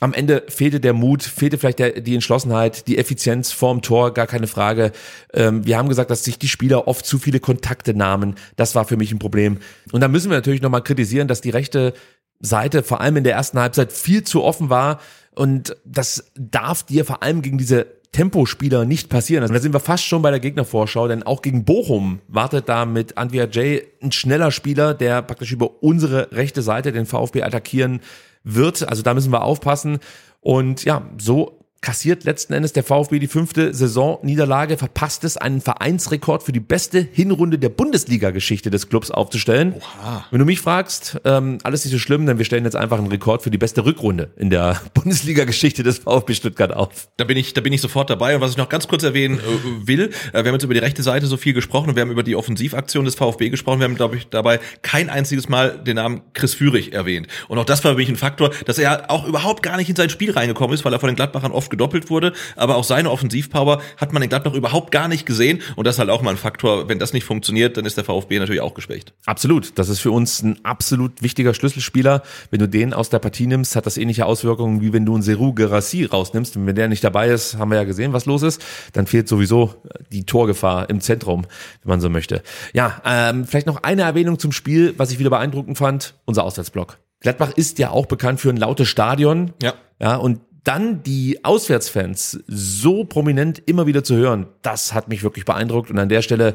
am 0.00 0.12
Ende 0.12 0.44
fehlte 0.48 0.78
der 0.78 0.92
Mut, 0.92 1.22
fehlte 1.22 1.56
vielleicht 1.56 1.78
der, 1.78 2.00
die 2.00 2.14
Entschlossenheit, 2.14 2.86
die 2.86 2.98
Effizienz 2.98 3.52
vorm 3.52 3.80
Tor, 3.80 4.12
gar 4.12 4.26
keine 4.26 4.46
Frage. 4.46 4.92
Ähm, 5.32 5.64
wir 5.64 5.78
haben 5.78 5.88
gesagt, 5.88 6.10
dass 6.10 6.24
sich 6.24 6.38
die 6.38 6.48
Spieler 6.48 6.86
oft 6.86 7.06
zu 7.06 7.18
viele 7.18 7.40
Kontakte 7.40 7.94
nahmen. 7.94 8.34
Das 8.56 8.74
war 8.74 8.84
für 8.84 8.96
mich 8.96 9.12
ein 9.12 9.18
Problem. 9.18 9.58
Und 9.92 10.02
da 10.02 10.08
müssen 10.08 10.30
wir 10.30 10.36
natürlich 10.36 10.60
nochmal 10.60 10.82
kritisieren, 10.82 11.28
dass 11.28 11.40
die 11.40 11.50
rechte 11.50 11.94
Seite 12.40 12.82
vor 12.82 13.00
allem 13.00 13.16
in 13.16 13.24
der 13.24 13.34
ersten 13.34 13.58
Halbzeit 13.58 13.90
viel 13.90 14.22
zu 14.22 14.42
offen 14.42 14.68
war. 14.68 15.00
Und 15.34 15.76
das 15.86 16.30
darf 16.34 16.82
dir 16.82 17.06
vor 17.06 17.22
allem 17.22 17.40
gegen 17.40 17.56
diese 17.56 17.86
Tempospieler 18.12 18.84
nicht 18.84 19.08
passieren. 19.08 19.42
Also 19.42 19.54
da 19.54 19.60
sind 19.60 19.74
wir 19.74 19.80
fast 19.80 20.04
schon 20.04 20.22
bei 20.22 20.30
der 20.30 20.40
Gegnervorschau, 20.40 21.08
denn 21.08 21.22
auch 21.22 21.42
gegen 21.42 21.64
Bochum 21.64 22.20
wartet 22.28 22.68
da 22.68 22.86
mit 22.86 23.18
Antwia 23.18 23.44
J 23.44 23.82
ein 24.02 24.12
schneller 24.12 24.50
Spieler, 24.50 24.94
der 24.94 25.22
praktisch 25.22 25.52
über 25.52 25.82
unsere 25.82 26.32
rechte 26.32 26.62
Seite 26.62 26.92
den 26.92 27.06
VfB 27.06 27.42
attackieren 27.42 28.00
wird. 28.46 28.88
Also 28.88 29.02
da 29.02 29.12
müssen 29.12 29.32
wir 29.32 29.42
aufpassen. 29.42 29.98
Und 30.40 30.84
ja, 30.84 31.02
so 31.18 31.65
kassiert 31.80 32.24
letzten 32.24 32.52
Endes 32.52 32.72
der 32.72 32.82
VfB 32.82 33.18
die 33.18 33.26
fünfte 33.26 33.72
Saisonniederlage, 33.72 34.76
verpasst 34.76 35.24
es, 35.24 35.36
einen 35.36 35.60
Vereinsrekord 35.60 36.42
für 36.42 36.52
die 36.52 36.60
beste 36.60 37.06
Hinrunde 37.12 37.58
der 37.58 37.68
Bundesliga-Geschichte 37.68 38.70
des 38.70 38.88
Clubs 38.88 39.10
aufzustellen. 39.10 39.74
Oha. 39.76 40.24
Wenn 40.30 40.38
du 40.38 40.44
mich 40.44 40.60
fragst, 40.60 41.20
ähm, 41.24 41.58
alles 41.62 41.84
nicht 41.84 41.92
so 41.92 41.98
schlimm, 41.98 42.26
denn 42.26 42.38
wir 42.38 42.44
stellen 42.44 42.64
jetzt 42.64 42.76
einfach 42.76 42.98
einen 42.98 43.06
Rekord 43.08 43.42
für 43.42 43.50
die 43.50 43.58
beste 43.58 43.84
Rückrunde 43.84 44.30
in 44.36 44.50
der 44.50 44.80
Bundesliga-Geschichte 44.94 45.82
des 45.82 45.98
VfB 45.98 46.34
Stuttgart 46.34 46.72
auf. 46.72 47.08
Da 47.16 47.24
bin 47.24 47.36
ich, 47.36 47.54
da 47.54 47.60
bin 47.60 47.72
ich 47.72 47.80
sofort 47.80 48.10
dabei. 48.10 48.34
Und 48.34 48.40
was 48.40 48.52
ich 48.52 48.56
noch 48.56 48.68
ganz 48.68 48.88
kurz 48.88 49.02
erwähnen 49.02 49.38
äh, 49.38 49.86
will, 49.86 50.10
äh, 50.32 50.42
wir 50.42 50.46
haben 50.46 50.54
jetzt 50.54 50.64
über 50.64 50.74
die 50.74 50.80
rechte 50.80 51.02
Seite 51.02 51.26
so 51.26 51.36
viel 51.36 51.52
gesprochen 51.52 51.90
und 51.90 51.96
wir 51.96 52.02
haben 52.02 52.10
über 52.10 52.22
die 52.22 52.34
Offensivaktion 52.34 53.04
des 53.04 53.14
VfB 53.14 53.50
gesprochen. 53.50 53.78
Wir 53.78 53.84
haben, 53.84 53.96
glaube 53.96 54.16
ich, 54.16 54.28
dabei 54.28 54.60
kein 54.82 55.08
einziges 55.08 55.48
Mal 55.48 55.78
den 55.78 55.96
Namen 55.96 56.22
Chris 56.34 56.54
Führig 56.54 56.92
erwähnt. 56.92 57.28
Und 57.48 57.58
auch 57.58 57.64
das 57.64 57.84
war 57.84 57.92
für 57.92 57.98
mich 57.98 58.08
ein 58.08 58.16
Faktor, 58.16 58.50
dass 58.64 58.78
er 58.78 59.10
auch 59.10 59.26
überhaupt 59.26 59.62
gar 59.62 59.76
nicht 59.76 59.88
in 59.88 59.96
sein 59.96 60.10
Spiel 60.10 60.32
reingekommen 60.32 60.74
ist, 60.74 60.84
weil 60.84 60.92
er 60.92 60.98
von 60.98 61.08
den 61.08 61.16
Gladbachern 61.16 61.52
oft 61.52 61.65
gedoppelt 61.70 62.10
wurde, 62.10 62.32
aber 62.56 62.76
auch 62.76 62.84
seine 62.84 63.10
Offensivpower 63.10 63.80
hat 63.96 64.12
man 64.12 64.22
in 64.22 64.28
Gladbach 64.28 64.54
überhaupt 64.54 64.90
gar 64.90 65.08
nicht 65.08 65.26
gesehen 65.26 65.60
und 65.76 65.86
das 65.86 65.96
ist 65.96 65.98
halt 65.98 66.10
auch 66.10 66.22
mal 66.22 66.30
ein 66.30 66.36
Faktor, 66.36 66.88
wenn 66.88 66.98
das 66.98 67.12
nicht 67.12 67.24
funktioniert, 67.24 67.76
dann 67.76 67.84
ist 67.84 67.96
der 67.96 68.04
VfB 68.04 68.38
natürlich 68.38 68.60
auch 68.60 68.74
geschwächt. 68.74 69.14
Absolut, 69.24 69.78
das 69.78 69.88
ist 69.88 70.00
für 70.00 70.10
uns 70.10 70.42
ein 70.42 70.64
absolut 70.64 71.22
wichtiger 71.22 71.54
Schlüsselspieler. 71.54 72.22
Wenn 72.50 72.60
du 72.60 72.68
den 72.68 72.94
aus 72.94 73.10
der 73.10 73.18
Partie 73.18 73.46
nimmst, 73.46 73.76
hat 73.76 73.86
das 73.86 73.96
ähnliche 73.96 74.26
Auswirkungen, 74.26 74.80
wie 74.80 74.92
wenn 74.92 75.04
du 75.04 75.14
einen 75.14 75.22
Seru 75.22 75.52
Gerassi 75.52 76.04
rausnimmst. 76.04 76.56
Und 76.56 76.66
wenn 76.66 76.76
der 76.76 76.88
nicht 76.88 77.04
dabei 77.04 77.28
ist, 77.28 77.58
haben 77.58 77.70
wir 77.70 77.78
ja 77.78 77.84
gesehen, 77.84 78.12
was 78.12 78.26
los 78.26 78.42
ist, 78.42 78.64
dann 78.92 79.06
fehlt 79.06 79.28
sowieso 79.28 79.74
die 80.12 80.24
Torgefahr 80.24 80.88
im 80.90 81.00
Zentrum, 81.00 81.46
wenn 81.82 81.90
man 81.90 82.00
so 82.00 82.08
möchte. 82.08 82.42
Ja, 82.72 83.02
ähm, 83.04 83.44
vielleicht 83.44 83.66
noch 83.66 83.82
eine 83.82 84.02
Erwähnung 84.02 84.38
zum 84.38 84.52
Spiel, 84.52 84.94
was 84.96 85.10
ich 85.10 85.18
wieder 85.18 85.30
beeindruckend 85.30 85.78
fand, 85.78 86.14
unser 86.24 86.44
Auswärtsblock. 86.44 86.98
Gladbach 87.20 87.52
ist 87.56 87.78
ja 87.78 87.90
auch 87.90 88.06
bekannt 88.06 88.40
für 88.40 88.50
ein 88.50 88.56
lautes 88.56 88.88
Stadion. 88.88 89.52
Ja. 89.62 89.74
Ja, 89.98 90.16
und 90.16 90.40
dann 90.66 91.02
die 91.04 91.44
Auswärtsfans 91.44 92.40
so 92.48 93.04
prominent 93.04 93.62
immer 93.66 93.86
wieder 93.86 94.02
zu 94.02 94.16
hören, 94.16 94.46
das 94.62 94.92
hat 94.92 95.08
mich 95.08 95.22
wirklich 95.22 95.44
beeindruckt. 95.44 95.90
Und 95.90 95.98
an 95.98 96.08
der 96.08 96.22
Stelle 96.22 96.54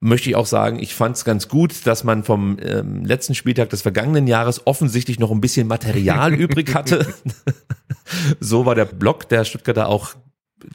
möchte 0.00 0.28
ich 0.28 0.36
auch 0.36 0.46
sagen, 0.46 0.80
ich 0.80 0.94
fand 0.94 1.16
es 1.16 1.24
ganz 1.24 1.48
gut, 1.48 1.86
dass 1.86 2.02
man 2.02 2.24
vom 2.24 2.58
ähm, 2.60 3.04
letzten 3.04 3.34
Spieltag 3.34 3.70
des 3.70 3.82
vergangenen 3.82 4.26
Jahres 4.26 4.66
offensichtlich 4.66 5.20
noch 5.20 5.30
ein 5.30 5.40
bisschen 5.40 5.68
Material 5.68 6.34
übrig 6.38 6.74
hatte. 6.74 7.06
so 8.40 8.66
war 8.66 8.74
der 8.74 8.86
Block 8.86 9.28
der 9.28 9.44
Stuttgarter 9.44 9.88
auch 9.88 10.14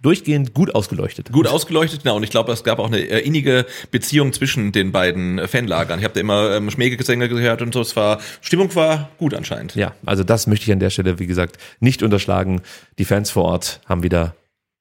durchgehend 0.02 0.54
gut 0.54 0.74
ausgeleuchtet. 0.76 1.32
Gut 1.32 1.48
ausgeleuchtet, 1.48 2.04
genau. 2.04 2.16
Und 2.16 2.24
ich 2.24 2.30
glaube, 2.30 2.52
es 2.52 2.64
gab 2.64 2.80
auch 2.80 2.88
eine 2.88 3.00
äh, 3.00 3.20
innige 3.20 3.66
Beziehung 3.92 4.34
zwischen 4.34 4.72
den 4.72 4.92
beiden 4.92 5.40
äh, 5.40 5.48
Fanlagern. 5.48 6.00
Ich 6.00 6.06
habe 6.06 6.14
da 6.14 6.20
immer 6.20 6.56
ähm, 6.56 6.70
Schmähgesänge 6.70 7.30
gehört 7.30 7.62
und 7.62 7.74
so. 7.74 7.82
Es 7.82 7.96
war 7.96 8.20
Stimmung 8.42 8.74
war 8.76 9.10
gut 9.18 9.34
anscheinend. 9.34 9.76
Ja, 9.76 9.94
also 10.06 10.24
das 10.24 10.48
möchte 10.48 10.66
ich 10.66 10.72
an 10.72 10.80
der 10.80 10.90
Stelle, 10.90 11.20
wie 11.20 11.28
gesagt, 11.28 11.58
nicht 11.80 12.04
unterschlagen. 12.04 12.62
Die 12.98 13.06
Fans 13.06 13.32
vor 13.32 13.46
Ort 13.46 13.82
haben 13.86 14.04
wieder 14.04 14.36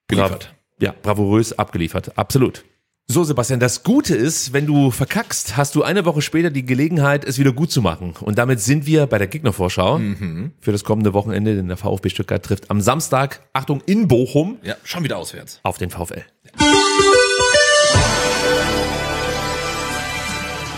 Geliefert. 0.08 0.54
ja, 0.80 0.94
bravourös 1.02 1.58
abgeliefert. 1.58 2.16
Absolut. 2.18 2.64
So, 3.12 3.24
Sebastian, 3.24 3.60
das 3.60 3.82
Gute 3.82 4.14
ist, 4.14 4.54
wenn 4.54 4.64
du 4.64 4.90
verkackst, 4.90 5.58
hast 5.58 5.74
du 5.74 5.82
eine 5.82 6.06
Woche 6.06 6.22
später 6.22 6.48
die 6.48 6.64
Gelegenheit, 6.64 7.26
es 7.26 7.38
wieder 7.38 7.52
gut 7.52 7.70
zu 7.70 7.82
machen. 7.82 8.14
Und 8.18 8.38
damit 8.38 8.58
sind 8.60 8.86
wir 8.86 9.06
bei 9.06 9.18
der 9.18 9.26
Gegnervorschau 9.26 10.00
für 10.60 10.72
das 10.72 10.82
kommende 10.82 11.12
Wochenende, 11.12 11.54
denn 11.54 11.68
der 11.68 11.76
VfB 11.76 12.08
Stuttgart 12.08 12.42
trifft 12.42 12.70
am 12.70 12.80
Samstag, 12.80 13.42
Achtung, 13.52 13.82
in 13.84 14.08
Bochum 14.08 14.56
Ja, 14.62 14.76
schon 14.82 15.04
wieder 15.04 15.18
auswärts. 15.18 15.60
auf 15.62 15.76
den 15.76 15.90
VfL. 15.90 16.24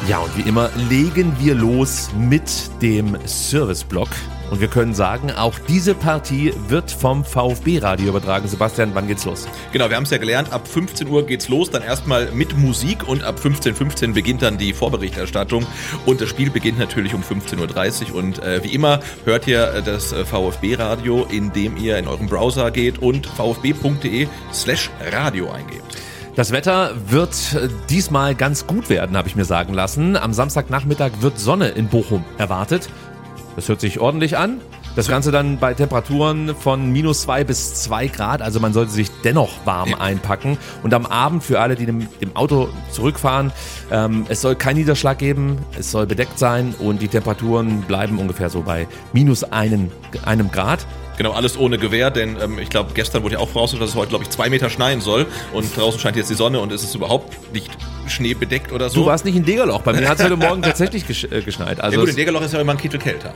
Ja, 0.09 0.19
und 0.19 0.37
wie 0.37 0.49
immer 0.49 0.71
legen 0.91 1.37
wir 1.39 1.55
los 1.55 2.09
mit 2.19 2.51
dem 2.83 3.17
Serviceblock. 3.27 4.09
Und 4.51 4.61
wir 4.61 4.69
können 4.69 4.95
sagen, 4.95 5.31
auch 5.31 5.59
diese 5.69 5.95
Partie 5.95 6.53
wird 6.69 6.91
vom 6.91 7.25
VfB-Radio 7.25 8.09
übertragen. 8.09 8.47
Sebastian, 8.47 8.91
wann 8.95 9.09
geht's 9.09 9.25
los? 9.25 9.49
Genau, 9.73 9.89
wir 9.89 9.97
haben 9.97 10.05
es 10.05 10.11
ja 10.11 10.19
gelernt, 10.19 10.53
ab 10.53 10.69
15 10.69 11.09
Uhr 11.09 11.27
geht's 11.27 11.49
los, 11.49 11.71
dann 11.71 11.83
erstmal 11.83 12.31
mit 12.33 12.57
Musik 12.57 13.09
und 13.09 13.25
ab 13.25 13.41
15.15 13.43 14.09
Uhr 14.09 14.15
beginnt 14.15 14.43
dann 14.43 14.59
die 14.59 14.73
Vorberichterstattung 14.73 15.67
und 16.07 16.21
das 16.21 16.29
Spiel 16.29 16.51
beginnt 16.51 16.79
natürlich 16.79 17.15
um 17.15 17.23
15.30 17.23 18.11
Uhr 18.11 18.19
und 18.19 18.43
äh, 18.43 18.63
wie 18.63 18.75
immer 18.75 19.01
hört 19.25 19.47
ihr 19.47 19.73
äh, 19.73 19.83
das 19.83 20.13
äh, 20.13 20.25
VfB-Radio, 20.25 21.27
indem 21.31 21.77
ihr 21.77 21.99
in 21.99 22.07
euren 22.07 22.27
Browser 22.27 22.71
geht 22.71 22.99
und 22.99 23.27
vfb.de 23.27 24.29
slash 24.53 24.91
Radio 25.13 25.51
eingebt. 25.51 25.83
Das 26.37 26.51
Wetter 26.51 26.95
wird 27.09 27.55
äh, 27.55 27.69
diesmal 27.89 28.35
ganz 28.35 28.67
gut 28.67 28.91
werden, 28.91 29.17
habe 29.17 29.29
ich 29.29 29.37
mir 29.37 29.45
sagen 29.45 29.73
lassen. 29.73 30.17
Am 30.17 30.33
Samstagnachmittag 30.33 31.13
wird 31.21 31.39
Sonne 31.39 31.69
in 31.69 31.87
Bochum 31.87 32.25
erwartet. 32.39 32.89
Das 33.57 33.69
hört 33.69 33.81
sich 33.81 34.01
ordentlich 34.01 34.37
an. 34.37 34.61
Das 34.97 35.09
Ganze 35.09 35.33
dann 35.33 35.59
bei 35.59 35.75
Temperaturen 35.75 36.55
von 36.55 36.93
minus 36.93 37.23
zwei 37.23 37.43
bis 37.43 37.75
zwei 37.75 38.07
Grad. 38.07 38.43
Also 38.43 38.61
man 38.61 38.73
sollte 38.73 38.93
sich 38.93 39.11
dennoch 39.25 39.51
warm 39.65 39.95
einpacken. 39.95 40.57
Und 40.83 40.95
am 40.95 41.07
Abend 41.07 41.43
für 41.43 41.61
alle, 41.61 41.75
die 41.75 41.87
dem, 41.87 42.09
dem 42.21 42.37
Auto 42.37 42.69
zurückfahren, 42.91 43.53
ähm, 43.91 44.25
es 44.29 44.41
soll 44.41 44.55
kein 44.55 44.77
Niederschlag 44.77 45.19
geben. 45.19 45.59
Es 45.79 45.91
soll 45.91 46.07
bedeckt 46.07 46.39
sein 46.39 46.75
und 46.79 47.03
die 47.03 47.09
Temperaturen 47.09 47.83
bleiben 47.83 48.19
ungefähr 48.19 48.51
so 48.51 48.63
bei 48.63 48.87
minus 49.13 49.45
einen, 49.45 49.91
einem 50.25 50.51
Grad. 50.51 50.87
Genau, 51.17 51.33
alles 51.33 51.57
ohne 51.57 51.79
Gewehr, 51.79 52.11
denn 52.11 52.37
ähm, 52.41 52.59
ich 52.59 52.71
glaube, 52.71 52.91
gestern 52.95 53.23
wurde 53.23 53.35
ja 53.35 53.41
auch 53.41 53.49
vorausgesagt, 53.49 53.83
dass 53.83 53.91
es 53.91 53.97
heute, 53.97 54.09
glaube 54.11 54.25
ich, 54.25 54.31
zwei 54.31 54.51
Meter 54.51 54.69
schneien 54.69 55.01
soll 55.01 55.27
und 55.53 55.77
draußen 55.77 56.01
scheint 56.01 56.17
jetzt 56.17 56.31
die 56.31 56.35
Sonne 56.35 56.61
und 56.61 56.73
es 56.73 56.83
ist 56.83 56.95
überhaupt 56.95 57.53
nicht 57.53 57.71
schneebedeckt 58.07 58.73
oder 58.73 58.91
so. 58.91 59.01
Du 59.03 59.07
warst 59.07 59.25
nicht 59.25 59.37
in 59.37 59.45
Degerloch. 59.45 59.83
Bei 59.83 59.93
mir 59.93 60.09
hat 60.09 60.19
es 60.19 60.25
heute 60.25 60.37
Morgen 60.37 60.63
tatsächlich 60.63 61.07
gesch 61.07 61.25
äh, 61.25 61.43
geschneit. 61.43 61.81
Also 61.81 61.97
ja 61.97 62.01
gut, 62.01 62.11
in 62.11 62.17
Degerloch 62.17 62.43
ist 62.43 62.53
ja 62.53 62.61
immer 62.61 62.73
ein 62.73 62.79
Kittel 62.79 62.99
kälter. 62.99 63.33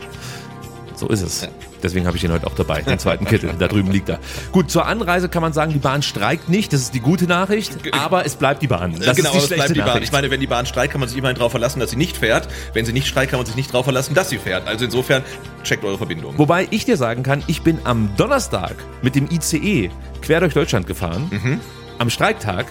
So 0.99 1.07
ist 1.07 1.23
es. 1.23 1.49
Deswegen 1.81 2.09
habe 2.09 2.17
ich 2.17 2.25
ihn 2.25 2.33
heute 2.33 2.45
auch 2.49 2.57
dabei, 2.57 2.83
den 2.83 2.99
zweiten 2.99 3.25
Kittel. 3.25 3.55
Da 3.57 3.69
drüben 3.69 3.93
liegt 3.93 4.09
er. 4.09 4.19
Gut, 4.51 4.69
zur 4.69 4.85
Anreise 4.87 5.29
kann 5.29 5.43
man 5.43 5.53
sagen, 5.53 5.73
die 5.73 5.79
Bahn 5.79 6.03
streikt 6.03 6.49
nicht. 6.49 6.73
Das 6.73 6.81
ist 6.81 6.93
die 6.93 6.99
gute 6.99 7.27
Nachricht. 7.27 7.77
Aber 7.93 8.27
es 8.27 8.35
bleibt 8.35 8.63
die 8.63 8.67
Bahn. 8.67 8.97
Das 8.99 9.17
genau, 9.17 9.29
ist 9.29 9.35
die 9.35 9.39
es 9.39 9.47
schlechte 9.47 9.55
bleibt 9.55 9.71
die 9.71 9.79
Bahn. 9.79 9.87
Nachricht. 9.89 10.05
Ich 10.05 10.13
meine, 10.13 10.31
wenn 10.33 10.41
die 10.41 10.49
Bahn 10.49 10.67
streikt, 10.67 10.91
kann 10.93 11.01
man 11.01 11.09
sich 11.09 11.17
immerhin 11.17 11.37
darauf 11.37 11.53
verlassen, 11.53 11.79
dass 11.79 11.91
sie 11.91 11.97
nicht 11.97 12.17
fährt. 12.17 12.49
Wenn 12.73 12.85
sie 12.85 12.93
nicht 12.93 13.07
streikt, 13.07 13.31
kann 13.31 13.39
man 13.39 13.47
sich 13.47 13.55
nicht 13.55 13.73
darauf 13.73 13.85
verlassen, 13.85 14.15
dass 14.15 14.29
sie 14.29 14.39
fährt. 14.39 14.67
Also 14.67 14.87
insofern, 14.87 15.23
checkt 15.63 15.85
eure 15.85 15.99
Verbindung. 15.99 16.37
Wobei 16.37 16.67
ich 16.71 16.85
dir 16.85 16.97
sagen 16.97 17.23
kann, 17.23 17.45
ich 17.47 17.63
bin 17.63 17.79
am 17.85 18.11
Donnerstag 18.17 18.75
mit 19.03 19.15
dem 19.15 19.29
ICE 19.31 19.91
quer 20.21 20.41
durch 20.41 20.55
Deutschland 20.55 20.89
gefahren. 20.89 21.29
Mhm. 21.31 21.61
Am 21.99 22.11
Streiktag 22.11 22.67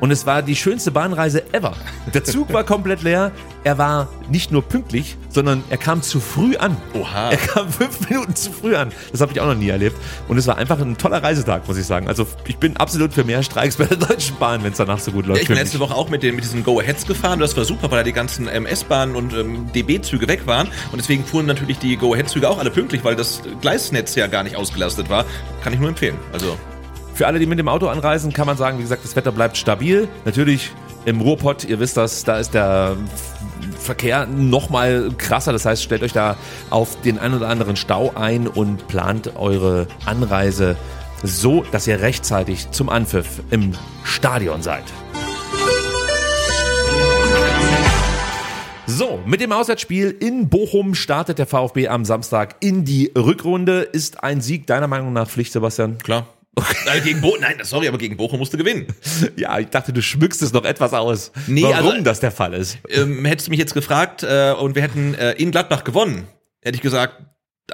Und 0.00 0.10
es 0.10 0.26
war 0.26 0.42
die 0.42 0.56
schönste 0.56 0.90
Bahnreise 0.90 1.42
ever. 1.52 1.74
Der 2.12 2.24
Zug 2.24 2.52
war 2.52 2.64
komplett 2.64 3.02
leer. 3.02 3.32
Er 3.64 3.78
war 3.78 4.08
nicht 4.30 4.52
nur 4.52 4.62
pünktlich, 4.62 5.16
sondern 5.28 5.64
er 5.70 5.76
kam 5.76 6.02
zu 6.02 6.20
früh 6.20 6.56
an. 6.56 6.76
Oha. 6.94 7.30
Er 7.30 7.36
kam 7.36 7.68
fünf 7.68 8.08
Minuten 8.08 8.36
zu 8.36 8.52
früh 8.52 8.76
an. 8.76 8.92
Das 9.10 9.20
habe 9.20 9.32
ich 9.32 9.40
auch 9.40 9.46
noch 9.46 9.54
nie 9.54 9.68
erlebt. 9.68 9.96
Und 10.28 10.36
es 10.36 10.46
war 10.46 10.56
einfach 10.56 10.78
ein 10.80 10.96
toller 10.98 11.22
Reisetag, 11.22 11.66
muss 11.66 11.76
ich 11.76 11.86
sagen. 11.86 12.08
Also 12.08 12.26
ich 12.46 12.58
bin 12.58 12.76
absolut 12.76 13.12
für 13.12 13.24
mehr 13.24 13.42
Streiks 13.42 13.76
bei 13.76 13.84
der 13.86 13.96
Deutschen 13.96 14.36
Bahn, 14.36 14.62
wenn 14.62 14.72
es 14.72 14.78
danach 14.78 14.98
so 14.98 15.10
gut 15.10 15.26
läuft. 15.26 15.38
Ja, 15.38 15.42
ich 15.42 15.48
bin 15.48 15.56
letzte 15.56 15.80
Woche 15.80 15.94
auch 15.94 16.08
mit, 16.10 16.22
den, 16.22 16.34
mit 16.36 16.44
diesen 16.44 16.62
Go-Aheads 16.62 17.06
gefahren. 17.06 17.40
Das 17.40 17.56
war 17.56 17.64
super, 17.64 17.90
weil 17.90 17.98
da 17.98 18.04
die 18.04 18.12
ganzen 18.12 18.48
MS-Bahnen 18.48 19.16
und 19.16 19.32
ähm, 19.32 19.70
DB-Züge 19.74 20.28
weg 20.28 20.46
waren. 20.46 20.68
Und 20.92 20.98
deswegen 20.98 21.24
fuhren 21.24 21.46
natürlich 21.46 21.78
die 21.78 21.96
Go-Ahead-Züge 21.96 22.48
auch 22.48 22.58
alle 22.58 22.70
pünktlich, 22.70 23.02
weil 23.04 23.16
das 23.16 23.42
Gleisnetz 23.60 24.14
ja 24.14 24.26
gar 24.26 24.42
nicht 24.42 24.56
ausgelastet 24.56 25.08
war. 25.08 25.24
Kann 25.62 25.72
ich 25.72 25.80
nur 25.80 25.88
empfehlen. 25.88 26.16
Also 26.32 26.56
Für 27.16 27.26
alle, 27.26 27.38
die 27.38 27.46
mit 27.46 27.58
dem 27.58 27.68
Auto 27.68 27.88
anreisen, 27.88 28.34
kann 28.34 28.46
man 28.46 28.58
sagen, 28.58 28.76
wie 28.76 28.82
gesagt, 28.82 29.02
das 29.02 29.16
Wetter 29.16 29.32
bleibt 29.32 29.56
stabil. 29.56 30.06
Natürlich 30.26 30.70
im 31.06 31.22
Ruhrpott, 31.22 31.64
ihr 31.64 31.80
wisst 31.80 31.96
das, 31.96 32.24
da 32.24 32.36
ist 32.36 32.52
der 32.52 32.94
Verkehr 33.78 34.26
noch 34.26 34.68
mal 34.68 35.08
krasser. 35.16 35.54
Das 35.54 35.64
heißt, 35.64 35.82
stellt 35.82 36.02
euch 36.02 36.12
da 36.12 36.36
auf 36.68 37.00
den 37.00 37.18
einen 37.18 37.32
oder 37.32 37.48
anderen 37.48 37.76
Stau 37.76 38.12
ein 38.14 38.46
und 38.46 38.86
plant 38.86 39.34
eure 39.34 39.86
Anreise 40.04 40.76
so, 41.22 41.64
dass 41.72 41.86
ihr 41.86 42.02
rechtzeitig 42.02 42.70
zum 42.72 42.90
Anpfiff 42.90 43.40
im 43.48 43.72
Stadion 44.04 44.60
seid. 44.60 44.84
So, 48.84 49.20
mit 49.24 49.40
dem 49.40 49.52
Auswärtsspiel 49.52 50.10
in 50.20 50.50
Bochum 50.50 50.94
startet 50.94 51.38
der 51.38 51.46
VfB 51.46 51.88
am 51.88 52.04
Samstag 52.04 52.56
in 52.60 52.84
die 52.84 53.10
Rückrunde. 53.16 53.80
Ist 53.80 54.22
ein 54.22 54.42
Sieg 54.42 54.66
deiner 54.66 54.86
Meinung 54.86 55.14
nach 55.14 55.28
Pflicht, 55.28 55.54
Sebastian? 55.54 55.96
klar. 55.96 56.26
Nein, 56.86 57.02
gegen 57.04 57.20
Bo 57.20 57.36
Nein, 57.38 57.56
sorry, 57.62 57.88
aber 57.88 57.98
gegen 57.98 58.16
Bochum 58.16 58.38
musste 58.38 58.56
gewinnen. 58.56 58.86
Ja, 59.36 59.58
ich 59.58 59.68
dachte, 59.68 59.92
du 59.92 60.00
schmückst 60.00 60.42
es 60.42 60.52
noch 60.52 60.64
etwas 60.64 60.92
aus. 60.92 61.32
Nee, 61.46 61.62
warum 61.62 61.90
also- 61.90 62.02
das 62.02 62.20
der 62.20 62.30
Fall 62.30 62.54
ist. 62.54 62.78
Ähm, 62.88 63.24
hättest 63.24 63.48
du 63.48 63.50
mich 63.50 63.58
jetzt 63.58 63.74
gefragt 63.74 64.22
äh, 64.22 64.52
und 64.52 64.74
wir 64.74 64.82
hätten 64.82 65.14
äh, 65.14 65.32
in 65.32 65.50
Gladbach 65.50 65.84
gewonnen, 65.84 66.26
hätte 66.62 66.76
ich 66.76 66.82
gesagt, 66.82 67.22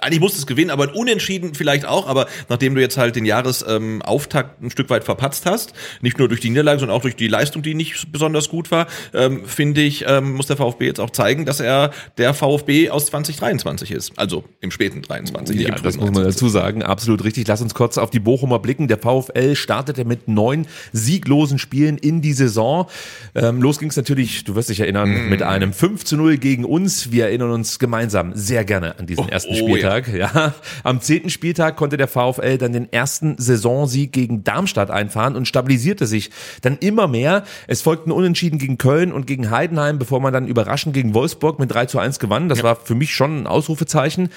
eigentlich 0.00 0.20
musst 0.20 0.38
es 0.38 0.46
gewinnen, 0.46 0.70
aber 0.70 0.84
ein 0.84 0.90
Unentschieden 0.90 1.54
vielleicht 1.54 1.84
auch. 1.84 2.06
Aber 2.08 2.26
nachdem 2.48 2.74
du 2.74 2.80
jetzt 2.80 2.96
halt 2.96 3.14
den 3.14 3.26
Jahresauftakt 3.26 4.60
ähm, 4.60 4.66
ein 4.66 4.70
Stück 4.70 4.88
weit 4.88 5.04
verpatzt 5.04 5.44
hast, 5.44 5.74
nicht 6.00 6.18
nur 6.18 6.28
durch 6.28 6.40
die 6.40 6.48
Niederlage, 6.48 6.80
sondern 6.80 6.96
auch 6.96 7.02
durch 7.02 7.16
die 7.16 7.28
Leistung, 7.28 7.62
die 7.62 7.74
nicht 7.74 8.10
besonders 8.10 8.48
gut 8.48 8.70
war, 8.70 8.86
ähm, 9.12 9.44
finde 9.44 9.82
ich, 9.82 10.04
ähm, 10.08 10.32
muss 10.32 10.46
der 10.46 10.56
VfB 10.56 10.86
jetzt 10.86 11.00
auch 11.00 11.10
zeigen, 11.10 11.44
dass 11.44 11.60
er 11.60 11.90
der 12.16 12.32
VfB 12.32 12.88
aus 12.88 13.06
2023 13.06 13.90
ist. 13.90 14.12
Also 14.16 14.44
im 14.60 14.70
späten 14.70 15.02
23. 15.02 15.56
nicht 15.56 15.68
Ja, 15.68 15.74
das 15.74 15.82
muss 15.96 16.06
man 16.06 16.14
23. 16.14 16.34
dazu 16.34 16.48
sagen. 16.48 16.82
Absolut 16.82 17.22
richtig. 17.24 17.46
Lass 17.46 17.60
uns 17.60 17.74
kurz 17.74 17.98
auf 17.98 18.08
die 18.10 18.20
Bochumer 18.20 18.60
blicken. 18.60 18.88
Der 18.88 18.98
VfL 18.98 19.54
startete 19.56 20.04
mit 20.06 20.26
neun 20.26 20.66
sieglosen 20.92 21.58
Spielen 21.58 21.98
in 21.98 22.22
die 22.22 22.32
Saison. 22.32 22.86
Ähm, 23.34 23.60
los 23.60 23.78
ging 23.78 23.90
es 23.90 23.96
natürlich, 23.96 24.44
du 24.44 24.54
wirst 24.54 24.70
dich 24.70 24.80
erinnern, 24.80 25.26
Mm. 25.26 25.28
mit 25.28 25.42
einem 25.42 25.72
5 25.72 26.04
zu 26.04 26.16
0 26.16 26.38
gegen 26.38 26.64
uns. 26.64 27.10
Wir 27.12 27.26
erinnern 27.26 27.50
uns 27.50 27.78
gemeinsam 27.78 28.32
sehr 28.34 28.64
gerne 28.64 28.98
an 28.98 29.06
diesen 29.06 29.24
Oh, 29.24 29.28
ersten 29.28 29.52
oh, 29.52 29.66
Spieltag. 29.90 30.08
Ja. 30.12 30.54
Am 30.84 31.00
zehnten 31.00 31.30
Spieltag 31.30 31.76
konnte 31.76 31.96
der 31.96 32.08
VfL 32.08 32.58
dann 32.58 32.72
den 32.72 32.92
ersten 32.92 33.36
Saisonsieg 33.38 34.12
gegen 34.12 34.44
Darmstadt 34.44 34.90
einfahren 34.90 35.36
und 35.36 35.48
stabilisierte 35.48 36.06
sich 36.06 36.30
dann 36.62 36.78
immer 36.78 37.08
mehr. 37.08 37.44
Es 37.66 37.82
folgten 37.82 38.12
Unentschieden 38.12 38.58
gegen 38.58 38.78
Köln 38.78 39.12
und 39.12 39.26
gegen 39.26 39.50
Heidenheim, 39.50 39.98
bevor 39.98 40.20
man 40.20 40.32
dann 40.32 40.46
überraschend 40.46 40.94
gegen 40.94 41.14
Wolfsburg 41.14 41.58
mit 41.58 41.72
3 41.72 41.86
zu 41.86 41.98
1 41.98 42.18
gewann. 42.18 42.48
Das 42.48 42.62
war 42.62 42.76
für 42.76 42.94
mich 42.94 43.14
schon 43.14 43.42
ein 43.42 43.46
Ausrufezeichen. 43.46 44.30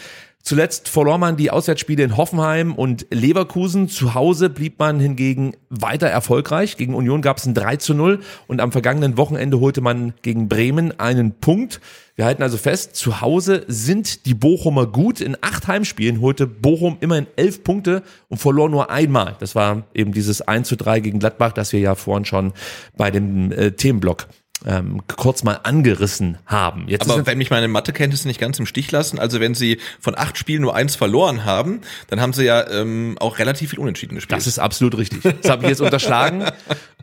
Zuletzt 0.48 0.90
verlor 0.90 1.18
man 1.18 1.38
die 1.38 1.50
Auswärtsspiele 1.50 2.04
in 2.04 2.18
Hoffenheim 2.18 2.76
und 2.76 3.08
Leverkusen. 3.10 3.90
Zu 3.90 4.14
Hause 4.14 4.52
blieb 4.52 4.78
man 4.78 5.00
hingegen 5.00 5.56
weiter 5.72 6.06
erfolgreich. 6.06 6.78
Gegen 6.78 6.94
Union 6.94 7.24
gab 7.24 7.38
es 7.38 7.48
ein 7.48 7.56
3 7.56 7.78
zu 7.78 7.96
0 7.96 8.20
und 8.46 8.62
am 8.62 8.72
vergangenen 8.72 9.18
Wochenende 9.18 9.60
holte 9.60 9.82
man 9.82 10.14
gegen 10.22 10.48
Bremen 10.48 11.00
einen 11.00 11.32
Punkt. 11.32 11.82
Wir 12.16 12.26
halten 12.26 12.44
also 12.44 12.58
fest, 12.58 12.96
zu 12.96 13.22
Hause 13.22 13.66
sind 13.68 14.28
die 14.28 14.36
Bochumer 14.36 14.86
gut. 14.86 15.20
In 15.20 15.36
acht 15.42 15.68
Heimspielen 15.68 16.22
holte 16.22 16.46
Bochum 16.46 16.98
immerhin 17.00 17.26
elf 17.38 17.64
Punkte 17.64 18.04
und 18.30 18.38
verlor 18.38 18.70
nur 18.70 18.92
einmal. 18.92 19.36
Das 19.40 19.56
war 19.56 19.86
eben 19.96 20.12
dieses 20.12 20.44
1 20.44 20.68
zu 20.68 20.78
3 20.78 21.00
gegen 21.00 21.18
Gladbach, 21.18 21.54
das 21.54 21.74
wir 21.74 21.80
ja 21.80 21.96
vorhin 21.96 22.26
schon 22.26 22.54
bei 22.96 23.10
dem 23.10 23.52
äh, 23.52 23.72
Themenblock 23.72 24.28
ähm, 24.66 25.02
kurz 25.08 25.44
mal 25.44 25.60
angerissen 25.64 26.38
haben. 26.46 26.88
Jetzt 26.88 27.10
Aber 27.10 27.26
wenn 27.26 27.38
mich 27.38 27.50
meine 27.50 27.68
Mathekenntnisse 27.68 28.28
nicht 28.28 28.40
ganz 28.40 28.58
im 28.60 28.66
Stich 28.66 28.92
lassen, 28.92 29.20
also 29.20 29.40
wenn 29.40 29.54
sie 29.54 29.80
von 30.00 30.18
acht 30.18 30.38
Spielen 30.38 30.62
nur 30.62 30.76
eins 30.76 30.96
verloren 30.96 31.46
haben, 31.46 31.82
dann 32.08 32.22
haben 32.22 32.34
sie 32.34 32.46
ja 32.46 32.70
ähm, 32.70 33.18
auch 33.20 33.40
relativ 33.40 33.72
viel 33.72 33.80
Unentschieden 33.80 34.16
gespielt. 34.16 34.38
Das 34.38 34.48
ist 34.48 34.60
absolut 34.60 34.98
richtig. 34.98 35.22
Das 35.42 35.52
habe 35.52 35.64
ich 35.64 35.70
jetzt 35.70 35.82
unterschlagen, 35.82 36.46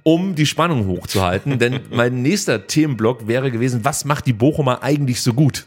um 0.03 0.35
die 0.35 0.47
Spannung 0.47 0.87
hochzuhalten. 0.87 1.59
Denn 1.59 1.81
mein 1.91 2.23
nächster 2.23 2.67
Themenblock 2.67 3.29
wäre 3.29 3.51
gewesen, 3.51 3.85
was 3.85 4.05
macht 4.05 4.27
die 4.27 4.33
Bochumer 4.33 4.83
eigentlich 4.83 5.21
so 5.21 5.35
gut? 5.35 5.67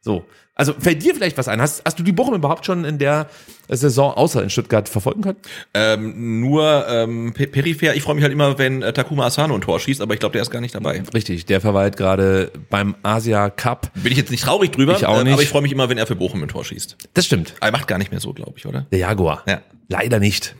So. 0.00 0.26
Also 0.56 0.72
fällt 0.78 1.02
dir 1.02 1.14
vielleicht 1.14 1.36
was 1.36 1.48
ein? 1.48 1.60
Hast, 1.60 1.82
hast 1.84 1.98
du 1.98 2.04
die 2.04 2.12
Bochum 2.12 2.34
überhaupt 2.34 2.64
schon 2.64 2.84
in 2.84 2.98
der 2.98 3.26
Saison 3.68 4.12
außer 4.14 4.40
in 4.42 4.50
Stuttgart 4.50 4.88
verfolgen 4.88 5.22
können? 5.22 5.36
ähm, 5.74 6.40
nur 6.40 6.86
ähm, 6.88 7.32
pe- 7.34 7.48
peripher. 7.48 7.94
Ich 7.96 8.02
freue 8.04 8.14
mich 8.14 8.22
halt 8.22 8.32
immer, 8.32 8.56
wenn 8.56 8.82
äh, 8.82 8.92
Takuma 8.92 9.26
Asano 9.26 9.54
ein 9.56 9.60
Tor 9.60 9.80
schießt, 9.80 10.00
aber 10.00 10.14
ich 10.14 10.20
glaube, 10.20 10.34
der 10.34 10.42
ist 10.42 10.50
gar 10.52 10.60
nicht 10.60 10.74
dabei. 10.74 11.02
Richtig, 11.12 11.46
der 11.46 11.60
verweilt 11.60 11.96
gerade 11.96 12.52
beim 12.70 12.94
Asia 13.02 13.50
Cup. 13.50 13.90
Bin 13.94 14.12
ich 14.12 14.18
jetzt 14.18 14.30
nicht 14.30 14.44
traurig 14.44 14.70
drüber, 14.70 14.94
Ich 14.96 15.06
auch 15.06 15.20
äh, 15.20 15.24
nicht. 15.24 15.32
aber 15.32 15.42
ich 15.42 15.48
freue 15.48 15.62
mich 15.62 15.72
immer, 15.72 15.88
wenn 15.88 15.98
er 15.98 16.06
für 16.06 16.14
Bochum 16.16 16.40
ein 16.42 16.48
Tor 16.48 16.64
schießt. 16.64 16.98
Das 17.14 17.26
stimmt. 17.26 17.54
Er 17.60 17.72
macht 17.72 17.88
gar 17.88 17.98
nicht 17.98 18.12
mehr 18.12 18.20
so, 18.20 18.32
glaube 18.32 18.52
ich, 18.56 18.64
oder? 18.66 18.86
Der 18.92 19.00
Jaguar. 19.00 19.42
Ja. 19.48 19.60
Leider 19.88 20.20
nicht. 20.20 20.54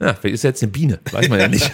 Ja, 0.00 0.14
vielleicht 0.14 0.34
ist 0.36 0.44
er 0.44 0.50
jetzt 0.50 0.62
eine 0.62 0.70
Biene, 0.72 1.00
weiß 1.10 1.28
man 1.28 1.40
ja 1.40 1.48
nicht. 1.48 1.70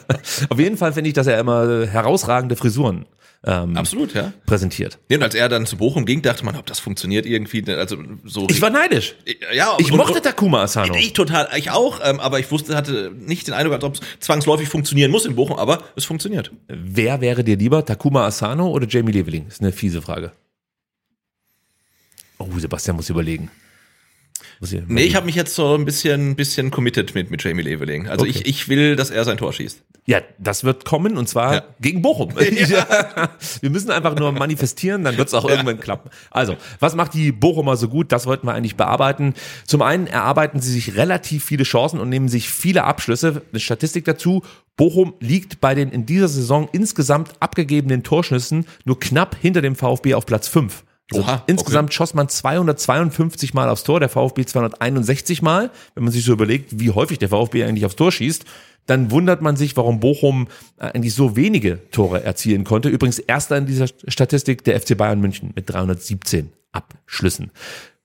Auf 0.50 0.58
jeden 0.58 0.76
Fall 0.76 0.92
finde 0.92 1.08
ich, 1.08 1.14
dass 1.14 1.26
er 1.26 1.38
immer 1.38 1.86
herausragende 1.86 2.54
Frisuren 2.56 3.06
ähm, 3.46 3.76
Absolut, 3.76 4.12
ja. 4.14 4.32
präsentiert. 4.44 4.98
Nee, 5.08 5.16
und 5.16 5.22
als 5.22 5.34
er 5.34 5.48
dann 5.48 5.64
zu 5.64 5.76
Bochum 5.78 6.04
ging, 6.04 6.20
dachte 6.20 6.44
man, 6.44 6.56
ob 6.56 6.66
das 6.66 6.78
funktioniert 6.78 7.24
irgendwie. 7.24 7.64
Also 7.72 7.96
so. 8.24 8.46
Ich 8.50 8.60
war 8.60 8.68
neidisch. 8.70 9.14
ja, 9.54 9.76
Ich 9.78 9.90
und- 9.90 9.96
mochte 9.96 10.16
und- 10.18 10.22
Takuma 10.24 10.62
Asano. 10.64 10.94
Ich 10.96 11.14
total, 11.14 11.48
ich 11.56 11.70
auch, 11.70 12.00
ähm, 12.04 12.20
aber 12.20 12.38
ich 12.38 12.50
wusste, 12.50 12.76
hatte 12.76 13.10
nicht 13.16 13.46
den 13.46 13.54
Eindruck, 13.54 13.74
als 13.74 13.84
ob 13.84 13.94
es 13.94 14.00
zwangsläufig 14.20 14.68
funktionieren 14.68 15.10
muss 15.10 15.24
in 15.24 15.36
Bochum, 15.36 15.56
aber 15.58 15.82
es 15.96 16.04
funktioniert. 16.04 16.50
Wer 16.68 17.20
wäre 17.22 17.42
dir 17.42 17.56
lieber, 17.56 17.84
Takuma 17.84 18.26
Asano 18.26 18.68
oder 18.70 18.86
Jamie 18.86 19.12
Leveling? 19.12 19.46
ist 19.48 19.62
eine 19.62 19.72
fiese 19.72 20.02
Frage. 20.02 20.32
Oh, 22.38 22.46
Sebastian 22.58 22.96
muss 22.96 23.08
überlegen. 23.10 23.50
Muss 24.60 24.70
hier 24.70 24.84
Nee, 24.86 25.04
ich 25.04 25.16
habe 25.16 25.24
mich 25.26 25.34
jetzt 25.34 25.54
so 25.54 25.74
ein 25.74 25.86
bisschen, 25.86 26.36
bisschen 26.36 26.70
committed 26.70 27.14
mit, 27.14 27.30
mit 27.30 27.42
Jamie 27.42 27.62
Leveling. 27.62 28.08
Also 28.08 28.24
Okay. 28.26 28.30
ich, 28.44 28.46
ich 28.46 28.68
will, 28.68 28.94
dass 28.94 29.08
er 29.10 29.24
sein 29.24 29.38
Tor 29.38 29.52
schießt. 29.54 29.82
Ja, 30.06 30.20
das 30.38 30.64
wird 30.64 30.84
kommen 30.84 31.16
und 31.16 31.28
zwar 31.28 31.54
Ja. 31.54 31.62
gegen 31.80 32.02
Bochum. 32.02 32.34
Wir 33.60 33.70
müssen 33.70 33.90
einfach 33.90 34.16
nur 34.16 34.32
manifestieren, 34.32 35.04
dann 35.04 35.16
wird 35.16 35.28
es 35.28 35.34
auch 35.34 35.48
irgendwann 35.48 35.78
klappen. 35.80 36.10
Also, 36.30 36.56
was 36.78 36.94
macht 36.94 37.14
die 37.14 37.32
Bochumer 37.32 37.76
so 37.76 37.88
gut? 37.88 38.12
Das 38.12 38.26
wollten 38.26 38.46
wir 38.46 38.54
eigentlich 38.54 38.76
bearbeiten. 38.76 39.34
Zum 39.66 39.82
einen 39.82 40.06
erarbeiten 40.06 40.60
sie 40.60 40.72
sich 40.72 40.96
relativ 40.96 41.44
viele 41.44 41.64
Chancen 41.64 42.00
und 42.00 42.08
nehmen 42.08 42.28
sich 42.28 42.50
viele 42.50 42.84
Abschlüsse. 42.84 43.42
Eine 43.52 43.60
Statistik 43.60 44.04
dazu. 44.04 44.42
Bochum 44.76 45.14
liegt 45.20 45.60
bei 45.60 45.74
den 45.74 45.90
in 45.90 46.06
dieser 46.06 46.28
Saison 46.28 46.68
insgesamt 46.72 47.32
abgegebenen 47.40 48.02
Torschüssen 48.02 48.66
nur 48.84 48.98
knapp 48.98 49.36
hinter 49.40 49.62
dem 49.62 49.76
VfB 49.76 50.14
auf 50.14 50.26
Platz 50.26 50.48
5. 50.48 50.84
Also 51.12 51.24
Oha, 51.24 51.42
insgesamt 51.46 51.92
schoss 51.92 52.14
man 52.14 52.28
252 52.28 53.54
Mal 53.54 53.68
aufs 53.68 53.84
Tor, 53.84 54.00
der 54.00 54.08
VfB 54.08 54.44
261 54.44 55.42
Mal. 55.42 55.70
Wenn 55.94 56.04
man 56.04 56.12
sich 56.12 56.24
so 56.24 56.32
überlegt, 56.32 56.78
wie 56.78 56.90
häufig 56.90 57.18
der 57.18 57.28
VfB 57.28 57.64
eigentlich 57.64 57.84
aufs 57.84 57.96
Tor 57.96 58.12
schießt, 58.12 58.44
dann 58.86 59.10
wundert 59.10 59.42
man 59.42 59.56
sich, 59.56 59.76
warum 59.76 60.00
Bochum 60.00 60.48
äh, 60.78 60.86
eigentlich 60.86 61.14
so 61.14 61.36
wenige 61.36 61.90
Tore 61.90 62.22
erzielen 62.24 62.64
konnte. 62.64 62.88
Übrigens 62.88 63.18
erster 63.18 63.56
in 63.56 63.66
dieser 63.66 63.86
Statistik 64.08 64.64
der 64.64 64.80
FC 64.80 64.96
Bayern 64.96 65.20
München 65.20 65.52
mit 65.54 65.70
317 65.70 66.52
Abschlüssen. 66.72 67.50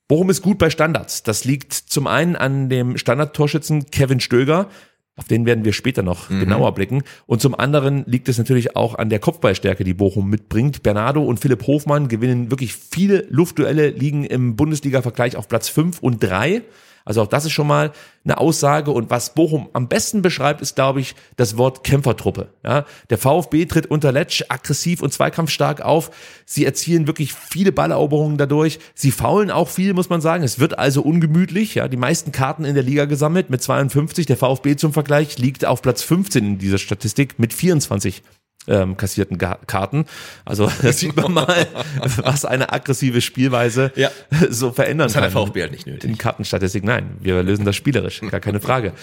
Bochum 0.07 0.29
ist 0.29 0.43
gut 0.43 0.59
bei 0.59 0.69
Standards. 0.69 1.23
Das 1.23 1.45
liegt 1.45 1.73
zum 1.73 2.05
einen 2.05 2.35
an 2.35 2.69
dem 2.69 2.97
Standardtorschützen 2.97 3.89
Kevin 3.89 4.19
Stöger. 4.19 4.69
Auf 5.18 5.26
den 5.30 5.45
werden 5.45 5.63
wir 5.63 5.72
später 5.72 6.03
noch 6.03 6.28
genauer 6.28 6.74
blicken. 6.74 7.03
Und 7.26 7.41
zum 7.41 7.55
anderen 7.55 8.03
liegt 8.05 8.28
es 8.28 8.38
natürlich 8.38 8.76
auch 8.76 8.95
an 8.95 9.09
der 9.09 9.20
Kopfballstärke, 9.20 9.86
die 9.86 9.93
Bochum 9.93 10.30
mitbringt. 10.30 10.84
Bernardo 10.84 11.24
und 11.24 11.39
Philipp 11.39 11.66
Hofmann 11.68 12.09
gewinnen 12.09 12.51
wirklich 12.51 12.74
viele 12.74 13.26
Luftduelle, 13.30 13.91
liegen 13.91 14.26
im 14.26 14.57
Bundesliga-Vergleich 14.57 15.38
auf 15.38 15.47
Platz 15.47 15.70
5 15.70 15.99
und 15.99 16.22
3. 16.22 16.63
Also 17.05 17.21
auch 17.21 17.27
das 17.27 17.45
ist 17.45 17.51
schon 17.51 17.67
mal 17.67 17.91
eine 18.23 18.39
Aussage. 18.39 18.91
Und 18.91 19.11
was 19.11 19.33
Bochum 19.35 19.69
am 19.73 19.87
besten 19.87 20.23
beschreibt, 20.23 20.61
ist, 20.61 20.75
glaube 20.75 20.99
ich, 20.99 21.15
das 21.37 21.57
Wort 21.57 21.83
Kämpfertruppe. 21.83 22.49
Ja, 22.63 22.85
der 23.11 23.19
VfB 23.19 23.65
tritt 23.65 23.85
unter 23.85 24.11
Letsch 24.11 24.43
aggressiv 24.49 25.01
und 25.01 25.13
zweikampfstark 25.13 25.81
auf. 25.81 26.09
Sie 26.45 26.65
erzielen 26.65 27.07
wirklich 27.07 27.33
viele 27.33 27.71
Balleroberungen 27.71 28.37
dadurch. 28.37 28.79
Sie 28.95 29.11
faulen 29.11 29.51
auch 29.51 29.69
viel, 29.69 29.93
muss 29.93 30.09
man 30.09 30.21
sagen. 30.21 30.43
Es 30.43 30.59
wird 30.59 30.79
also 30.79 31.03
ungemütlich. 31.03 31.75
Ja, 31.75 31.87
die 31.87 31.97
meisten 31.97 32.31
Karten 32.31 32.65
in 32.65 32.73
der 32.73 32.83
Liga 32.83 33.05
gesammelt 33.05 33.51
mit 33.51 33.61
52. 33.61 34.25
Der 34.25 34.37
VfB 34.37 34.75
zum 34.75 34.91
Vergleich 34.91 35.37
liegt 35.37 35.63
auf 35.63 35.81
Platz 35.83 36.01
15 36.01 36.43
in 36.43 36.57
dieser 36.57 36.79
Statistik 36.79 37.37
mit 37.37 37.53
24 37.53 38.23
ähm, 38.68 38.97
kassierten 38.97 39.38
Ga 39.38 39.57
Karten. 39.68 40.05
Also 40.45 40.70
da 40.82 40.91
sieht 40.91 41.16
man 41.16 41.34
mal, 41.34 41.68
was 42.24 42.45
eine 42.45 42.72
aggressive 42.74 43.22
Spielweise 43.22 43.91
Ja. 43.95 44.09
so 44.49 44.72
verändern 44.72 45.07
Das 45.07 45.16
hat 45.16 45.24
kann. 45.24 45.34
der 45.34 45.41
VfB 45.45 45.61
halt 45.61 45.72
nicht 45.72 45.88
nötig. 45.88 46.09
In 46.09 46.18
Kartenstatistik, 46.18 46.84
nein. 46.84 47.18
Wir 47.20 47.41
lösen 47.43 47.66
das 47.66 47.76
spielerisch, 47.76 48.22
gar 48.30 48.39
keine 48.39 48.59
Frage. 48.59 48.93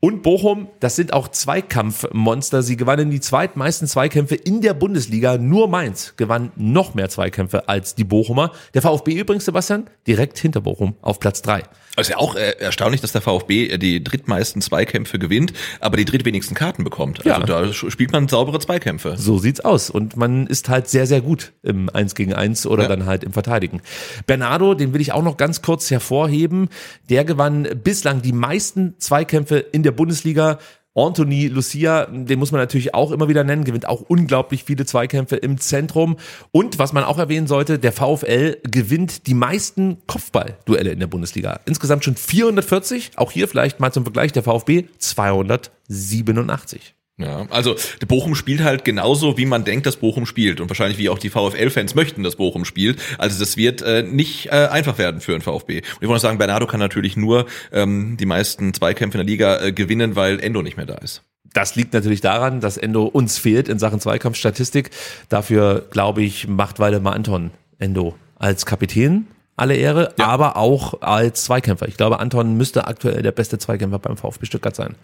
Und 0.00 0.22
Bochum, 0.22 0.68
das 0.80 0.96
sind 0.96 1.12
auch 1.12 1.28
Zweikampfmonster. 1.28 2.62
Sie 2.62 2.76
gewannen 2.76 3.10
die 3.10 3.20
zweitmeisten 3.20 3.88
Zweikämpfe 3.88 4.34
in 4.34 4.60
der 4.60 4.74
Bundesliga. 4.74 5.38
Nur 5.38 5.68
Mainz 5.68 6.14
gewann 6.16 6.52
noch 6.56 6.94
mehr 6.94 7.08
Zweikämpfe 7.08 7.68
als 7.68 7.94
die 7.94 8.04
Bochumer. 8.04 8.52
Der 8.74 8.82
VfB 8.82 9.12
übrigens, 9.14 9.44
Sebastian, 9.44 9.86
direkt 10.06 10.38
hinter 10.38 10.60
Bochum 10.60 10.94
auf 11.02 11.20
Platz 11.20 11.42
drei. 11.42 11.62
Also 11.96 12.10
ja 12.12 12.18
auch 12.18 12.34
äh, 12.34 12.56
erstaunlich, 12.58 13.00
dass 13.02 13.12
der 13.12 13.20
VfB 13.20 13.68
äh, 13.68 13.78
die 13.78 14.02
drittmeisten 14.02 14.60
Zweikämpfe 14.60 15.20
gewinnt, 15.20 15.52
aber 15.78 15.96
die 15.96 16.04
drittwenigsten 16.04 16.56
Karten 16.56 16.82
bekommt. 16.82 17.24
Also 17.24 17.40
Ja. 17.40 17.46
da 17.46 17.72
spielt 17.72 18.10
man 18.10 18.26
saubere 18.26 18.58
Zweikämpfe. 18.58 19.03
So 19.16 19.38
sieht's 19.38 19.60
aus. 19.60 19.90
Und 19.90 20.16
man 20.16 20.46
ist 20.46 20.68
halt 20.68 20.88
sehr, 20.88 21.06
sehr 21.06 21.20
gut 21.20 21.52
im 21.62 21.88
1 21.90 22.14
gegen 22.14 22.32
1 22.34 22.66
oder 22.66 22.84
Ja. 22.84 22.88
dann 22.88 23.06
halt 23.06 23.24
im 23.24 23.32
Verteidigen. 23.32 23.80
Bernardo, 24.26 24.74
den 24.74 24.92
will 24.94 25.00
ich 25.00 25.12
auch 25.12 25.22
noch 25.22 25.36
ganz 25.36 25.62
kurz 25.62 25.90
hervorheben. 25.90 26.68
Der 27.10 27.24
gewann 27.24 27.68
bislang 27.82 28.22
die 28.22 28.32
meisten 28.32 28.94
Zweikämpfe 28.98 29.58
in 29.58 29.82
der 29.82 29.92
Bundesliga. 29.92 30.58
Anthony 30.96 31.48
Lucia, 31.48 32.06
den 32.06 32.38
muss 32.38 32.52
man 32.52 32.60
natürlich 32.60 32.94
auch 32.94 33.10
immer 33.10 33.26
wieder 33.28 33.42
nennen, 33.42 33.64
gewinnt 33.64 33.88
auch 33.88 34.00
unglaublich 34.02 34.62
viele 34.62 34.86
Zweikämpfe 34.86 35.34
im 35.34 35.58
Zentrum. 35.58 36.18
Und 36.52 36.78
was 36.78 36.92
man 36.92 37.02
auch 37.02 37.18
erwähnen 37.18 37.48
sollte, 37.48 37.80
der 37.80 37.90
VfL 37.90 38.58
gewinnt 38.62 39.26
die 39.26 39.34
meisten 39.34 39.98
Kopfballduelle 40.06 40.92
in 40.92 41.00
der 41.00 41.08
Bundesliga. 41.08 41.58
Insgesamt 41.66 42.04
schon 42.04 42.14
440. 42.14 43.10
Auch 43.16 43.32
hier 43.32 43.48
vielleicht 43.48 43.80
mal 43.80 43.90
zum 43.90 44.04
Vergleich 44.04 44.30
der 44.30 44.44
VfB 44.44 44.84
287. 44.98 46.94
Ja, 47.16 47.46
also 47.50 47.76
Bochum 48.08 48.34
spielt 48.34 48.62
halt 48.62 48.84
genauso, 48.84 49.38
wie 49.38 49.46
man 49.46 49.64
denkt, 49.64 49.86
dass 49.86 49.96
Bochum 49.96 50.26
spielt 50.26 50.60
und 50.60 50.68
wahrscheinlich 50.68 50.98
wie 50.98 51.08
auch 51.08 51.18
die 51.18 51.30
VfL-Fans 51.30 51.94
möchten, 51.94 52.24
dass 52.24 52.34
Bochum 52.36 52.64
spielt. 52.64 53.00
Also 53.18 53.38
das 53.38 53.56
wird 53.56 53.82
äh, 53.82 54.02
nicht 54.02 54.46
äh, 54.46 54.66
einfach 54.66 54.98
werden 54.98 55.20
für 55.20 55.30
den 55.30 55.40
VfB. 55.40 55.78
Und 55.78 56.02
ich 56.02 56.08
wollte 56.08 56.22
sagen, 56.22 56.38
Bernardo 56.38 56.66
kann 56.66 56.80
natürlich 56.80 57.16
nur 57.16 57.46
ähm, 57.72 58.16
die 58.18 58.26
meisten 58.26 58.74
Zweikämpfe 58.74 59.18
in 59.18 59.26
der 59.26 59.32
Liga 59.32 59.60
äh, 59.60 59.72
gewinnen, 59.72 60.16
weil 60.16 60.40
Endo 60.40 60.62
nicht 60.62 60.76
mehr 60.76 60.86
da 60.86 60.96
ist. 60.96 61.22
Das 61.52 61.76
liegt 61.76 61.94
natürlich 61.94 62.20
daran, 62.20 62.60
dass 62.60 62.76
Endo 62.76 63.04
uns 63.04 63.38
fehlt 63.38 63.68
in 63.68 63.78
Sachen 63.78 64.00
Zweikampfstatistik. 64.00 64.90
Dafür, 65.28 65.86
glaube 65.90 66.22
ich, 66.22 66.48
macht 66.48 66.80
Waldemar 66.80 67.14
Anton 67.14 67.52
Endo 67.78 68.16
als 68.36 68.66
Kapitän 68.66 69.28
alle 69.56 69.76
Ehre, 69.76 70.12
aber 70.18 70.56
auch 70.56 71.00
als 71.00 71.44
Zweikämpfer. 71.44 71.86
Ich 71.86 71.96
glaube, 71.96 72.18
Anton 72.18 72.56
müsste 72.56 72.86
aktuell 72.88 73.22
der 73.22 73.30
beste 73.30 73.58
Zweikämpfer 73.58 74.00
beim 74.00 74.16
VfB 74.16 74.46
Stuttgart 74.46 74.74
sein. 74.74 74.96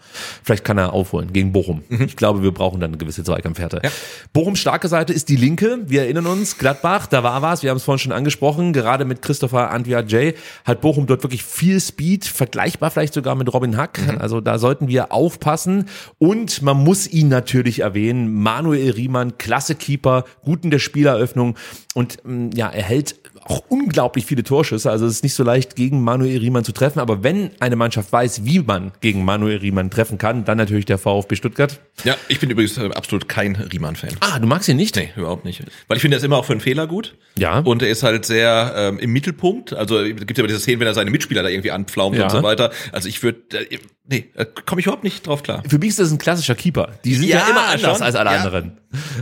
Vielleicht 0.43 0.65
kann 0.65 0.77
er 0.77 0.93
aufholen 0.93 1.31
gegen 1.31 1.53
Bochum. 1.53 1.83
Ich 1.89 2.17
glaube, 2.17 2.43
wir 2.43 2.51
brauchen 2.51 2.81
dann 2.81 2.91
eine 2.91 2.97
gewisse 2.97 3.23
Zweikampfhärte. 3.23 3.79
Ja. 3.83 3.89
Bochums 4.33 4.59
starke 4.59 4.89
Seite 4.89 5.13
ist 5.13 5.29
die 5.29 5.37
linke. 5.37 5.79
Wir 5.85 6.01
erinnern 6.01 6.25
uns, 6.25 6.57
Gladbach, 6.57 7.07
da 7.07 7.23
war 7.23 7.41
was, 7.41 7.63
wir 7.63 7.69
haben 7.69 7.77
es 7.77 7.83
vorhin 7.83 7.99
schon 7.99 8.11
angesprochen, 8.11 8.73
gerade 8.73 9.05
mit 9.05 9.21
Christopher 9.21 9.71
Andrea 9.71 10.01
J. 10.01 10.35
hat 10.65 10.81
Bochum 10.81 11.07
dort 11.07 11.23
wirklich 11.23 11.43
viel 11.43 11.79
Speed, 11.79 12.25
vergleichbar 12.25 12.91
vielleicht 12.91 13.13
sogar 13.13 13.35
mit 13.35 13.53
Robin 13.53 13.77
Hack. 13.77 13.99
Also 14.19 14.41
da 14.41 14.59
sollten 14.59 14.87
wir 14.87 15.13
aufpassen. 15.13 15.85
Und 16.17 16.61
man 16.61 16.77
muss 16.77 17.07
ihn 17.07 17.29
natürlich 17.29 17.79
erwähnen, 17.79 18.33
Manuel 18.33 18.91
Riemann, 18.91 19.37
klasse 19.37 19.75
Keeper, 19.75 20.25
gut 20.43 20.63
in 20.63 20.71
der 20.71 20.79
Spieleröffnung 20.79 21.55
und 21.93 22.19
ähm, 22.25 22.51
ja, 22.53 22.69
er 22.69 22.83
hält 22.83 23.15
auch 23.51 23.63
unglaublich 23.69 24.25
viele 24.25 24.43
Torschüsse. 24.43 24.89
Also 24.89 25.05
es 25.05 25.13
ist 25.15 25.23
nicht 25.23 25.33
so 25.33 25.43
leicht, 25.43 25.75
gegen 25.75 26.01
Manuel 26.03 26.39
Riemann 26.39 26.63
zu 26.63 26.71
treffen. 26.71 26.99
Aber 26.99 27.23
wenn 27.23 27.51
eine 27.59 27.75
Mannschaft 27.75 28.11
weiß, 28.11 28.45
wie 28.45 28.59
man 28.59 28.91
gegen 29.01 29.23
Manuel 29.25 29.57
Riemann 29.57 29.89
treffen 29.91 30.17
kann, 30.17 30.45
dann 30.45 30.57
natürlich 30.57 30.85
der 30.85 30.97
VfB 30.97 31.35
Stuttgart. 31.35 31.79
Ja, 32.03 32.15
ich 32.27 32.39
bin 32.39 32.49
übrigens 32.49 32.77
äh, 32.77 32.89
absolut 32.93 33.27
kein 33.29 33.55
Riemann-Fan. 33.55 34.11
Ah, 34.21 34.39
du 34.39 34.47
magst 34.47 34.67
ihn 34.69 34.77
nicht? 34.77 34.95
Nee, 34.95 35.09
überhaupt 35.15 35.45
nicht. 35.45 35.63
Weil 35.87 35.97
ich 35.97 36.01
finde, 36.01 36.15
er 36.15 36.19
ist 36.19 36.23
immer 36.23 36.37
auch 36.37 36.45
für 36.45 36.53
einen 36.53 36.61
Fehler 36.61 36.87
gut. 36.87 37.15
Ja. 37.37 37.59
Und 37.59 37.81
er 37.81 37.89
ist 37.89 38.03
halt 38.03 38.25
sehr 38.25 38.73
ähm, 38.75 38.99
im 38.99 39.11
Mittelpunkt. 39.11 39.73
Also 39.73 39.99
es 39.99 40.15
gibt 40.25 40.37
ja 40.37 40.43
immer 40.43 40.47
diese 40.47 40.59
Szenen, 40.59 40.79
wenn 40.79 40.87
er 40.87 40.93
seine 40.93 41.11
Mitspieler 41.11 41.43
da 41.43 41.49
irgendwie 41.49 41.71
anpflaumt 41.71 42.17
Ja. 42.17 42.23
und 42.25 42.29
so 42.31 42.43
weiter. 42.43 42.71
Also 42.91 43.07
ich 43.07 43.21
würde, 43.23 43.39
äh, 43.69 43.77
nee, 44.07 44.29
äh, 44.35 44.45
komme 44.65 44.79
ich 44.81 44.85
überhaupt 44.87 45.03
nicht 45.03 45.25
drauf 45.27 45.43
klar. 45.43 45.63
Für 45.67 45.77
mich 45.77 45.89
ist 45.89 45.99
das 45.99 46.11
ein 46.11 46.17
klassischer 46.17 46.55
Keeper. 46.55 46.89
Die 47.05 47.13
sind 47.15 47.27
ja, 47.27 47.39
Ja, 47.39 47.49
immer 47.49 47.67
anders 47.67 47.81
schon. 47.97 48.01
als 48.01 48.15
alle 48.15 48.31
Ja. 48.31 48.37
anderen. 48.37 48.77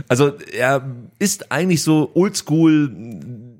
Also 0.08 0.32
er 0.52 0.84
ist 1.18 1.52
eigentlich 1.52 1.82
so 1.82 2.10
oldschool. 2.14 2.90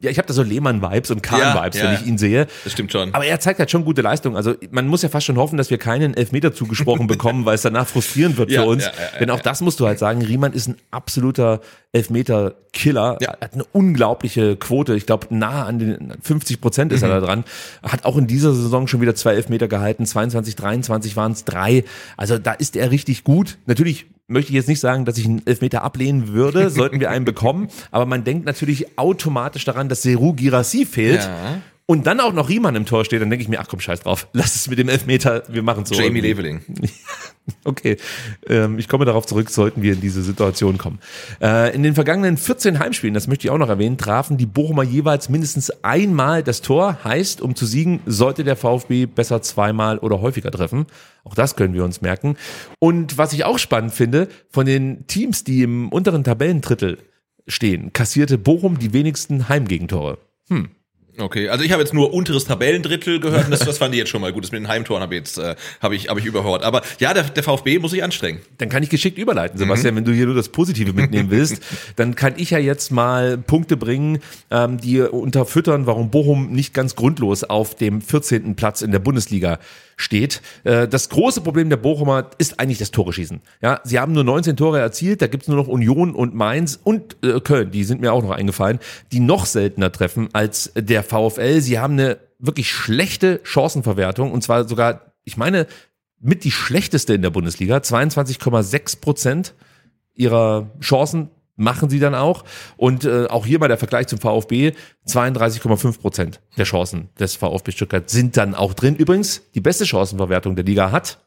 Ja, 0.03 0.11
ich 0.11 0.19
habe 0.19 0.27
da 0.27 0.33
so 0.35 0.43
Lehmann-Vibes 0.43 1.11
und 1.11 1.23
Kahn-Vibes, 1.23 1.77
Ja, 1.79 1.85
wenn 1.85 1.93
ja. 1.95 2.01
ich 2.01 2.07
ihn 2.07 2.17
sehe. 2.19 2.47
Das 2.65 2.73
stimmt 2.73 2.91
schon. 2.91 3.13
Aber 3.15 3.25
er 3.27 3.39
zeigt 3.39 3.59
halt 3.59 3.71
schon 3.71 3.85
gute 3.85 4.01
Leistung. 4.03 4.35
Also 4.37 4.55
man 4.71 4.87
muss 4.87 5.03
ja 5.03 5.09
fast 5.11 5.27
schon 5.27 5.37
hoffen, 5.37 5.57
dass 5.59 5.69
wir 5.71 5.77
keinen 5.79 6.15
Elfmeter 6.15 6.55
zugesprochen 6.55 7.07
bekommen, 7.07 7.45
weil 7.45 7.55
es 7.57 7.63
danach 7.63 7.87
frustrierend 7.87 8.39
wird 8.39 8.51
für 8.53 8.65
uns. 8.65 8.85
ja, 8.85 8.91
ja, 8.91 9.19
Denn 9.19 9.31
auch 9.31 9.41
das 9.41 9.61
musst 9.61 9.79
du 9.79 9.87
halt 9.87 9.99
sagen, 9.99 10.23
Riemann 10.23 10.53
ist 10.55 10.69
ein 10.69 10.77
absoluter 10.91 11.61
Elfmeter-Killer. 12.25 13.19
Ja. 13.21 13.33
Er 13.41 13.45
hat 13.47 13.55
eine 13.55 13.65
unglaubliche 13.73 14.57
Quote. 14.57 14.95
Ich 14.95 15.07
glaube, 15.07 15.27
nah 15.31 15.65
an 15.67 15.79
den 15.79 16.15
50 16.23 16.61
Prozent 16.61 16.93
ist 16.93 17.03
er 17.03 17.09
Mhm. 17.09 17.13
da 17.13 17.21
dran. 17.21 17.45
Hat 17.83 18.05
auch 18.05 18.17
in 18.17 18.27
dieser 18.27 18.53
Saison 18.55 18.87
schon 18.87 19.01
wieder 19.01 19.15
zwei 19.15 19.35
Elfmeter 19.35 19.69
gehalten. 19.69 20.07
22, 20.07 20.57
23 20.57 21.17
waren 21.17 21.33
es 21.33 21.45
drei. 21.45 21.85
Also 22.17 22.39
da 22.39 22.53
ist 22.53 22.77
er 22.77 22.91
richtig 22.91 23.25
gut. 23.25 23.59
Natürlich 23.67 24.07
möchte 24.31 24.51
ich 24.51 24.57
jetzt 24.57 24.69
nicht 24.69 24.81
sagen, 24.81 25.05
dass 25.05 25.19
ich 25.19 25.27
einen 25.27 25.47
Elfmeter 25.47 25.83
ablehnen 25.83 26.29
würde, 26.29 26.71
sollten 26.71 27.01
wir 27.01 27.11
einen 27.11 27.25
bekommen. 27.25 27.69
Aber 27.91 28.07
man 28.07 28.25
denkt 28.25 28.47
natürlich 28.47 28.99
automatisch 28.99 29.65
daran, 29.65 29.89
dass 29.89 30.03
Seru 30.03 30.33
Girassi 30.33 30.87
fehlt. 30.87 31.23
Ja. 31.23 31.59
Und 31.91 32.07
dann 32.07 32.21
auch 32.21 32.33
noch 32.33 32.49
Riemann 32.49 32.77
im 32.77 32.87
Tor 32.87 33.05
steht, 33.05 33.21
dann 33.21 33.31
denke 33.31 33.43
ich 33.43 33.49
mir, 33.49 33.59
ach 33.59 33.67
komm, 33.67 33.81
scheiß 33.81 34.03
drauf. 34.03 34.29
Lass 34.33 34.55
es 34.55 34.69
mit 34.71 34.79
dem 34.79 34.89
Elfmeter, 34.89 35.43
wir 35.49 35.65
machen 35.65 35.85
so. 35.87 35.97
Jamie. 35.97 36.21
Leveling. 36.21 36.61
Okay, 37.65 37.97
ähm, 38.47 38.79
ich 38.79 38.87
komme 38.87 39.07
darauf 39.07 39.27
zurück, 39.27 39.51
sollten 39.51 39.83
wir 39.83 39.95
in 39.95 40.01
diese 40.01 40.23
Situation 40.23 40.79
kommen. 40.79 41.01
Äh, 41.43 41.75
in 41.75 41.83
den 41.83 41.95
vergangenen 41.97 42.37
14 42.37 42.79
Heimspielen, 42.79 43.13
das 43.13 43.27
möchte 43.27 43.47
ich 43.49 43.51
auch 43.51 43.59
noch 43.59 43.69
erwähnen, 43.69 43.99
trafen 43.99 44.37
die 44.37 44.47
Bochumer 44.47 44.85
jeweils 44.85 45.29
mindestens 45.29 45.71
einmal 45.83 46.45
das 46.45 46.61
Tor. 46.61 47.03
Heißt, 47.03 47.41
um 47.41 47.57
zu 47.57 47.67
siegen, 47.67 48.01
sollte 48.07 48.45
der 48.45 48.55
VfB 48.55 49.07
besser 49.07 49.43
zweimal 49.43 49.99
oder 49.99 50.21
häufiger 50.21 50.53
treffen. 50.53 50.87
Auch 51.25 51.35
das 51.35 51.57
können 51.57 51.75
wir 51.75 51.83
uns 51.83 52.03
merken. 52.03 52.37
Und 52.79 53.19
was 53.19 53.33
ich 53.33 53.45
auch 53.45 53.59
spannend 53.59 53.93
finde, 53.93 54.29
von 54.51 54.65
den 54.65 55.09
Teams, 55.09 55.43
die 55.43 55.63
im 55.63 55.89
unteren 55.89 56.23
Tabellendrittel 56.23 56.99
stehen, 57.49 57.93
kassierte 57.93 58.39
Bochum 58.39 58.79
die 58.79 58.93
wenigsten 58.93 59.49
Heimgegentore. 59.49 60.19
Okay, 61.21 61.49
also 61.49 61.65
ich 61.65 61.73
habe 61.73 61.83
jetzt 61.83 61.95
nur 61.95 62.13
unteres 62.13 62.45
Tabellendrittel 62.45 63.21
gehört 63.21 63.47
und 63.47 63.51
das, 63.51 63.61
das 63.61 63.79
fand 63.79 63.95
ich 63.95 63.99
jetzt 63.99 64.11
schon 64.11 64.21
mal 64.21 64.33
gut. 64.33 64.45
Das 64.45 64.53
mit 64.53 64.61
den 64.61 64.69
Heimtoren 64.69 65.03
habe 65.03 65.15
ich 65.15 65.21
jetzt 65.21 65.39
äh, 65.39 65.55
habe 65.81 65.95
ich 65.95 66.09
habe 66.09 66.21
ich 66.21 66.27
überhört. 66.27 66.63
Aber 66.63 66.83
ja, 66.99 67.15
der, 67.15 67.25
der 67.25 67.43
VfB 67.43 67.79
muss 67.79 67.91
sich 67.91 68.03
anstrengen. 68.03 68.41
Dann 68.59 68.69
kann 68.69 68.83
ich 68.83 68.91
geschickt 68.91 69.19
überleiten, 69.19 69.59
Sebastian, 69.59 69.97
wenn 69.97 70.05
du 70.05 70.13
hier 70.13 70.27
nur 70.27 70.35
das 70.35 70.49
Positive 70.49 70.93
mitnehmen 70.93 71.31
willst. 71.31 71.63
dann 71.97 72.15
kann 72.15 72.35
ich 72.37 72.51
ja 72.51 72.59
jetzt 72.59 72.91
mal 72.91 73.39
Punkte 73.39 73.77
bringen, 73.77 74.21
ähm, 74.51 74.79
die 74.79 75.01
unterfüttern, 75.01 75.87
warum 75.87 76.11
Bochum 76.11 76.51
nicht 76.53 76.75
ganz 76.75 76.97
grundlos 76.97 77.45
auf 77.45 77.75
dem 77.75 78.01
14. 78.01 78.57
Platz 78.57 78.83
in 78.83 78.93
der 78.93 78.99
Bundesliga 78.99 79.59
steht. 80.01 80.41
Äh, 80.65 80.89
das 80.89 81.09
große 81.09 81.41
Problem 81.43 81.69
der 81.69 81.77
Bochumer 81.77 82.31
ist 82.39 82.59
eigentlich 82.59 82.79
das 82.79 82.91
Tore-Schießen. 82.91 83.41
Ja, 83.63 83.81
sie 83.85 83.99
haben 83.99 84.13
nur 84.13 84.25
19 84.25 84.57
Tore 84.57 84.81
erzielt, 84.81 85.23
da 85.23 85.27
gibt's 85.27 85.49
nur 85.49 85.57
noch 85.57 85.69
Union 85.69 86.15
und 86.15 86.35
Mainz 86.35 86.81
und 86.83 87.17
äh, 87.23 87.41
Köln, 87.41 87.71
die 87.71 87.85
sind 87.85 88.01
mir 88.01 88.13
auch 88.13 88.23
noch 88.23 88.31
eingefallen, 88.31 88.79
die 89.13 89.21
noch 89.21 89.47
seltener 89.47 89.93
treffen 89.93 90.29
als 90.33 90.73
der 90.75 91.03
VfL. 91.11 91.61
Sie 91.61 91.79
haben 91.79 91.95
eine 91.95 92.19
wirklich 92.39 92.71
schlechte 92.71 93.41
Chancenverwertung 93.43 94.33
und 94.33 94.43
zwar 94.43 94.67
sogar, 94.67 95.13
ich 95.25 95.37
meine, 95.37 95.67
mit 96.21 96.45
die 96.45 96.51
schlechteste 96.51 97.15
in 97.15 97.23
der 97.23 97.31
Bundesliga. 97.31 97.79
22,6 97.79 99.01
Prozent 99.01 99.55
ihrer 100.15 100.71
Chancen 100.81 101.31
machen 101.57 101.91
sie 101.91 102.01
dann 102.01 102.15
auch. 102.15 102.45
Und 102.77 103.05
äh, 103.05 103.27
auch 103.27 103.47
hier 103.47 103.59
mal 103.59 103.69
der 103.69 103.79
Vergleich 103.79 104.07
zum 104.07 104.19
VfB, 104.19 104.73
32,5 105.07 106.01
Prozent 106.01 106.41
der 106.57 106.65
Chancen 106.65 107.11
des 107.19 107.37
VfB 107.37 107.73
Stuttgart 107.73 108.09
sind 108.09 108.37
dann 108.37 108.55
auch 108.55 108.75
drin. 108.75 108.97
Übrigens, 108.97 109.43
die 109.55 109.61
beste 109.61 109.87
Chancenverwertung 109.87 110.57
der 110.57 110.65
Liga 110.65 110.91
hat, 110.91 111.19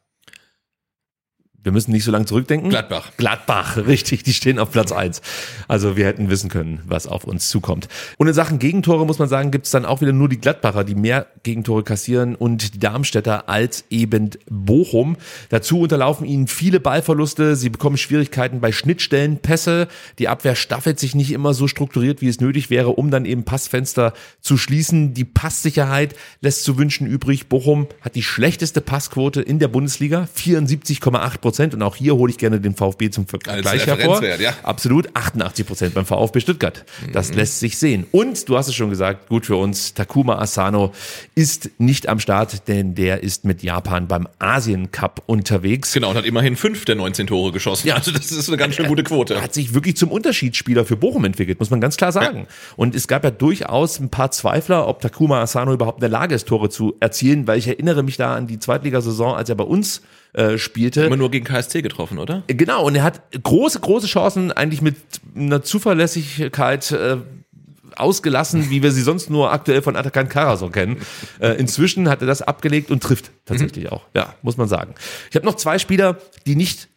wir 1.64 1.72
müssen 1.72 1.92
nicht 1.92 2.04
so 2.04 2.12
lange 2.12 2.26
zurückdenken. 2.26 2.70
Gladbach. 2.70 3.12
Gladbach, 3.18 3.78
richtig, 3.88 4.24
die 4.24 4.34
stehen 4.34 4.60
auf 4.60 4.72
Platz 4.72 4.92
eins. 4.92 5.22
Also 5.68 5.96
wir 5.96 6.06
hätten 6.06 6.30
wissen 6.30 6.50
können, 6.50 6.82
was 6.86 7.08
auf 7.08 7.24
uns 7.24 7.48
zukommt. 7.48 7.88
Und 8.18 8.28
in 8.28 8.34
Sachen 8.34 8.60
Gegentore 8.60 9.06
muss 9.06 9.20
man 9.20 9.30
sagen, 9.30 9.52
gibt's 9.52 9.72
dann 9.72 9.86
auch 9.86 10.02
wieder 10.02 10.12
nur 10.12 10.28
die 10.28 10.40
Gladbacher, 10.40 10.84
die 10.84 10.96
mehr 10.96 11.28
Gegentore 11.44 11.84
kassieren 11.84 12.36
und 12.36 12.74
die 12.76 12.80
Darmstädter 12.80 13.48
als 13.48 13.86
eben 13.90 14.32
Bochum. 14.50 15.16
Dazu 15.50 15.80
unterlaufen 15.80 16.28
ihnen 16.28 16.48
viele 16.48 16.80
Ballverluste, 16.80 17.56
sie 17.56 17.70
bekommen 17.70 17.98
Schwierigkeiten 17.98 18.60
bei 18.60 18.72
Schnittstellen, 18.72 19.38
Pässe. 19.38 19.88
Die 20.20 20.28
Abwehr 20.28 20.56
staffelt 20.56 21.00
sich 21.00 21.16
nicht 21.16 21.32
immer 21.32 21.54
so 21.54 21.68
strukturiert, 21.68 22.22
wie 22.22 22.28
es 22.28 22.42
nötig 22.42 22.70
wäre, 22.70 22.90
um 22.90 23.10
dann 23.10 23.26
eben 23.26 23.46
Passfenster 23.46 24.14
zu 24.42 24.58
schließen. 24.58 25.14
Die 25.14 25.26
Passsicherheit 25.26 26.16
lässt 26.42 26.66
zu 26.66 26.78
wünschen 26.78 27.08
übrig. 27.08 27.48
Bochum 27.48 27.88
hat 28.02 28.16
die 28.16 28.24
schlechteste 28.24 28.82
Passquote 28.82 29.42
in 29.42 29.60
der 29.60 29.70
Bundesliga, 29.70 30.28
74,8 30.36 31.38
Prozent. 31.38 31.53
Prozent. 31.54 31.74
Und 31.76 31.82
auch 31.84 31.96
hier 31.96 32.16
hole 32.16 32.32
ich 32.32 32.38
gerne 32.38 32.60
den 32.60 32.76
VfB 32.76 33.10
zum 33.12 33.28
Vergleich 33.28 33.86
hervor. 33.86 34.24
Ja. 34.24 34.54
Absolut 34.64 35.10
88 35.14 35.66
Prozent 35.68 35.94
beim 35.94 36.06
VfB 36.06 36.40
Stuttgart. 36.40 36.84
Das 37.12 37.30
Mhm. 37.30 37.36
lässt 37.38 37.60
sich 37.60 37.78
sehen. 37.78 38.06
Und 38.12 38.50
du 38.50 38.58
hast 38.58 38.68
es 38.68 38.76
schon 38.76 38.90
gesagt, 38.90 39.30
gut 39.30 39.46
für 39.46 39.56
uns, 39.56 39.94
Takuma 39.94 40.40
Asano 40.40 40.94
ist 41.36 41.70
nicht 41.78 42.10
am 42.10 42.20
Start, 42.20 42.68
denn 42.68 42.96
der 42.96 43.22
ist 43.24 43.46
mit 43.46 43.62
Japan 43.62 44.08
beim 44.08 44.28
Asien 44.40 44.92
Cup 44.92 45.22
unterwegs. 45.28 45.94
Genau, 45.94 46.10
und 46.10 46.18
hat 46.18 46.26
immerhin 46.26 46.56
fünf 46.56 46.86
der 46.86 46.96
19 46.96 47.28
Tore 47.28 47.52
geschossen. 47.52 47.88
Ja. 47.88 47.96
Also 47.96 48.12
das 48.12 48.32
ist 48.32 48.48
eine 48.48 48.58
ganz 48.58 48.76
schön 48.76 48.88
gute 48.88 49.04
Quote. 49.04 49.36
Er 49.36 49.42
hat 49.44 49.54
sich 49.54 49.74
wirklich 49.74 49.96
zum 49.96 50.12
Unterschiedsspieler 50.12 50.86
für 50.86 50.98
Bochum 50.98 51.24
entwickelt, 51.26 51.60
muss 51.60 51.70
man 51.70 51.80
ganz 51.82 51.98
klar 51.98 52.12
sagen. 52.12 52.48
Und 52.76 52.96
es 52.96 53.08
gab 53.08 53.24
ja 53.24 53.32
durchaus 53.32 54.00
ein 54.00 54.10
paar 54.10 54.32
Zweifler, 54.32 54.88
ob 54.88 55.02
Takuma 55.02 55.42
Asano 55.42 55.74
überhaupt 55.74 55.98
in 56.00 56.02
der 56.02 56.10
Lage 56.10 56.34
ist, 56.36 56.48
Tore 56.48 56.70
zu 56.70 56.96
erzielen, 57.00 57.46
weil 57.48 57.60
ich 57.60 57.68
erinnere 57.68 58.04
mich 58.04 58.18
da 58.18 58.36
an 58.36 58.48
die 58.48 58.60
Zweitligasaison, 58.60 59.36
als 59.36 59.50
er 59.50 59.56
bei 59.56 59.64
uns 59.64 60.02
äh, 60.34 60.58
spielte. 60.58 61.04
Immer 61.04 61.18
nur 61.18 61.32
gegen 61.32 61.46
KSC 61.46 61.82
getroffen, 61.82 62.18
oder? 62.18 62.44
Genau, 62.48 62.86
und 62.86 62.96
er 62.96 63.04
hat 63.04 63.22
große, 63.42 63.80
große 63.80 64.08
Chancen 64.08 64.52
eigentlich 64.52 64.82
mit 64.82 64.96
einer 65.36 65.62
Zuverlässigkeit 65.62 66.92
äh, 66.92 67.18
ausgelassen, 67.96 68.70
wie 68.70 68.82
wir 68.82 68.92
sie 68.92 69.02
sonst 69.02 69.30
nur 69.30 69.52
aktuell 69.52 69.82
von 69.82 69.96
Atakan 69.96 70.30
Karasor 70.30 70.72
kennen. 70.72 70.98
Äh, 71.40 71.60
inzwischen 71.60 72.10
hat 72.10 72.22
er 72.22 72.28
das 72.28 72.42
abgelegt 72.42 72.92
und 72.92 73.04
trifft 73.04 73.32
tatsächlich 73.46 73.92
auch. 73.92 74.04
Ja, 74.16 74.34
muss 74.42 74.58
man 74.58 74.68
sagen. 74.68 74.96
Ich 75.30 75.36
habe 75.36 75.46
noch 75.46 75.56
zwei 75.56 75.80
Spieler, 75.80 76.18
die 76.46 76.56
nicht 76.56 76.90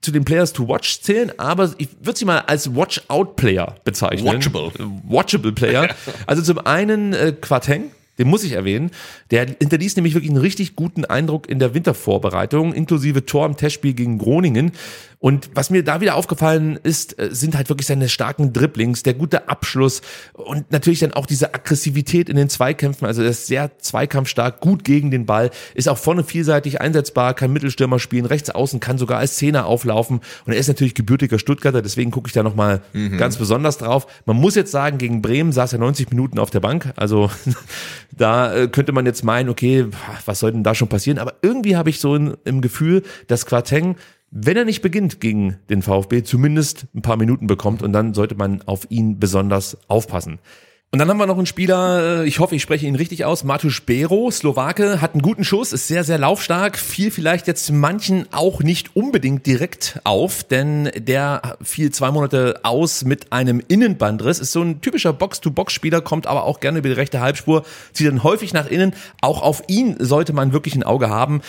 zu 0.00 0.12
den 0.12 0.24
Players 0.24 0.52
to 0.52 0.68
Watch 0.68 1.00
zählen, 1.00 1.32
aber 1.38 1.72
ich 1.78 1.88
würde 2.00 2.18
sie 2.18 2.24
mal 2.24 2.40
als 2.40 2.74
Watch-Out-Player 2.74 3.76
bezeichnen. 3.84 4.26
Watchable. 4.26 4.72
Watchable 5.04 5.52
Player. 5.52 5.88
Also 6.26 6.42
zum 6.42 6.58
einen 6.58 7.12
äh, 7.12 7.32
Quateng, 7.32 7.90
den 8.18 8.28
muss 8.28 8.44
ich 8.44 8.52
erwähnen. 8.52 8.90
Der 9.30 9.46
hinterließ 9.46 9.96
nämlich 9.96 10.14
wirklich 10.14 10.30
einen 10.30 10.40
richtig 10.40 10.76
guten 10.76 11.04
Eindruck 11.04 11.48
in 11.48 11.58
der 11.58 11.74
Wintervorbereitung, 11.74 12.72
inklusive 12.74 13.24
Tor 13.24 13.46
im 13.46 13.56
Testspiel 13.56 13.94
gegen 13.94 14.18
Groningen. 14.18 14.72
Und 15.20 15.50
was 15.54 15.70
mir 15.70 15.82
da 15.82 16.00
wieder 16.00 16.14
aufgefallen 16.14 16.78
ist, 16.82 17.18
äh, 17.18 17.28
sind 17.32 17.56
halt 17.56 17.68
wirklich 17.68 17.86
seine 17.86 18.08
starken 18.08 18.52
Dribblings, 18.52 19.02
der 19.02 19.14
gute 19.14 19.48
Abschluss 19.48 20.00
und 20.32 20.70
natürlich 20.70 21.00
dann 21.00 21.12
auch 21.12 21.26
diese 21.26 21.54
Aggressivität 21.54 22.28
in 22.28 22.36
den 22.36 22.48
Zweikämpfen. 22.48 23.06
Also 23.06 23.22
er 23.22 23.30
ist 23.30 23.48
sehr 23.48 23.78
zweikampfstark, 23.78 24.60
gut 24.60 24.84
gegen 24.84 25.10
den 25.10 25.26
Ball, 25.26 25.50
ist 25.74 25.88
auch 25.88 25.98
vorne 25.98 26.22
vielseitig 26.22 26.80
einsetzbar, 26.80 27.34
kann 27.34 27.52
Mittelstürmer 27.52 27.98
spielen, 27.98 28.26
rechts 28.26 28.50
außen, 28.50 28.78
kann 28.78 28.98
sogar 28.98 29.18
als 29.18 29.36
Zehner 29.36 29.66
auflaufen. 29.66 30.20
Und 30.46 30.52
er 30.52 30.58
ist 30.58 30.68
natürlich 30.68 30.94
gebürtiger 30.94 31.38
Stuttgarter, 31.38 31.82
deswegen 31.82 32.10
gucke 32.10 32.28
ich 32.28 32.32
da 32.32 32.42
nochmal 32.42 32.82
ganz 33.16 33.36
besonders 33.36 33.78
drauf. 33.78 34.06
Man 34.24 34.36
muss 34.36 34.54
jetzt 34.54 34.70
sagen, 34.70 34.98
gegen 34.98 35.20
Bremen 35.20 35.52
saß 35.52 35.72
er 35.72 35.78
90 35.80 36.10
Minuten 36.10 36.38
auf 36.38 36.50
der 36.50 36.60
Bank. 36.60 36.92
Also 36.96 37.30
da 38.16 38.54
äh, 38.54 38.68
könnte 38.68 38.92
man 38.92 39.06
jetzt 39.06 39.24
meinen, 39.24 39.48
okay, 39.48 39.86
was 40.26 40.40
soll 40.40 40.52
denn 40.52 40.62
da 40.62 40.74
schon 40.74 40.88
passieren? 40.88 41.18
Aber 41.18 41.34
irgendwie 41.42 41.76
habe 41.76 41.90
ich 41.90 42.00
so 42.00 42.14
ein, 42.14 42.36
im 42.44 42.60
Gefühl, 42.60 43.02
dass 43.26 43.46
Quateng 43.46 43.96
wenn 44.30 44.56
er 44.56 44.64
nicht 44.64 44.82
beginnt 44.82 45.20
gegen 45.20 45.58
den 45.70 45.82
VfB, 45.82 46.22
zumindest 46.22 46.86
ein 46.94 47.02
paar 47.02 47.16
Minuten 47.16 47.46
bekommt 47.46 47.82
und 47.82 47.92
dann 47.92 48.14
sollte 48.14 48.34
man 48.34 48.62
auf 48.62 48.90
ihn 48.90 49.18
besonders 49.18 49.78
aufpassen. 49.88 50.38
Und 50.90 51.00
dann 51.00 51.10
haben 51.10 51.18
wir 51.18 51.26
noch 51.26 51.36
einen 51.36 51.44
Spieler, 51.44 52.22
äh, 52.22 52.26
ich 52.26 52.38
hoffe, 52.38 52.54
ich 52.56 52.62
spreche 52.62 52.86
ihn 52.86 52.94
richtig 52.94 53.26
aus, 53.26 53.44
Matusz 53.44 53.82
Bero, 53.82 54.30
Slowake, 54.30 55.02
hat 55.02 55.12
einen 55.12 55.20
guten 55.20 55.44
Schuss, 55.44 55.74
ist 55.74 55.86
sehr, 55.86 56.02
sehr 56.02 56.16
laufstark, 56.16 56.78
fiel 56.78 57.10
vielleicht 57.10 57.46
jetzt 57.46 57.70
manchen 57.70 58.24
auch 58.32 58.62
nicht 58.62 58.96
unbedingt 58.96 59.44
direkt 59.44 60.00
auf, 60.04 60.44
denn 60.44 60.90
der 60.96 61.58
fiel 61.60 61.92
zwei 61.92 62.10
Monate 62.10 62.60
aus 62.62 63.04
mit 63.04 63.34
einem 63.34 63.62
Innenbandriss, 63.68 64.38
ist 64.38 64.52
so 64.52 64.62
ein 64.62 64.80
typischer 64.80 65.12
Box-to-Box-Spieler, 65.12 66.00
kommt 66.00 66.26
aber 66.26 66.44
auch 66.44 66.58
gerne 66.58 66.78
über 66.78 66.88
die 66.88 66.94
rechte 66.94 67.20
Halbspur, 67.20 67.66
zieht 67.92 68.06
dann 68.06 68.22
häufig 68.22 68.54
nach 68.54 68.66
innen, 68.66 68.94
auch 69.20 69.42
auf 69.42 69.64
ihn 69.68 69.96
sollte 69.98 70.32
man 70.32 70.54
wirklich 70.54 70.74
ein 70.74 70.84
Auge 70.84 71.10
haben. 71.10 71.42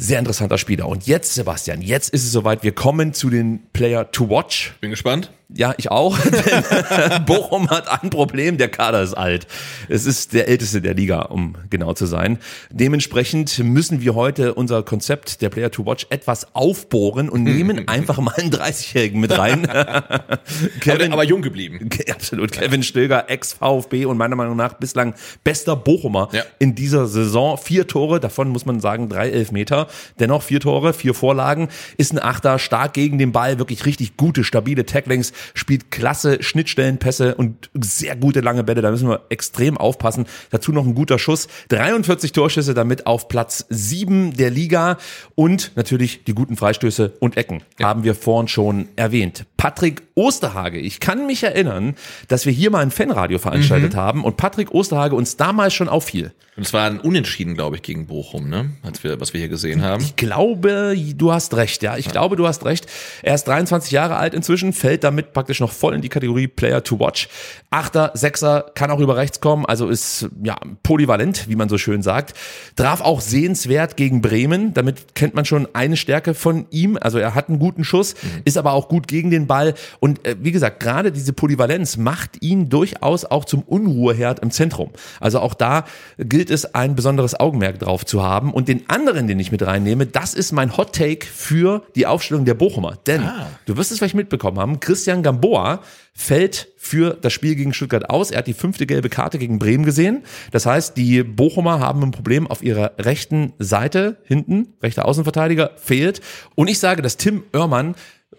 Sehr 0.00 0.18
interessanter 0.18 0.56
Spieler. 0.56 0.88
Und 0.88 1.06
jetzt, 1.06 1.34
Sebastian, 1.34 1.82
jetzt 1.82 2.08
ist 2.08 2.24
es 2.24 2.32
soweit. 2.32 2.62
Wir 2.62 2.72
kommen 2.72 3.12
zu 3.12 3.28
den 3.28 3.60
Player 3.74 4.10
to 4.10 4.30
Watch. 4.30 4.72
Bin 4.80 4.88
gespannt. 4.90 5.30
Ja, 5.56 5.74
ich 5.78 5.90
auch. 5.90 6.16
Denn 6.28 7.24
Bochum 7.26 7.70
hat 7.70 8.02
ein 8.02 8.10
Problem, 8.10 8.56
der 8.56 8.68
Kader 8.68 9.02
ist 9.02 9.14
alt. 9.14 9.46
Es 9.88 10.06
ist 10.06 10.32
der 10.32 10.48
älteste 10.48 10.80
der 10.80 10.94
Liga, 10.94 11.22
um 11.22 11.56
genau 11.70 11.92
zu 11.92 12.06
sein. 12.06 12.38
Dementsprechend 12.70 13.58
müssen 13.58 14.00
wir 14.00 14.14
heute 14.14 14.54
unser 14.54 14.82
Konzept 14.82 15.42
der 15.42 15.48
Player 15.48 15.70
to 15.70 15.84
Watch 15.84 16.06
etwas 16.10 16.54
aufbohren 16.54 17.28
und 17.28 17.42
nehmen 17.42 17.88
einfach 17.88 18.18
mal 18.18 18.34
einen 18.36 18.50
30-Jährigen 18.52 19.20
mit 19.20 19.36
rein. 19.36 19.68
Aber, 19.70 21.12
aber 21.12 21.24
jung 21.24 21.42
geblieben. 21.42 21.88
Absolut. 22.10 22.52
Kevin 22.52 22.82
Stilger, 22.82 23.28
Ex-VfB 23.28 24.04
und 24.04 24.16
meiner 24.16 24.36
Meinung 24.36 24.56
nach 24.56 24.74
bislang 24.74 25.14
bester 25.44 25.76
Bochumer 25.76 26.28
Ja. 26.32 26.42
in 26.58 26.74
dieser 26.74 27.06
Saison. 27.06 27.58
Vier 27.58 27.86
Tore, 27.86 28.20
davon 28.20 28.48
muss 28.48 28.66
man 28.66 28.80
sagen, 28.80 29.08
drei 29.08 29.30
Elfmeter. 29.30 29.88
Dennoch 30.18 30.42
vier 30.42 30.60
Tore, 30.60 30.92
vier 30.92 31.14
Vorlagen. 31.14 31.68
Ist 31.96 32.12
ein 32.12 32.18
Achter, 32.22 32.58
stark 32.58 32.94
gegen 32.94 33.18
den 33.18 33.32
Ball, 33.32 33.58
wirklich 33.58 33.86
richtig 33.86 34.16
gute, 34.16 34.44
stabile 34.44 34.86
Tacklings, 34.86 35.32
spielt 35.54 35.90
klasse 35.90 36.42
Schnittstellenpässe 36.42 37.34
und 37.34 37.70
sehr 37.74 38.16
gute 38.16 38.40
lange 38.40 38.64
Bälle. 38.64 38.82
Da 38.82 38.90
müssen 38.90 39.08
wir 39.08 39.22
extrem 39.28 39.76
aufpassen. 39.78 40.26
Dazu 40.50 40.72
noch 40.72 40.86
ein 40.86 40.94
guter 40.94 41.18
Schuss. 41.18 41.48
43 41.68 42.32
Torschüsse 42.32 42.74
damit 42.74 43.06
auf 43.06 43.28
Platz 43.28 43.66
sieben 43.68 44.36
der 44.36 44.50
Liga 44.50 44.98
und 45.34 45.72
natürlich 45.76 46.24
die 46.24 46.34
guten 46.34 46.56
Freistöße 46.56 47.14
und 47.20 47.36
Ecken 47.36 47.62
haben 47.82 48.04
wir 48.04 48.14
vorhin 48.14 48.48
schon 48.48 48.88
erwähnt. 48.96 49.46
Patrick 49.56 50.02
Osterhage, 50.14 50.78
ich 50.78 51.00
kann 51.00 51.26
mich 51.26 51.42
erinnern, 51.42 51.94
dass 52.28 52.46
wir 52.46 52.52
hier 52.52 52.70
mal 52.70 52.80
ein 52.80 52.90
Fanradio 52.90 53.38
veranstaltet 53.38 53.94
haben 53.94 54.24
und 54.24 54.36
Patrick 54.36 54.72
Osterhage 54.72 55.14
uns 55.14 55.36
damals 55.36 55.74
schon 55.74 55.88
auffiel. 55.88 56.32
Und 56.56 56.66
es 56.66 56.74
war 56.74 56.86
ein 56.86 57.00
Unentschieden, 57.00 57.54
glaube 57.54 57.76
ich, 57.76 57.82
gegen 57.82 58.06
Bochum, 58.06 58.50
ne? 58.50 58.70
Als 58.82 59.02
wir, 59.02 59.18
was 59.20 59.32
wir 59.32 59.40
hier 59.40 59.48
gesehen 59.48 59.82
haben. 59.82 60.02
Ich 60.02 60.16
glaube, 60.16 60.94
du 61.14 61.32
hast 61.32 61.54
recht, 61.54 61.82
ja. 61.82 61.96
Ich 61.96 62.08
glaube, 62.08 62.36
du 62.36 62.46
hast 62.46 62.66
recht. 62.66 62.86
Er 63.22 63.34
ist 63.34 63.44
23 63.44 63.90
Jahre 63.92 64.16
alt 64.16 64.34
inzwischen, 64.34 64.72
fällt 64.74 65.04
damit 65.04 65.29
praktisch 65.32 65.60
noch 65.60 65.72
voll 65.72 65.94
in 65.94 66.02
die 66.02 66.08
Kategorie 66.08 66.48
Player 66.48 66.82
to 66.82 66.98
Watch. 66.98 67.28
Achter, 67.70 68.10
Sechser, 68.14 68.66
kann 68.74 68.90
auch 68.90 69.00
über 69.00 69.16
rechts 69.16 69.40
kommen, 69.40 69.64
also 69.66 69.88
ist 69.88 70.28
ja 70.42 70.56
polyvalent, 70.82 71.48
wie 71.48 71.56
man 71.56 71.68
so 71.68 71.78
schön 71.78 72.02
sagt. 72.02 72.34
Traf 72.76 73.00
auch 73.00 73.20
sehenswert 73.20 73.96
gegen 73.96 74.20
Bremen. 74.20 74.74
Damit 74.74 75.14
kennt 75.14 75.34
man 75.34 75.44
schon 75.44 75.68
eine 75.72 75.96
Stärke 75.96 76.34
von 76.34 76.66
ihm. 76.70 76.98
Also 77.00 77.18
er 77.18 77.34
hat 77.34 77.48
einen 77.48 77.58
guten 77.58 77.84
Schuss, 77.84 78.14
ist 78.44 78.58
aber 78.58 78.72
auch 78.72 78.88
gut 78.88 79.08
gegen 79.08 79.30
den 79.30 79.46
Ball. 79.46 79.74
Und 80.00 80.26
äh, 80.26 80.36
wie 80.40 80.52
gesagt, 80.52 80.80
gerade 80.80 81.12
diese 81.12 81.32
Polyvalenz 81.32 81.96
macht 81.96 82.42
ihn 82.42 82.68
durchaus 82.68 83.24
auch 83.24 83.44
zum 83.44 83.62
Unruheherd 83.62 84.40
im 84.40 84.50
Zentrum. 84.50 84.90
Also 85.20 85.40
auch 85.40 85.54
da 85.54 85.84
gilt 86.18 86.50
es, 86.50 86.74
ein 86.74 86.94
besonderes 86.94 87.38
Augenmerk 87.38 87.78
drauf 87.78 88.04
zu 88.04 88.22
haben. 88.22 88.52
Und 88.52 88.68
den 88.68 88.88
anderen, 88.88 89.26
den 89.26 89.38
ich 89.38 89.52
mit 89.52 89.62
reinnehme, 89.62 90.06
das 90.06 90.34
ist 90.34 90.52
mein 90.52 90.76
Hot 90.76 90.94
Take 90.94 91.26
für 91.26 91.82
die 91.94 92.06
Aufstellung 92.06 92.44
der 92.44 92.54
Bochumer. 92.54 92.98
Denn 93.06 93.28
du 93.66 93.76
wirst 93.76 93.92
es 93.92 93.98
vielleicht 93.98 94.14
mitbekommen 94.14 94.58
haben, 94.58 94.80
Christian 94.80 95.19
Gamboa 95.22 95.82
fällt 96.12 96.68
für 96.76 97.16
das 97.20 97.32
Spiel 97.32 97.54
gegen 97.54 97.72
Stuttgart 97.72 98.10
aus. 98.10 98.30
Er 98.30 98.38
hat 98.38 98.46
die 98.46 98.54
fünfte 98.54 98.86
gelbe 98.86 99.08
Karte 99.08 99.38
gegen 99.38 99.58
Bremen 99.58 99.84
gesehen. 99.84 100.22
Das 100.50 100.66
heißt, 100.66 100.96
die 100.96 101.22
Bochumer 101.22 101.80
haben 101.80 102.02
ein 102.02 102.10
Problem 102.10 102.46
auf 102.46 102.62
ihrer 102.62 102.92
rechten 102.98 103.52
Seite, 103.58 104.18
hinten, 104.24 104.74
rechter 104.82 105.06
Außenverteidiger, 105.06 105.72
fehlt. 105.76 106.20
Und 106.54 106.68
ich 106.68 106.78
sage, 106.78 107.02
dass 107.02 107.16
Tim 107.16 107.44
Oermann 107.52 107.94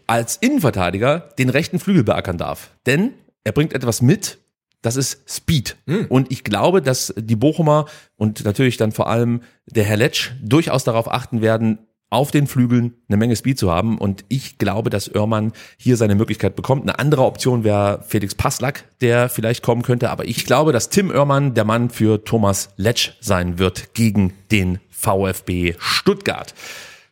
als 0.07 0.35
Innenverteidiger 0.37 1.29
den 1.37 1.49
rechten 1.49 1.79
Flügel 1.79 2.03
beackern 2.03 2.37
darf. 2.37 2.71
Denn 2.85 3.13
er 3.43 3.51
bringt 3.51 3.73
etwas 3.73 4.01
mit, 4.01 4.39
das 4.81 4.95
ist 4.95 5.29
Speed. 5.29 5.77
Und 6.09 6.31
ich 6.31 6.43
glaube, 6.43 6.81
dass 6.81 7.13
die 7.17 7.35
Bochumer 7.35 7.85
und 8.17 8.43
natürlich 8.43 8.77
dann 8.77 8.91
vor 8.91 9.07
allem 9.07 9.41
der 9.67 9.83
Herr 9.83 9.97
Letsch 9.97 10.31
durchaus 10.41 10.83
darauf 10.83 11.11
achten 11.11 11.41
werden, 11.41 11.79
auf 12.11 12.29
den 12.29 12.45
Flügeln 12.45 12.93
eine 13.07 13.17
Menge 13.17 13.35
Speed 13.35 13.57
zu 13.57 13.71
haben. 13.71 13.97
Und 13.97 14.25
ich 14.27 14.59
glaube, 14.59 14.91
dass 14.91 15.15
Oermann 15.15 15.53
hier 15.77 15.97
seine 15.97 16.13
Möglichkeit 16.13 16.55
bekommt. 16.55 16.83
Eine 16.83 16.99
andere 16.99 17.23
Option 17.23 17.63
wäre 17.63 18.03
Felix 18.07 18.35
Passlack, 18.35 18.83
der 18.99 19.29
vielleicht 19.29 19.63
kommen 19.63 19.81
könnte. 19.81 20.11
Aber 20.11 20.25
ich 20.25 20.45
glaube, 20.45 20.73
dass 20.73 20.89
Tim 20.89 21.09
Oermann 21.09 21.55
der 21.55 21.63
Mann 21.63 21.89
für 21.89 22.23
Thomas 22.23 22.69
Letsch 22.75 23.13
sein 23.21 23.57
wird 23.57 23.93
gegen 23.95 24.33
den 24.51 24.79
VfB 24.91 25.73
Stuttgart. 25.79 26.53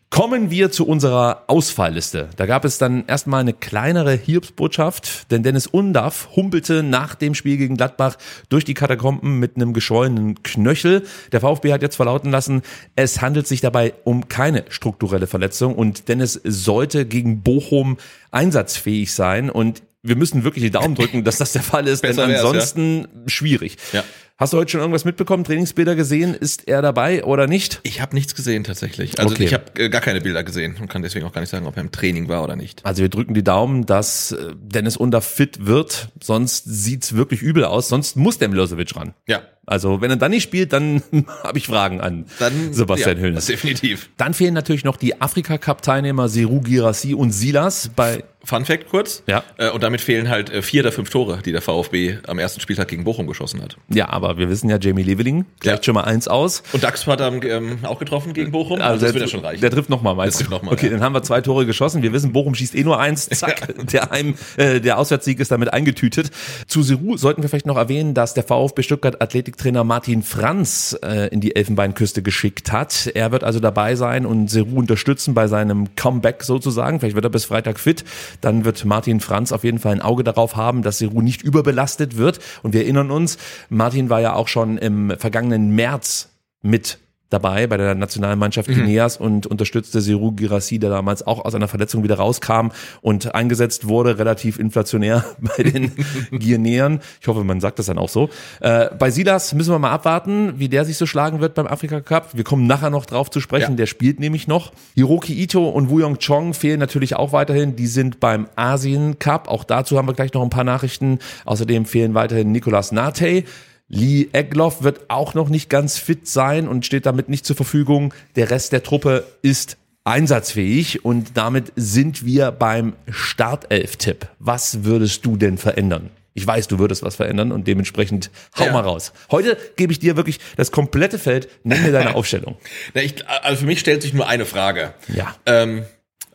Kommen 0.09 0.49
wir 0.49 0.71
zu 0.71 0.87
unserer 0.87 1.43
Ausfallliste. 1.45 2.29
Da 2.35 2.47
gab 2.47 2.65
es 2.65 2.79
dann 2.79 3.05
erstmal 3.05 3.41
eine 3.41 3.53
kleinere 3.53 4.13
Hiobsbotschaft, 4.13 5.29
denn 5.29 5.43
Dennis 5.43 5.67
Undaff 5.67 6.29
humpelte 6.35 6.81
nach 6.81 7.13
dem 7.13 7.35
Spiel 7.35 7.57
gegen 7.57 7.77
Gladbach 7.77 8.17
durch 8.49 8.65
die 8.65 8.73
Katakomben 8.73 9.37
mit 9.37 9.55
einem 9.55 9.71
geschwollenen 9.71 10.41
Knöchel. 10.41 11.05
Der 11.31 11.41
VfB 11.41 11.71
hat 11.71 11.83
jetzt 11.83 11.95
verlauten 11.95 12.31
lassen, 12.31 12.63
es 12.95 13.21
handelt 13.21 13.45
sich 13.45 13.61
dabei 13.61 13.93
um 14.03 14.27
keine 14.27 14.65
strukturelle 14.69 15.27
Verletzung 15.27 15.75
und 15.75 16.07
Dennis 16.07 16.41
sollte 16.43 17.05
gegen 17.05 17.43
Bochum 17.43 17.97
einsatzfähig 18.31 19.13
sein 19.13 19.51
und 19.51 19.83
wir 20.01 20.15
müssen 20.15 20.43
wirklich 20.43 20.63
die 20.63 20.71
Daumen 20.71 20.95
drücken, 20.95 21.23
dass 21.23 21.37
das 21.37 21.53
der 21.53 21.61
Fall 21.61 21.87
ist, 21.87 22.03
denn 22.03 22.17
wär's, 22.17 22.29
ja. 22.29 22.37
ansonsten 22.37 23.07
schwierig. 23.27 23.77
Ja. 23.91 24.03
Hast 24.39 24.53
du 24.53 24.57
heute 24.57 24.71
schon 24.71 24.79
irgendwas 24.79 25.03
mitbekommen, 25.03 25.43
Trainingsbilder 25.43 25.95
gesehen? 25.97 26.33
Ist 26.33 26.65
er 26.69 26.81
dabei 26.81 27.25
oder 27.25 27.45
nicht? 27.45 27.81
Ich 27.83 27.99
habe 27.99 28.15
nichts 28.15 28.35
gesehen 28.35 28.63
tatsächlich. 28.63 29.19
Also 29.19 29.33
Okay. 29.35 29.43
ich 29.43 29.53
habe 29.53 29.65
äh, 29.77 29.89
gar 29.89 29.99
keine 29.99 30.21
Bilder 30.21 30.45
gesehen 30.45 30.77
und 30.79 30.87
kann 30.87 31.01
deswegen 31.01 31.25
auch 31.25 31.33
gar 31.33 31.41
nicht 31.41 31.49
sagen, 31.49 31.67
ob 31.67 31.75
er 31.75 31.81
im 31.81 31.91
Training 31.91 32.29
war 32.29 32.41
oder 32.41 32.55
nicht. 32.55 32.85
Also 32.85 33.01
wir 33.01 33.09
drücken 33.09 33.33
die 33.33 33.43
Daumen, 33.43 33.85
dass 33.85 34.31
äh, 34.31 34.53
Dennis 34.55 34.95
Under 34.95 35.19
fit 35.19 35.65
wird, 35.65 36.07
sonst 36.23 36.63
sieht's 36.63 37.17
wirklich 37.17 37.41
übel 37.41 37.65
aus, 37.65 37.89
sonst 37.89 38.15
muss 38.15 38.37
der 38.37 38.47
Milosevic 38.47 38.95
ran. 38.95 39.13
Ja, 39.27 39.41
Also 39.65 39.99
wenn 39.99 40.09
er 40.09 40.15
dann 40.15 40.31
nicht 40.31 40.43
spielt, 40.43 40.71
dann 40.71 41.03
habe 41.43 41.57
ich 41.57 41.67
Fragen 41.67 41.99
an 41.99 42.23
dann 42.39 42.71
Sebastian 42.73 43.17
ja, 43.17 43.23
Höhnes. 43.23 43.45
Definitiv. 43.47 44.09
Dann 44.15 44.33
fehlen 44.33 44.53
natürlich 44.53 44.85
noch 44.85 44.95
die 44.95 45.19
Afrika-Cup-Teilnehmer 45.19 46.29
Seru 46.29 46.61
Girassi 46.61 47.13
und 47.13 47.31
Silas 47.33 47.89
bei 47.93 48.23
Fun 48.49 48.65
Fact 48.65 48.89
kurz. 48.89 49.21
Ja. 49.27 49.43
Äh, 49.57 49.69
und 49.69 49.83
damit 49.83 50.01
fehlen 50.01 50.27
halt 50.27 50.49
äh, 50.49 50.61
vier 50.63 50.81
der 50.81 50.91
fünf 50.91 51.09
Tore, 51.11 51.39
die 51.45 51.51
der 51.51 51.61
VfB 51.61 52.17
am 52.27 52.39
ersten 52.39 52.59
Spieltag 52.59 52.87
gegen 52.87 53.03
Bochum 53.03 53.27
geschossen 53.27 53.61
hat. 53.61 53.77
Ja, 53.89 54.09
aber 54.09 54.37
wir 54.37 54.49
wissen 54.49 54.69
ja, 54.69 54.77
Jamie 54.79 55.03
Leveling 55.03 55.45
gleicht 55.59 55.79
Ja. 55.79 55.83
schon 55.83 55.93
mal 55.93 56.05
eins 56.05 56.27
aus. 56.27 56.63
Und 56.73 56.83
Dax 56.83 57.05
hat 57.05 57.21
er 57.21 57.31
ähm, 57.43 57.79
auch 57.83 57.99
getroffen 57.99 58.33
gegen 58.33 58.51
Bochum. 58.51 58.81
Also, 58.81 59.05
das 59.05 59.11
der, 59.11 59.13
wird 59.13 59.25
ja 59.25 59.29
schon 59.29 59.45
reichen. 59.45 59.61
der 59.61 59.69
trifft 59.69 59.89
nochmal, 59.89 60.15
meinst 60.15 60.39
trifft 60.39 60.49
noch 60.49 60.63
mal, 60.63 60.73
okay, 60.73 60.87
ja. 60.87 60.93
dann 60.93 61.01
haben 61.03 61.13
wir 61.13 61.21
zwei 61.21 61.41
Tore 61.41 61.65
geschossen. 61.67 62.01
Wir 62.01 62.11
wissen, 62.11 62.33
Bochum 62.33 62.55
schießt 62.55 62.73
eh 62.75 62.83
nur 62.83 62.99
eins. 62.99 63.29
Zack, 63.29 63.73
der, 63.91 64.09
Heim, 64.09 64.33
äh, 64.57 64.81
der 64.81 64.97
Auswärtssieg 64.97 65.39
ist 65.39 65.51
damit 65.51 65.71
eingetütet. 65.71 66.31
Zu 66.67 66.81
Seru 66.81 67.17
sollten 67.17 67.43
wir 67.43 67.49
vielleicht 67.49 67.67
noch 67.67 67.77
erwähnen, 67.77 68.15
dass 68.15 68.33
der 68.33 68.43
VfB 68.43 68.81
Stuttgart 68.81 69.21
Athletiktrainer 69.21 69.83
Martin 69.83 70.23
Franz 70.23 70.97
äh, 71.03 71.27
in 71.27 71.39
die 71.39 71.55
Elfenbeinküste 71.55 72.23
geschickt 72.23 72.71
hat. 72.71 73.11
Er 73.13 73.31
wird 73.31 73.43
also 73.43 73.59
dabei 73.59 73.95
sein 73.95 74.25
und 74.25 74.49
Seru 74.49 74.79
unterstützen 74.79 75.35
bei 75.35 75.47
seinem 75.47 75.95
Comeback 75.95 76.43
sozusagen. 76.43 76.99
Vielleicht 76.99 77.15
wird 77.15 77.25
er 77.25 77.29
bis 77.29 77.45
Freitag 77.45 77.79
fit. 77.79 78.03
Dann 78.41 78.65
wird 78.65 78.85
Martin 78.85 79.19
Franz 79.19 79.51
auf 79.51 79.63
jeden 79.63 79.79
Fall 79.79 79.93
ein 79.93 80.01
Auge 80.01 80.23
darauf 80.23 80.55
haben, 80.55 80.81
dass 80.81 80.99
Seru 80.99 81.21
nicht 81.21 81.41
überbelastet 81.41 82.17
wird. 82.17 82.39
Und 82.63 82.73
wir 82.73 82.81
erinnern 82.81 83.11
uns, 83.11 83.37
Martin 83.69 84.09
war 84.09 84.21
ja 84.21 84.33
auch 84.33 84.47
schon 84.47 84.77
im 84.77 85.13
vergangenen 85.17 85.71
März 85.75 86.29
mit 86.61 86.99
dabei 87.29 87.67
bei 87.67 87.77
der 87.77 87.95
Nationalmannschaft 87.95 88.67
Guineas 88.69 89.17
und 89.17 89.45
unterstützte 89.45 90.01
Seru 90.01 90.31
Girassi, 90.31 90.79
der 90.79 90.89
damals 90.89 91.25
auch 91.25 91.45
aus 91.45 91.53
einer 91.55 91.67
Verletzung 91.67 92.03
wieder 92.03 92.15
rauskam 92.15 92.69
und 93.01 93.35
eingesetzt 93.35 93.87
wurde, 93.87 94.17
relativ 94.17 94.57
inflationär 94.59 95.23
bei 95.57 95.63
den 95.63 95.91
Guineern. 96.31 96.99
Ich 97.21 97.27
hoffe, 97.27 97.43
man 97.43 97.59
sagt 97.61 97.79
das 97.79 97.85
dann 97.85 97.97
auch 97.97 98.09
so. 98.09 98.29
Äh, 98.61 98.89
bei 98.97 99.11
Silas 99.11 99.53
müssen 99.53 99.71
wir 99.71 99.79
mal 99.79 99.91
abwarten, 99.91 100.53
wie 100.57 100.69
der 100.69 100.85
sich 100.85 100.97
so 100.97 101.05
schlagen 101.05 101.39
wird 101.39 101.53
beim 101.55 101.67
Afrika 101.67 102.01
Cup. 102.01 102.29
Wir 102.35 102.43
kommen 102.43 102.65
nachher 102.67 102.89
noch 102.89 103.05
drauf 103.05 103.29
zu 103.29 103.39
sprechen, 103.39 103.71
Ja. 103.71 103.77
der 103.77 103.85
spielt 103.85 104.19
nämlich 104.19 104.47
noch. 104.47 104.71
Hiroki 104.95 105.33
Ito 105.41 105.69
und 105.69 105.89
Woo 105.89 106.01
Young 106.03 106.17
Chong 106.19 106.53
fehlen 106.53 106.79
natürlich 106.79 107.15
auch 107.15 107.31
weiterhin. 107.31 107.75
Die 107.75 107.87
sind 107.87 108.19
beim 108.19 108.47
Asien 108.55 109.19
Cup. 109.19 109.47
Auch 109.47 109.63
dazu 109.63 109.97
haben 109.97 110.07
wir 110.07 110.13
gleich 110.13 110.33
noch 110.33 110.41
ein 110.41 110.49
paar 110.49 110.63
Nachrichten. 110.63 111.19
Außerdem 111.45 111.85
fehlen 111.85 112.13
weiterhin 112.15 112.51
Nicolas 112.51 112.91
Nate. 112.91 113.43
Lee 113.89 114.29
Egloff 114.33 114.83
wird 114.83 115.09
auch 115.09 115.33
noch 115.33 115.49
nicht 115.49 115.69
ganz 115.69 115.97
fit 115.97 116.27
sein 116.27 116.67
und 116.67 116.85
steht 116.85 117.05
damit 117.05 117.27
nicht 117.27 117.45
zur 117.45 117.55
Verfügung. 117.55 118.13
Der 118.35 118.51
Rest 118.51 118.71
der 118.71 118.83
Truppe 118.83 119.25
ist 119.41 119.77
einsatzfähig 120.03 121.03
und 121.03 121.31
damit 121.35 121.71
sind 121.75 122.23
wir 122.25 122.51
beim 122.51 122.93
Startelf-Tipp. 123.09 124.27
Was 124.39 124.83
würdest 124.83 125.25
du 125.25 125.37
denn 125.37 125.57
verändern? 125.57 126.09
Ich 126.33 126.45
weiß, 126.45 126.67
du 126.67 126.77
würdest 126.79 127.03
was 127.03 127.15
verändern 127.15 127.51
und 127.51 127.67
dementsprechend 127.67 128.29
hau 128.57 128.65
Ja. 128.65 128.71
mal 128.71 128.81
raus. 128.83 129.11
Heute 129.31 129.57
gebe 129.75 129.91
ich 129.91 129.99
dir 129.99 130.15
wirklich 130.15 130.39
das 130.55 130.71
komplette 130.71 131.17
Feld. 131.19 131.49
Nenn 131.63 131.81
mir 131.83 131.91
deine 131.91 132.15
Aufstellung. 132.15 132.57
Na, 132.93 133.01
ich, 133.01 133.27
also 133.27 133.61
für 133.61 133.65
mich 133.65 133.79
stellt 133.79 134.01
sich 134.03 134.13
nur 134.13 134.27
eine 134.27 134.45
Frage. 134.45 134.93
Ja. 135.07 135.35
Ähm, 135.45 135.83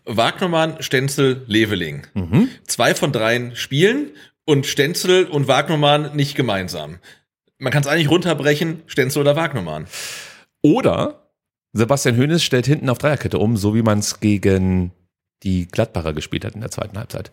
Wagnermann, 0.04 0.82
Stenzel, 0.82 1.44
Leveling. 1.46 2.06
Mhm. 2.14 2.48
Zwei 2.66 2.94
von 2.94 3.12
dreien 3.12 3.56
spielen 3.56 4.10
und 4.44 4.66
Stenzel 4.66 5.24
und 5.26 5.48
Wagnermann 5.48 6.14
nicht 6.14 6.34
gemeinsam. 6.34 6.98
Man 7.58 7.72
kann 7.72 7.82
es 7.82 7.88
eigentlich 7.88 8.10
runterbrechen, 8.10 8.82
Stenzel 8.86 9.20
oder 9.20 9.36
Wagnermann. 9.36 9.86
Oder 10.62 11.30
Sebastian 11.72 12.16
Hoeneß 12.16 12.42
stellt 12.42 12.66
hinten 12.66 12.88
auf 12.88 12.98
Dreierkette 12.98 13.38
um, 13.38 13.56
so 13.56 13.74
wie 13.74 13.82
man 13.82 13.98
es 13.98 14.20
gegen 14.20 14.92
die 15.42 15.66
Gladbacher 15.66 16.12
gespielt 16.12 16.44
hat 16.44 16.54
in 16.54 16.60
der 16.60 16.70
zweiten 16.70 16.96
Halbzeit. 16.96 17.32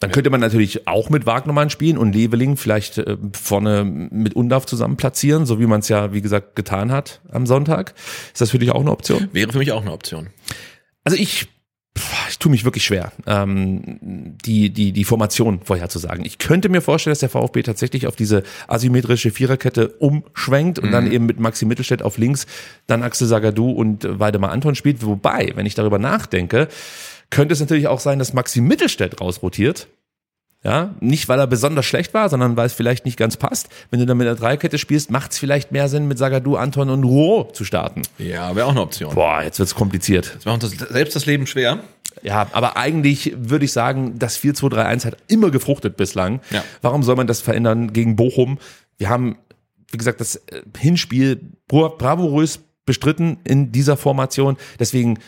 Dann 0.00 0.10
könnte 0.10 0.30
man 0.30 0.40
natürlich 0.40 0.88
auch 0.88 1.10
mit 1.10 1.26
Wagnermann 1.26 1.70
spielen 1.70 1.96
und 1.96 2.12
Leveling 2.12 2.56
vielleicht 2.56 2.98
äh, 2.98 3.16
vorne 3.34 3.84
mit 3.84 4.34
Undorf 4.34 4.66
zusammen 4.66 4.96
platzieren, 4.96 5.46
so 5.46 5.60
wie 5.60 5.66
man 5.66 5.78
es 5.78 5.88
ja, 5.88 6.12
wie 6.12 6.20
gesagt, 6.20 6.56
getan 6.56 6.90
hat 6.90 7.20
am 7.30 7.46
Sonntag. 7.46 7.94
Ist 8.32 8.40
das 8.40 8.50
für 8.50 8.58
dich 8.58 8.72
auch 8.72 8.80
eine 8.80 8.90
Option? 8.90 9.28
Wäre 9.32 9.52
für 9.52 9.58
mich 9.58 9.70
auch 9.70 9.82
eine 9.82 9.92
Option. 9.92 10.30
Also 11.04 11.16
ich, 11.16 11.46
ich 12.28 12.38
tue 12.38 12.50
mich 12.50 12.64
wirklich 12.64 12.84
schwer, 12.84 13.12
ähm, 13.26 14.36
die, 14.44 14.70
die, 14.70 14.92
die 14.92 15.04
Formation 15.04 15.60
vorherzusagen. 15.62 16.24
Ich 16.24 16.38
könnte 16.38 16.68
mir 16.70 16.80
vorstellen, 16.80 17.12
dass 17.12 17.20
der 17.20 17.28
VfB 17.28 17.62
tatsächlich 17.62 18.06
auf 18.06 18.16
diese 18.16 18.42
asymmetrische 18.66 19.30
Viererkette 19.30 19.88
umschwenkt 19.88 20.78
und 20.78 20.90
dann 20.90 21.10
eben 21.12 21.26
mit 21.26 21.38
Maxi 21.38 21.66
Mittelstädt 21.66 22.02
auf 22.02 22.16
links, 22.16 22.46
dann 22.86 23.02
Axel 23.02 23.26
Sagadou 23.26 23.70
und 23.70 24.06
Waldemar 24.08 24.50
Anton 24.50 24.74
spielt. 24.74 25.04
Wobei, 25.04 25.52
wenn 25.54 25.66
ich 25.66 25.74
darüber 25.74 25.98
nachdenke, 25.98 26.68
könnte 27.28 27.52
es 27.52 27.60
natürlich 27.60 27.88
auch 27.88 28.00
sein, 28.00 28.18
dass 28.18 28.32
Maxi 28.32 28.60
Mittelstädt 28.60 29.20
rausrotiert. 29.20 29.88
Ja, 30.64 30.94
nicht 31.00 31.28
weil 31.28 31.40
er 31.40 31.48
besonders 31.48 31.86
schlecht 31.86 32.14
war, 32.14 32.28
sondern 32.28 32.56
weil 32.56 32.66
es 32.66 32.72
vielleicht 32.72 33.04
nicht 33.04 33.16
ganz 33.16 33.36
passt. 33.36 33.68
Wenn 33.90 33.98
du 33.98 34.06
dann 34.06 34.16
mit 34.16 34.28
der 34.28 34.36
Dreierkette 34.36 34.78
spielst, 34.78 35.10
macht 35.10 35.32
es 35.32 35.38
vielleicht 35.38 35.72
mehr 35.72 35.88
Sinn, 35.88 36.06
mit 36.06 36.18
Sagadou, 36.18 36.54
Anton 36.54 36.88
und 36.88 37.02
Rouault 37.02 37.56
zu 37.56 37.64
starten. 37.64 38.02
Ja, 38.18 38.54
wäre 38.54 38.66
auch 38.66 38.70
eine 38.70 38.82
Option. 38.82 39.12
Boah, 39.14 39.42
jetzt 39.42 39.58
wird's 39.58 39.74
kompliziert. 39.74 40.32
Das 40.36 40.44
macht 40.44 40.62
uns 40.62 40.76
selbst 40.78 41.16
das 41.16 41.26
Leben 41.26 41.48
schwer. 41.48 41.80
Ja, 42.22 42.46
aber 42.52 42.76
eigentlich 42.76 43.32
würde 43.36 43.64
ich 43.64 43.72
sagen, 43.72 44.20
das 44.20 44.38
4-2-3-1 44.38 45.06
hat 45.06 45.16
immer 45.26 45.50
gefruchtet 45.50 45.96
bislang. 45.96 46.40
Ja. 46.50 46.62
Warum 46.80 47.02
soll 47.02 47.16
man 47.16 47.26
das 47.26 47.40
verändern 47.40 47.92
gegen 47.92 48.14
Bochum? 48.14 48.58
Wir 48.98 49.08
haben, 49.08 49.38
wie 49.90 49.96
gesagt, 49.98 50.20
das 50.20 50.36
äh, 50.36 50.62
Hinspiel 50.78 51.40
bra- 51.66 51.88
bravourös 51.88 52.60
bestritten 52.86 53.38
in 53.42 53.72
dieser 53.72 53.96
Formation. 53.96 54.56
Deswegen, 54.78 55.18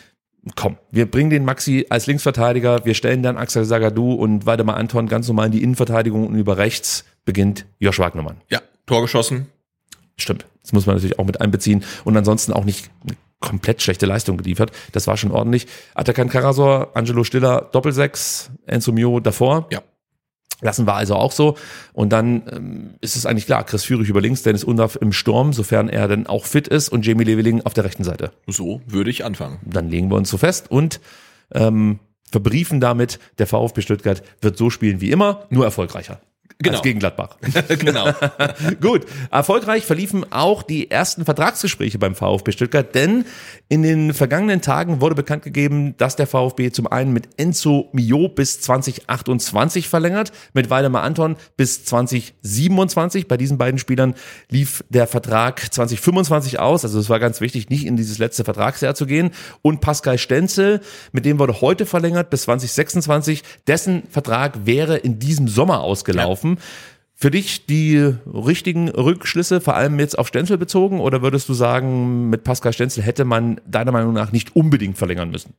komm, 0.57 0.77
wir 0.91 1.11
bringen 1.11 1.31
den 1.31 1.45
Maxi 1.45 1.87
als 1.89 2.07
Linksverteidiger, 2.07 2.85
wir 2.85 2.95
stellen 2.95 3.23
dann 3.23 3.37
Axel 3.37 3.65
Sagadou 3.65 4.15
und 4.15 4.47
Waldemar 4.47 4.77
Anton 4.77 5.09
ganz 5.09 5.29
normal 5.29 5.47
in 5.47 5.53
die 5.53 5.62
Innenverteidigung 5.62 6.27
und 6.27 6.35
über 6.35 6.59
rechts 6.59 7.05
beginnt 7.25 7.66
Josh 7.79 7.99
Wagnermann. 7.99 8.41
Ja, 8.51 8.61
Tor 8.87 9.03
geschossen. 9.03 9.47
Stimmt. 10.16 10.47
Das 10.62 10.73
muss 10.73 10.87
man 10.87 10.97
natürlich 10.97 11.19
auch 11.19 11.25
mit 11.25 11.41
einbeziehen. 11.41 11.85
Und 12.05 12.16
ansonsten 12.16 12.53
auch 12.53 12.65
nicht 12.65 12.91
eine 13.03 13.16
komplett 13.41 13.83
schlechte 13.83 14.07
Leistung 14.07 14.37
geliefert. 14.37 14.71
Das 14.93 15.07
war 15.07 15.16
schon 15.16 15.31
ordentlich. 15.31 15.66
Atakan 15.95 16.29
Karasor, 16.29 16.93
Angelo 16.95 17.25
Stiller, 17.25 17.69
Doppelsechs, 17.73 18.51
Enzo 18.66 18.93
Mio 18.93 19.21
davor. 19.21 19.66
Ja. 19.71 19.83
Lassen 20.65 20.86
wir 20.86 20.95
also 20.95 21.15
auch 21.16 21.31
so. 21.31 21.59
Und 21.93 22.11
dann 22.15 22.43
ähm, 22.51 22.95
ist 23.03 23.16
es 23.16 23.27
eigentlich 23.27 23.45
klar, 23.45 23.65
Chris 23.65 23.85
Führig 23.85 24.09
über 24.09 24.23
links, 24.23 24.43
Dennis 24.43 24.65
Undaff 24.65 24.97
im 24.97 25.12
Sturm, 25.12 25.53
sofern 25.53 25.91
er 25.91 26.09
dann 26.09 26.27
auch 26.27 26.47
fit 26.47 26.66
ist 26.69 26.89
und 26.89 27.07
Jamie 27.07 27.24
Leveling 27.24 27.61
auf 27.66 27.74
der 27.74 27.85
rechten 27.85 28.03
Seite. 28.03 28.32
So 28.47 28.81
würde 28.86 29.11
ich 29.11 29.27
anfangen. 29.27 29.59
Dann 29.66 29.91
legen 29.91 30.11
wir 30.11 30.16
uns 30.16 30.31
so 30.31 30.39
fest 30.39 30.70
und 30.70 31.03
ähm, 31.53 31.99
verbriefen 32.32 32.81
damit, 32.81 33.19
der 33.36 33.47
VfB 33.47 33.82
Stuttgart 33.82 34.23
wird 34.41 34.57
so 34.57 34.70
spielen 34.70 35.03
wie 35.03 35.11
immer, 35.11 35.47
nur 35.51 35.66
erfolgreicher. 35.66 36.19
Genau. 36.59 36.77
Als 36.77 36.83
gegen 36.83 37.01
Gladbach. 37.01 37.37
genau. 37.69 38.13
Gut, 38.81 39.07
erfolgreich 39.31 39.85
verliefen 39.85 40.25
auch 40.33 40.63
die 40.63 40.91
ersten 40.91 41.25
Vertragsgespräche 41.25 41.99
beim 41.99 42.15
VfB 42.15 42.53
Stuttgart, 42.53 42.95
denn 42.95 43.25
in 43.69 43.83
den 43.83 44.15
vergangenen 44.15 44.61
Tagen 44.61 45.01
wurde 45.01 45.15
bekannt 45.15 45.43
gegeben, 45.43 45.97
dass 45.97 46.17
der 46.17 46.27
VfB 46.27 46.71
zum 46.71 46.87
einen 46.87 47.13
mit 47.13 47.29
Enzo 47.39 47.89
Mio 47.93 48.29
bis 48.29 48.61
2028 48.61 49.89
verlängert, 49.89 50.33
mit 50.53 50.71
Waldemar 50.71 51.03
Anton 51.03 51.37
bis 51.57 51.85
2027. 51.85 53.27
Bei 53.27 53.37
diesen 53.37 53.59
beiden 53.59 53.79
Spielern 53.79 54.15
lief 54.49 54.85
der 54.91 55.07
Vertrag 55.07 55.73
2025 55.73 56.61
aus, 56.61 56.85
also 56.85 57.01
es 57.01 57.11
war 57.11 57.19
ganz 57.19 57.41
wichtig, 57.41 57.69
nicht 57.69 57.85
in 57.85 57.97
dieses 57.97 58.19
letzte 58.19 58.45
Vertragsjahr 58.45 58.95
zu 58.95 59.07
gehen. 59.07 59.31
Und 59.63 59.81
Pascal 59.81 60.19
Stenzel, 60.19 60.81
mit 61.13 61.25
dem 61.25 61.39
wurde 61.39 61.61
heute 61.61 61.85
verlängert 61.85 62.31
bis 62.31 62.43
2026. 62.43 63.43
Dessen 63.67 64.05
Vertrag 64.09 64.67
wäre 64.67 64.97
in 64.97 65.19
diesem 65.19 65.49
Sommer 65.49 65.81
ausgelaufen. 65.81 66.44
Für 67.16 67.31
dich 67.31 67.66
die 67.66 68.12
richtigen 68.27 68.89
Rückschlüsse, 68.89 69.61
vor 69.61 69.77
allem 69.77 69.99
jetzt 70.01 70.19
auf 70.19 70.29
Stenzel 70.29 70.59
bezogen, 70.59 71.01
oder 71.01 71.23
würdest 71.23 71.49
du 71.49 71.55
sagen, 71.55 72.29
mit 72.29 72.45
Pascal 72.45 72.73
Stenzel 72.73 73.03
hätte 73.05 73.25
man 73.25 73.61
deiner 73.66 73.93
Meinung 73.93 74.12
nach 74.12 74.33
nicht 74.33 74.57
unbedingt 74.57 74.99
verlängern 74.99 75.31
müssen? 75.31 75.55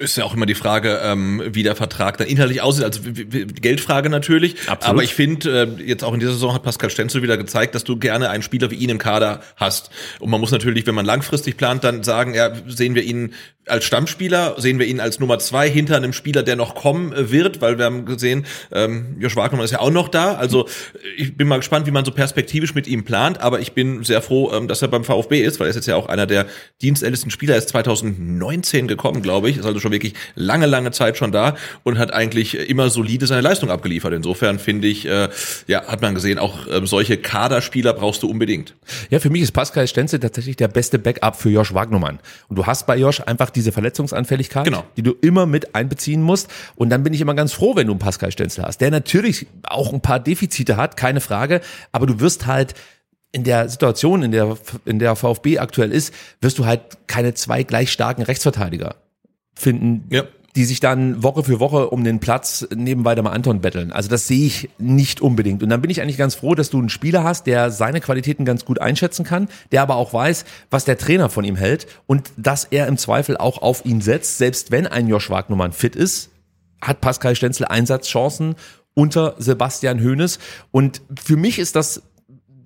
Ist 0.00 0.16
ja 0.16 0.24
auch 0.24 0.32
immer 0.32 0.46
die 0.46 0.54
Frage, 0.54 0.98
ähm, 1.02 1.42
wie 1.46 1.62
der 1.62 1.76
Vertrag 1.76 2.16
dann 2.16 2.26
inhaltlich 2.26 2.62
aussieht. 2.62 2.84
Also 2.84 3.00
Geldfrage 3.02 4.08
natürlich. 4.08 4.54
Absolut. 4.66 4.84
Aber 4.84 5.02
ich 5.02 5.14
finde, 5.14 5.76
äh, 5.78 5.82
jetzt 5.82 6.04
auch 6.04 6.14
in 6.14 6.20
dieser 6.20 6.32
Saison 6.32 6.54
hat 6.54 6.62
Pascal 6.62 6.88
Stenzel 6.88 7.22
wieder 7.22 7.36
gezeigt, 7.36 7.74
dass 7.74 7.84
du 7.84 7.98
gerne 7.98 8.30
einen 8.30 8.42
Spieler 8.42 8.70
wie 8.70 8.76
ihn 8.76 8.88
im 8.88 8.96
Kader 8.96 9.42
hast. 9.56 9.90
Und 10.18 10.30
man 10.30 10.40
muss 10.40 10.52
natürlich, 10.52 10.86
wenn 10.86 10.94
man 10.94 11.04
langfristig 11.04 11.58
plant, 11.58 11.84
dann 11.84 12.02
sagen, 12.02 12.32
ja, 12.32 12.50
sehen 12.66 12.94
wir 12.94 13.02
ihn 13.02 13.34
als 13.70 13.84
Stammspieler 13.84 14.56
sehen 14.58 14.78
wir 14.78 14.86
ihn 14.86 15.00
als 15.00 15.20
Nummer 15.20 15.38
zwei 15.38 15.70
hinter 15.70 15.96
einem 15.96 16.12
Spieler, 16.12 16.42
der 16.42 16.56
noch 16.56 16.74
kommen 16.74 17.12
wird, 17.16 17.60
weil 17.60 17.78
wir 17.78 17.84
haben 17.86 18.04
gesehen, 18.04 18.46
ähm, 18.72 19.16
Josh 19.18 19.36
Wagnermann 19.36 19.64
ist 19.64 19.70
ja 19.70 19.80
auch 19.80 19.90
noch 19.90 20.08
da. 20.08 20.34
Also 20.34 20.68
ich 21.16 21.36
bin 21.36 21.48
mal 21.48 21.56
gespannt, 21.56 21.86
wie 21.86 21.90
man 21.90 22.04
so 22.04 22.10
perspektivisch 22.10 22.74
mit 22.74 22.86
ihm 22.86 23.04
plant, 23.04 23.40
aber 23.40 23.60
ich 23.60 23.72
bin 23.72 24.04
sehr 24.04 24.22
froh, 24.22 24.52
ähm, 24.52 24.68
dass 24.68 24.82
er 24.82 24.88
beim 24.88 25.04
VfB 25.04 25.42
ist, 25.42 25.60
weil 25.60 25.66
er 25.66 25.70
ist 25.70 25.76
jetzt 25.76 25.86
ja 25.86 25.96
auch 25.96 26.06
einer 26.06 26.26
der 26.26 26.46
dienstältesten 26.82 27.30
Spieler, 27.30 27.54
er 27.54 27.58
ist 27.58 27.68
2019 27.70 28.88
gekommen, 28.88 29.22
glaube 29.22 29.50
ich, 29.50 29.58
ist 29.58 29.66
also 29.66 29.80
schon 29.80 29.92
wirklich 29.92 30.14
lange, 30.34 30.66
lange 30.66 30.90
Zeit 30.90 31.16
schon 31.16 31.32
da 31.32 31.56
und 31.82 31.98
hat 31.98 32.12
eigentlich 32.12 32.68
immer 32.68 32.90
solide 32.90 33.26
seine 33.26 33.42
Leistung 33.42 33.70
abgeliefert. 33.70 34.12
Insofern 34.12 34.58
finde 34.58 34.88
ich, 34.88 35.06
äh, 35.06 35.28
ja, 35.66 35.86
hat 35.86 36.02
man 36.02 36.14
gesehen, 36.14 36.38
auch 36.38 36.66
ähm, 36.70 36.86
solche 36.86 37.16
Kaderspieler 37.16 37.92
brauchst 37.92 38.22
du 38.22 38.30
unbedingt. 38.30 38.74
Ja, 39.10 39.20
für 39.20 39.30
mich 39.30 39.42
ist 39.42 39.52
Pascal 39.52 39.86
Stenzel 39.86 40.20
tatsächlich 40.20 40.56
der 40.56 40.68
beste 40.68 40.98
Backup 40.98 41.36
für 41.36 41.50
Josh 41.50 41.74
Wagnermann. 41.74 42.18
Und 42.48 42.56
du 42.56 42.66
hast 42.66 42.86
bei 42.86 42.96
Josh 42.96 43.20
einfach 43.20 43.50
diese 43.60 43.72
Verletzungsanfälligkeit, 43.72 44.64
Genau. 44.64 44.84
die 44.96 45.02
du 45.02 45.12
immer 45.20 45.46
mit 45.46 45.74
einbeziehen 45.74 46.22
musst. 46.22 46.48
Und 46.76 46.90
dann 46.90 47.02
bin 47.02 47.12
ich 47.14 47.20
immer 47.20 47.34
ganz 47.34 47.52
froh, 47.52 47.76
wenn 47.76 47.86
du 47.86 47.92
einen 47.92 48.00
Pascal 48.00 48.32
Stenzel 48.32 48.64
hast, 48.64 48.80
der 48.80 48.90
natürlich 48.90 49.46
auch 49.64 49.92
ein 49.92 50.00
paar 50.00 50.18
Defizite 50.20 50.76
hat, 50.76 50.96
keine 50.96 51.20
Frage, 51.20 51.60
aber 51.92 52.06
du 52.06 52.20
wirst 52.20 52.46
halt 52.46 52.74
in 53.32 53.44
der 53.44 53.68
Situation, 53.68 54.22
in 54.24 54.32
der, 54.32 54.56
in 54.84 54.98
der 54.98 55.14
VfB 55.14 55.58
aktuell 55.58 55.92
ist, 55.92 56.12
wirst 56.40 56.58
du 56.58 56.66
halt 56.66 56.80
keine 57.06 57.34
zwei 57.34 57.62
gleich 57.62 57.92
starken 57.92 58.22
Rechtsverteidiger 58.22 58.96
finden, 59.54 60.04
Ja. 60.10 60.24
Die 60.56 60.64
sich 60.64 60.80
dann 60.80 61.22
Woche 61.22 61.44
für 61.44 61.60
Woche 61.60 61.90
um 61.90 62.02
den 62.02 62.18
Platz 62.18 62.66
neben 62.74 63.04
Waldemar 63.04 63.32
Anton 63.32 63.60
betteln. 63.60 63.92
Also 63.92 64.08
das 64.08 64.26
sehe 64.26 64.46
ich 64.46 64.68
nicht 64.78 65.20
unbedingt. 65.20 65.62
Und 65.62 65.68
dann 65.68 65.80
bin 65.80 65.90
ich 65.90 66.02
eigentlich 66.02 66.18
ganz 66.18 66.34
froh, 66.34 66.54
dass 66.54 66.70
du 66.70 66.78
einen 66.78 66.88
Spieler 66.88 67.22
hast, 67.22 67.46
der 67.46 67.70
seine 67.70 68.00
Qualitäten 68.00 68.44
ganz 68.44 68.64
gut 68.64 68.80
einschätzen 68.80 69.24
kann, 69.24 69.48
der 69.70 69.82
aber 69.82 69.96
auch 69.96 70.12
weiß, 70.12 70.44
was 70.70 70.84
der 70.84 70.98
Trainer 70.98 71.28
von 71.28 71.44
ihm 71.44 71.56
hält 71.56 71.86
und 72.06 72.32
dass 72.36 72.64
er 72.64 72.88
im 72.88 72.96
Zweifel 72.96 73.36
auch 73.36 73.62
auf 73.62 73.84
ihn 73.84 74.00
setzt, 74.00 74.38
selbst 74.38 74.70
wenn 74.70 74.86
ein 74.86 75.06
Josh 75.06 75.30
Wagnumann 75.30 75.72
fit 75.72 75.94
ist, 75.94 76.30
hat 76.80 77.00
Pascal 77.00 77.36
Stenzel 77.36 77.66
Einsatzchancen 77.66 78.56
unter 78.94 79.36
Sebastian 79.38 80.02
Hoeneß. 80.02 80.38
Und 80.72 81.00
für 81.22 81.36
mich 81.36 81.58
ist 81.58 81.76
das 81.76 82.02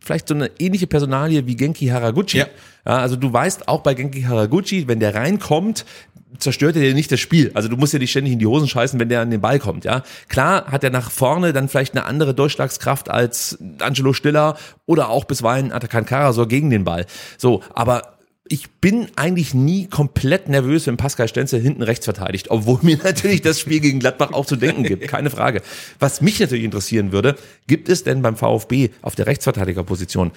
vielleicht 0.00 0.28
so 0.28 0.34
eine 0.34 0.50
ähnliche 0.58 0.86
Personalie 0.86 1.46
wie 1.46 1.56
Genki 1.56 1.88
Haraguchi. 1.88 2.38
Ja. 2.38 2.46
Ja, 2.86 2.98
also 2.98 3.16
du 3.16 3.32
weißt 3.32 3.68
auch 3.68 3.80
bei 3.80 3.94
Genki 3.94 4.22
Haraguchi, 4.22 4.86
wenn 4.86 5.00
der 5.00 5.14
reinkommt, 5.14 5.86
zerstört 6.38 6.76
er 6.76 6.82
dir 6.82 6.94
nicht 6.94 7.12
das 7.12 7.20
Spiel. 7.20 7.50
Also 7.54 7.68
du 7.68 7.76
musst 7.76 7.92
ja 7.92 7.98
nicht 7.98 8.10
ständig 8.10 8.32
in 8.32 8.38
die 8.38 8.46
Hosen 8.46 8.68
scheißen, 8.68 8.98
wenn 8.98 9.08
der 9.08 9.20
an 9.20 9.30
den 9.30 9.40
Ball 9.40 9.58
kommt, 9.58 9.84
ja. 9.84 10.02
Klar 10.28 10.66
hat 10.66 10.84
er 10.84 10.90
nach 10.90 11.10
vorne 11.10 11.52
dann 11.52 11.68
vielleicht 11.68 11.94
eine 11.94 12.04
andere 12.04 12.34
Durchschlagskraft 12.34 13.10
als 13.10 13.58
Angelo 13.78 14.12
Stiller 14.12 14.56
oder 14.86 15.08
auch 15.08 15.24
bisweilen 15.24 15.72
Atakan 15.72 16.06
Karasor 16.06 16.48
gegen 16.48 16.70
den 16.70 16.84
Ball. 16.84 17.06
So, 17.38 17.62
aber 17.74 18.14
ich 18.46 18.70
bin 18.72 19.06
eigentlich 19.16 19.54
nie 19.54 19.86
komplett 19.86 20.48
nervös, 20.50 20.86
wenn 20.86 20.98
Pascal 20.98 21.28
Stenzel 21.28 21.60
hinten 21.60 21.82
rechts 21.82 22.04
verteidigt, 22.04 22.50
obwohl 22.50 22.78
mir 22.82 22.98
natürlich 23.02 23.40
das 23.40 23.58
Spiel 23.58 23.80
gegen 23.80 24.00
Gladbach 24.00 24.32
auch 24.32 24.44
zu 24.44 24.56
denken 24.56 24.82
gibt, 24.82 25.08
keine 25.08 25.30
Frage. 25.30 25.62
Was 25.98 26.20
mich 26.20 26.40
natürlich 26.40 26.64
interessieren 26.64 27.12
würde, 27.12 27.36
gibt 27.66 27.88
es 27.88 28.04
denn 28.04 28.20
beim 28.20 28.36
VfB 28.36 28.90
auf 29.00 29.14
der 29.14 29.26
Rechtsverteidigerposition 29.26 30.32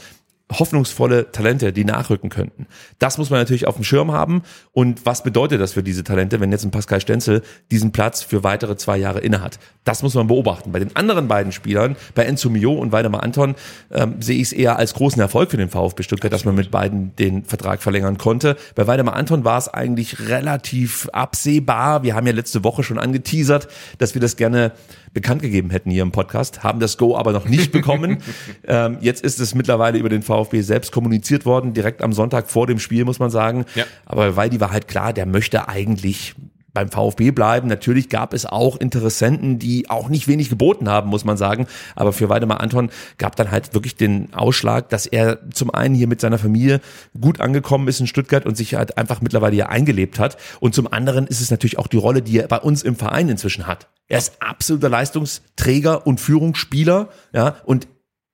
hoffnungsvolle 0.51 1.31
Talente, 1.31 1.73
die 1.73 1.83
nachrücken 1.83 2.29
könnten. 2.29 2.67
Das 2.99 3.17
muss 3.17 3.29
man 3.29 3.39
natürlich 3.39 3.67
auf 3.67 3.75
dem 3.75 3.83
Schirm 3.83 4.11
haben. 4.11 4.43
Und 4.71 5.05
was 5.05 5.23
bedeutet 5.23 5.59
das 5.59 5.73
für 5.73 5.83
diese 5.83 6.03
Talente, 6.03 6.39
wenn 6.39 6.51
jetzt 6.51 6.63
ein 6.63 6.71
Pascal 6.71 7.01
Stenzel 7.01 7.41
diesen 7.69 7.91
Platz 7.91 8.23
für 8.23 8.43
weitere 8.43 8.77
zwei 8.77 8.97
Jahre 8.97 9.19
innehat? 9.19 9.59
Das 9.83 10.03
muss 10.03 10.13
man 10.13 10.27
beobachten. 10.27 10.71
Bei 10.71 10.79
den 10.79 10.95
anderen 10.95 11.27
beiden 11.27 11.51
Spielern, 11.51 11.97
bei 12.15 12.23
Enzo 12.23 12.49
Mio 12.49 12.73
und 12.73 12.91
Waldemar 12.91 13.23
Anton, 13.23 13.55
ähm, 13.91 14.21
sehe 14.21 14.37
ich 14.37 14.43
es 14.43 14.53
eher 14.53 14.77
als 14.77 14.93
großen 14.93 15.21
Erfolg 15.21 15.51
für 15.51 15.57
den 15.57 15.69
VfB 15.69 16.03
Stuttgart, 16.03 16.31
dass 16.31 16.45
man 16.45 16.55
mit 16.55 16.71
beiden 16.71 17.15
den 17.17 17.43
Vertrag 17.43 17.81
verlängern 17.81 18.17
konnte. 18.17 18.55
Bei 18.75 18.87
Waldemar 18.87 19.15
Anton 19.15 19.43
war 19.43 19.57
es 19.57 19.67
eigentlich 19.67 20.29
relativ 20.29 21.09
absehbar. 21.11 22.03
Wir 22.03 22.15
haben 22.15 22.25
ja 22.25 22.33
letzte 22.33 22.63
Woche 22.63 22.83
schon 22.83 22.99
angeteasert, 22.99 23.67
dass 23.97 24.13
wir 24.13 24.21
das 24.21 24.37
gerne 24.37 24.71
bekannt 25.13 25.41
gegeben 25.41 25.69
hätten 25.69 25.89
hier 25.89 26.03
im 26.03 26.11
Podcast, 26.11 26.63
haben 26.63 26.79
das 26.79 26.97
Go 26.97 27.17
aber 27.17 27.31
noch 27.31 27.45
nicht 27.45 27.71
bekommen. 27.71 28.17
ähm, 28.67 28.97
jetzt 29.01 29.23
ist 29.23 29.39
es 29.39 29.55
mittlerweile 29.55 29.97
über 29.97 30.09
den 30.09 30.21
VfB 30.21 30.61
selbst 30.61 30.91
kommuniziert 30.91 31.45
worden, 31.45 31.73
direkt 31.73 32.01
am 32.01 32.13
Sonntag 32.13 32.49
vor 32.49 32.67
dem 32.67 32.79
Spiel, 32.79 33.05
muss 33.05 33.19
man 33.19 33.29
sagen. 33.29 33.65
Ja. 33.75 33.85
Aber 34.05 34.35
Waldi 34.35 34.59
war 34.59 34.71
halt 34.71 34.87
klar, 34.87 35.13
der 35.13 35.25
möchte 35.25 35.67
eigentlich 35.67 36.35
beim 36.77 36.91
VfB 36.91 37.31
bleiben. 37.31 37.67
Natürlich 37.67 38.07
gab 38.07 38.35
es 38.35 38.45
auch 38.45 38.77
Interessenten, 38.77 39.57
die 39.57 39.89
auch 39.89 40.09
nicht 40.09 40.27
wenig 40.27 40.47
geboten 40.47 40.87
haben, 40.89 41.09
muss 41.09 41.25
man 41.25 41.35
sagen. 41.35 41.65
Aber 41.95 42.13
für 42.13 42.29
Waldemar 42.29 42.61
Anton 42.61 42.91
gab 43.17 43.35
dann 43.35 43.49
halt 43.49 43.73
wirklich 43.73 43.95
den 43.95 44.31
Ausschlag, 44.35 44.87
dass 44.89 45.07
er 45.07 45.39
zum 45.49 45.73
einen 45.73 45.95
hier 45.95 46.07
mit 46.07 46.21
seiner 46.21 46.37
Familie 46.37 46.79
gut 47.19 47.41
angekommen 47.41 47.87
ist 47.87 47.99
in 47.99 48.05
Stuttgart 48.05 48.45
und 48.45 48.55
sich 48.55 48.75
halt 48.75 48.95
einfach 48.95 49.21
mittlerweile 49.21 49.55
hier 49.55 49.69
eingelebt 49.69 50.19
hat. 50.19 50.37
Und 50.59 50.75
zum 50.75 50.93
anderen 50.93 51.25
ist 51.25 51.41
es 51.41 51.49
natürlich 51.49 51.79
auch 51.79 51.87
die 51.87 51.97
Rolle, 51.97 52.21
die 52.21 52.37
er 52.37 52.47
bei 52.47 52.59
uns 52.59 52.83
im 52.83 52.95
Verein 52.95 53.27
inzwischen 53.27 53.65
hat. 53.65 53.87
Er 54.07 54.19
ist 54.19 54.39
absoluter 54.39 54.89
Leistungsträger 54.89 56.05
und 56.05 56.21
Führungsspieler, 56.21 57.09
ja, 57.33 57.55
und 57.65 57.87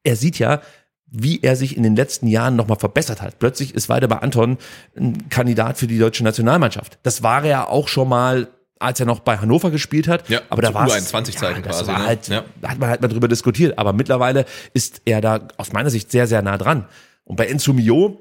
er 0.04 0.18
sieht 0.18 0.38
ja, 0.38 0.60
wie 1.14 1.42
er 1.42 1.56
sich 1.56 1.78
in 1.78 1.84
den 1.84 1.96
letzten 1.96 2.28
Jahren 2.28 2.56
nochmal 2.56 2.80
verbessert 2.80 3.22
hat. 3.22 3.38
Plötzlich 3.38 3.76
ist 3.76 3.88
Waldemar 3.88 4.24
Anton 4.24 4.58
ein 4.98 5.30
Kandidat 5.30 5.78
für 5.78 5.86
die 5.86 6.00
deutsche 6.00 6.24
Nationalmannschaft. 6.24 6.98
Das 7.04 7.22
war 7.22 7.44
er 7.44 7.50
ja 7.50 7.68
auch 7.68 7.88
schon 7.88 8.10
mal, 8.10 8.48
als 8.80 9.00
er 9.00 9.06
noch 9.06 9.20
bei 9.20 9.38
Hannover 9.38 9.70
gespielt 9.70 10.08
hat. 10.08 10.28
Ja, 10.28 10.42
aber 10.50 10.64
da 10.64 10.74
war 10.74 10.88
U21-Zeiten 10.88 11.62
das 11.62 11.78
quasi, 11.78 11.88
War 11.88 12.00
ne? 12.00 12.08
halt, 12.08 12.28
Ja. 12.28 12.44
Da 12.60 12.70
hat 12.70 12.80
man 12.80 12.90
halt 12.90 13.02
mal 13.02 13.10
drüber 13.10 13.28
diskutiert. 13.28 13.78
Aber 13.78 13.94
mittlerweile 13.94 14.46
ist 14.74 15.04
er 15.06 15.22
da 15.22 15.48
aus 15.58 15.72
meiner 15.72 15.92
Sicht 15.92 16.10
sehr, 16.12 16.26
sehr 16.26 16.42
nah 16.42 16.58
dran. 16.58 16.88
Und 17.26 17.36
bei 17.36 17.46
Enzo 17.46 17.74
Mio, 17.74 18.20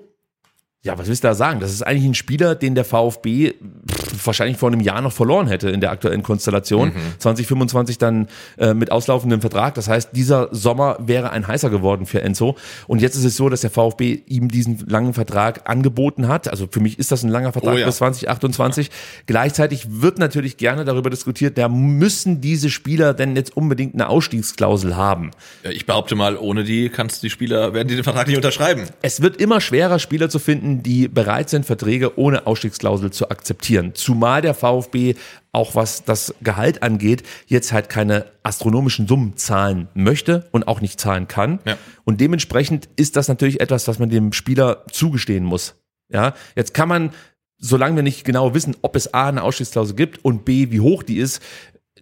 ja, 0.84 0.98
was 0.98 1.06
willst 1.06 1.22
du 1.22 1.28
da 1.28 1.34
sagen? 1.34 1.60
Das 1.60 1.70
ist 1.72 1.82
eigentlich 1.82 2.06
ein 2.06 2.14
Spieler, 2.14 2.56
den 2.56 2.74
der 2.74 2.84
VfB 2.84 3.52
pff, 3.88 4.26
wahrscheinlich 4.26 4.56
vor 4.56 4.68
einem 4.68 4.80
Jahr 4.80 5.00
noch 5.00 5.12
verloren 5.12 5.46
hätte 5.46 5.70
in 5.70 5.80
der 5.80 5.92
aktuellen 5.92 6.24
Konstellation. 6.24 6.92
2025 7.18 7.98
dann 7.98 8.26
äh, 8.58 8.74
mit 8.74 8.90
auslaufendem 8.90 9.40
Vertrag. 9.40 9.74
Das 9.74 9.86
heißt, 9.88 10.10
dieser 10.12 10.48
Sommer 10.52 10.96
wäre 11.00 11.30
ein 11.30 11.46
heißer 11.46 11.70
geworden 11.70 12.04
für 12.06 12.20
Enzo. 12.22 12.56
Und 12.88 13.00
jetzt 13.00 13.14
ist 13.14 13.24
es 13.24 13.36
so, 13.36 13.48
dass 13.48 13.60
der 13.60 13.70
VfB 13.70 14.22
ihm 14.26 14.48
diesen 14.48 14.84
langen 14.88 15.14
Vertrag 15.14 15.70
angeboten 15.70 16.26
hat. 16.26 16.48
Also 16.48 16.66
für 16.68 16.80
mich 16.80 16.98
ist 16.98 17.12
das 17.12 17.22
ein 17.22 17.28
langer 17.28 17.52
Vertrag 17.52 17.74
Oh 17.74 17.78
ja. 17.78 17.86
bis 17.86 17.96
2028. 17.98 18.90
Gleichzeitig 19.26 19.86
wird 19.88 20.18
natürlich 20.18 20.56
gerne 20.56 20.84
darüber 20.84 21.10
diskutiert, 21.10 21.58
da 21.58 21.68
müssen 21.68 22.40
diese 22.40 22.70
Spieler 22.70 23.14
denn 23.14 23.36
jetzt 23.36 23.56
unbedingt 23.56 23.94
eine 23.94 24.08
Ausstiegsklausel 24.08 24.96
haben. 24.96 25.30
Ja, 25.62 25.70
ich 25.70 25.86
behaupte 25.86 26.16
mal, 26.16 26.36
ohne 26.36 26.64
die 26.64 26.88
kannst 26.88 27.22
die 27.22 27.30
Spieler, 27.30 27.72
werden 27.72 27.86
die 27.86 27.94
den 27.94 28.04
Vertrag 28.04 28.26
nicht 28.26 28.36
unterschreiben. 28.36 28.82
Es 29.02 29.22
wird 29.22 29.36
immer 29.36 29.60
schwerer, 29.60 30.00
Spieler 30.00 30.28
zu 30.28 30.40
finden, 30.40 30.71
die 30.80 31.08
bereit 31.08 31.50
sind, 31.50 31.66
Verträge 31.66 32.16
ohne 32.16 32.46
Ausstiegsklausel 32.46 33.10
zu 33.10 33.28
akzeptieren. 33.28 33.94
Zumal 33.94 34.40
der 34.42 34.54
VfB 34.54 35.16
auch 35.52 35.74
was 35.74 36.04
das 36.04 36.34
Gehalt 36.40 36.82
angeht, 36.82 37.22
jetzt 37.46 37.72
halt 37.72 37.90
keine 37.90 38.24
astronomischen 38.42 39.06
Summen 39.06 39.36
zahlen 39.36 39.88
möchte 39.94 40.48
und 40.50 40.66
auch 40.66 40.80
nicht 40.80 40.98
zahlen 40.98 41.28
kann. 41.28 41.60
Ja. 41.66 41.76
Und 42.04 42.20
dementsprechend 42.20 42.88
ist 42.96 43.16
das 43.16 43.28
natürlich 43.28 43.60
etwas, 43.60 43.86
was 43.86 43.98
man 43.98 44.08
dem 44.08 44.32
Spieler 44.32 44.84
zugestehen 44.90 45.44
muss. 45.44 45.74
Ja, 46.08 46.34
jetzt 46.56 46.72
kann 46.72 46.88
man, 46.88 47.10
solange 47.58 47.96
wir 47.96 48.02
nicht 48.02 48.24
genau 48.24 48.54
wissen, 48.54 48.76
ob 48.80 48.96
es 48.96 49.12
A 49.12 49.28
eine 49.28 49.42
Ausstiegsklausel 49.42 49.94
gibt 49.94 50.24
und 50.24 50.44
B 50.46 50.70
wie 50.70 50.80
hoch 50.80 51.02
die 51.02 51.18
ist, 51.18 51.42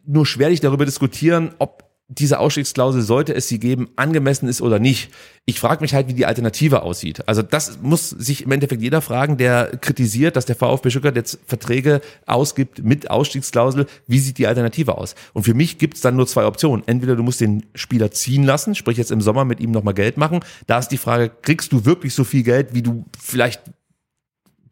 nur 0.05 0.27
schwerlich 0.27 0.61
darüber 0.61 0.85
diskutieren, 0.85 1.51
ob 1.59 1.90
diese 2.11 2.41
Ausstiegsklausel, 2.41 3.03
sollte 3.03 3.35
es 3.35 3.47
sie 3.47 3.61
geben, 3.61 3.89
angemessen 3.95 4.49
ist 4.49 4.61
oder 4.61 4.81
nicht. 4.81 5.11
Ich 5.47 5.61
frage 5.61 5.81
mich 5.81 5.95
halt, 5.95 6.09
wie 6.09 6.15
die 6.15 6.27
Alternative 6.27 6.83
aussieht. 6.83 7.27
Also 7.29 7.43
das 7.43 7.79
muss 7.83 8.11
sich 8.11 8.43
im 8.45 8.51
Endeffekt 8.51 8.83
jeder 8.83 9.01
fragen, 9.01 9.37
der 9.37 9.77
kritisiert, 9.81 10.35
dass 10.35 10.45
der 10.45 10.57
VfB 10.57 10.91
Stuttgart 10.91 11.15
jetzt 11.15 11.39
Verträge 11.47 12.01
ausgibt 12.27 12.83
mit 12.83 13.11
Ausstiegsklausel. 13.11 13.87
Wie 14.09 14.19
sieht 14.19 14.39
die 14.39 14.49
Alternative 14.49 14.99
aus? 14.99 15.15
Und 15.35 15.45
für 15.45 15.55
mich 15.55 15.79
gibt 15.79 15.95
es 15.95 16.01
dann 16.01 16.17
nur 16.17 16.27
zwei 16.27 16.47
Optionen. 16.47 16.83
Entweder 16.87 17.15
du 17.15 17.23
musst 17.23 17.41
den 17.41 17.67
Spieler 17.77 18.11
ziehen 18.11 18.43
lassen, 18.43 18.75
sprich 18.75 18.99
jetzt 18.99 19.13
im 19.13 19.21
Sommer 19.21 19.45
mit 19.45 19.61
ihm 19.61 19.71
nochmal 19.71 19.95
Geld 19.95 20.17
machen. 20.17 20.41
Da 20.67 20.81
ist 20.81 20.89
die 20.89 20.99
Frage, 20.99 21.31
kriegst 21.43 21.73
du 21.73 21.85
wirklich 21.85 22.13
so 22.13 22.25
viel 22.25 22.43
Geld, 22.43 22.75
wie 22.75 22.83
du 22.83 23.05
vielleicht 23.19 23.63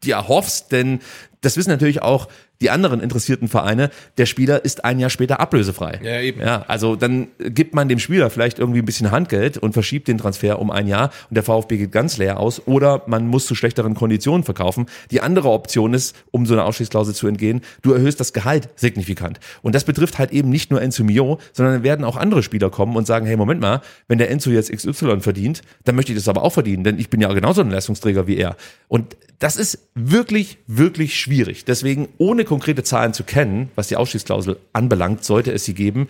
dir 0.03 0.15
erhoffst? 0.15 0.73
Denn 0.73 0.99
das 1.41 1.57
wissen 1.57 1.69
natürlich 1.69 2.01
auch 2.01 2.27
die 2.61 2.69
anderen 2.69 2.99
interessierten 2.99 3.47
Vereine, 3.47 3.89
der 4.17 4.25
Spieler 4.25 4.65
ist 4.65 4.83
ein 4.83 4.99
Jahr 4.99 5.09
später 5.09 5.39
ablösefrei. 5.39 5.99
Ja, 6.03 6.19
eben. 6.19 6.41
Ja, 6.41 6.65
also 6.67 6.95
dann 6.97 7.27
gibt 7.37 7.73
man 7.73 7.87
dem 7.87 7.99
Spieler 7.99 8.29
vielleicht 8.29 8.59
irgendwie 8.59 8.79
ein 8.79 8.85
bisschen 8.85 9.11
Handgeld 9.11 9.57
und 9.57 9.73
verschiebt 9.73 10.07
den 10.09 10.17
Transfer 10.17 10.59
um 10.59 10.69
ein 10.69 10.87
Jahr 10.87 11.11
und 11.29 11.35
der 11.35 11.43
VfB 11.43 11.77
geht 11.77 11.91
ganz 11.93 12.17
leer 12.17 12.39
aus 12.39 12.67
oder 12.67 13.03
man 13.07 13.27
muss 13.27 13.45
zu 13.45 13.55
schlechteren 13.55 13.95
Konditionen 13.95 14.43
verkaufen. 14.43 14.87
Die 15.11 15.21
andere 15.21 15.49
Option 15.49 15.93
ist, 15.93 16.15
um 16.31 16.45
so 16.45 16.53
eine 16.53 16.65
Ausstiegsklausel 16.65 17.15
zu 17.15 17.27
entgehen, 17.27 17.61
du 17.81 17.93
erhöhst 17.93 18.19
das 18.19 18.33
Gehalt 18.33 18.69
signifikant. 18.75 19.39
Und 19.61 19.73
das 19.73 19.85
betrifft 19.85 20.19
halt 20.19 20.31
eben 20.31 20.49
nicht 20.49 20.69
nur 20.69 20.81
Enzo 20.81 21.03
Mio, 21.05 21.39
sondern 21.53 21.75
dann 21.75 21.83
werden 21.83 22.03
auch 22.03 22.17
andere 22.17 22.43
Spieler 22.43 22.69
kommen 22.69 22.97
und 22.97 23.07
sagen, 23.07 23.25
hey, 23.25 23.37
Moment 23.37 23.61
mal, 23.61 23.81
wenn 24.09 24.17
der 24.17 24.29
Enzo 24.29 24.49
jetzt 24.49 24.71
XY 24.71 25.21
verdient, 25.21 25.61
dann 25.85 25.95
möchte 25.95 26.11
ich 26.11 26.17
das 26.17 26.27
aber 26.27 26.43
auch 26.43 26.51
verdienen, 26.51 26.83
denn 26.83 26.99
ich 26.99 27.09
bin 27.09 27.21
ja 27.21 27.31
genauso 27.31 27.61
ein 27.61 27.71
Leistungsträger 27.71 28.27
wie 28.27 28.35
er. 28.35 28.57
Und 28.89 29.15
das 29.39 29.55
ist 29.55 29.87
wirklich, 29.95 30.57
wirklich 30.67 31.17
schwierig. 31.17 31.28
Deswegen, 31.29 32.09
ohne 32.17 32.43
konkrete 32.43 32.83
Zahlen 32.83 33.13
zu 33.13 33.23
kennen, 33.23 33.71
was 33.75 33.87
die 33.87 33.95
Ausstiegsklausel 33.95 34.57
anbelangt, 34.73 35.23
sollte 35.23 35.51
es 35.51 35.65
sie 35.65 35.73
geben, 35.73 36.07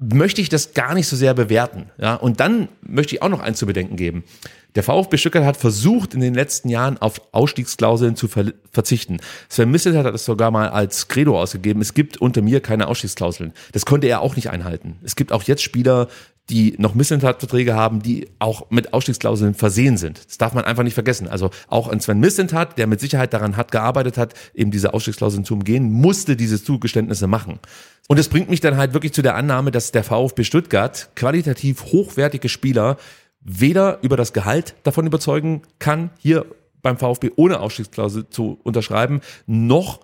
möchte 0.00 0.40
ich 0.40 0.48
das 0.48 0.74
gar 0.74 0.94
nicht 0.94 1.08
so 1.08 1.16
sehr 1.16 1.34
bewerten. 1.34 1.90
Ja, 1.98 2.14
und 2.14 2.40
dann 2.40 2.68
möchte 2.82 3.14
ich 3.14 3.22
auch 3.22 3.28
noch 3.28 3.40
eins 3.40 3.58
zu 3.58 3.66
bedenken 3.66 3.96
geben. 3.96 4.24
Der 4.74 4.82
VfB 4.82 5.16
Stuttgart 5.16 5.44
hat 5.44 5.56
versucht, 5.56 6.14
in 6.14 6.20
den 6.20 6.34
letzten 6.34 6.68
Jahren 6.68 6.98
auf 6.98 7.20
Ausstiegsklauseln 7.32 8.14
zu 8.16 8.28
ver 8.28 8.52
verzichten. 8.70 9.18
Sven 9.48 9.70
Misselt 9.70 9.96
hat 9.96 10.06
das 10.06 10.24
sogar 10.24 10.50
mal 10.50 10.68
als 10.68 11.08
Credo 11.08 11.40
ausgegeben. 11.40 11.80
Es 11.80 11.94
gibt 11.94 12.18
unter 12.18 12.42
mir 12.42 12.60
keine 12.60 12.86
Ausstiegsklauseln. 12.86 13.52
Das 13.72 13.86
konnte 13.86 14.06
er 14.06 14.20
auch 14.20 14.36
nicht 14.36 14.50
einhalten. 14.50 14.98
Es 15.02 15.16
gibt 15.16 15.32
auch 15.32 15.42
jetzt 15.42 15.62
Spieler, 15.62 16.08
die 16.50 16.74
noch 16.78 16.94
Missentat-Verträge 16.94 17.74
haben, 17.74 18.02
die 18.02 18.28
auch 18.38 18.70
mit 18.70 18.92
Ausstiegsklauseln 18.92 19.54
versehen 19.54 19.96
sind. 19.96 20.26
Das 20.26 20.38
darf 20.38 20.54
man 20.54 20.64
einfach 20.64 20.82
nicht 20.82 20.94
vergessen. 20.94 21.28
Also 21.28 21.50
auch 21.68 21.88
ein 21.88 22.00
Sven 22.00 22.20
Missentat, 22.20 22.78
der 22.78 22.86
mit 22.86 23.00
Sicherheit 23.00 23.34
daran 23.34 23.56
hat 23.56 23.70
gearbeitet 23.70 24.16
hat, 24.16 24.34
eben 24.54 24.70
diese 24.70 24.94
Ausstiegsklauseln 24.94 25.44
zu 25.44 25.54
umgehen, 25.54 25.90
musste 25.92 26.36
diese 26.36 26.62
Zugeständnisse 26.62 27.26
machen. 27.26 27.58
Und 28.08 28.18
es 28.18 28.28
bringt 28.28 28.48
mich 28.48 28.60
dann 28.60 28.76
halt 28.76 28.94
wirklich 28.94 29.12
zu 29.12 29.20
der 29.20 29.34
Annahme, 29.34 29.70
dass 29.70 29.92
der 29.92 30.04
VfB 30.04 30.44
Stuttgart 30.44 31.10
qualitativ 31.14 31.84
hochwertige 31.84 32.48
Spieler 32.48 32.96
weder 33.40 33.98
über 34.02 34.16
das 34.16 34.32
Gehalt 34.32 34.74
davon 34.82 35.06
überzeugen 35.06 35.62
kann, 35.78 36.10
hier 36.18 36.46
beim 36.80 36.96
VfB 36.96 37.32
ohne 37.36 37.60
Ausstiegsklausel 37.60 38.28
zu 38.30 38.58
unterschreiben, 38.62 39.20
noch 39.46 40.00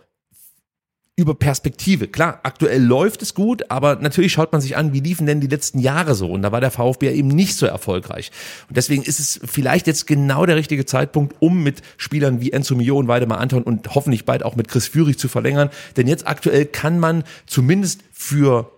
über 1.17 1.35
Perspektive. 1.35 2.09
Klar, 2.09 2.41
aktuell 2.43 2.83
läuft 2.83 3.23
es 3.23 3.35
gut, 3.35 3.71
aber 3.71 3.97
natürlich 3.97 4.33
schaut 4.33 4.51
man 4.51 4.61
sich 4.61 4.77
an, 4.77 4.93
wie 4.93 5.01
liefen 5.01 5.27
denn 5.27 5.41
die 5.41 5.47
letzten 5.47 5.79
Jahre 5.79 6.17
so? 6.17 6.29
Und 6.29 6.43
da 6.43 6.51
war 6.51 6.61
der 6.61 6.73
VfB 6.73 7.11
eben 7.11 7.29
nicht 7.29 7.55
so 7.57 7.67
erfolgreich. 7.67 8.33
Und 8.69 8.77
deswegen 8.77 9.05
ist 9.05 9.21
es 9.21 9.41
vielleicht 9.45 9.87
jetzt 9.87 10.09
genau 10.09 10.45
der 10.45 10.57
richtige 10.57 10.87
Zeitpunkt, 10.87 11.37
um 11.39 11.63
mit 11.63 11.83
Spielern 11.99 12.41
wie 12.41 12.51
Enzo 12.51 12.75
Mio 12.75 12.99
und 12.99 13.07
Weidemar 13.07 13.39
Anton 13.39 13.63
und 13.63 13.95
hoffentlich 13.95 14.25
bald 14.25 14.43
auch 14.43 14.57
mit 14.57 14.67
Chris 14.67 14.89
Führig 14.89 15.17
zu 15.19 15.29
verlängern. 15.29 15.71
Denn 15.97 16.09
jetzt 16.09 16.27
aktuell 16.27 16.67
kann 16.67 16.99
man 16.99 17.23
zumindest 17.47 18.03
für 18.13 18.73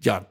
ja, 0.00 0.26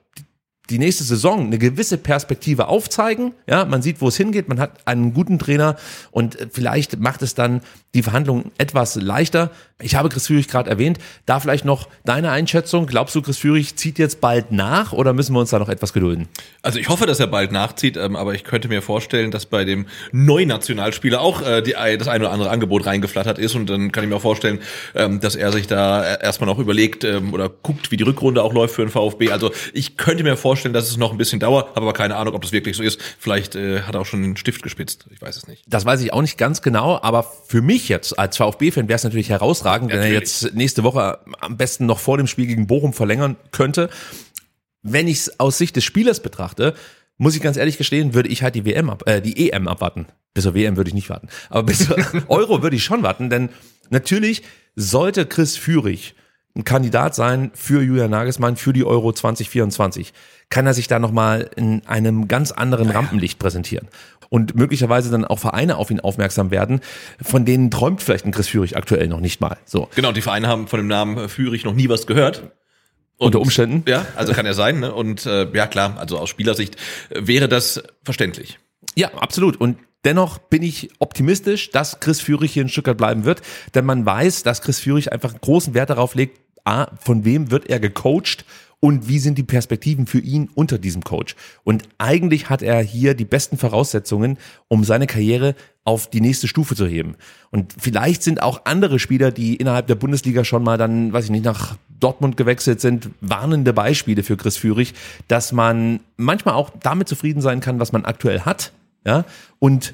die 0.69 0.79
nächste 0.79 1.03
Saison 1.03 1.45
eine 1.47 1.57
gewisse 1.57 1.97
Perspektive 1.97 2.67
aufzeigen. 2.67 3.33
Ja, 3.47 3.65
man 3.65 3.81
sieht, 3.81 4.01
wo 4.01 4.07
es 4.07 4.17
hingeht. 4.17 4.49
Man 4.49 4.59
hat 4.59 4.87
einen 4.87 5.13
guten 5.13 5.39
Trainer 5.39 5.77
und 6.11 6.37
vielleicht 6.51 6.99
macht 6.99 7.21
es 7.21 7.33
dann 7.33 7.61
die 7.95 8.03
Verhandlungen 8.03 8.51
etwas 8.57 8.95
leichter. 8.95 9.51
Ich 9.81 9.95
habe 9.95 10.09
Chris 10.09 10.27
Führig 10.27 10.47
gerade 10.47 10.69
erwähnt. 10.69 10.99
Da 11.25 11.39
vielleicht 11.39 11.65
noch 11.65 11.87
deine 12.03 12.31
Einschätzung. 12.31 12.85
Glaubst 12.85 13.15
du, 13.15 13.21
Chris 13.21 13.37
Führig 13.37 13.77
zieht 13.77 13.97
jetzt 13.97 14.21
bald 14.21 14.51
nach 14.51 14.91
oder 14.91 15.13
müssen 15.13 15.33
wir 15.33 15.39
uns 15.39 15.49
da 15.49 15.59
noch 15.59 15.69
etwas 15.69 15.93
gedulden? 15.93 16.27
Also 16.61 16.79
ich 16.79 16.89
hoffe, 16.89 17.05
dass 17.05 17.19
er 17.19 17.27
bald 17.27 17.51
nachzieht, 17.51 17.95
ähm, 17.97 18.15
aber 18.15 18.35
ich 18.35 18.43
könnte 18.43 18.67
mir 18.67 18.81
vorstellen, 18.81 19.31
dass 19.31 19.45
bei 19.45 19.63
dem 19.63 19.87
neuen 20.11 20.49
Nationalspieler 20.49 21.21
auch 21.21 21.41
äh, 21.41 21.61
die, 21.61 21.71
das 21.71 22.07
eine 22.07 22.25
oder 22.25 22.33
andere 22.33 22.49
Angebot 22.49 22.85
reingeflattert 22.85 23.39
ist 23.39 23.55
und 23.55 23.69
dann 23.69 23.91
kann 23.91 24.03
ich 24.03 24.09
mir 24.09 24.17
auch 24.17 24.21
vorstellen, 24.21 24.59
ähm, 24.95 25.21
dass 25.21 25.35
er 25.35 25.51
sich 25.51 25.67
da 25.67 26.17
erstmal 26.17 26.49
noch 26.49 26.59
überlegt 26.59 27.05
ähm, 27.05 27.33
oder 27.33 27.49
guckt, 27.49 27.89
wie 27.89 27.97
die 27.97 28.03
Rückrunde 28.03 28.43
auch 28.43 28.53
läuft 28.53 28.75
für 28.75 28.83
den 28.83 28.91
VfB. 28.91 29.31
Also 29.31 29.51
ich 29.73 29.97
könnte 29.97 30.23
mir 30.23 30.35
vorstellen, 30.35 30.73
dass 30.73 30.89
es 30.89 30.97
noch 30.97 31.11
ein 31.11 31.17
bisschen 31.17 31.39
dauert, 31.39 31.69
habe 31.69 31.81
aber 31.81 31.93
keine 31.93 32.17
Ahnung, 32.17 32.35
ob 32.35 32.41
das 32.41 32.51
wirklich 32.51 32.75
so 32.75 32.83
ist. 32.83 33.01
Vielleicht 33.17 33.55
äh, 33.55 33.81
hat 33.81 33.95
er 33.95 34.01
auch 34.01 34.05
schon 34.05 34.21
den 34.21 34.37
Stift 34.37 34.61
gespitzt. 34.61 35.05
Ich 35.09 35.21
weiß 35.21 35.37
es 35.37 35.47
nicht. 35.47 35.63
Das 35.67 35.85
weiß 35.85 36.01
ich 36.01 36.11
auch 36.11 36.21
nicht 36.21 36.37
ganz 36.37 36.61
genau, 36.61 36.99
aber 37.01 37.25
für 37.47 37.61
mich 37.61 37.78
jetzt 37.87 38.17
als 38.19 38.37
VfB-Fan 38.37 38.87
wäre 38.87 38.97
es 38.97 39.03
natürlich 39.03 39.29
herausragend, 39.29 39.91
wenn 39.91 39.99
er 39.99 40.11
jetzt 40.11 40.53
nächste 40.53 40.83
Woche 40.83 41.19
am 41.39 41.57
besten 41.57 41.85
noch 41.85 41.99
vor 41.99 42.17
dem 42.17 42.27
Spiel 42.27 42.47
gegen 42.47 42.67
Bochum 42.67 42.93
verlängern 42.93 43.37
könnte. 43.51 43.89
Wenn 44.81 45.07
ich 45.07 45.19
es 45.19 45.39
aus 45.39 45.57
Sicht 45.57 45.75
des 45.75 45.83
Spielers 45.83 46.21
betrachte, 46.21 46.73
muss 47.17 47.35
ich 47.35 47.41
ganz 47.41 47.57
ehrlich 47.57 47.77
gestehen, 47.77 48.13
würde 48.13 48.29
ich 48.29 48.43
halt 48.43 48.55
die 48.55 48.65
WM 48.65 48.89
ab, 48.89 49.03
äh, 49.05 49.21
die 49.21 49.49
EM 49.49 49.67
abwarten. 49.67 50.07
Bis 50.33 50.43
zur 50.43 50.55
WM 50.55 50.77
würde 50.77 50.89
ich 50.89 50.93
nicht 50.93 51.09
warten. 51.09 51.27
Aber 51.49 51.63
bis 51.63 51.85
zur 51.85 51.97
Euro 52.27 52.61
würde 52.61 52.75
ich 52.75 52.83
schon 52.83 53.03
warten, 53.03 53.29
denn 53.29 53.49
natürlich 53.89 54.43
sollte 54.75 55.25
Chris 55.25 55.57
Führig 55.57 56.15
ein 56.55 56.63
Kandidat 56.63 57.15
sein 57.15 57.51
für 57.53 57.81
Julian 57.81 58.11
Nagelsmann 58.11 58.55
für 58.55 58.73
die 58.73 58.83
Euro 58.83 59.13
2024, 59.13 60.13
kann 60.49 60.65
er 60.65 60.73
sich 60.73 60.87
da 60.87 60.99
nochmal 60.99 61.49
in 61.55 61.85
einem 61.85 62.27
ganz 62.27 62.51
anderen 62.51 62.89
ja, 62.89 62.95
Rampenlicht 62.95 63.39
präsentieren. 63.39 63.87
Und 64.29 64.55
möglicherweise 64.55 65.09
dann 65.09 65.25
auch 65.25 65.39
Vereine 65.39 65.77
auf 65.77 65.89
ihn 65.89 65.99
aufmerksam 65.99 66.51
werden, 66.51 66.81
von 67.21 67.45
denen 67.45 67.71
träumt 67.71 68.03
vielleicht 68.03 68.25
ein 68.25 68.31
Chris 68.31 68.47
Führig 68.47 68.77
aktuell 68.77 69.07
noch 69.07 69.19
nicht 69.19 69.41
mal. 69.41 69.57
So. 69.65 69.89
Genau, 69.95 70.11
die 70.11 70.21
Vereine 70.21 70.47
haben 70.47 70.67
von 70.67 70.79
dem 70.79 70.87
Namen 70.87 71.29
Führig 71.29 71.65
noch 71.65 71.73
nie 71.73 71.89
was 71.89 72.05
gehört. 72.05 72.51
Und, 73.17 73.27
Unter 73.27 73.41
Umständen? 73.41 73.83
Ja, 73.89 74.05
also 74.15 74.33
kann 74.33 74.45
er 74.45 74.53
sein. 74.53 74.79
Ne? 74.79 74.93
Und 74.93 75.25
äh, 75.25 75.49
ja 75.53 75.67
klar, 75.67 75.97
also 75.97 76.17
aus 76.17 76.29
Spielersicht 76.29 76.77
wäre 77.09 77.49
das 77.49 77.83
verständlich. 78.03 78.59
Ja, 78.95 79.13
absolut. 79.15 79.59
Und 79.59 79.77
Dennoch 80.05 80.37
bin 80.37 80.63
ich 80.63 80.91
optimistisch, 80.99 81.71
dass 81.71 81.99
Chris 81.99 82.21
Führig 82.21 82.53
hier 82.53 82.61
in 82.61 82.69
Stuttgart 82.69 82.97
bleiben 82.97 83.25
wird, 83.25 83.41
denn 83.75 83.85
man 83.85 84.05
weiß, 84.05 84.43
dass 84.43 84.61
Chris 84.61 84.79
Führig 84.79 85.11
einfach 85.11 85.39
großen 85.41 85.73
Wert 85.73 85.89
darauf 85.89 86.15
legt, 86.15 86.39
a, 86.63 86.87
von 87.01 87.25
wem 87.25 87.51
wird 87.51 87.69
er 87.69 87.79
gecoacht 87.81 88.45
und 88.79 89.07
wie 89.07 89.19
sind 89.19 89.37
die 89.37 89.43
Perspektiven 89.43 90.07
für 90.07 90.19
ihn 90.19 90.49
unter 90.55 90.77
diesem 90.77 91.03
Coach. 91.03 91.35
Und 91.63 91.83
eigentlich 91.97 92.49
hat 92.49 92.61
er 92.61 92.81
hier 92.81 93.13
die 93.13 93.25
besten 93.25 93.57
Voraussetzungen, 93.57 94.37
um 94.67 94.83
seine 94.83 95.07
Karriere 95.07 95.55
auf 95.83 96.09
die 96.09 96.21
nächste 96.21 96.47
Stufe 96.47 96.75
zu 96.75 96.85
heben. 96.85 97.15
Und 97.51 97.73
vielleicht 97.77 98.23
sind 98.23 98.41
auch 98.41 98.61
andere 98.65 98.99
Spieler, 98.99 99.31
die 99.31 99.55
innerhalb 99.55 99.87
der 99.87 99.95
Bundesliga 99.95 100.45
schon 100.45 100.63
mal 100.63 100.77
dann, 100.77 101.11
weiß 101.11 101.25
ich 101.25 101.31
nicht, 101.31 101.45
nach 101.45 101.77
Dortmund 101.99 102.37
gewechselt 102.37 102.79
sind, 102.79 103.09
warnende 103.21 103.73
Beispiele 103.73 104.23
für 104.23 104.37
Chris 104.37 104.55
Führig, 104.55 104.93
dass 105.27 105.51
man 105.51 105.99
manchmal 106.15 106.53
auch 106.53 106.69
damit 106.81 107.09
zufrieden 107.09 107.41
sein 107.41 107.59
kann, 107.59 107.79
was 107.79 107.91
man 107.91 108.05
aktuell 108.05 108.41
hat 108.41 108.71
ja, 109.05 109.25
und 109.59 109.93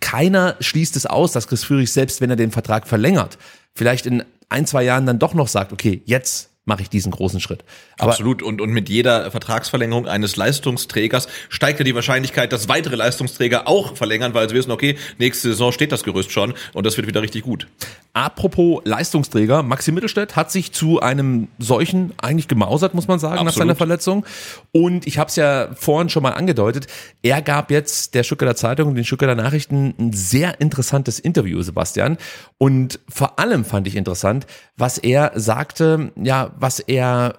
keiner 0.00 0.56
schließt 0.60 0.96
es 0.96 1.06
aus, 1.06 1.32
dass 1.32 1.48
Chris 1.48 1.64
Führig, 1.64 1.92
selbst 1.92 2.20
wenn 2.20 2.30
er 2.30 2.36
den 2.36 2.50
Vertrag 2.50 2.86
verlängert, 2.86 3.38
vielleicht 3.74 4.06
in 4.06 4.24
ein, 4.48 4.66
zwei 4.66 4.84
Jahren 4.84 5.06
dann 5.06 5.18
doch 5.18 5.34
noch 5.34 5.48
sagt, 5.48 5.72
okay, 5.72 6.02
jetzt 6.04 6.50
mache 6.68 6.82
ich 6.82 6.90
diesen 6.90 7.10
großen 7.10 7.40
Schritt. 7.40 7.64
Aber 7.98 8.12
Absolut. 8.12 8.42
Und, 8.42 8.60
und 8.60 8.70
mit 8.70 8.88
jeder 8.88 9.30
Vertragsverlängerung 9.30 10.06
eines 10.06 10.36
Leistungsträgers 10.36 11.26
steigt 11.48 11.80
ja 11.80 11.84
die 11.84 11.94
Wahrscheinlichkeit, 11.94 12.52
dass 12.52 12.68
weitere 12.68 12.94
Leistungsträger 12.94 13.66
auch 13.66 13.96
verlängern, 13.96 14.34
weil 14.34 14.48
sie 14.48 14.54
wissen, 14.54 14.70
okay, 14.70 14.96
nächste 15.18 15.48
Saison 15.48 15.72
steht 15.72 15.90
das 15.90 16.04
Gerüst 16.04 16.30
schon 16.30 16.54
und 16.74 16.86
das 16.86 16.96
wird 16.96 17.08
wieder 17.08 17.22
richtig 17.22 17.42
gut. 17.42 17.66
Apropos 18.12 18.82
Leistungsträger, 18.84 19.62
Maxi 19.62 19.92
Mittelstädt 19.92 20.36
hat 20.36 20.50
sich 20.50 20.72
zu 20.72 21.00
einem 21.00 21.48
solchen 21.58 22.12
eigentlich 22.18 22.48
gemausert, 22.48 22.94
muss 22.94 23.08
man 23.08 23.18
sagen, 23.18 23.34
Absolut. 23.34 23.46
nach 23.46 23.58
seiner 23.58 23.76
Verletzung. 23.76 24.26
Und 24.72 25.06
ich 25.06 25.18
habe 25.18 25.28
es 25.28 25.36
ja 25.36 25.68
vorhin 25.74 26.08
schon 26.08 26.22
mal 26.22 26.32
angedeutet, 26.32 26.86
er 27.22 27.42
gab 27.42 27.70
jetzt 27.70 28.14
der 28.14 28.24
Stuttgarter 28.24 28.56
Zeitung 28.56 28.88
und 28.88 28.94
den 28.94 29.04
Stuttgarter 29.04 29.34
Nachrichten 29.34 29.94
ein 29.98 30.12
sehr 30.12 30.60
interessantes 30.60 31.18
Interview, 31.18 31.62
Sebastian. 31.62 32.18
Und 32.58 33.00
vor 33.08 33.38
allem 33.38 33.64
fand 33.64 33.86
ich 33.86 33.96
interessant, 33.96 34.46
was 34.76 34.98
er 34.98 35.32
sagte, 35.34 36.12
ja, 36.16 36.50
was 36.60 36.80
er 36.80 37.34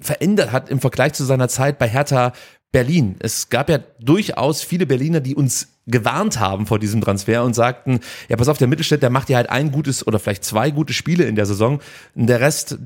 verändert 0.00 0.52
hat 0.52 0.68
im 0.68 0.80
Vergleich 0.80 1.14
zu 1.14 1.24
seiner 1.24 1.48
Zeit 1.48 1.78
bei 1.78 1.88
Hertha 1.88 2.32
Berlin. 2.72 3.16
Es 3.20 3.48
gab 3.48 3.70
ja 3.70 3.78
durchaus 4.00 4.62
viele 4.62 4.86
Berliner, 4.86 5.20
die 5.20 5.34
uns 5.34 5.68
gewarnt 5.86 6.40
haben 6.40 6.66
vor 6.66 6.78
diesem 6.78 7.00
Transfer 7.00 7.44
und 7.44 7.54
sagten, 7.54 8.00
ja, 8.28 8.36
pass 8.36 8.48
auf, 8.48 8.58
der 8.58 8.68
Mittelstädt, 8.68 9.02
der 9.02 9.10
macht 9.10 9.30
ja 9.30 9.36
halt 9.36 9.48
ein 9.48 9.70
gutes 9.70 10.06
oder 10.06 10.18
vielleicht 10.18 10.44
zwei 10.44 10.70
gute 10.70 10.92
Spiele 10.92 11.24
in 11.24 11.36
der 11.36 11.46
Saison. 11.46 11.80
Und 12.14 12.26
der 12.26 12.40
Rest 12.40 12.78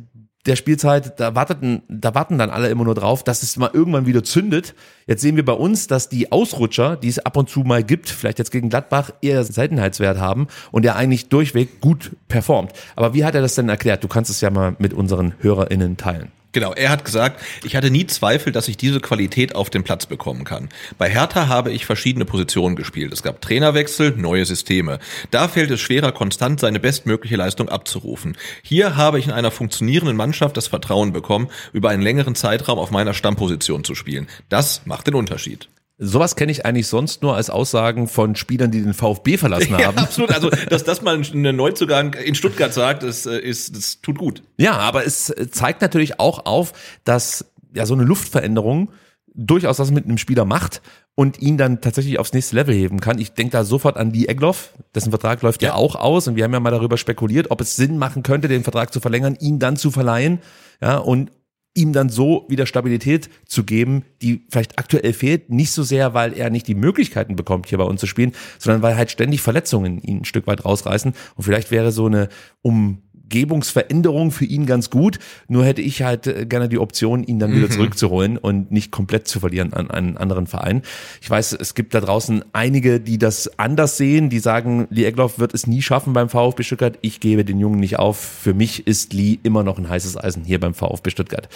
der 0.46 0.56
Spielzeit, 0.56 1.20
da 1.20 1.34
warteten, 1.34 1.82
da 1.88 2.14
warten 2.14 2.38
dann 2.38 2.48
alle 2.48 2.68
immer 2.68 2.84
nur 2.84 2.94
drauf, 2.94 3.22
dass 3.22 3.42
es 3.42 3.56
mal 3.58 3.70
irgendwann 3.72 4.06
wieder 4.06 4.24
zündet. 4.24 4.74
Jetzt 5.06 5.20
sehen 5.20 5.36
wir 5.36 5.44
bei 5.44 5.52
uns, 5.52 5.86
dass 5.86 6.08
die 6.08 6.32
Ausrutscher, 6.32 6.96
die 6.96 7.08
es 7.08 7.18
ab 7.18 7.36
und 7.36 7.50
zu 7.50 7.60
mal 7.60 7.84
gibt, 7.84 8.08
vielleicht 8.08 8.38
jetzt 8.38 8.50
gegen 8.50 8.70
Gladbach, 8.70 9.10
eher 9.20 9.44
Seltenheitswert 9.44 10.18
haben 10.18 10.46
und 10.70 10.84
der 10.84 10.96
eigentlich 10.96 11.28
durchweg 11.28 11.80
gut 11.80 12.12
performt. 12.28 12.72
Aber 12.96 13.12
wie 13.12 13.24
hat 13.24 13.34
er 13.34 13.42
das 13.42 13.54
denn 13.54 13.68
erklärt? 13.68 14.02
Du 14.02 14.08
kannst 14.08 14.30
es 14.30 14.40
ja 14.40 14.50
mal 14.50 14.76
mit 14.78 14.94
unseren 14.94 15.34
HörerInnen 15.40 15.98
teilen. 15.98 16.32
Genau, 16.52 16.72
er 16.72 16.90
hat 16.90 17.04
gesagt, 17.04 17.40
ich 17.62 17.76
hatte 17.76 17.90
nie 17.90 18.06
Zweifel, 18.08 18.52
dass 18.52 18.66
ich 18.66 18.76
diese 18.76 18.98
Qualität 19.00 19.54
auf 19.54 19.70
den 19.70 19.84
Platz 19.84 20.06
bekommen 20.06 20.42
kann. 20.42 20.68
Bei 20.98 21.08
Hertha 21.08 21.46
habe 21.46 21.70
ich 21.70 21.86
verschiedene 21.86 22.24
Positionen 22.24 22.74
gespielt. 22.74 23.12
Es 23.12 23.22
gab 23.22 23.40
Trainerwechsel, 23.40 24.14
neue 24.16 24.44
Systeme. 24.44 24.98
Da 25.30 25.46
fällt 25.46 25.70
es 25.70 25.80
schwerer, 25.80 26.10
konstant 26.10 26.58
seine 26.58 26.80
bestmögliche 26.80 27.36
Leistung 27.36 27.68
abzurufen. 27.68 28.36
Hier 28.62 28.96
habe 28.96 29.20
ich 29.20 29.26
in 29.26 29.32
einer 29.32 29.52
funktionierenden 29.52 30.16
Mannschaft 30.16 30.56
das 30.56 30.66
Vertrauen 30.66 31.12
bekommen, 31.12 31.48
über 31.72 31.90
einen 31.90 32.02
längeren 32.02 32.34
Zeitraum 32.34 32.80
auf 32.80 32.90
meiner 32.90 33.14
Stammposition 33.14 33.84
zu 33.84 33.94
spielen. 33.94 34.26
Das 34.48 34.82
macht 34.86 35.06
den 35.06 35.14
Unterschied. 35.14 35.68
Sowas 36.02 36.34
kenne 36.34 36.50
ich 36.50 36.64
eigentlich 36.64 36.86
sonst 36.86 37.22
nur 37.22 37.36
als 37.36 37.50
Aussagen 37.50 38.08
von 38.08 38.34
Spielern, 38.34 38.70
die 38.70 38.82
den 38.82 38.94
VfB 38.94 39.36
verlassen 39.36 39.72
haben. 39.76 39.96
Ja, 39.96 40.02
absolut. 40.02 40.30
Also, 40.32 40.48
dass 40.70 40.82
das 40.82 41.02
mal 41.02 41.20
ein 41.20 41.56
Neuzugang 41.56 42.14
in 42.14 42.34
Stuttgart 42.34 42.72
sagt, 42.72 43.02
das, 43.02 43.26
äh, 43.26 43.38
ist, 43.38 43.76
das 43.76 44.00
tut 44.00 44.16
gut. 44.16 44.42
Ja, 44.56 44.78
aber 44.78 45.04
es 45.04 45.32
zeigt 45.50 45.82
natürlich 45.82 46.18
auch 46.18 46.46
auf, 46.46 46.72
dass 47.04 47.52
ja 47.74 47.84
so 47.84 47.94
eine 47.94 48.04
Luftveränderung 48.04 48.90
durchaus 49.34 49.78
was 49.78 49.90
mit 49.90 50.06
einem 50.06 50.18
Spieler 50.18 50.44
macht 50.44 50.80
und 51.14 51.40
ihn 51.40 51.58
dann 51.58 51.82
tatsächlich 51.82 52.18
aufs 52.18 52.32
nächste 52.32 52.56
Level 52.56 52.74
heben 52.74 53.00
kann. 53.00 53.18
Ich 53.18 53.34
denke 53.34 53.52
da 53.52 53.64
sofort 53.64 53.96
an 53.96 54.10
die 54.10 54.28
Egloff, 54.28 54.72
dessen 54.94 55.10
Vertrag 55.10 55.42
läuft 55.42 55.60
ja. 55.62 55.68
ja 55.68 55.74
auch 55.74 55.96
aus 55.96 56.26
und 56.26 56.36
wir 56.36 56.44
haben 56.44 56.52
ja 56.52 56.60
mal 56.60 56.70
darüber 56.70 56.96
spekuliert, 56.96 57.50
ob 57.50 57.60
es 57.60 57.76
Sinn 57.76 57.98
machen 57.98 58.22
könnte, 58.22 58.48
den 58.48 58.62
Vertrag 58.62 58.92
zu 58.92 59.00
verlängern, 59.00 59.36
ihn 59.38 59.58
dann 59.58 59.76
zu 59.76 59.90
verleihen, 59.90 60.40
ja, 60.80 60.96
und 60.96 61.30
ihm 61.74 61.92
dann 61.92 62.08
so 62.08 62.46
wieder 62.48 62.66
Stabilität 62.66 63.30
zu 63.46 63.64
geben, 63.64 64.04
die 64.22 64.44
vielleicht 64.50 64.78
aktuell 64.78 65.12
fehlt. 65.12 65.50
Nicht 65.50 65.72
so 65.72 65.82
sehr, 65.82 66.14
weil 66.14 66.32
er 66.32 66.50
nicht 66.50 66.66
die 66.66 66.74
Möglichkeiten 66.74 67.36
bekommt, 67.36 67.68
hier 67.68 67.78
bei 67.78 67.84
uns 67.84 68.00
zu 68.00 68.06
spielen, 68.06 68.32
sondern 68.58 68.82
weil 68.82 68.96
halt 68.96 69.10
ständig 69.10 69.40
Verletzungen 69.40 70.00
ihn 70.02 70.18
ein 70.18 70.24
Stück 70.24 70.46
weit 70.46 70.64
rausreißen. 70.64 71.14
Und 71.36 71.44
vielleicht 71.44 71.70
wäre 71.70 71.92
so 71.92 72.06
eine 72.06 72.28
um 72.62 73.02
Umgebungsveränderung 73.30 74.32
für 74.32 74.44
ihn 74.44 74.66
ganz 74.66 74.90
gut. 74.90 75.18
Nur 75.48 75.64
hätte 75.64 75.80
ich 75.82 76.02
halt 76.02 76.26
äh, 76.26 76.46
gerne 76.46 76.68
die 76.68 76.78
Option, 76.78 77.22
ihn 77.22 77.38
dann 77.38 77.52
wieder 77.54 77.66
Mhm. 77.68 77.70
zurückzuholen 77.72 78.36
und 78.38 78.72
nicht 78.72 78.90
komplett 78.90 79.28
zu 79.28 79.38
verlieren 79.40 79.72
an 79.72 79.90
einen 79.90 80.16
anderen 80.16 80.46
Verein. 80.46 80.82
Ich 81.20 81.30
weiß, 81.30 81.52
es 81.52 81.74
gibt 81.74 81.94
da 81.94 82.00
draußen 82.00 82.44
einige, 82.52 82.98
die 83.00 83.18
das 83.18 83.58
anders 83.58 83.96
sehen, 83.96 84.30
die 84.30 84.40
sagen, 84.40 84.88
Lee 84.90 85.04
Egloff 85.04 85.38
wird 85.38 85.54
es 85.54 85.66
nie 85.66 85.82
schaffen 85.82 86.12
beim 86.12 86.28
VfB 86.28 86.62
Stuttgart. 86.64 86.98
Ich 87.02 87.20
gebe 87.20 87.44
den 87.44 87.60
Jungen 87.60 87.78
nicht 87.80 87.98
auf. 87.98 88.18
Für 88.18 88.54
mich 88.54 88.86
ist 88.86 89.12
Lee 89.12 89.38
immer 89.42 89.62
noch 89.62 89.78
ein 89.78 89.88
heißes 89.88 90.16
Eisen 90.16 90.44
hier 90.44 90.58
beim 90.58 90.74
VfB 90.74 91.10
Stuttgart. 91.10 91.48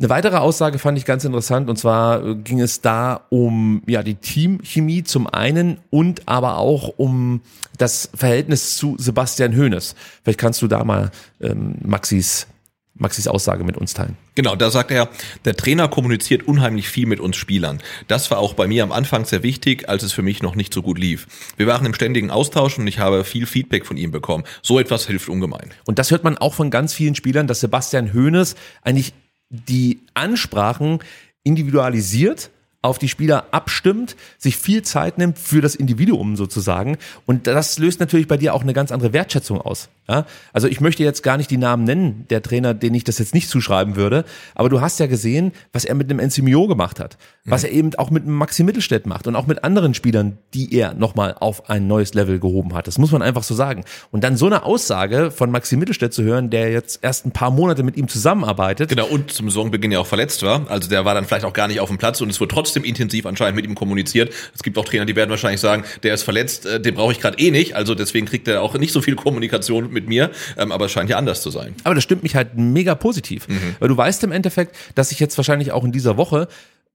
Eine 0.00 0.08
weitere 0.08 0.36
Aussage 0.38 0.78
fand 0.78 0.96
ich 0.96 1.04
ganz 1.04 1.26
interessant 1.26 1.68
und 1.68 1.76
zwar 1.76 2.24
äh, 2.24 2.34
ging 2.34 2.58
es 2.58 2.80
da 2.80 3.26
um 3.28 3.82
ja 3.86 4.02
die 4.02 4.14
Teamchemie 4.14 5.04
zum 5.04 5.26
einen 5.26 5.76
und 5.90 6.26
aber 6.26 6.56
auch 6.56 6.94
um 6.96 7.42
das 7.76 8.08
Verhältnis 8.14 8.76
zu 8.76 8.96
Sebastian 8.98 9.54
Hoeneß. 9.54 9.94
Vielleicht 10.22 10.38
kannst 10.38 10.62
du 10.62 10.68
da 10.68 10.84
mal 10.84 11.10
ähm, 11.42 11.74
Maxis 11.84 12.46
Maxis 12.94 13.28
Aussage 13.28 13.62
mit 13.62 13.76
uns 13.76 13.92
teilen. 13.92 14.16
Genau, 14.34 14.56
da 14.56 14.70
sagt 14.70 14.90
er, 14.90 15.08
der 15.44 15.54
Trainer 15.54 15.88
kommuniziert 15.88 16.46
unheimlich 16.46 16.88
viel 16.88 17.06
mit 17.06 17.20
uns 17.20 17.36
Spielern. 17.36 17.80
Das 18.08 18.30
war 18.30 18.38
auch 18.38 18.54
bei 18.54 18.66
mir 18.66 18.82
am 18.82 18.92
Anfang 18.92 19.26
sehr 19.26 19.42
wichtig, 19.42 19.88
als 19.88 20.02
es 20.02 20.12
für 20.12 20.22
mich 20.22 20.42
noch 20.42 20.54
nicht 20.54 20.72
so 20.72 20.80
gut 20.82 20.98
lief. 20.98 21.26
Wir 21.58 21.66
waren 21.66 21.84
im 21.84 21.94
ständigen 21.94 22.30
Austausch 22.30 22.78
und 22.78 22.86
ich 22.86 22.98
habe 22.98 23.24
viel 23.24 23.46
Feedback 23.46 23.86
von 23.86 23.98
ihm 23.98 24.10
bekommen. 24.10 24.44
So 24.62 24.78
etwas 24.78 25.06
hilft 25.06 25.28
ungemein. 25.28 25.70
Und 25.84 25.98
das 25.98 26.10
hört 26.10 26.24
man 26.24 26.38
auch 26.38 26.54
von 26.54 26.70
ganz 26.70 26.94
vielen 26.94 27.14
Spielern, 27.14 27.46
dass 27.46 27.60
Sebastian 27.60 28.12
Hoeneß 28.12 28.54
eigentlich 28.82 29.14
die 29.50 30.00
Ansprachen 30.14 31.00
individualisiert 31.42 32.50
auf 32.82 32.98
die 32.98 33.08
Spieler 33.08 33.46
abstimmt, 33.50 34.16
sich 34.38 34.56
viel 34.56 34.82
Zeit 34.82 35.18
nimmt 35.18 35.38
für 35.38 35.60
das 35.60 35.74
Individuum 35.74 36.36
sozusagen. 36.36 36.96
Und 37.26 37.46
das 37.46 37.78
löst 37.78 38.00
natürlich 38.00 38.28
bei 38.28 38.36
dir 38.36 38.54
auch 38.54 38.62
eine 38.62 38.72
ganz 38.72 38.90
andere 38.90 39.12
Wertschätzung 39.12 39.60
aus. 39.60 39.88
Ja? 40.08 40.26
Also 40.52 40.66
ich 40.66 40.80
möchte 40.80 41.02
jetzt 41.02 41.22
gar 41.22 41.36
nicht 41.36 41.50
die 41.50 41.56
Namen 41.56 41.84
nennen, 41.84 42.26
der 42.30 42.42
Trainer, 42.42 42.74
den 42.74 42.94
ich 42.94 43.04
das 43.04 43.18
jetzt 43.18 43.34
nicht 43.34 43.48
zuschreiben 43.48 43.96
würde, 43.96 44.24
aber 44.54 44.68
du 44.68 44.80
hast 44.80 44.98
ja 44.98 45.06
gesehen, 45.06 45.52
was 45.72 45.84
er 45.84 45.94
mit 45.94 46.10
einem 46.10 46.18
Enzimio 46.18 46.66
gemacht 46.66 47.00
hat, 47.00 47.18
was 47.44 47.64
er 47.64 47.70
eben 47.70 47.94
auch 47.96 48.10
mit 48.10 48.24
einem 48.24 48.34
Maxi 48.34 48.64
Mittelstädt 48.64 49.06
macht 49.06 49.26
und 49.26 49.36
auch 49.36 49.46
mit 49.46 49.64
anderen 49.64 49.94
Spielern, 49.94 50.38
die 50.54 50.74
er 50.74 50.94
nochmal 50.94 51.34
auf 51.38 51.68
ein 51.68 51.86
neues 51.86 52.14
Level 52.14 52.38
gehoben 52.38 52.74
hat. 52.74 52.86
Das 52.86 52.98
muss 52.98 53.12
man 53.12 53.22
einfach 53.22 53.42
so 53.42 53.54
sagen. 53.54 53.84
Und 54.10 54.24
dann 54.24 54.36
so 54.36 54.46
eine 54.46 54.64
Aussage 54.64 55.30
von 55.30 55.50
Maxi 55.50 55.76
Mittelstädt 55.76 56.12
zu 56.12 56.22
hören, 56.22 56.50
der 56.50 56.70
jetzt 56.70 57.00
erst 57.02 57.26
ein 57.26 57.32
paar 57.32 57.50
Monate 57.50 57.82
mit 57.82 57.96
ihm 57.96 58.08
zusammenarbeitet, 58.08 58.88
Genau, 58.88 59.06
und 59.06 59.32
zum 59.32 59.48
Saisonbeginn 59.48 59.92
ja 59.92 60.00
auch 60.00 60.06
verletzt 60.06 60.42
war. 60.42 60.68
Also 60.70 60.88
der 60.88 61.04
war 61.04 61.14
dann 61.14 61.24
vielleicht 61.24 61.44
auch 61.44 61.52
gar 61.52 61.68
nicht 61.68 61.80
auf 61.80 61.88
dem 61.88 61.98
Platz 61.98 62.20
und 62.20 62.30
es 62.30 62.40
wurde 62.40 62.54
trotzdem 62.54 62.69
intensiv 62.76 63.26
anscheinend 63.26 63.56
mit 63.56 63.64
ihm 63.64 63.74
kommuniziert. 63.74 64.32
Es 64.54 64.62
gibt 64.62 64.78
auch 64.78 64.84
Trainer, 64.84 65.04
die 65.04 65.16
werden 65.16 65.30
wahrscheinlich 65.30 65.60
sagen, 65.60 65.84
der 66.02 66.14
ist 66.14 66.22
verletzt, 66.22 66.66
äh, 66.66 66.80
den 66.80 66.94
brauche 66.94 67.12
ich 67.12 67.20
gerade 67.20 67.38
eh 67.38 67.50
nicht. 67.50 67.76
Also 67.76 67.94
deswegen 67.94 68.26
kriegt 68.26 68.48
er 68.48 68.62
auch 68.62 68.74
nicht 68.74 68.92
so 68.92 69.02
viel 69.02 69.16
Kommunikation 69.16 69.92
mit 69.92 70.08
mir. 70.08 70.30
Ähm, 70.56 70.72
aber 70.72 70.86
es 70.86 70.92
scheint 70.92 71.10
ja 71.10 71.16
anders 71.16 71.42
zu 71.42 71.50
sein. 71.50 71.74
Aber 71.84 71.94
das 71.94 72.04
stimmt 72.04 72.22
mich 72.22 72.34
halt 72.34 72.56
mega 72.56 72.94
positiv. 72.94 73.46
Weil 73.78 73.88
du 73.88 73.96
weißt 73.96 74.24
im 74.24 74.32
Endeffekt, 74.32 74.76
dass 74.94 75.10
sich 75.10 75.20
jetzt 75.20 75.36
wahrscheinlich 75.36 75.72
auch 75.72 75.84
in 75.84 75.92
dieser 75.92 76.16
Woche 76.16 76.48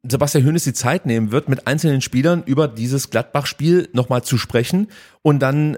Sebastian 0.07 0.45
Hoeneß 0.45 0.63
die 0.63 0.73
Zeit 0.73 1.05
nehmen 1.05 1.31
wird, 1.31 1.49
mit 1.49 1.67
einzelnen 1.67 2.01
Spielern 2.01 2.43
über 2.45 2.67
dieses 2.67 3.09
Gladbach-Spiel 3.09 3.89
nochmal 3.93 4.23
zu 4.23 4.37
sprechen 4.37 4.87
und 5.21 5.39
dann 5.39 5.77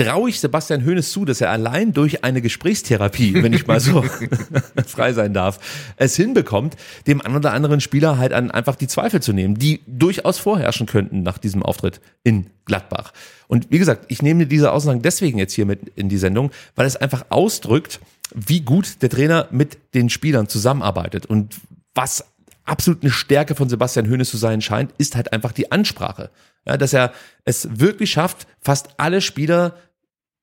traue 0.00 0.30
ich 0.30 0.40
Sebastian 0.40 0.84
Hoeneß 0.84 1.12
zu, 1.12 1.24
dass 1.24 1.40
er 1.40 1.50
allein 1.50 1.92
durch 1.92 2.24
eine 2.24 2.40
Gesprächstherapie, 2.40 3.34
wenn 3.34 3.52
ich 3.52 3.66
mal 3.66 3.80
so 3.80 4.02
frei 4.86 5.12
sein 5.12 5.34
darf, 5.34 5.58
es 5.96 6.16
hinbekommt, 6.16 6.76
dem 7.06 7.20
einen 7.20 7.36
oder 7.36 7.52
anderen 7.52 7.80
Spieler 7.80 8.16
halt 8.16 8.32
an 8.32 8.50
einfach 8.50 8.76
die 8.76 8.86
Zweifel 8.86 9.20
zu 9.20 9.32
nehmen, 9.32 9.56
die 9.56 9.80
durchaus 9.86 10.38
vorherrschen 10.38 10.86
könnten 10.86 11.22
nach 11.22 11.38
diesem 11.38 11.62
Auftritt 11.62 12.00
in 12.22 12.46
Gladbach. 12.64 13.12
Und 13.46 13.70
wie 13.70 13.78
gesagt, 13.78 14.06
ich 14.08 14.22
nehme 14.22 14.46
diese 14.46 14.72
Aussagen 14.72 15.02
deswegen 15.02 15.38
jetzt 15.38 15.52
hier 15.52 15.66
mit 15.66 15.92
in 15.96 16.08
die 16.08 16.18
Sendung, 16.18 16.50
weil 16.76 16.86
es 16.86 16.96
einfach 16.96 17.26
ausdrückt, 17.28 18.00
wie 18.34 18.60
gut 18.60 19.02
der 19.02 19.10
Trainer 19.10 19.48
mit 19.50 19.78
den 19.94 20.08
Spielern 20.08 20.48
zusammenarbeitet 20.48 21.26
und 21.26 21.56
was 21.94 22.24
absolut 22.64 23.02
eine 23.02 23.10
Stärke 23.10 23.54
von 23.54 23.68
Sebastian 23.68 24.08
Hoeneß 24.08 24.30
zu 24.30 24.36
sein 24.36 24.62
scheint, 24.62 24.92
ist 24.96 25.16
halt 25.16 25.32
einfach 25.32 25.52
die 25.52 25.72
Ansprache. 25.72 26.30
Ja, 26.66 26.76
dass 26.76 26.92
er 26.92 27.12
es 27.44 27.80
wirklich 27.80 28.10
schafft, 28.10 28.46
fast 28.60 28.90
alle 28.98 29.20
Spieler 29.22 29.74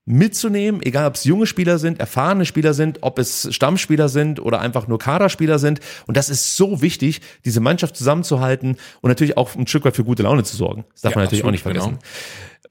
mitzunehmen, 0.08 0.82
egal 0.82 1.06
ob 1.06 1.16
es 1.16 1.26
junge 1.26 1.46
Spieler 1.46 1.80
sind, 1.80 2.00
erfahrene 2.00 2.46
Spieler 2.46 2.74
sind, 2.74 3.00
ob 3.02 3.20
es 3.20 3.54
Stammspieler 3.54 4.08
sind 4.08 4.40
oder 4.40 4.62
einfach 4.62 4.88
nur 4.88 5.00
Kaderspieler 5.00 5.60
sind. 5.60 5.82
Und 6.08 6.16
das 6.16 6.30
ist 6.30 6.56
so 6.56 6.82
wichtig, 6.82 7.20
diese 7.44 7.60
Mannschaft 7.60 7.98
zusammenzuhalten 7.98 8.78
und 9.02 9.10
natürlich 9.10 9.36
auch 9.36 9.54
ein 9.56 9.68
Stück 9.68 9.84
weit 9.84 9.98
für 9.98 10.06
gute 10.06 10.24
Laune 10.24 10.46
zu 10.46 10.56
sorgen. 10.56 10.86
Das 10.94 11.02
darf 11.02 11.12
Ja, 11.12 11.18
man 11.18 11.26
natürlich 11.26 11.44
auch 11.44 11.52
nicht 11.52 11.66
absolut, 11.66 11.84
vergessen. 11.84 12.00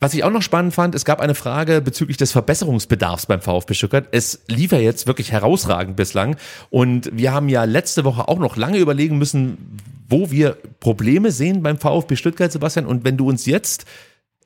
Was 0.01 0.15
ich 0.15 0.25
auch 0.25 0.31
noch 0.31 0.41
spannend 0.41 0.75
fand, 0.75 0.95
es 0.95 1.05
gab 1.05 1.21
eine 1.21 1.35
Frage 1.35 1.83
bezüglich 1.83 2.17
des 2.17 2.33
Verbesserungsbedarfs 2.33 3.27
beim 3.27 3.43
VfB 3.43 3.75
Stuttgart. 3.75 4.07
Es 4.13 4.41
lief 4.49 4.73
ja 4.73 4.79
jetzt 4.79 5.07
wirklich 5.07 5.31
herausragend 5.33 5.97
bislang. 5.97 6.37
Und 6.71 7.11
wir 7.13 7.33
haben 7.33 7.51
ja 7.51 7.65
letzte 7.65 8.05
Woche 8.05 8.29
auch 8.29 8.39
noch 8.39 8.57
lange 8.57 8.79
überlegen 8.79 9.19
müssen, 9.19 9.59
wo 10.09 10.31
wir 10.31 10.57
Probleme 10.81 11.33
sehen 11.33 11.63
beim 11.63 11.77
VfB 11.79 12.17
Stuttgart, 12.17 12.51
Sebastian. 12.51 12.87
Und 12.87 13.05
wenn 13.05 13.19
du 13.19 13.29
uns 13.29 13.45
jetzt 13.45 13.85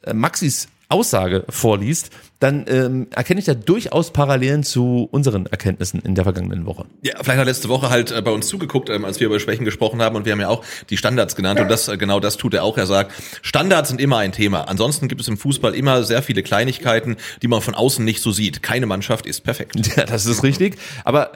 äh, 0.03 0.13
Maxis 0.13 0.69
Aussage 0.91 1.45
vorliest, 1.49 2.11
dann 2.41 2.65
ähm, 2.69 3.07
erkenne 3.15 3.39
ich 3.39 3.47
da 3.47 3.55
durchaus 3.55 4.13
Parallelen 4.13 4.63
zu 4.65 5.09
unseren 5.11 5.47
Erkenntnissen 5.47 6.01
in 6.01 6.15
der 6.15 6.25
vergangenen 6.25 6.67
Woche. 6.67 6.87
Ja, 7.03 7.15
vielleicht 7.23 7.39
hat 7.39 7.47
letzte 7.47 7.69
Woche 7.69 7.91
halt 7.91 8.11
äh, 8.11 8.21
bei 8.23 8.31
uns 8.31 8.49
zugeguckt, 8.49 8.91
ähm, 8.91 9.05
als 9.05 9.21
wir 9.21 9.27
über 9.27 9.39
Schwächen 9.39 9.65
gesprochen 9.65 10.03
haben 10.03 10.17
und 10.17 10.25
wir 10.25 10.33
haben 10.33 10.41
ja 10.41 10.49
auch 10.49 10.65
die 10.89 10.97
Standards 10.97 11.37
genannt 11.37 11.61
und 11.61 11.69
das 11.69 11.89
äh, 11.89 11.97
genau 11.97 12.19
das 12.19 12.37
tut 12.37 12.55
er 12.55 12.65
auch. 12.65 12.77
Er 12.77 12.87
sagt, 12.87 13.13
Standards 13.43 13.91
sind 13.91 14.01
immer 14.01 14.19
ein 14.19 14.33
Thema. 14.33 14.63
Ansonsten 14.63 15.09
gibt 15.09 15.21
es 15.21 15.29
im 15.29 15.39
Fußball 15.39 15.75
immer 15.75 16.03
sehr 16.03 16.23
viele 16.23 16.43
Kleinigkeiten, 16.43 17.17
die 17.43 17.49
man 17.49 17.61
von 17.61 17.75
außen 17.75 18.05
nicht 18.05 18.21
so 18.21 18.33
sieht. 18.33 18.63
Keine 18.63 18.87
Mannschaft 18.87 19.27
ist 19.27 19.43
perfekt. 19.43 19.77
Ja, 19.97 20.05
das 20.05 20.27
ist 20.27 20.43
richtig. 20.43 20.77
Aber 21.05 21.33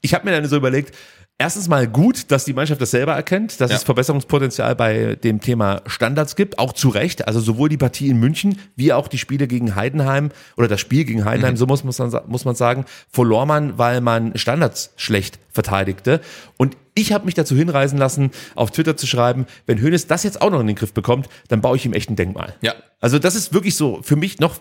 ich 0.00 0.14
habe 0.14 0.24
mir 0.24 0.32
dann 0.32 0.48
so 0.48 0.56
überlegt, 0.56 0.94
erstens 1.38 1.68
mal 1.68 1.86
gut, 1.86 2.30
dass 2.30 2.44
die 2.44 2.52
Mannschaft 2.52 2.80
das 2.80 2.90
selber 2.90 3.14
erkennt, 3.14 3.60
dass 3.60 3.70
Ja. 3.70 3.76
es 3.76 3.84
Verbesserungspotenzial 3.84 4.74
bei 4.74 5.14
dem 5.14 5.40
Thema 5.40 5.82
Standards 5.86 6.36
gibt, 6.36 6.58
auch 6.58 6.72
zu 6.72 6.88
Recht. 6.88 7.26
Also 7.28 7.40
sowohl 7.40 7.68
die 7.68 7.76
Partie 7.76 8.08
in 8.08 8.18
München 8.18 8.58
wie 8.76 8.92
auch 8.92 9.08
die 9.08 9.18
Spiele 9.18 9.46
gegen 9.46 9.76
Heidenheim 9.76 10.30
oder 10.56 10.68
das 10.68 10.80
Spiel 10.80 11.04
gegen 11.04 11.24
Heidenheim, 11.24 11.56
so 11.56 11.66
muss 11.66 11.84
man, 11.84 12.20
muss 12.26 12.44
man 12.44 12.54
sagen, 12.56 12.84
verlor 13.08 13.46
man, 13.46 13.78
weil 13.78 14.00
man 14.00 14.36
Standards 14.36 14.92
schlecht 14.96 15.38
verteidigte. 15.50 16.20
Und 16.56 16.76
ich 16.94 17.12
habe 17.12 17.24
mich 17.26 17.34
dazu 17.34 17.54
hinreißen 17.54 17.96
lassen, 17.98 18.32
auf 18.56 18.72
Twitter 18.72 18.96
zu 18.96 19.06
schreiben, 19.06 19.46
wenn 19.66 19.80
Hönes 19.80 20.08
das 20.08 20.24
jetzt 20.24 20.42
auch 20.42 20.50
noch 20.50 20.60
in 20.60 20.66
den 20.66 20.76
Griff 20.76 20.92
bekommt, 20.92 21.28
dann 21.48 21.60
baue 21.60 21.76
ich 21.76 21.86
ihm 21.86 21.92
echt 21.92 22.10
ein 22.10 22.16
Denkmal. 22.16 22.56
Ja. 22.60 22.74
Also 23.00 23.20
das 23.20 23.36
ist 23.36 23.52
wirklich 23.54 23.76
so 23.76 24.00
für 24.02 24.16
mich 24.16 24.40
noch 24.40 24.58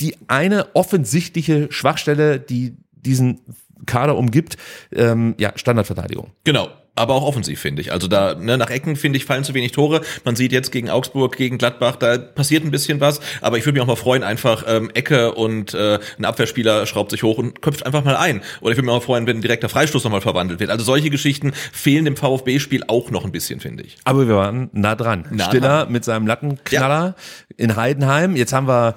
die 0.00 0.16
eine 0.26 0.74
offensichtliche 0.74 1.70
Schwachstelle, 1.70 2.40
die 2.40 2.76
diesen 3.04 3.40
Kader 3.86 4.16
umgibt, 4.16 4.56
ähm, 4.94 5.34
ja, 5.38 5.52
Standardverteidigung. 5.56 6.30
Genau. 6.44 6.68
Aber 6.96 7.14
auch 7.14 7.24
offensiv, 7.24 7.58
finde 7.58 7.82
ich. 7.82 7.90
Also 7.90 8.06
da, 8.06 8.36
ne, 8.36 8.56
nach 8.56 8.70
Ecken, 8.70 8.94
finde 8.94 9.16
ich, 9.16 9.24
fallen 9.24 9.42
zu 9.42 9.52
wenig 9.52 9.72
Tore. 9.72 10.02
Man 10.24 10.36
sieht 10.36 10.52
jetzt 10.52 10.70
gegen 10.70 10.90
Augsburg, 10.90 11.36
gegen 11.36 11.58
Gladbach, 11.58 11.96
da 11.96 12.18
passiert 12.18 12.64
ein 12.64 12.70
bisschen 12.70 13.00
was. 13.00 13.18
Aber 13.40 13.58
ich 13.58 13.66
würde 13.66 13.74
mich 13.74 13.82
auch 13.82 13.88
mal 13.88 13.96
freuen, 13.96 14.22
einfach 14.22 14.62
ähm, 14.68 14.90
Ecke 14.94 15.34
und 15.34 15.74
äh, 15.74 15.98
ein 16.18 16.24
Abwehrspieler 16.24 16.86
schraubt 16.86 17.10
sich 17.10 17.24
hoch 17.24 17.36
und 17.36 17.62
köpft 17.62 17.84
einfach 17.84 18.04
mal 18.04 18.14
ein. 18.14 18.42
Oder 18.60 18.70
ich 18.70 18.76
würde 18.76 18.86
mich 18.86 18.94
auch 18.94 19.02
freuen, 19.02 19.26
wenn 19.26 19.38
ein 19.38 19.42
direkter 19.42 19.68
Freistoß 19.68 20.04
nochmal 20.04 20.20
verwandelt 20.20 20.60
wird. 20.60 20.70
Also 20.70 20.84
solche 20.84 21.10
Geschichten 21.10 21.52
fehlen 21.72 22.04
dem 22.04 22.16
VfB-Spiel 22.16 22.84
auch 22.86 23.10
noch 23.10 23.24
ein 23.24 23.32
bisschen, 23.32 23.58
finde 23.58 23.82
ich. 23.82 23.96
Aber 24.04 24.28
wir 24.28 24.36
waren 24.36 24.70
nah 24.72 24.94
dran. 24.94 25.26
Nah 25.32 25.46
Stiller 25.46 25.86
mit 25.86 26.04
seinem 26.04 26.28
Lattenknaller 26.28 27.16
in 27.56 27.74
Heidenheim. 27.74 28.36
Jetzt 28.36 28.52
haben 28.52 28.68
wir 28.68 28.94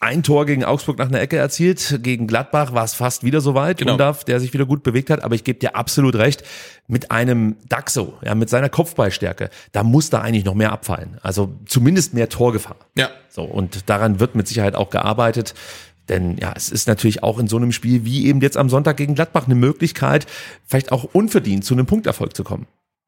ein 0.00 0.22
Tor 0.22 0.44
gegen 0.44 0.64
Augsburg 0.64 0.98
nach 0.98 1.08
einer 1.08 1.20
Ecke 1.20 1.36
erzielt. 1.36 2.00
Gegen 2.02 2.26
Gladbach 2.26 2.74
war 2.74 2.84
es 2.84 2.94
fast 2.94 3.24
wieder 3.24 3.40
soweit, 3.40 3.78
Genau. 3.78 3.92
Undaf, 3.92 4.24
der 4.24 4.38
sich 4.40 4.52
wieder 4.52 4.66
gut 4.66 4.82
bewegt 4.82 5.10
hat. 5.10 5.24
Aber 5.24 5.34
ich 5.34 5.44
gebe 5.44 5.58
dir 5.58 5.76
absolut 5.76 6.14
recht, 6.16 6.44
mit 6.86 7.10
einem 7.10 7.56
Daxo, 7.68 8.14
ja, 8.22 8.34
mit 8.34 8.50
seiner 8.50 8.68
Kopfballstärke, 8.68 9.48
da 9.72 9.82
muss 9.82 10.10
da 10.10 10.20
eigentlich 10.20 10.44
noch 10.44 10.54
mehr 10.54 10.72
abfallen. 10.72 11.18
Also 11.22 11.54
zumindest 11.66 12.12
mehr 12.12 12.28
Torgefahr. 12.28 12.76
Ja. 12.96 13.08
So, 13.30 13.42
und 13.44 13.88
daran 13.88 14.20
wird 14.20 14.34
mit 14.34 14.46
Sicherheit 14.46 14.74
auch 14.74 14.90
gearbeitet. 14.90 15.54
Denn 16.08 16.36
ja, 16.36 16.52
es 16.54 16.68
ist 16.68 16.86
natürlich 16.86 17.22
auch 17.22 17.38
in 17.38 17.48
so 17.48 17.56
einem 17.56 17.72
Spiel 17.72 18.04
wie 18.04 18.26
eben 18.26 18.40
jetzt 18.42 18.58
am 18.58 18.68
Sonntag 18.68 18.98
gegen 18.98 19.14
Gladbach 19.14 19.46
eine 19.46 19.54
Möglichkeit, 19.54 20.26
vielleicht 20.66 20.92
auch 20.92 21.04
unverdient 21.04 21.64
zu 21.64 21.72
einem 21.74 21.86
Punkterfolg 21.86 22.36
zu 22.36 22.44
kommen. 22.44 22.66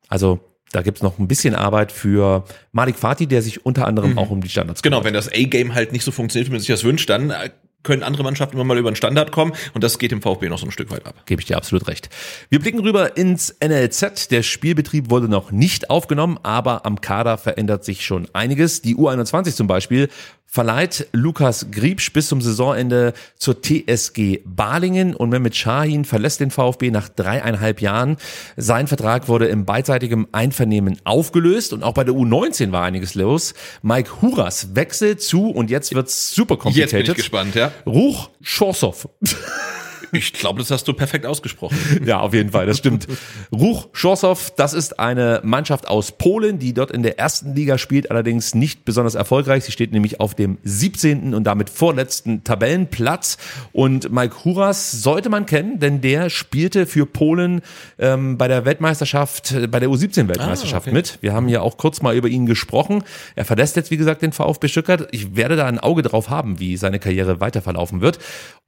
Also 0.08 0.40
da 0.72 0.82
gibt's 0.82 1.02
noch 1.02 1.18
ein 1.18 1.28
bisschen 1.28 1.55
Arbeit 1.55 1.93
für 1.93 2.44
Malik 2.72 2.97
Fatih, 2.97 3.26
der 3.26 3.43
sich 3.43 3.64
unter 3.64 3.86
anderem 3.86 4.18
auch 4.18 4.30
um 4.30 4.40
die 4.40 4.48
Standards 4.48 4.82
Genau, 4.82 4.98
kümmert. 4.98 5.06
wenn 5.06 5.14
das 5.14 5.28
A-Game 5.28 5.74
halt 5.74 5.93
nicht 5.93 6.05
so 6.05 6.10
funktioniert, 6.10 6.48
wie 6.48 6.52
man 6.52 6.60
sich 6.60 6.68
das 6.68 6.84
wünscht, 6.84 7.09
dann 7.09 7.30
äh, 7.30 7.51
können 7.82 8.02
andere 8.02 8.24
Mannschaften 8.24 8.56
immer 8.56 8.64
mal 8.64 8.76
über 8.78 8.90
den 8.90 8.97
Standard 8.97 9.30
kommen 9.30 9.52
und 9.74 9.84
das 9.84 9.98
geht 10.01 10.10
im 10.10 10.20
VfB 10.20 10.48
noch 10.48 10.59
so 10.59 10.66
ein 10.66 10.72
Stück 10.72 10.90
weit 10.90 11.06
ab. 11.06 11.14
Gebe 11.26 11.40
ich 11.40 11.47
dir 11.47 11.56
absolut 11.56 11.86
recht. 11.86 12.10
Wir 12.48 12.59
blicken 12.59 12.80
rüber 12.80 13.16
ins 13.16 13.55
NLZ. 13.64 14.28
Der 14.32 14.43
Spielbetrieb 14.43 15.09
wurde 15.09 15.28
noch 15.28 15.52
nicht 15.52 15.88
aufgenommen, 15.88 16.36
aber 16.43 16.84
am 16.84 17.01
Kader 17.01 17.38
verändert 17.38 17.84
sich 17.84 18.05
schon 18.05 18.26
einiges. 18.32 18.82
Die 18.82 18.97
U21 18.97 19.55
zum 19.55 19.68
Beispiel 19.68 20.09
verleiht 20.47 21.09
Lukas 21.12 21.66
Griebsch 21.70 22.12
bis 22.12 22.28
zum 22.28 22.40
Saisonende 22.40 23.12
zur 23.36 23.60
TSG 23.60 24.40
Balingen 24.44 25.14
und 25.14 25.31
Mehmet 25.31 25.55
Shahin 25.55 26.05
verlässt 26.05 26.40
den 26.40 26.51
VfB 26.51 26.90
nach 26.90 27.09
dreieinhalb 27.09 27.81
Jahren. 27.81 28.16
Sein 28.56 28.86
Vertrag 28.86 29.28
wurde 29.28 29.47
im 29.47 29.64
beidseitigen 29.64 30.27
Einvernehmen 30.32 30.98
aufgelöst 31.05 31.73
und 31.73 31.82
auch 31.82 31.94
bei 31.94 32.05
der 32.05 32.14
U19 32.14 32.73
war 32.73 32.85
einiges 32.85 33.14
los. 33.14 33.55
Mike 33.82 34.23
Huras 34.23 34.74
wechselt 34.74 35.20
zu 35.20 35.51
und 35.51 35.70
jetzt 35.70 35.94
wird's 35.94 36.35
super 36.35 36.56
Jetzt 36.70 36.93
bin 36.93 37.02
ich 37.02 37.14
gespannt, 37.14 37.55
ja. 37.55 37.73
Ruch 37.85 38.31
Schorsow. 38.40 39.10
Ich 40.12 40.32
glaube, 40.32 40.60
das 40.60 40.70
hast 40.70 40.86
du 40.88 40.92
perfekt 40.92 41.26
ausgesprochen. 41.26 41.76
Ja, 42.06 42.20
auf 42.20 42.34
jeden 42.34 42.50
Fall, 42.50 42.66
das 42.66 42.78
stimmt. 42.78 43.06
Ruch 43.52 43.88
Schorsow, 43.92 44.36
das 44.56 44.74
ist 44.74 45.00
eine 45.00 45.40
Mannschaft 45.42 45.88
aus 45.88 46.12
Polen, 46.12 46.58
die 46.58 46.72
dort 46.72 46.90
in 46.90 47.02
der 47.02 47.18
ersten 47.18 47.54
Liga 47.54 47.78
spielt, 47.78 48.10
allerdings 48.10 48.54
nicht 48.54 48.84
besonders 48.84 49.14
erfolgreich. 49.14 49.64
Sie 49.64 49.72
steht 49.72 49.92
nämlich 49.92 50.20
auf 50.20 50.34
dem 50.34 50.58
17. 50.62 51.34
und 51.34 51.44
damit 51.44 51.70
vorletzten 51.70 52.44
Tabellenplatz. 52.44 53.38
Und 53.72 54.12
Mike 54.12 54.44
Huras 54.44 54.92
sollte 54.92 55.28
man 55.28 55.46
kennen, 55.46 55.78
denn 55.80 56.00
der 56.00 56.30
spielte 56.30 56.86
für 56.86 57.06
Polen 57.06 57.62
ähm, 57.98 58.36
bei 58.38 58.46
der 58.48 58.64
Weltmeisterschaft, 58.64 59.52
äh, 59.52 59.66
bei 59.66 59.80
der 59.80 59.88
U17-Weltmeisterschaft 59.88 60.86
Ah, 60.86 60.90
okay. 60.90 60.92
mit. 60.92 61.18
Wir 61.22 61.32
haben 61.32 61.48
ja 61.48 61.60
auch 61.62 61.76
kurz 61.76 62.02
mal 62.02 62.14
über 62.14 62.28
ihn 62.28 62.46
gesprochen. 62.46 63.02
Er 63.34 63.44
verlässt 63.44 63.76
jetzt, 63.76 63.90
wie 63.90 63.96
gesagt, 63.96 64.22
den 64.22 64.32
VfB 64.32 64.68
Stuttgart. 64.68 65.08
Ich 65.10 65.34
werde 65.36 65.56
da 65.56 65.66
ein 65.66 65.78
Auge 65.80 66.02
drauf 66.02 66.28
haben, 66.30 66.60
wie 66.60 66.76
seine 66.76 66.98
Karriere 66.98 67.40
weiter 67.40 67.62
verlaufen 67.62 68.00
wird. 68.00 68.18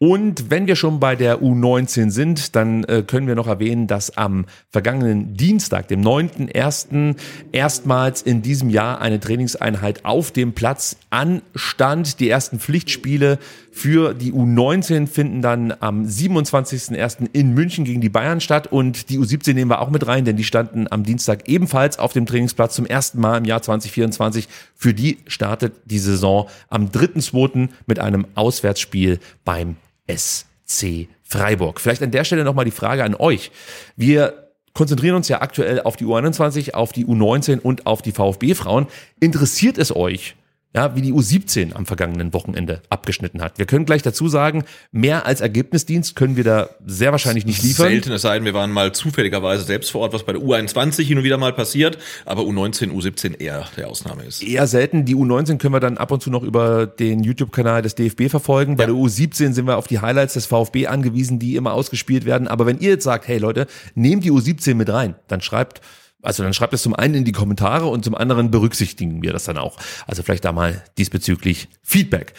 Und 0.00 0.48
wenn 0.48 0.68
wir 0.68 0.76
schon 0.76 1.00
bei 1.00 1.16
der 1.16 1.42
U19 1.42 2.10
sind, 2.10 2.54
dann 2.54 2.84
äh, 2.84 3.02
können 3.04 3.26
wir 3.26 3.34
noch 3.34 3.48
erwähnen, 3.48 3.88
dass 3.88 4.16
am 4.16 4.46
vergangenen 4.70 5.34
Dienstag, 5.34 5.88
dem 5.88 6.02
9.1., 6.02 7.16
erstmals 7.50 8.22
in 8.22 8.40
diesem 8.40 8.70
Jahr 8.70 9.00
eine 9.00 9.18
Trainingseinheit 9.18 10.04
auf 10.04 10.30
dem 10.30 10.52
Platz 10.52 10.98
anstand. 11.10 12.20
Die 12.20 12.30
ersten 12.30 12.60
Pflichtspiele 12.60 13.40
für 13.72 14.14
die 14.14 14.32
U19 14.32 15.08
finden 15.08 15.42
dann 15.42 15.74
am 15.80 16.04
27.01. 16.04 17.30
in 17.32 17.52
München 17.52 17.84
gegen 17.84 18.00
die 18.00 18.08
Bayern 18.08 18.40
statt 18.40 18.68
und 18.68 19.10
die 19.10 19.18
U17 19.18 19.54
nehmen 19.54 19.70
wir 19.72 19.80
auch 19.80 19.90
mit 19.90 20.06
rein, 20.06 20.24
denn 20.24 20.36
die 20.36 20.44
standen 20.44 20.86
am 20.88 21.02
Dienstag 21.02 21.48
ebenfalls 21.48 21.98
auf 21.98 22.12
dem 22.12 22.24
Trainingsplatz 22.24 22.76
zum 22.76 22.86
ersten 22.86 23.20
Mal 23.20 23.38
im 23.38 23.44
Jahr 23.44 23.62
2024. 23.62 24.46
Für 24.76 24.94
die 24.94 25.18
startet 25.26 25.72
die 25.86 25.98
Saison 25.98 26.48
am 26.68 26.86
3.2. 26.86 27.68
mit 27.86 27.98
einem 27.98 28.28
Auswärtsspiel 28.36 29.18
beim 29.44 29.74
SC 30.08 31.08
Freiburg. 31.22 31.80
Vielleicht 31.80 32.02
an 32.02 32.10
der 32.10 32.24
Stelle 32.24 32.44
nochmal 32.44 32.64
die 32.64 32.70
Frage 32.70 33.04
an 33.04 33.14
euch. 33.14 33.50
Wir 33.96 34.48
konzentrieren 34.72 35.16
uns 35.16 35.28
ja 35.28 35.42
aktuell 35.42 35.82
auf 35.82 35.96
die 35.96 36.04
U21, 36.04 36.74
auf 36.74 36.92
die 36.92 37.04
U19 37.04 37.58
und 37.58 37.86
auf 37.86 38.00
die 38.00 38.12
VfB-Frauen. 38.12 38.86
Interessiert 39.20 39.76
es 39.76 39.94
euch, 39.94 40.36
ja, 40.74 40.94
wie 40.94 41.00
die 41.00 41.12
U17 41.14 41.72
am 41.72 41.86
vergangenen 41.86 42.34
Wochenende 42.34 42.82
abgeschnitten 42.90 43.40
hat? 43.40 43.58
Wir 43.58 43.64
können 43.64 43.86
gleich 43.86 44.02
dazu 44.02 44.28
sagen, 44.28 44.64
mehr 44.92 45.24
als 45.24 45.40
Ergebnisdienst 45.40 46.14
können 46.14 46.36
wir 46.36 46.44
da 46.44 46.68
sehr 46.84 47.10
wahrscheinlich 47.10 47.46
nicht 47.46 47.62
liefern. 47.62 47.88
Selten 47.88 48.12
es 48.12 48.22
sei 48.22 48.34
denn, 48.36 48.44
wir 48.44 48.52
waren 48.54 48.70
mal 48.70 48.92
zufälligerweise 48.92 49.64
selbst 49.64 49.90
vor 49.90 50.02
Ort, 50.02 50.12
was 50.12 50.24
bei 50.24 50.32
der 50.34 50.42
U21 50.42 51.02
hin 51.04 51.18
und 51.18 51.24
wieder 51.24 51.38
mal 51.38 51.54
passiert, 51.54 51.96
aber 52.26 52.42
U19, 52.42 52.90
U17 52.92 53.40
eher 53.40 53.66
der 53.78 53.88
Ausnahme 53.88 54.24
ist. 54.24 54.42
Eher 54.42 54.66
selten. 54.66 55.06
Die 55.06 55.16
U19 55.16 55.56
können 55.56 55.72
wir 55.74 55.80
dann 55.80 55.96
ab 55.96 56.10
und 56.12 56.22
zu 56.22 56.30
noch 56.30 56.42
über 56.42 56.86
den 56.86 57.22
YouTube-Kanal 57.24 57.80
des 57.82 57.94
DFB 57.94 58.28
verfolgen. 58.28 58.76
Bei 58.76 58.84
Ja. 58.84 58.88
der 58.88 58.96
U17 58.96 59.54
sind 59.54 59.66
wir 59.66 59.78
auf 59.78 59.86
die 59.86 60.00
Highlights 60.00 60.34
des 60.34 60.44
VfB 60.46 60.86
angewiesen, 60.86 61.38
die 61.38 61.56
immer 61.56 61.72
ausgespielt 61.72 62.26
werden. 62.26 62.46
Aber 62.46 62.66
wenn 62.66 62.78
ihr 62.78 62.90
jetzt 62.90 63.04
sagt, 63.04 63.26
hey 63.26 63.38
Leute, 63.38 63.66
nehmt 63.94 64.22
die 64.24 64.30
U17 64.30 64.74
mit 64.74 64.90
rein, 64.90 65.14
dann 65.28 65.40
schreibt, 65.40 65.80
also 66.22 66.42
dann 66.42 66.52
schreibt 66.52 66.72
es 66.72 66.82
zum 66.82 66.94
einen 66.94 67.14
in 67.14 67.24
die 67.24 67.32
Kommentare 67.32 67.86
und 67.86 68.04
zum 68.04 68.14
anderen 68.14 68.50
berücksichtigen 68.50 69.22
wir 69.22 69.32
das 69.32 69.44
dann 69.44 69.58
auch. 69.58 69.78
Also 70.06 70.22
vielleicht 70.22 70.44
da 70.44 70.52
mal 70.52 70.82
diesbezüglich 70.96 71.68
Feedback. 71.82 72.34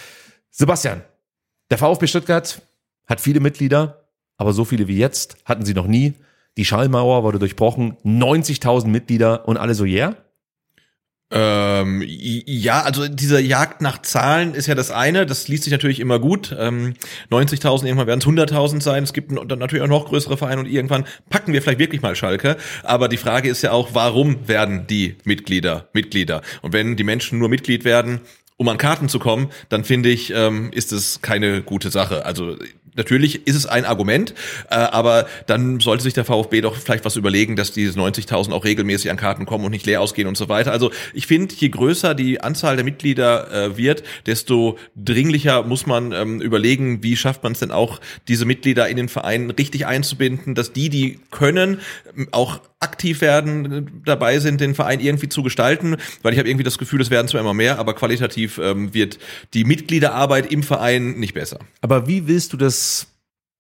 Sebastian, 0.51 1.01
der 1.69 1.77
VfB 1.77 2.07
Stuttgart 2.07 2.61
hat 3.07 3.22
viele 3.22 3.39
Mitglieder, 3.39 4.10
aber 4.38 4.53
so 4.53 4.65
viele 4.65 4.88
wie 4.88 4.97
jetzt 4.97 5.38
hatten 5.45 5.65
sie 5.65 5.73
noch 5.73 5.88
nie. 5.88 6.14
Die 6.57 6.65
Schallmauer 6.65 7.23
wurde 7.23 7.39
durchbrochen, 7.39 7.97
90.000 8.03 8.88
Mitglieder 8.88 9.47
und 9.47 9.57
alle 9.57 9.76
so, 9.76 9.85
yeah? 9.85 10.15
Ähm, 11.31 12.03
ja, 12.07 12.81
also 12.81 13.07
diese 13.07 13.39
Jagd 13.39 13.81
nach 13.81 14.01
Zahlen 14.01 14.56
ist 14.56 14.65
ja 14.65 14.73
das 14.73 14.89
eine, 14.89 15.27
das 15.27 15.47
liest 15.47 15.64
sich 15.64 15.72
natürlich 15.72 15.99
immer 15.99 16.18
gut. 16.18 16.56
Ähm, 16.57 16.95
90.000, 17.30 17.85
irgendwann 17.85 18.07
werden 18.07 18.19
es 18.19 18.26
100.000 18.26 18.81
sein. 18.81 19.03
Es 19.03 19.14
gibt 19.14 19.31
dann 19.31 19.60
natürlich 19.60 19.84
auch 19.84 19.89
noch 19.89 20.07
größere 20.07 20.38
Vereine 20.38 20.61
und 20.61 20.68
irgendwann 20.68 21.06
packen 21.30 21.53
wir 21.53 21.61
vielleicht 21.61 21.80
wirklich 21.80 22.01
mal 22.01 22.15
Schalke. 22.15 22.57
Aber 22.84 23.10
die 23.10 23.18
Frage 23.18 23.47
ist 23.47 23.61
ja 23.61 23.72
auch, 23.72 23.89
warum 23.93 24.47
werden 24.47 24.88
die 24.88 25.18
Mitglieder 25.23 25.88
Mitglieder? 25.93 26.41
Und 26.64 26.73
wenn 26.73 26.95
die 26.95 27.03
Menschen 27.03 27.38
nur 27.38 27.49
Mitglied 27.49 27.85
werden, 27.85 28.22
um 28.57 28.68
an 28.68 28.77
Karten 28.77 29.07
zu 29.07 29.19
kommen, 29.19 29.51
dann 29.69 29.84
finde 29.84 30.10
ich, 30.10 30.34
ähm, 30.34 30.72
ist 30.73 30.91
es 30.91 31.22
keine 31.22 31.61
gute 31.61 31.91
Sache. 31.91 32.26
Also 32.26 32.57
natürlich 32.95 33.48
ist 33.48 33.56
es 33.56 33.66
ein 33.66 33.86
Argument, 33.86 34.34
äh, 34.70 34.76
aber 34.76 35.28
dann 35.48 35.80
sollte 35.80 36.03
sich 36.03 36.14
der 36.14 36.26
VfB 36.26 36.61
doch 36.61 36.76
vielleicht 36.76 37.06
was 37.06 37.16
überlegen, 37.16 37.56
dass 37.56 37.72
diese 37.72 37.99
90.000 37.99 38.52
auch 38.52 38.66
regelmäßig 38.66 39.11
an 39.11 39.18
Karten 39.18 39.45
kommen 39.45 39.66
und 39.66 39.72
nicht 39.72 39.86
leer 39.86 40.02
ausgehen 40.02 40.28
und 40.28 40.38
so 40.38 40.49
weiter. 40.49 40.72
Also 40.72 40.91
ich 41.14 41.28
finde, 41.28 41.56
je 41.56 41.70
größer 41.70 42.16
die 42.16 42.41
Anzahl 42.41 42.76
der 42.76 42.86
Mitglieder 42.86 43.52
äh, 43.52 43.78
wird, 43.78 44.03
desto 44.26 44.78
dringlicher 44.95 45.64
muss 45.64 45.86
man 45.86 46.11
ähm, 46.11 46.41
überlegen, 46.41 47.03
wie 47.03 47.16
schafft 47.16 47.44
man 47.44 47.53
es 47.53 47.60
denn 47.60 47.72
auch, 47.72 47.99
diese 48.28 48.45
Mitglieder 48.45 48.88
in 48.88 48.98
den 48.98 49.10
Verein 49.10 49.49
richtig 49.49 49.86
einzubinden, 49.86 50.56
dass 50.56 50.74
die, 50.74 50.90
die 50.90 51.20
können, 51.32 51.80
auch 52.32 52.61
aktiv 52.80 53.20
werden, 53.22 54.02
dabei 54.06 54.40
sind, 54.40 54.61
den 54.61 54.74
Verein 54.74 55.02
irgendwie 55.02 55.28
zu 55.28 55.44
gestalten, 55.44 55.98
weil 56.22 56.34
ich 56.34 56.40
habe 56.40 56.48
irgendwie 56.48 56.64
das 56.64 56.78
Gefühl, 56.78 57.02
es 57.02 57.10
werden 57.10 57.28
zwar 57.28 57.41
immer 57.41 57.53
mehr, 57.53 57.78
aber 57.78 57.94
qualitativ 57.94 58.57
ähm, 58.57 58.94
wird 58.94 59.20
die 59.53 59.66
Mitgliederarbeit 59.66 60.52
im 60.52 60.64
Verein 60.64 61.20
nicht 61.20 61.34
besser. 61.34 61.60
Aber 61.82 62.07
wie 62.07 62.28
willst 62.28 62.53
du 62.53 62.57
das 62.57 62.78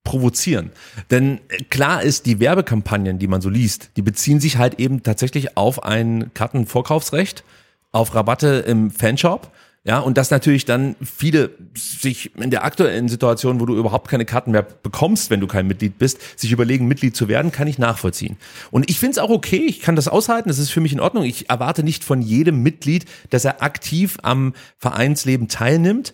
provozieren? 0.03 0.71
Denn 1.11 1.39
äh, 1.49 1.63
klar 1.65 2.01
ist, 2.01 2.25
die 2.25 2.39
Werbekampagnen, 2.39 3.19
die 3.19 3.27
man 3.27 3.41
so 3.41 3.49
liest, 3.49 3.91
die 3.95 4.01
beziehen 4.01 4.39
sich 4.39 4.57
halt 4.57 4.79
eben 4.79 5.03
tatsächlich 5.03 5.57
auf 5.57 5.83
ein 5.83 6.31
Kartenvorkaufsrecht, 6.33 7.43
auf 7.91 8.15
Rabatte 8.15 8.63
im 8.67 8.91
Fanshop. 8.91 9.51
Ja, 9.85 9.99
und 9.99 10.17
dass 10.17 10.29
natürlich 10.29 10.65
dann 10.65 10.97
viele 11.01 11.51
sich 11.73 12.35
in 12.35 12.51
der 12.51 12.65
aktuellen 12.65 13.07
Situation, 13.07 13.61
wo 13.61 13.65
du 13.65 13.77
überhaupt 13.77 14.09
keine 14.09 14.25
Karten 14.25 14.51
mehr 14.51 14.61
bekommst, 14.61 15.29
wenn 15.29 15.39
du 15.39 15.47
kein 15.47 15.67
Mitglied 15.67 15.97
bist, 15.97 16.19
sich 16.37 16.51
überlegen, 16.51 16.87
Mitglied 16.87 17.15
zu 17.15 17.29
werden, 17.29 17.53
kann 17.53 17.65
ich 17.65 17.79
nachvollziehen. 17.79 18.37
Und 18.71 18.89
ich 18.89 18.99
finde 18.99 19.13
es 19.13 19.17
auch 19.19 19.29
okay, 19.29 19.65
ich 19.65 19.79
kann 19.79 19.95
das 19.95 20.09
aushalten, 20.09 20.49
das 20.49 20.59
ist 20.59 20.69
für 20.69 20.81
mich 20.81 20.91
in 20.91 20.99
Ordnung. 20.99 21.23
Ich 21.23 21.49
erwarte 21.49 21.83
nicht 21.83 22.03
von 22.03 22.21
jedem 22.21 22.61
Mitglied, 22.61 23.05
dass 23.29 23.45
er 23.45 23.63
aktiv 23.63 24.17
am 24.21 24.53
Vereinsleben 24.77 25.47
teilnimmt. 25.47 26.11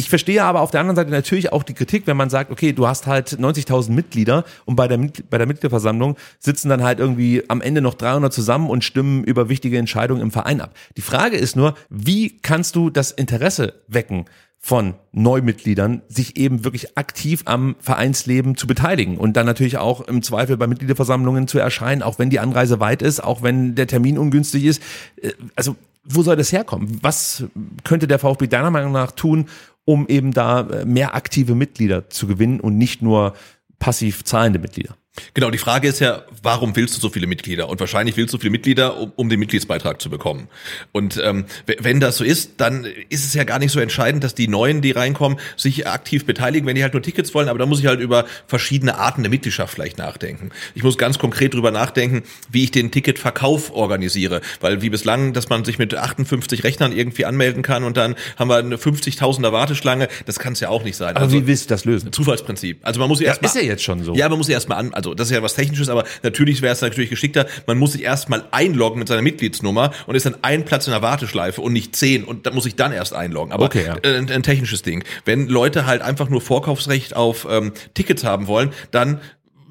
Ich 0.00 0.08
verstehe 0.08 0.42
aber 0.42 0.62
auf 0.62 0.70
der 0.70 0.80
anderen 0.80 0.96
Seite 0.96 1.10
natürlich 1.10 1.52
auch 1.52 1.62
die 1.62 1.74
Kritik, 1.74 2.06
wenn 2.06 2.16
man 2.16 2.30
sagt, 2.30 2.50
okay, 2.50 2.72
du 2.72 2.86
hast 2.86 3.06
halt 3.06 3.32
90.000 3.32 3.90
Mitglieder 3.90 4.44
und 4.64 4.74
bei 4.74 4.88
der, 4.88 4.96
bei 5.28 5.36
der 5.36 5.46
Mitgliederversammlung 5.46 6.16
sitzen 6.38 6.70
dann 6.70 6.82
halt 6.82 7.00
irgendwie 7.00 7.42
am 7.48 7.60
Ende 7.60 7.82
noch 7.82 7.92
300 7.92 8.32
zusammen 8.32 8.70
und 8.70 8.82
stimmen 8.82 9.24
über 9.24 9.50
wichtige 9.50 9.76
Entscheidungen 9.76 10.22
im 10.22 10.30
Verein 10.30 10.62
ab. 10.62 10.74
Die 10.96 11.02
Frage 11.02 11.36
ist 11.36 11.54
nur, 11.54 11.74
wie 11.90 12.38
kannst 12.38 12.76
du 12.76 12.88
das 12.88 13.10
Interesse 13.10 13.74
wecken 13.88 14.24
von 14.56 14.94
Neumitgliedern, 15.12 16.00
sich 16.08 16.38
eben 16.38 16.64
wirklich 16.64 16.96
aktiv 16.96 17.42
am 17.44 17.76
Vereinsleben 17.78 18.56
zu 18.56 18.66
beteiligen 18.66 19.18
und 19.18 19.36
dann 19.36 19.44
natürlich 19.44 19.76
auch 19.76 20.00
im 20.00 20.22
Zweifel 20.22 20.56
bei 20.56 20.66
Mitgliederversammlungen 20.66 21.46
zu 21.46 21.58
erscheinen, 21.58 22.02
auch 22.02 22.18
wenn 22.18 22.30
die 22.30 22.40
Anreise 22.40 22.80
weit 22.80 23.02
ist, 23.02 23.22
auch 23.22 23.42
wenn 23.42 23.74
der 23.74 23.86
Termin 23.86 24.16
ungünstig 24.16 24.64
ist. 24.64 24.82
Äh, 25.20 25.32
Also 25.56 25.76
wo 26.04 26.22
soll 26.22 26.36
das 26.36 26.52
herkommen? 26.52 26.98
Was 27.02 27.44
könnte 27.84 28.08
der 28.08 28.18
VfB 28.18 28.46
deiner 28.46 28.70
Meinung 28.70 28.92
nach 28.92 29.12
tun, 29.12 29.46
um 29.90 30.06
eben 30.06 30.30
da 30.30 30.60
äh, 30.60 30.84
mehr 30.84 31.16
aktive 31.16 31.56
Mitglieder 31.56 32.08
zu 32.10 32.28
gewinnen 32.28 32.60
und 32.60 32.78
nicht 32.78 33.02
nur 33.02 33.34
passiv 33.80 34.22
zahlende 34.22 34.60
Mitglieder? 34.60 34.96
Genau, 35.34 35.50
die 35.50 35.58
Frage 35.58 35.88
ist 35.88 35.98
ja, 35.98 36.22
warum 36.42 36.76
willst 36.76 36.96
du 36.96 37.00
so 37.00 37.08
viele 37.10 37.26
Mitglieder? 37.26 37.68
Und 37.68 37.80
wahrscheinlich 37.80 38.16
willst 38.16 38.32
du 38.32 38.38
viele 38.38 38.52
Mitglieder, 38.52 38.96
um, 38.96 39.12
um 39.16 39.28
den 39.28 39.40
Mitgliedsbeitrag 39.40 40.00
zu 40.00 40.08
bekommen. 40.08 40.48
Und 40.92 41.20
ähm, 41.22 41.46
wenn 41.66 41.98
das 41.98 42.16
so 42.16 42.24
ist, 42.24 42.52
dann 42.58 42.84
ist 43.08 43.24
es 43.24 43.34
ja 43.34 43.42
gar 43.42 43.58
nicht 43.58 43.72
so 43.72 43.80
entscheidend, 43.80 44.22
dass 44.22 44.36
die 44.36 44.46
Neuen, 44.46 44.82
die 44.82 44.92
reinkommen, 44.92 45.38
sich 45.56 45.88
aktiv 45.88 46.26
beteiligen, 46.26 46.66
wenn 46.66 46.76
die 46.76 46.82
halt 46.82 46.92
nur 46.92 47.02
Tickets 47.02 47.34
wollen. 47.34 47.48
Aber 47.48 47.58
da 47.58 47.66
muss 47.66 47.80
ich 47.80 47.86
halt 47.86 48.00
über 48.00 48.24
verschiedene 48.46 48.98
Arten 48.98 49.22
der 49.22 49.30
Mitgliedschaft 49.30 49.74
vielleicht 49.74 49.98
nachdenken. 49.98 50.50
Ich 50.74 50.84
muss 50.84 50.96
ganz 50.96 51.18
konkret 51.18 51.54
drüber 51.54 51.72
nachdenken, 51.72 52.22
wie 52.50 52.62
ich 52.62 52.70
den 52.70 52.92
Ticketverkauf 52.92 53.72
organisiere. 53.72 54.40
Weil 54.60 54.80
wie 54.80 54.90
bislang, 54.90 55.32
dass 55.32 55.48
man 55.48 55.64
sich 55.64 55.78
mit 55.78 55.92
58 55.92 56.62
Rechnern 56.62 56.92
irgendwie 56.92 57.24
anmelden 57.24 57.62
kann 57.62 57.82
und 57.82 57.96
dann 57.96 58.14
haben 58.36 58.48
wir 58.48 58.58
eine 58.58 58.76
50.000er 58.76 59.52
Warteschlange, 59.52 60.08
das 60.26 60.38
kann 60.38 60.52
es 60.52 60.60
ja 60.60 60.68
auch 60.68 60.84
nicht 60.84 60.96
sein. 60.96 61.16
Aber 61.16 61.32
wie 61.32 61.48
willst 61.48 61.64
du 61.64 61.74
das 61.74 61.84
lösen? 61.84 62.12
Zufallsprinzip. 62.12 62.78
Also 62.82 63.00
man 63.00 63.08
muss 63.08 63.18
sich 63.18 63.26
Das 63.26 63.38
erst 63.38 63.42
mal 63.42 63.60
ist 63.60 63.64
ja 63.66 63.72
jetzt 63.72 63.82
schon 63.82 64.04
so. 64.04 64.14
Ja, 64.14 64.28
man 64.28 64.38
muss 64.38 64.46
sich 64.46 64.54
erstmal 64.54 64.78
an, 64.78 64.94
also 65.00 65.14
das 65.14 65.28
ist 65.28 65.34
ja 65.34 65.42
was 65.42 65.54
Technisches, 65.54 65.88
aber 65.88 66.04
natürlich 66.22 66.62
wäre 66.62 66.72
es 66.72 66.80
natürlich 66.80 67.10
geschickter, 67.10 67.46
man 67.66 67.78
muss 67.78 67.92
sich 67.92 68.02
erstmal 68.02 68.44
einloggen 68.50 68.98
mit 68.98 69.08
seiner 69.08 69.22
Mitgliedsnummer 69.22 69.92
und 70.06 70.14
ist 70.14 70.26
dann 70.26 70.36
ein 70.42 70.64
Platz 70.64 70.86
in 70.86 70.92
der 70.92 71.02
Warteschleife 71.02 71.60
und 71.60 71.72
nicht 71.72 71.96
zehn 71.96 72.24
und 72.24 72.46
da 72.46 72.50
muss 72.50 72.66
ich 72.66 72.76
dann 72.76 72.92
erst 72.92 73.14
einloggen. 73.14 73.52
Aber 73.52 73.64
Okay, 73.64 73.84
ja. 73.86 73.96
äh, 74.02 74.18
ein, 74.18 74.30
ein 74.30 74.42
technisches 74.42 74.82
Ding. 74.82 75.04
Wenn 75.24 75.48
Leute 75.48 75.86
halt 75.86 76.02
einfach 76.02 76.28
nur 76.28 76.40
Vorkaufsrecht 76.40 77.16
auf 77.16 77.46
ähm, 77.50 77.72
Tickets 77.94 78.24
haben 78.24 78.46
wollen, 78.46 78.70
dann 78.90 79.20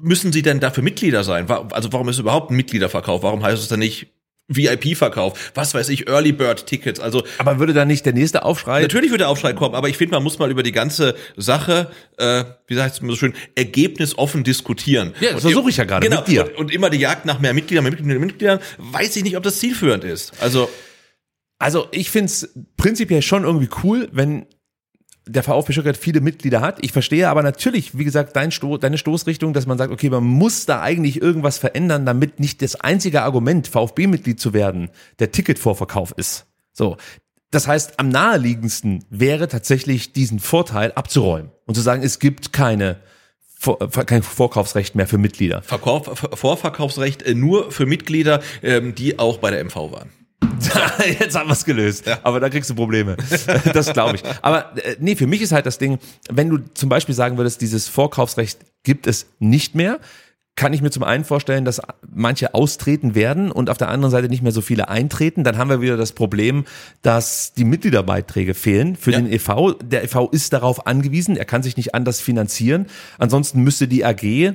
müssen 0.02 0.32
sie 0.32 0.42
denn 0.42 0.60
dafür 0.60 0.82
Mitglieder 0.82 1.24
sein? 1.24 1.48
Also 1.50 1.92
warum 1.92 2.08
ist 2.08 2.16
es 2.16 2.20
überhaupt 2.20 2.50
ein 2.50 2.56
Mitgliederverkauf? 2.56 3.22
Warum 3.22 3.42
heißt 3.42 3.62
es 3.62 3.68
dann 3.68 3.80
nicht 3.80 4.08
VIP-Verkauf? 4.50 5.52
Was 5.54 5.72
weiß 5.72 5.88
ich, 5.88 6.08
Early 6.08 6.32
Bird 6.32 6.66
Tickets? 6.66 7.00
Also 7.00 7.24
Aber 7.38 7.58
würde 7.58 7.72
da 7.72 7.84
nicht 7.84 8.04
der 8.04 8.12
nächste 8.12 8.44
Aufschrei? 8.44 8.82
Natürlich 8.82 9.10
wird 9.10 9.20
der 9.20 9.28
Aufschrei 9.28 9.52
kommen, 9.54 9.74
aber 9.74 9.88
ich 9.88 9.96
finde, 9.96 10.14
man 10.16 10.22
muss 10.22 10.38
mal 10.38 10.50
über 10.50 10.62
die 10.62 10.72
ganze 10.72 11.14
Sache, 11.36 11.90
äh, 12.18 12.44
wie 12.66 12.74
sagt 12.74 12.94
es 12.94 13.00
mir 13.00 13.10
so 13.10 13.16
schön, 13.16 13.34
ergebnisoffen 13.54 14.44
diskutieren. 14.44 15.14
Ja, 15.20 15.32
das 15.32 15.42
versuche 15.42 15.70
ich 15.70 15.76
ja 15.78 15.84
gerade 15.84 16.06
genau, 16.06 16.20
mit 16.20 16.28
dir. 16.28 16.44
Und, 16.44 16.56
und 16.56 16.74
immer 16.74 16.90
die 16.90 16.98
Jagd 16.98 17.24
nach 17.24 17.38
mehr 17.38 17.54
Mitgliedern, 17.54 17.84
mehr 17.84 17.92
Mitgliedern, 17.92 18.18
mehr 18.18 18.26
Mitgliedern, 18.26 18.58
weiß 18.78 19.16
ich 19.16 19.22
nicht, 19.22 19.36
ob 19.36 19.42
das 19.42 19.58
zielführend 19.60 20.04
ist. 20.04 20.32
Also 20.40 20.68
Also 21.58 21.88
ich 21.92 22.10
find's 22.10 22.48
prinzipiell 22.76 23.22
schon 23.22 23.44
irgendwie 23.44 23.68
cool, 23.84 24.08
wenn 24.12 24.46
der 25.32 25.42
VfB 25.42 25.72
Stuttgart 25.72 25.96
viele 25.96 26.20
Mitglieder 26.20 26.60
hat. 26.60 26.78
Ich 26.82 26.92
verstehe 26.92 27.28
aber 27.28 27.42
natürlich, 27.42 27.96
wie 27.96 28.04
gesagt, 28.04 28.36
dein 28.36 28.50
Sto 28.50 28.76
deine 28.76 28.98
Stoßrichtung, 28.98 29.52
dass 29.52 29.66
man 29.66 29.78
sagt, 29.78 29.92
okay, 29.92 30.10
man 30.10 30.24
muss 30.24 30.66
da 30.66 30.80
eigentlich 30.80 31.20
irgendwas 31.20 31.58
verändern, 31.58 32.06
damit 32.06 32.40
nicht 32.40 32.62
das 32.62 32.76
einzige 32.76 33.22
Argument, 33.22 33.68
VfB-Mitglied 33.68 34.40
zu 34.40 34.52
werden, 34.52 34.90
der 35.18 35.32
Ticketvorverkauf 35.32 36.12
ist. 36.16 36.46
So. 36.72 36.96
Das 37.50 37.66
heißt, 37.66 37.98
am 37.98 38.08
naheliegendsten 38.08 39.04
wäre 39.10 39.48
tatsächlich 39.48 40.12
diesen 40.12 40.38
Vorteil 40.38 40.92
abzuräumen 40.92 41.50
und 41.66 41.74
zu 41.74 41.80
sagen, 41.80 42.02
es 42.02 42.18
gibt 42.20 42.52
keine 42.52 42.96
vor, 43.60 43.78
kein 43.78 44.22
Vorkaufsrecht 44.22 44.94
mehr 44.94 45.06
für 45.06 45.18
Mitglieder. 45.18 45.60
Verkauf, 45.62 46.06
Vorverkaufsrecht 46.34 47.22
äh, 47.22 47.34
nur 47.34 47.70
für 47.70 47.84
Mitglieder, 47.84 48.40
ähm, 48.62 48.94
die 48.94 49.18
auch 49.18 49.38
bei 49.38 49.50
der 49.50 49.62
MV 49.62 49.76
waren. 49.92 50.10
Jetzt 51.18 51.36
haben 51.36 51.48
wir 51.48 51.54
es 51.54 51.64
gelöst. 51.64 52.06
Ja. 52.06 52.18
Aber 52.22 52.40
da 52.40 52.48
kriegst 52.48 52.70
du 52.70 52.74
Probleme. 52.74 53.16
Das 53.72 53.92
glaube 53.92 54.16
ich. 54.16 54.22
Aber 54.42 54.76
äh, 54.76 54.96
nee, 54.98 55.16
für 55.16 55.26
mich 55.26 55.42
ist 55.42 55.52
halt 55.52 55.66
das 55.66 55.78
Ding, 55.78 55.98
wenn 56.30 56.48
du 56.48 56.58
zum 56.74 56.88
Beispiel 56.88 57.14
sagen 57.14 57.36
würdest, 57.36 57.60
dieses 57.60 57.88
Vorkaufsrecht 57.88 58.58
gibt 58.82 59.06
es 59.06 59.26
nicht 59.38 59.74
mehr, 59.74 60.00
kann 60.56 60.72
ich 60.72 60.82
mir 60.82 60.90
zum 60.90 61.04
einen 61.04 61.24
vorstellen, 61.24 61.64
dass 61.64 61.80
manche 62.12 62.54
austreten 62.54 63.14
werden 63.14 63.50
und 63.50 63.70
auf 63.70 63.78
der 63.78 63.88
anderen 63.88 64.10
Seite 64.10 64.28
nicht 64.28 64.42
mehr 64.42 64.52
so 64.52 64.60
viele 64.60 64.88
eintreten. 64.88 65.44
Dann 65.44 65.56
haben 65.56 65.70
wir 65.70 65.80
wieder 65.80 65.96
das 65.96 66.12
Problem, 66.12 66.64
dass 67.02 67.54
die 67.54 67.64
Mitgliederbeiträge 67.64 68.54
fehlen 68.54 68.96
für 68.96 69.12
ja. 69.12 69.20
den 69.20 69.32
EV. 69.32 69.78
Der 69.82 70.04
EV 70.04 70.28
ist 70.32 70.52
darauf 70.52 70.86
angewiesen, 70.86 71.36
er 71.36 71.46
kann 71.46 71.62
sich 71.62 71.76
nicht 71.76 71.94
anders 71.94 72.20
finanzieren. 72.20 72.86
Ansonsten 73.18 73.62
müsste 73.62 73.88
die 73.88 74.04
AG 74.04 74.54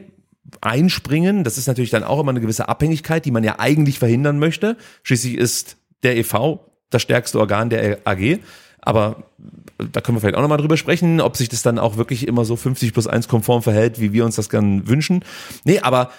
einspringen. 0.61 1.43
Das 1.43 1.57
ist 1.57 1.67
natürlich 1.67 1.89
dann 1.89 2.03
auch 2.03 2.19
immer 2.19 2.31
eine 2.31 2.41
gewisse 2.41 2.67
Abhängigkeit, 2.69 3.25
die 3.25 3.31
man 3.31 3.43
ja 3.43 3.59
eigentlich 3.59 3.99
verhindern 3.99 4.39
möchte. 4.39 4.77
Schließlich 5.03 5.35
ist 5.35 5.77
der 6.03 6.17
EV 6.17 6.59
das 6.89 7.01
stärkste 7.01 7.39
Organ 7.39 7.69
der 7.69 7.99
AG. 8.05 8.39
Aber 8.81 9.23
da 9.77 10.01
können 10.01 10.15
wir 10.15 10.21
vielleicht 10.21 10.37
auch 10.37 10.41
nochmal 10.41 10.59
drüber 10.59 10.77
sprechen, 10.77 11.19
ob 11.19 11.35
sich 11.35 11.49
das 11.49 11.63
dann 11.63 11.79
auch 11.79 11.97
wirklich 11.97 12.27
immer 12.27 12.45
so 12.45 12.55
50 12.55 12.93
plus 12.93 13.07
1 13.07 13.27
konform 13.27 13.63
verhält, 13.63 13.99
wie 13.99 14.13
wir 14.13 14.23
uns 14.25 14.35
das 14.35 14.49
gern 14.49 14.87
wünschen. 14.87 15.25
Nee, 15.63 15.79
aber 15.79 16.11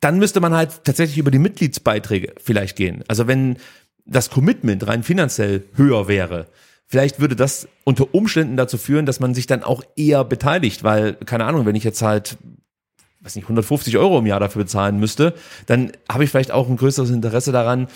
dann 0.00 0.18
müsste 0.18 0.40
man 0.40 0.54
halt 0.54 0.84
tatsächlich 0.84 1.18
über 1.18 1.30
die 1.30 1.38
Mitgliedsbeiträge 1.38 2.34
vielleicht 2.42 2.76
gehen. 2.76 3.04
Also 3.08 3.26
wenn 3.26 3.58
das 4.06 4.30
Commitment 4.30 4.86
rein 4.86 5.02
finanziell 5.02 5.64
höher 5.74 6.08
wäre, 6.08 6.46
vielleicht 6.86 7.20
würde 7.20 7.36
das 7.36 7.68
unter 7.84 8.14
Umständen 8.14 8.56
dazu 8.56 8.78
führen, 8.78 9.06
dass 9.06 9.20
man 9.20 9.34
sich 9.34 9.46
dann 9.46 9.62
auch 9.62 9.82
eher 9.96 10.24
beteiligt, 10.24 10.84
weil, 10.84 11.14
keine 11.14 11.44
Ahnung, 11.44 11.66
wenn 11.66 11.76
ich 11.76 11.84
jetzt 11.84 12.02
halt 12.02 12.38
weiß 13.24 13.36
nicht, 13.36 13.44
150 13.44 13.96
Euro 13.96 14.18
im 14.18 14.26
Jahr 14.26 14.40
dafür 14.40 14.62
bezahlen 14.62 14.98
müsste, 14.98 15.34
dann 15.66 15.92
habe 16.10 16.24
ich 16.24 16.30
vielleicht 16.30 16.52
auch 16.52 16.68
ein 16.68 16.76
größeres 16.76 17.10
Interesse 17.10 17.52
daran, 17.52 17.88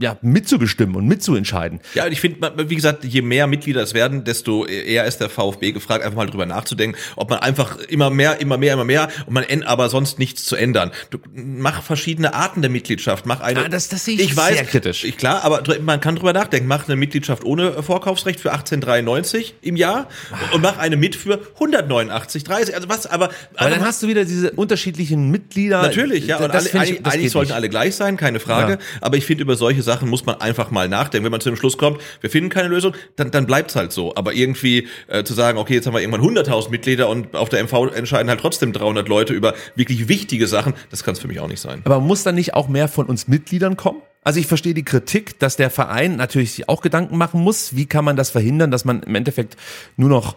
ja, 0.00 0.16
mitzubestimmen 0.22 0.94
und 0.94 1.06
mitzuentscheiden. 1.06 1.80
Ja, 1.94 2.06
und 2.06 2.12
ich 2.12 2.20
finde, 2.20 2.52
wie 2.68 2.76
gesagt, 2.76 3.04
je 3.04 3.20
mehr 3.20 3.46
Mitglieder 3.48 3.82
es 3.82 3.94
werden, 3.94 4.22
desto 4.24 4.64
eher 4.64 5.04
ist 5.06 5.18
der 5.18 5.28
VfB 5.28 5.72
gefragt, 5.72 6.04
einfach 6.04 6.16
mal 6.16 6.26
drüber 6.26 6.46
nachzudenken, 6.46 6.96
ob 7.16 7.30
man 7.30 7.40
einfach 7.40 7.78
immer 7.78 8.08
mehr, 8.10 8.40
immer 8.40 8.58
mehr, 8.58 8.74
immer 8.74 8.84
mehr 8.84 9.08
und 9.26 9.34
man 9.34 9.44
aber 9.64 9.88
sonst 9.88 10.18
nichts 10.18 10.44
zu 10.44 10.54
ändern. 10.54 10.92
Du 11.10 11.18
mach 11.34 11.82
verschiedene 11.82 12.32
Arten 12.32 12.62
der 12.62 12.70
Mitgliedschaft, 12.70 13.26
mach 13.26 13.40
eine. 13.40 13.64
Ah, 13.64 13.68
das, 13.68 13.88
das 13.88 14.04
sehe 14.04 14.14
ich, 14.14 14.30
ich 14.30 14.36
weiß, 14.36 14.54
sehr 14.54 14.64
kritisch. 14.66 15.04
Ich, 15.04 15.16
klar, 15.16 15.44
aber 15.44 15.62
man 15.80 16.00
kann 16.00 16.14
drüber 16.14 16.32
nachdenken. 16.32 16.68
Mach 16.68 16.86
eine 16.86 16.96
Mitgliedschaft 16.96 17.44
ohne 17.44 17.82
Vorkaufsrecht 17.82 18.38
für 18.38 18.52
1893 18.52 19.56
im 19.62 19.76
Jahr 19.76 20.08
und 20.52 20.62
mach 20.62 20.78
eine 20.78 20.96
mit 20.96 21.16
für 21.16 21.40
189, 21.54 22.44
30. 22.44 22.74
Also 22.74 22.88
was, 22.88 23.06
aber. 23.06 23.26
Aber 23.26 23.32
also 23.56 23.74
dann 23.74 23.84
hast 23.84 24.02
du 24.02 24.08
wieder 24.08 24.24
diese 24.24 24.52
unterschiedlichen 24.52 25.30
Mitglieder. 25.30 25.82
Natürlich, 25.82 26.26
ja. 26.26 26.36
Und 26.36 26.52
alle, 26.52 26.70
eigentlich, 26.72 27.04
eigentlich 27.04 27.32
sollten 27.32 27.48
nicht. 27.48 27.56
alle 27.56 27.68
gleich 27.68 27.96
sein, 27.96 28.16
keine 28.16 28.38
Frage. 28.38 28.74
Ja. 28.74 28.78
Aber 29.00 29.16
ich 29.16 29.24
finde 29.24 29.42
über 29.42 29.56
solche 29.56 29.82
Sachen 29.88 30.10
muss 30.10 30.26
man 30.26 30.38
einfach 30.42 30.70
mal 30.70 30.86
nachdenken. 30.86 31.24
Wenn 31.24 31.32
man 31.32 31.40
zu 31.40 31.48
dem 31.48 31.56
Schluss 31.56 31.78
kommt, 31.78 31.98
wir 32.20 32.28
finden 32.28 32.50
keine 32.50 32.68
Lösung, 32.68 32.92
dann, 33.16 33.30
dann 33.30 33.46
bleibt's 33.46 33.74
halt 33.74 33.90
so. 33.90 34.14
Aber 34.16 34.34
irgendwie 34.34 34.86
äh, 35.06 35.24
zu 35.24 35.32
sagen, 35.32 35.56
okay, 35.56 35.74
jetzt 35.74 35.86
haben 35.86 35.94
wir 35.94 36.02
irgendwann 36.02 36.20
100.000 36.20 36.70
Mitglieder 36.70 37.08
und 37.08 37.34
auf 37.34 37.48
der 37.48 37.64
MV 37.64 37.94
entscheiden 37.94 38.28
halt 38.28 38.40
trotzdem 38.40 38.74
300 38.74 39.08
Leute 39.08 39.32
über 39.32 39.54
wirklich 39.76 40.08
wichtige 40.08 40.46
Sachen, 40.46 40.74
das 40.90 41.04
kann 41.04 41.14
es 41.14 41.20
für 41.20 41.28
mich 41.28 41.40
auch 41.40 41.48
nicht 41.48 41.60
sein. 41.60 41.80
Aber 41.84 42.00
muss 42.00 42.22
dann 42.22 42.34
nicht 42.34 42.52
auch 42.52 42.68
mehr 42.68 42.88
von 42.88 43.06
uns 43.06 43.28
Mitgliedern 43.28 43.76
kommen? 43.76 44.02
Also 44.24 44.40
ich 44.40 44.46
verstehe 44.46 44.74
die 44.74 44.84
Kritik, 44.84 45.38
dass 45.38 45.56
der 45.56 45.70
Verein 45.70 46.16
natürlich 46.16 46.52
sich 46.52 46.68
auch 46.68 46.82
Gedanken 46.82 47.16
machen 47.16 47.40
muss. 47.40 47.76
Wie 47.76 47.86
kann 47.86 48.04
man 48.04 48.16
das 48.16 48.28
verhindern, 48.28 48.70
dass 48.70 48.84
man 48.84 49.02
im 49.02 49.14
Endeffekt 49.14 49.56
nur 49.96 50.10
noch 50.10 50.36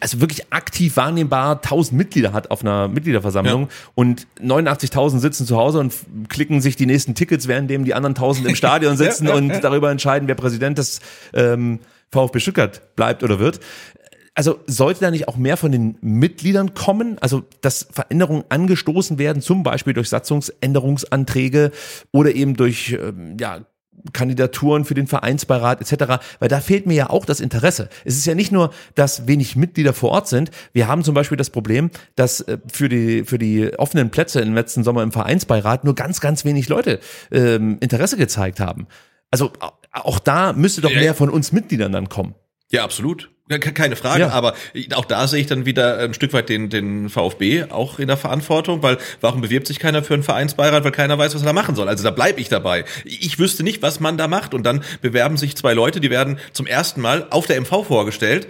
also 0.00 0.20
wirklich 0.20 0.52
aktiv 0.52 0.96
wahrnehmbar 0.96 1.56
1000 1.56 1.96
Mitglieder 1.96 2.32
hat 2.32 2.50
auf 2.50 2.62
einer 2.62 2.88
Mitgliederversammlung 2.88 3.62
ja. 3.62 3.68
und 3.94 4.26
89.000 4.40 5.18
sitzen 5.18 5.46
zu 5.46 5.56
Hause 5.56 5.78
und 5.78 5.92
klicken 6.28 6.60
sich 6.60 6.76
die 6.76 6.86
nächsten 6.86 7.14
Tickets, 7.14 7.46
währenddem 7.46 7.84
die 7.84 7.94
anderen 7.94 8.14
1000 8.14 8.48
im 8.48 8.54
Stadion 8.56 8.96
sitzen 8.96 9.26
ja, 9.26 9.32
ja, 9.32 9.36
und 9.36 9.60
darüber 9.62 9.90
entscheiden, 9.90 10.26
wer 10.28 10.34
Präsident 10.34 10.78
des 10.78 11.00
ähm, 11.34 11.80
VfB 12.10 12.40
Stuttgart 12.40 12.96
bleibt 12.96 13.22
oder 13.22 13.38
wird. 13.38 13.60
Also 14.34 14.60
sollte 14.66 15.00
da 15.00 15.10
nicht 15.10 15.28
auch 15.28 15.36
mehr 15.36 15.56
von 15.56 15.72
den 15.72 15.98
Mitgliedern 16.00 16.72
kommen? 16.74 17.18
Also, 17.20 17.42
dass 17.60 17.88
Veränderungen 17.90 18.44
angestoßen 18.48 19.18
werden, 19.18 19.42
zum 19.42 19.62
Beispiel 19.62 19.92
durch 19.92 20.08
Satzungsänderungsanträge 20.08 21.72
oder 22.12 22.34
eben 22.34 22.56
durch 22.56 22.92
ähm, 22.92 23.36
ja, 23.38 23.60
Kandidaturen 24.12 24.84
für 24.84 24.94
den 24.94 25.06
Vereinsbeirat 25.06 25.80
etc., 25.80 26.22
weil 26.38 26.48
da 26.48 26.60
fehlt 26.60 26.86
mir 26.86 26.94
ja 26.94 27.10
auch 27.10 27.24
das 27.24 27.40
Interesse. 27.40 27.88
Es 28.04 28.16
ist 28.16 28.26
ja 28.26 28.34
nicht 28.34 28.52
nur, 28.52 28.72
dass 28.94 29.26
wenig 29.26 29.56
Mitglieder 29.56 29.92
vor 29.92 30.10
Ort 30.10 30.28
sind. 30.28 30.50
Wir 30.72 30.88
haben 30.88 31.04
zum 31.04 31.14
Beispiel 31.14 31.36
das 31.36 31.50
Problem, 31.50 31.90
dass 32.16 32.40
äh, 32.40 32.58
für 32.72 32.88
die 32.88 33.24
für 33.24 33.38
die 33.38 33.78
offenen 33.78 34.10
Plätze 34.10 34.40
im 34.40 34.54
letzten 34.54 34.84
Sommer 34.84 35.02
im 35.02 35.12
Vereinsbeirat 35.12 35.84
nur 35.84 35.94
ganz 35.94 36.20
ganz 36.20 36.44
wenig 36.44 36.68
Leute 36.68 37.00
ähm, 37.30 37.78
Interesse 37.80 38.16
gezeigt 38.16 38.60
haben. 38.60 38.86
Also 39.30 39.52
auch 39.92 40.18
da 40.18 40.52
müsste 40.52 40.80
doch 40.80 40.92
mehr 40.92 41.14
von 41.14 41.30
uns 41.30 41.52
Mitgliedern 41.52 41.92
dann 41.92 42.08
kommen. 42.08 42.34
Ja, 42.70 42.84
absolut. 42.84 43.30
Keine 43.58 43.96
Frage, 43.96 44.22
ja. 44.22 44.30
aber 44.30 44.54
auch 44.94 45.04
da 45.04 45.26
sehe 45.26 45.40
ich 45.40 45.46
dann 45.46 45.66
wieder 45.66 45.98
ein 45.98 46.14
Stück 46.14 46.32
weit 46.32 46.48
den, 46.48 46.70
den 46.70 47.08
VfB 47.08 47.64
auch 47.64 47.98
in 47.98 48.06
der 48.06 48.16
Verantwortung, 48.16 48.82
weil 48.82 48.98
warum 49.20 49.40
bewirbt 49.40 49.66
sich 49.66 49.78
keiner 49.80 50.04
für 50.04 50.14
einen 50.14 50.22
Vereinsbeirat, 50.22 50.84
weil 50.84 50.92
keiner 50.92 51.18
weiß, 51.18 51.34
was 51.34 51.42
er 51.42 51.46
da 51.46 51.52
machen 51.52 51.74
soll. 51.74 51.88
Also 51.88 52.04
da 52.04 52.10
bleibe 52.10 52.40
ich 52.40 52.48
dabei. 52.48 52.84
Ich 53.04 53.38
wüsste 53.38 53.62
nicht, 53.62 53.82
was 53.82 53.98
man 53.98 54.16
da 54.16 54.28
macht 54.28 54.54
und 54.54 54.64
dann 54.64 54.84
bewerben 55.00 55.36
sich 55.36 55.56
zwei 55.56 55.74
Leute, 55.74 56.00
die 56.00 56.10
werden 56.10 56.38
zum 56.52 56.66
ersten 56.66 57.00
Mal 57.00 57.26
auf 57.30 57.46
der 57.46 57.60
MV 57.60 57.84
vorgestellt. 57.86 58.46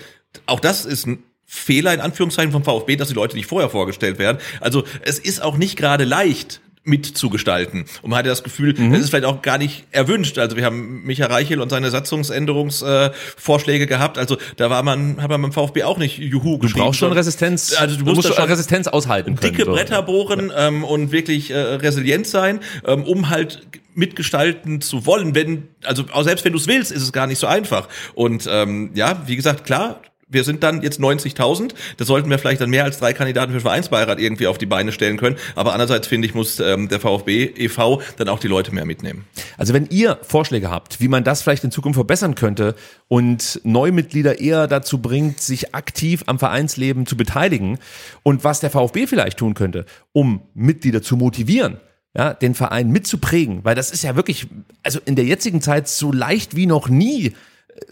Auch 0.46 0.60
das 0.60 0.84
ist 0.84 1.06
ein 1.06 1.22
Fehler 1.46 1.92
in 1.92 2.00
Anführungszeichen 2.00 2.52
vom 2.52 2.62
VfB, 2.62 2.94
dass 2.94 3.08
die 3.08 3.14
Leute 3.14 3.36
nicht 3.36 3.46
vorher 3.46 3.70
vorgestellt 3.70 4.18
werden. 4.18 4.38
Also 4.60 4.84
es 5.02 5.18
ist 5.18 5.42
auch 5.42 5.56
nicht 5.56 5.76
gerade 5.76 6.04
leicht, 6.04 6.60
mitzugestalten. 6.90 7.86
Und 8.02 8.10
man 8.10 8.18
hatte 8.18 8.28
das 8.28 8.42
Gefühl, 8.42 8.74
mhm. 8.76 8.92
das 8.92 9.00
ist 9.00 9.10
vielleicht 9.10 9.24
auch 9.24 9.40
gar 9.40 9.56
nicht 9.56 9.84
erwünscht. 9.92 10.38
Also 10.38 10.56
wir 10.56 10.64
haben 10.64 11.02
Micha 11.04 11.26
Reichel 11.26 11.60
und 11.60 11.70
seine 11.70 11.90
Satzungsänderungsvorschläge 11.90 13.84
äh, 13.84 13.86
gehabt. 13.86 14.18
Also 14.18 14.36
da 14.56 14.68
war 14.68 14.82
man, 14.82 15.22
hat 15.22 15.30
man 15.30 15.40
beim 15.40 15.52
VfB 15.52 15.84
auch 15.84 15.98
nicht 15.98 16.18
Juhu 16.18 16.58
Du 16.58 16.68
brauchst 16.68 16.98
schon 16.98 17.12
Resistenz. 17.12 17.74
Also 17.78 17.96
du, 17.96 18.04
du 18.04 18.10
musst, 18.10 18.28
musst 18.28 18.36
schon 18.36 18.44
Resistenz 18.44 18.88
aushalten 18.88 19.36
können. 19.36 19.52
Dicke 19.52 19.64
so. 19.64 19.72
Bretter 19.72 20.02
bohren 20.02 20.52
ähm, 20.54 20.84
und 20.84 21.12
wirklich 21.12 21.50
äh, 21.50 21.56
resilient 21.58 22.26
sein, 22.26 22.60
ähm, 22.86 23.04
um 23.04 23.30
halt 23.30 23.62
mitgestalten 23.94 24.80
zu 24.80 25.06
wollen, 25.06 25.34
wenn, 25.34 25.68
also 25.84 26.04
auch 26.12 26.22
selbst 26.22 26.44
wenn 26.44 26.52
du 26.52 26.58
es 26.58 26.66
willst, 26.66 26.92
ist 26.92 27.02
es 27.02 27.12
gar 27.12 27.26
nicht 27.26 27.38
so 27.38 27.46
einfach. 27.46 27.88
Und 28.14 28.48
ähm, 28.50 28.90
ja, 28.94 29.22
wie 29.26 29.36
gesagt, 29.36 29.64
klar, 29.64 30.00
wir 30.30 30.44
sind 30.44 30.62
dann 30.62 30.82
jetzt 30.82 31.00
90.000. 31.00 31.72
Da 31.96 32.04
sollten 32.04 32.30
wir 32.30 32.38
vielleicht 32.38 32.60
dann 32.60 32.70
mehr 32.70 32.84
als 32.84 32.98
drei 32.98 33.12
Kandidaten 33.12 33.52
für 33.52 33.60
Vereinsbeirat 33.60 34.20
irgendwie 34.20 34.46
auf 34.46 34.58
die 34.58 34.66
Beine 34.66 34.92
stellen 34.92 35.16
können. 35.16 35.36
Aber 35.54 35.72
andererseits 35.72 36.06
finde 36.06 36.26
ich, 36.26 36.34
muss 36.34 36.60
ähm, 36.60 36.88
der 36.88 37.00
VfB 37.00 37.52
e.V. 37.56 38.00
dann 38.16 38.28
auch 38.28 38.38
die 38.38 38.48
Leute 38.48 38.74
mehr 38.74 38.86
mitnehmen. 38.86 39.24
Also 39.58 39.74
wenn 39.74 39.86
ihr 39.90 40.18
Vorschläge 40.22 40.70
habt, 40.70 41.00
wie 41.00 41.08
man 41.08 41.24
das 41.24 41.42
vielleicht 41.42 41.64
in 41.64 41.70
Zukunft 41.70 41.96
verbessern 41.96 42.34
könnte 42.34 42.74
und 43.08 43.60
Neumitglieder 43.64 44.40
eher 44.40 44.66
dazu 44.66 44.98
bringt, 44.98 45.40
sich 45.40 45.74
aktiv 45.74 46.22
am 46.26 46.38
Vereinsleben 46.38 47.06
zu 47.06 47.16
beteiligen 47.16 47.78
und 48.22 48.44
was 48.44 48.60
der 48.60 48.70
VfB 48.70 49.06
vielleicht 49.06 49.38
tun 49.38 49.54
könnte, 49.54 49.84
um 50.12 50.42
Mitglieder 50.54 51.02
zu 51.02 51.16
motivieren, 51.16 51.78
ja, 52.16 52.34
den 52.34 52.54
Verein 52.54 52.90
mitzuprägen, 52.90 53.64
weil 53.64 53.74
das 53.74 53.90
ist 53.90 54.02
ja 54.02 54.16
wirklich, 54.16 54.46
also 54.82 55.00
in 55.04 55.16
der 55.16 55.24
jetzigen 55.24 55.60
Zeit 55.60 55.88
so 55.88 56.12
leicht 56.12 56.56
wie 56.56 56.66
noch 56.66 56.88
nie 56.88 57.34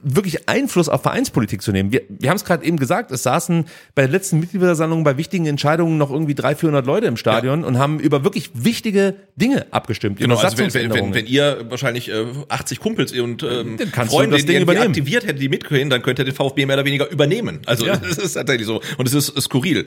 wirklich 0.03 0.49
Einfluss 0.49 0.89
auf 0.89 1.03
Vereinspolitik 1.03 1.63
zu 1.63 1.73
nehmen. 1.73 1.93
Wir, 1.93 2.03
wir 2.09 2.31
haben 2.31 2.37
es 2.37 2.45
gerade 2.45 2.65
eben 2.65 2.77
gesagt, 2.77 3.11
es 3.11 3.23
saßen 3.23 3.67
bei 3.95 4.03
der 4.03 4.11
letzten 4.11 4.41
Mitgliederversammlung 4.41 5.05
bei 5.05 5.17
wichtigen 5.17 5.47
Entscheidungen 5.47 5.99
noch 5.99 6.11
irgendwie 6.11 6.35
300, 6.35 6.61
400 6.61 6.87
Leute 6.87 7.07
im 7.07 7.17
Stadion 7.17 7.63
ja. 7.63 7.67
und 7.67 7.79
haben 7.79 8.01
über 8.01 8.25
wirklich 8.25 8.51
wichtige 8.55 9.17
Dinge 9.37 9.67
abgestimmt. 9.71 10.19
Genau, 10.19 10.37
also 10.37 10.59
wenn, 10.59 10.73
wenn, 10.75 10.93
wenn, 10.93 11.15
wenn 11.15 11.27
ihr 11.27 11.67
wahrscheinlich 11.69 12.11
äh, 12.11 12.27
80 12.49 12.81
Kumpels 12.81 13.13
und 13.13 13.43
ähm, 13.43 13.79
Freunde, 14.09 14.37
das 14.37 14.47
Ding 14.47 14.63
übernehmen. 14.63 14.89
aktiviert 14.89 15.25
hättet, 15.25 15.41
die 15.41 15.49
mitgehen, 15.49 15.91
dann 15.91 16.03
könnt 16.03 16.19
ihr 16.19 16.25
den 16.25 16.35
VfB 16.35 16.67
mehr 16.67 16.77
oder 16.77 16.85
weniger 16.85 17.11
übernehmen. 17.11 17.61
Also 17.67 17.87
ja. 17.87 17.97
das 18.09 18.19
ist 18.19 18.35
tatsächlich 18.35 18.67
so. 18.67 18.83
Und 18.97 19.09
es 19.09 19.15
ist, 19.15 19.31
ist 19.31 19.45
skurril. 19.45 19.87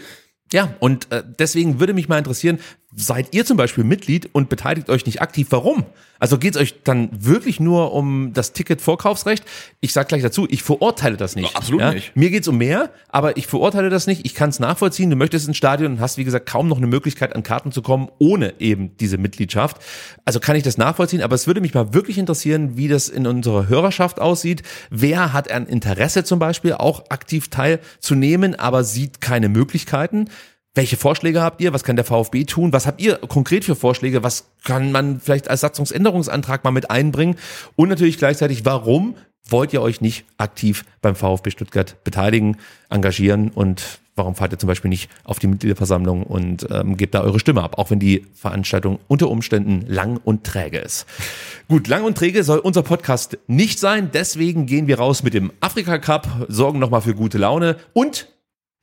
Ja, 0.53 0.76
und 0.80 1.10
äh, 1.11 1.23
deswegen 1.40 1.80
würde 1.80 1.94
mich 1.94 2.10
mal 2.10 2.18
interessieren, 2.18 2.60
seid 2.94 3.34
ihr 3.34 3.46
zum 3.46 3.58
Beispiel 3.58 3.84
Mitglied 3.84 4.30
und 4.34 4.50
beteiligt 4.50 4.90
euch 4.90 5.06
nicht 5.06 5.22
aktiv. 5.22 5.48
Warum? 5.50 5.86
Also 6.20 6.38
geht 6.38 6.56
es 6.56 6.62
euch 6.62 6.84
dann 6.84 7.10
wirklich 7.12 7.60
nur 7.60 7.94
um 7.94 8.32
das 8.34 8.54
Ticket-Vorkaufsrecht? 8.54 9.44
Ich 9.80 9.92
sage 9.92 10.08
gleich 10.08 10.22
dazu, 10.22 10.46
ich 10.50 10.62
verurteile 10.62 11.18
das 11.18 11.36
nicht. 11.36 11.52
Ja, 11.52 11.56
absolut 11.56 11.94
nicht. 11.94 12.16
Mir 12.16 12.30
geht's 12.30 12.48
um 12.48 12.58
mehr, 12.58 12.92
aber 13.10 13.38
ich 13.38 13.48
verurteile 13.48 13.90
das 13.90 14.06
nicht. 14.06 14.26
Ich 14.26 14.36
kann 14.36 14.50
es 14.50 14.60
nachvollziehen. 14.60 15.10
Du 15.10 15.16
möchtest 15.16 15.48
ins 15.48 15.58
Stadion 15.58 15.94
und 15.94 16.00
hast, 16.00 16.18
wie 16.18 16.24
gesagt, 16.24 16.48
kaum 16.48 16.68
noch 16.68 16.78
eine 16.78 16.86
Möglichkeit, 16.86 17.36
an 17.36 17.44
Karten 17.44 17.72
zu 17.72 17.82
kommen, 17.82 18.10
ohne 18.20 18.54
eben 18.60 18.96
diese 18.98 19.18
Mitgliedschaft. 19.18 19.78
Also 20.26 20.40
kann 20.40 20.56
ich 20.56 20.64
das 20.64 20.78
nachvollziehen, 20.78 21.24
aber 21.24 21.34
es 21.34 21.48
würde 21.48 21.62
mich 21.62 21.74
mal 21.74 21.94
wirklich 21.94 22.18
interessieren, 22.18 22.78
wie 22.78 22.88
das 22.88 23.10
in 23.10 23.26
unserer 23.26 23.68
Hörerschaft 23.68 24.20
aussieht. 24.20 24.62
Wer 24.92 25.34
hat 25.34 25.50
ein 25.50 25.66
Interesse 25.66 26.24
zum 26.24 26.38
Beispiel, 26.38 26.74
auch 26.74 27.10
aktiv 27.10 27.50
teilzunehmen, 27.50 28.54
aber 28.54 28.84
sieht 28.84 29.22
keine 29.22 29.50
Möglichkeiten? 29.50 30.30
Welche 30.73 30.95
Vorschläge 30.95 31.41
habt 31.41 31.60
ihr? 31.60 31.73
Was 31.73 31.84
kann 31.84 31.98
der 31.98 32.06
VfB 32.06 32.45
tun? 32.45 32.72
Was 32.72 32.88
habt 32.88 33.02
ihr 33.02 33.18
konkret 33.18 33.65
für 33.65 33.76
Vorschläge? 33.76 34.23
Was 34.23 34.45
kann 34.64 34.93
man 34.93 35.19
vielleicht 35.19 35.49
als 35.49 35.61
Satzungsänderungsantrag 35.61 36.64
mal 36.64 36.72
mit 36.72 36.89
einbringen? 36.89 37.35
Und 37.76 37.89
natürlich 37.89 38.18
gleichzeitig, 38.18 38.64
warum 38.64 39.15
wollt 39.43 39.73
ihr 39.73 39.81
euch 39.81 39.99
nicht 39.99 40.23
aktiv 40.38 40.85
beim 41.02 41.15
VfB 41.15 41.52
Stuttgart 41.52 42.02
beteiligen, 42.06 42.56
engagieren 42.89 43.49
und 43.49 43.99
warum 44.15 44.35
fahrt 44.35 44.53
ihr 44.53 44.60
zum 44.60 44.68
Beispiel 44.68 44.88
nicht 44.88 45.10
auf 45.26 45.39
die 45.39 45.48
Mitgliederversammlung 45.48 46.23
und 46.23 46.65
ähm, 46.69 46.95
gebt 46.95 47.15
da 47.15 47.22
eure 47.22 47.39
Stimme 47.39 47.64
ab, 47.64 47.77
auch 47.77 47.89
wenn 47.89 47.99
die 47.99 48.26
Veranstaltung 48.34 48.99
unter 49.07 49.30
Umständen 49.30 49.85
lang 49.88 50.22
und 50.23 50.45
träge 50.45 50.77
ist. 50.77 51.06
Gut, 51.68 51.88
lang 51.88 52.06
und 52.06 52.18
träge 52.18 52.43
soll 52.43 52.60
unser 52.60 52.84
Podcast 52.84 53.38
nicht 53.48 53.80
sein, 53.80 54.10
deswegen 54.14 54.68
gehen 54.68 54.88
wir 54.88 54.99
raus 54.99 55.23
mit 55.23 55.34
dem 55.34 55.52
Afrika 55.60 55.98
Cup, 55.98 56.45
sorgen 56.48 56.80
nochmal 56.80 57.02
für 57.02 57.15
gute 57.15 57.38
Laune 57.38 57.77
und 57.93 58.27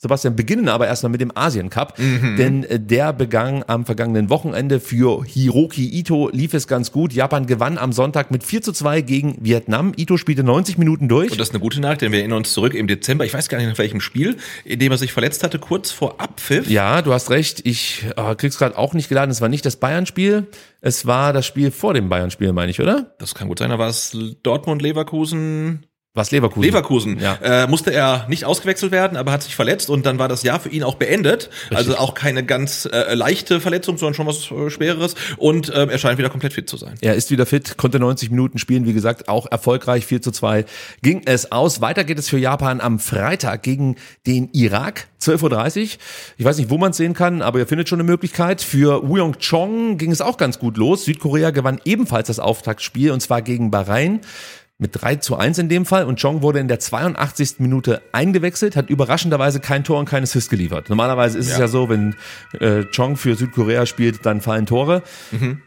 Sebastian, 0.00 0.36
beginnen 0.36 0.68
aber 0.68 0.86
erstmal 0.86 1.10
mit 1.10 1.20
dem 1.20 1.36
Asien 1.36 1.70
Cup, 1.70 1.98
Mhm. 1.98 2.36
denn 2.36 2.62
äh, 2.64 2.78
der 2.78 3.12
begann 3.12 3.64
am 3.66 3.84
vergangenen 3.84 4.30
Wochenende 4.30 4.78
für 4.78 5.24
Hiroki 5.24 5.88
Ito, 5.98 6.28
lief 6.32 6.54
es 6.54 6.68
ganz 6.68 6.92
gut. 6.92 7.12
Japan 7.12 7.46
gewann 7.46 7.78
am 7.78 7.92
Sonntag 7.92 8.30
mit 8.30 8.44
4 8.44 8.62
zu 8.62 8.72
2 8.72 9.00
gegen 9.00 9.36
Vietnam. 9.40 9.92
Ito 9.96 10.16
spielte 10.16 10.44
90 10.44 10.78
Minuten 10.78 11.08
durch. 11.08 11.32
Und 11.32 11.40
das 11.40 11.48
ist 11.48 11.54
eine 11.54 11.60
gute 11.60 11.80
Nachricht, 11.80 12.02
denn 12.02 12.12
wir 12.12 12.20
erinnern 12.20 12.38
uns 12.38 12.52
zurück 12.52 12.74
im 12.74 12.86
Dezember, 12.86 13.24
ich 13.24 13.34
weiß 13.34 13.48
gar 13.48 13.58
nicht 13.58 13.68
nach 13.68 13.78
welchem 13.78 14.00
Spiel, 14.00 14.36
in 14.64 14.78
dem 14.78 14.92
er 14.92 14.98
sich 14.98 15.12
verletzt 15.12 15.42
hatte, 15.42 15.58
kurz 15.58 15.90
vor 15.90 16.20
Abpfiff. 16.20 16.70
Ja, 16.70 17.02
du 17.02 17.12
hast 17.12 17.30
recht. 17.30 17.62
Ich 17.66 18.04
äh, 18.16 18.34
krieg's 18.36 18.56
gerade 18.58 18.78
auch 18.78 18.94
nicht 18.94 19.08
geladen. 19.08 19.32
Es 19.32 19.40
war 19.40 19.48
nicht 19.48 19.66
das 19.66 19.76
Bayern-Spiel. 19.76 20.46
Es 20.80 21.06
war 21.06 21.32
das 21.32 21.44
Spiel 21.44 21.72
vor 21.72 21.92
dem 21.92 22.08
Bayern-Spiel, 22.08 22.52
meine 22.52 22.70
ich, 22.70 22.80
oder? 22.80 23.16
Das 23.18 23.34
kann 23.34 23.48
gut 23.48 23.58
sein, 23.58 23.70
da 23.70 23.80
war 23.80 23.88
es 23.88 24.16
Dortmund, 24.44 24.80
Leverkusen. 24.80 25.87
Was 26.18 26.32
Leverkusen? 26.32 26.62
Leverkusen. 26.62 27.18
Ja. 27.20 27.38
Äh, 27.42 27.66
musste 27.68 27.92
er 27.92 28.26
nicht 28.28 28.44
ausgewechselt 28.44 28.90
werden, 28.90 29.16
aber 29.16 29.30
hat 29.30 29.44
sich 29.44 29.54
verletzt 29.54 29.88
und 29.88 30.04
dann 30.04 30.18
war 30.18 30.28
das 30.28 30.42
Jahr 30.42 30.58
für 30.58 30.68
ihn 30.68 30.82
auch 30.82 30.96
beendet. 30.96 31.48
Also 31.72 31.96
auch 31.96 32.14
keine 32.14 32.44
ganz 32.44 32.86
äh, 32.86 33.14
leichte 33.14 33.60
Verletzung, 33.60 33.98
sondern 33.98 34.14
schon 34.14 34.26
was 34.26 34.50
äh, 34.50 34.68
Schwereres. 34.68 35.14
Und 35.36 35.68
äh, 35.68 35.86
er 35.86 35.98
scheint 35.98 36.18
wieder 36.18 36.28
komplett 36.28 36.52
fit 36.52 36.68
zu 36.68 36.76
sein. 36.76 36.94
Er 37.00 37.14
ist 37.14 37.30
wieder 37.30 37.46
fit, 37.46 37.76
konnte 37.76 38.00
90 38.00 38.30
Minuten 38.30 38.58
spielen, 38.58 38.84
wie 38.84 38.92
gesagt, 38.92 39.28
auch 39.28 39.46
erfolgreich, 39.50 40.06
4 40.06 40.20
zu 40.20 40.32
2 40.32 40.64
ging 41.02 41.22
es 41.24 41.52
aus. 41.52 41.80
Weiter 41.80 42.02
geht 42.02 42.18
es 42.18 42.28
für 42.28 42.38
Japan 42.38 42.80
am 42.80 42.98
Freitag 42.98 43.62
gegen 43.62 43.94
den 44.26 44.48
Irak, 44.52 45.06
12.30 45.22 45.82
Uhr. 45.82 45.88
Ich 46.38 46.44
weiß 46.44 46.58
nicht, 46.58 46.70
wo 46.70 46.78
man 46.78 46.90
es 46.90 46.96
sehen 46.96 47.14
kann, 47.14 47.42
aber 47.42 47.60
ihr 47.60 47.66
findet 47.66 47.88
schon 47.88 48.00
eine 48.00 48.08
Möglichkeit. 48.08 48.60
Für 48.60 49.08
Wuyong 49.08 49.36
Chong 49.38 49.98
ging 49.98 50.10
es 50.10 50.20
auch 50.20 50.36
ganz 50.36 50.58
gut 50.58 50.76
los. 50.76 51.04
Südkorea 51.04 51.50
gewann 51.50 51.80
ebenfalls 51.84 52.26
das 52.26 52.40
Auftaktspiel 52.40 53.12
und 53.12 53.20
zwar 53.20 53.42
gegen 53.42 53.70
Bahrain. 53.70 54.20
Mit 54.80 54.92
3 55.02 55.16
zu 55.16 55.34
1 55.36 55.58
in 55.58 55.68
dem 55.68 55.84
Fall 55.84 56.04
und 56.04 56.20
Chong 56.22 56.40
wurde 56.40 56.60
in 56.60 56.68
der 56.68 56.78
82. 56.78 57.56
Minute 57.58 58.00
eingewechselt, 58.12 58.76
hat 58.76 58.90
überraschenderweise 58.90 59.58
kein 59.58 59.82
Tor 59.82 59.98
und 59.98 60.04
kein 60.08 60.22
Assist 60.22 60.50
geliefert. 60.50 60.88
Normalerweise 60.88 61.36
ist 61.36 61.46
es 61.46 61.54
Ja. 61.54 61.62
ja 61.62 61.66
so, 61.66 61.88
wenn 61.88 62.14
äh, 62.60 62.84
Chong 62.94 63.16
für 63.16 63.34
Südkorea 63.34 63.86
spielt, 63.86 64.24
dann 64.24 64.40
fallen 64.40 64.66
Tore. 64.66 65.02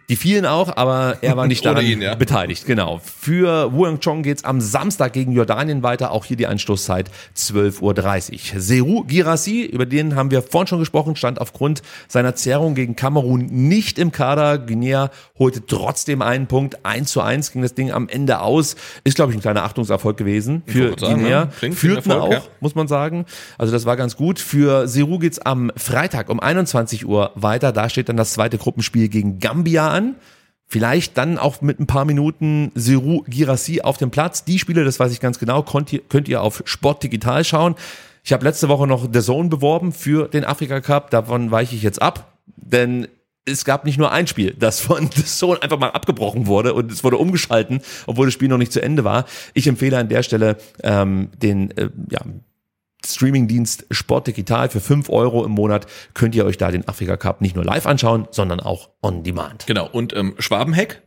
Die 0.08 0.16
fielen 0.16 0.46
auch, 0.46 0.78
aber 0.78 1.18
er 1.20 1.36
war 1.36 1.46
nicht 1.48 1.66
daran 1.66 1.84
ihn, 1.86 2.02
ja. 2.02 2.16
beteiligt. 2.16 2.66
Genau. 2.66 3.02
Für 3.04 3.74
Wuyang 3.74 4.00
Chong 4.00 4.24
geht's 4.24 4.46
am 4.46 4.62
Samstag 4.62 5.12
gegen 5.12 5.34
Jordanien 5.34 5.84
weiter. 5.84 6.12
Auch 6.12 6.24
hier 6.24 6.38
die 6.38 6.48
Anstoßzeit 6.48 7.12
12.30 7.36 8.54
Uhr. 8.56 8.62
Seru 8.62 9.04
Girassi, 9.04 9.64
über 9.66 9.86
den 9.86 10.16
haben 10.16 10.32
wir 10.32 10.42
vorhin 10.42 10.68
schon 10.68 10.80
gesprochen, 10.80 11.18
stand 11.18 11.42
aufgrund 11.42 11.82
seiner 12.08 12.36
Zerrung 12.36 12.76
gegen 12.76 12.96
Kamerun 12.96 13.46
nicht 13.48 14.00
im 14.00 14.14
Kader. 14.14 14.58
Guinea 14.58 15.12
holte 15.38 15.66
trotzdem 15.66 16.22
einen 16.22 16.48
Punkt. 16.48 16.86
1 16.86 17.12
zu 17.12 17.20
1 17.20 17.52
ging 17.52 17.62
das 17.62 17.74
Ding 17.74 17.92
am 17.92 18.08
Ende 18.08 18.40
aus. 18.40 18.78
Ist, 19.04 19.16
glaube 19.16 19.32
ich, 19.32 19.38
ein 19.38 19.42
kleiner 19.42 19.64
Achtungserfolg 19.64 20.18
gewesen 20.18 20.62
für 20.68 20.96
Guinea. 20.96 21.28
ja. 21.30 21.72
Führten 21.72 22.12
Erfolg, 22.12 22.22
auch, 22.22 22.32
ja. 22.32 22.44
muss 22.60 22.76
man 22.76 22.88
sagen. 22.88 23.26
Also 23.58 23.74
das 23.74 23.86
war 23.86 23.98
ganz 23.98 24.16
gut. 24.16 24.40
Für 24.40 24.88
Seru 24.88 25.18
geht's 25.18 25.40
am 25.40 25.72
Freitag 25.76 26.30
um 26.30 26.40
21 26.40 27.08
Uhr 27.08 27.32
weiter. 27.36 27.72
Da 27.72 27.90
steht 27.90 28.10
dann 28.10 28.18
das 28.18 28.34
zweite 28.34 28.58
Gruppenspiel 28.58 29.10
gegen 29.10 29.40
Gambia 29.40 29.90
an. 29.90 30.16
Vielleicht 30.68 31.18
dann 31.18 31.38
auch 31.38 31.62
mit 31.62 31.80
ein 31.80 31.88
paar 31.88 32.06
Minuten 32.06 32.72
Seru 32.76 33.24
Girassi 33.28 33.82
auf 33.82 33.98
dem 33.98 34.12
Platz. 34.12 34.46
Die 34.46 34.60
Spiele, 34.60 34.86
das 34.86 35.00
weiß 35.00 35.12
ich 35.12 35.20
ganz 35.20 35.38
genau, 35.38 35.64
könnt 35.64 35.92
ihr, 35.92 36.00
könnt 36.08 36.30
ihr 36.30 36.42
auf 36.42 36.62
Sport 36.66 37.04
Digital 37.04 37.44
schauen. 37.44 37.76
Ich 38.24 38.32
habe 38.32 38.46
letzte 38.46 38.70
Woche 38.70 38.88
noch 38.88 39.08
The 39.12 39.20
Zone 39.20 39.50
beworben 39.50 39.92
für 39.92 40.28
den 40.28 40.46
Afrika 40.46 40.80
Cup. 40.80 41.10
Davon 41.10 41.52
weiche 41.52 41.76
ich 41.76 41.82
jetzt 41.82 42.02
ab, 42.02 42.38
denn 42.56 43.08
es 43.46 43.66
gab 43.66 43.86
nicht 43.86 43.98
nur 43.98 44.12
ein 44.12 44.28
Spiel, 44.28 44.56
das 44.58 44.80
von 44.80 45.10
The 45.16 45.26
Zone 45.26 45.62
einfach 45.62 45.80
mal 45.80 45.92
abgebrochen 45.92 46.48
wurde 46.48 46.74
und 46.74 46.92
es 46.92 47.04
wurde 47.04 47.18
umgeschalten, 47.18 47.82
obwohl 48.08 48.28
das 48.28 48.34
Spiel 48.34 48.48
noch 48.48 48.58
nicht 48.58 48.72
zu 48.72 48.82
Ende 48.82 49.04
war. 49.04 49.26
Ich 49.54 49.68
empfehle 49.68 49.98
an 49.98 50.10
der 50.10 50.24
Stelle 50.24 50.58
ähm, 50.84 51.30
den 51.42 51.72
äh, 51.78 51.90
ja, 52.10 52.22
Streamingdienst 53.06 53.86
Sport 53.90 54.28
Digital 54.28 54.70
für 54.70 54.80
5 54.80 55.10
Euro 55.10 55.44
im 55.44 55.52
Monat 55.52 55.88
könnt 56.14 56.36
ihr 56.36 56.46
euch 56.46 56.58
da 56.58 56.72
den 56.72 56.88
Afrika 56.88 57.18
Cup 57.18 57.42
nicht 57.42 57.56
nur 57.56 57.66
live 57.66 57.88
anschauen, 57.88 58.28
sondern 58.32 58.60
auch 58.60 58.90
on 59.02 59.24
demand. 59.24 59.66
Genau. 59.66 59.90
Und 59.92 60.16
ähm, 60.16 60.36
Schwabenheck. 60.38 61.02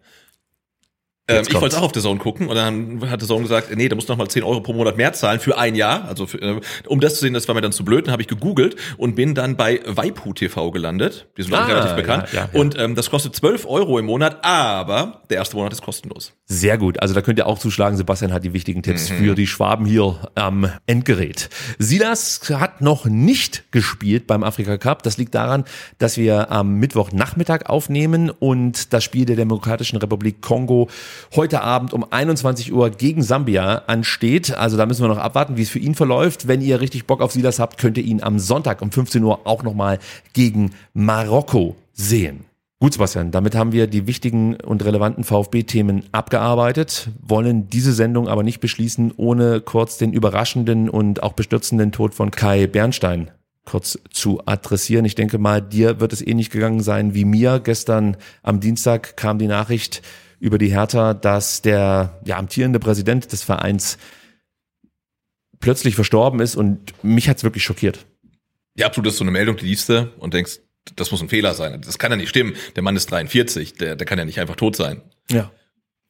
Ähm, 1.26 1.36
Jetzt 1.36 1.50
ich 1.54 1.58
wollte 1.60 1.78
auch 1.78 1.82
auf 1.84 1.92
The 1.94 2.00
Zone 2.00 2.18
gucken 2.20 2.48
und 2.48 2.54
dann 2.54 3.10
hat 3.10 3.22
The 3.22 3.26
Zone 3.26 3.42
gesagt, 3.42 3.74
nee, 3.74 3.88
da 3.88 3.94
musst 3.96 4.10
du 4.10 4.12
noch 4.12 4.18
mal 4.18 4.28
10 4.28 4.42
Euro 4.42 4.60
pro 4.60 4.74
Monat 4.74 4.98
mehr 4.98 5.14
zahlen 5.14 5.40
für 5.40 5.56
ein 5.56 5.74
Jahr. 5.74 6.04
Also 6.06 6.26
für, 6.26 6.36
äh, 6.42 6.60
um 6.86 7.00
das 7.00 7.14
zu 7.14 7.20
sehen, 7.20 7.32
das 7.32 7.48
war 7.48 7.54
mir 7.54 7.62
dann 7.62 7.72
zu 7.72 7.82
blöd. 7.82 8.06
Dann 8.06 8.12
habe 8.12 8.20
ich 8.20 8.28
gegoogelt 8.28 8.76
und 8.98 9.14
bin 9.14 9.34
dann 9.34 9.56
bei 9.56 9.80
Waipu 9.86 10.34
TV 10.34 10.70
gelandet. 10.70 11.28
Die 11.38 11.42
sind 11.42 11.54
Ah, 11.54 11.64
relativ 11.64 11.96
bekannt. 11.96 12.28
ja, 12.32 12.40
ja, 12.42 12.48
ja. 12.52 12.60
Und 12.60 12.78
ähm, 12.78 12.94
das 12.94 13.08
kostet 13.08 13.34
12 13.34 13.64
Euro 13.66 13.98
im 13.98 14.04
Monat, 14.04 14.44
aber 14.44 15.22
der 15.30 15.38
erste 15.38 15.56
Monat 15.56 15.72
ist 15.72 15.80
kostenlos. 15.80 16.32
Sehr 16.44 16.76
gut. 16.76 17.00
Also 17.00 17.14
da 17.14 17.22
könnt 17.22 17.38
ihr 17.38 17.46
auch 17.46 17.58
zuschlagen. 17.58 17.96
Sebastian 17.96 18.30
hat 18.34 18.44
die 18.44 18.52
wichtigen 18.52 18.82
Tipps 18.82 19.08
für 19.08 19.34
die 19.34 19.46
Schwaben 19.46 19.86
hier 19.86 20.18
am 20.34 20.70
Endgerät. 20.86 21.48
Silas 21.78 22.42
hat 22.50 22.82
noch 22.82 23.06
nicht 23.06 23.72
gespielt 23.72 24.26
beim 24.26 24.42
Afrika 24.44 24.76
Cup. 24.76 25.02
Das 25.02 25.16
liegt 25.16 25.34
daran, 25.34 25.64
dass 25.96 26.18
wir 26.18 26.50
am 26.50 26.74
Mittwochnachmittag 26.74 27.66
aufnehmen 27.70 28.28
und 28.28 28.92
das 28.92 29.04
Spiel 29.04 29.24
der 29.24 29.36
Demokratischen 29.36 29.96
Republik 29.96 30.42
Kongo 30.42 30.90
heute 31.34 31.62
Abend 31.62 31.92
um 31.92 32.04
21 32.10 32.72
Uhr 32.72 32.90
gegen 32.90 33.22
Sambia 33.22 33.82
ansteht. 33.86 34.56
Also 34.56 34.76
da 34.76 34.86
müssen 34.86 35.02
wir 35.02 35.08
noch 35.08 35.18
abwarten, 35.18 35.56
wie 35.56 35.62
es 35.62 35.70
für 35.70 35.78
ihn 35.78 35.94
verläuft. 35.94 36.48
Wenn 36.48 36.60
ihr 36.60 36.80
richtig 36.80 37.06
Bock 37.06 37.20
auf 37.20 37.32
Silas 37.32 37.58
habt, 37.58 37.78
könnt 37.78 37.98
ihr 37.98 38.04
ihn 38.04 38.22
am 38.22 38.38
Sonntag 38.38 38.82
um 38.82 38.90
15 38.90 39.22
Uhr 39.22 39.46
auch 39.46 39.62
nochmal 39.62 39.98
gegen 40.32 40.72
Marokko 40.92 41.76
sehen. 41.92 42.44
Gut, 42.80 42.92
Sebastian, 42.92 43.30
damit 43.30 43.54
haben 43.54 43.72
wir 43.72 43.86
die 43.86 44.06
wichtigen 44.06 44.56
und 44.56 44.84
relevanten 44.84 45.24
VfB-Themen 45.24 46.04
abgearbeitet, 46.12 47.08
wollen 47.26 47.70
diese 47.70 47.94
Sendung 47.94 48.28
aber 48.28 48.42
nicht 48.42 48.60
beschließen, 48.60 49.14
ohne 49.16 49.60
kurz 49.60 49.96
den 49.96 50.12
überraschenden 50.12 50.90
und 50.90 51.22
auch 51.22 51.32
bestürzenden 51.32 51.92
Tod 51.92 52.14
von 52.14 52.30
Kai 52.30 52.66
Bernstein 52.66 53.30
kurz 53.64 53.98
zu 54.10 54.42
adressieren. 54.46 55.04
Ich 55.04 55.14
denke 55.14 55.38
mal, 55.38 55.62
dir 55.62 56.00
wird 56.00 56.12
es 56.12 56.20
ähnlich 56.20 56.50
gegangen 56.50 56.80
sein 56.80 57.14
wie 57.14 57.24
mir. 57.24 57.60
Gestern 57.60 58.16
am 58.42 58.60
Dienstag 58.60 59.16
kam 59.16 59.38
die 59.38 59.46
Nachricht 59.46 60.02
über 60.40 60.58
die 60.58 60.72
Hertha, 60.72 61.14
dass 61.14 61.62
der 61.62 62.20
ja, 62.24 62.36
amtierende 62.38 62.78
Präsident 62.78 63.32
des 63.32 63.42
Vereins 63.42 63.98
plötzlich 65.60 65.94
verstorben 65.94 66.40
ist 66.40 66.56
und 66.56 66.92
mich 67.02 67.28
hat's 67.28 67.44
wirklich 67.44 67.64
schockiert. 67.64 68.06
Ja, 68.76 68.86
absolut, 68.86 69.06
das 69.06 69.14
ist 69.14 69.18
so 69.18 69.24
eine 69.24 69.30
Meldung, 69.30 69.56
die 69.56 69.66
liest 69.66 69.88
du 69.88 70.12
und 70.18 70.34
denkst, 70.34 70.60
das 70.96 71.10
muss 71.10 71.22
ein 71.22 71.28
Fehler 71.28 71.54
sein. 71.54 71.80
Das 71.80 71.98
kann 71.98 72.10
ja 72.10 72.16
nicht 72.16 72.28
stimmen. 72.28 72.54
Der 72.76 72.82
Mann 72.82 72.96
ist 72.96 73.10
43, 73.10 73.74
der, 73.74 73.96
der 73.96 74.06
kann 74.06 74.18
ja 74.18 74.24
nicht 74.24 74.40
einfach 74.40 74.56
tot 74.56 74.76
sein. 74.76 75.00
Ja. 75.30 75.50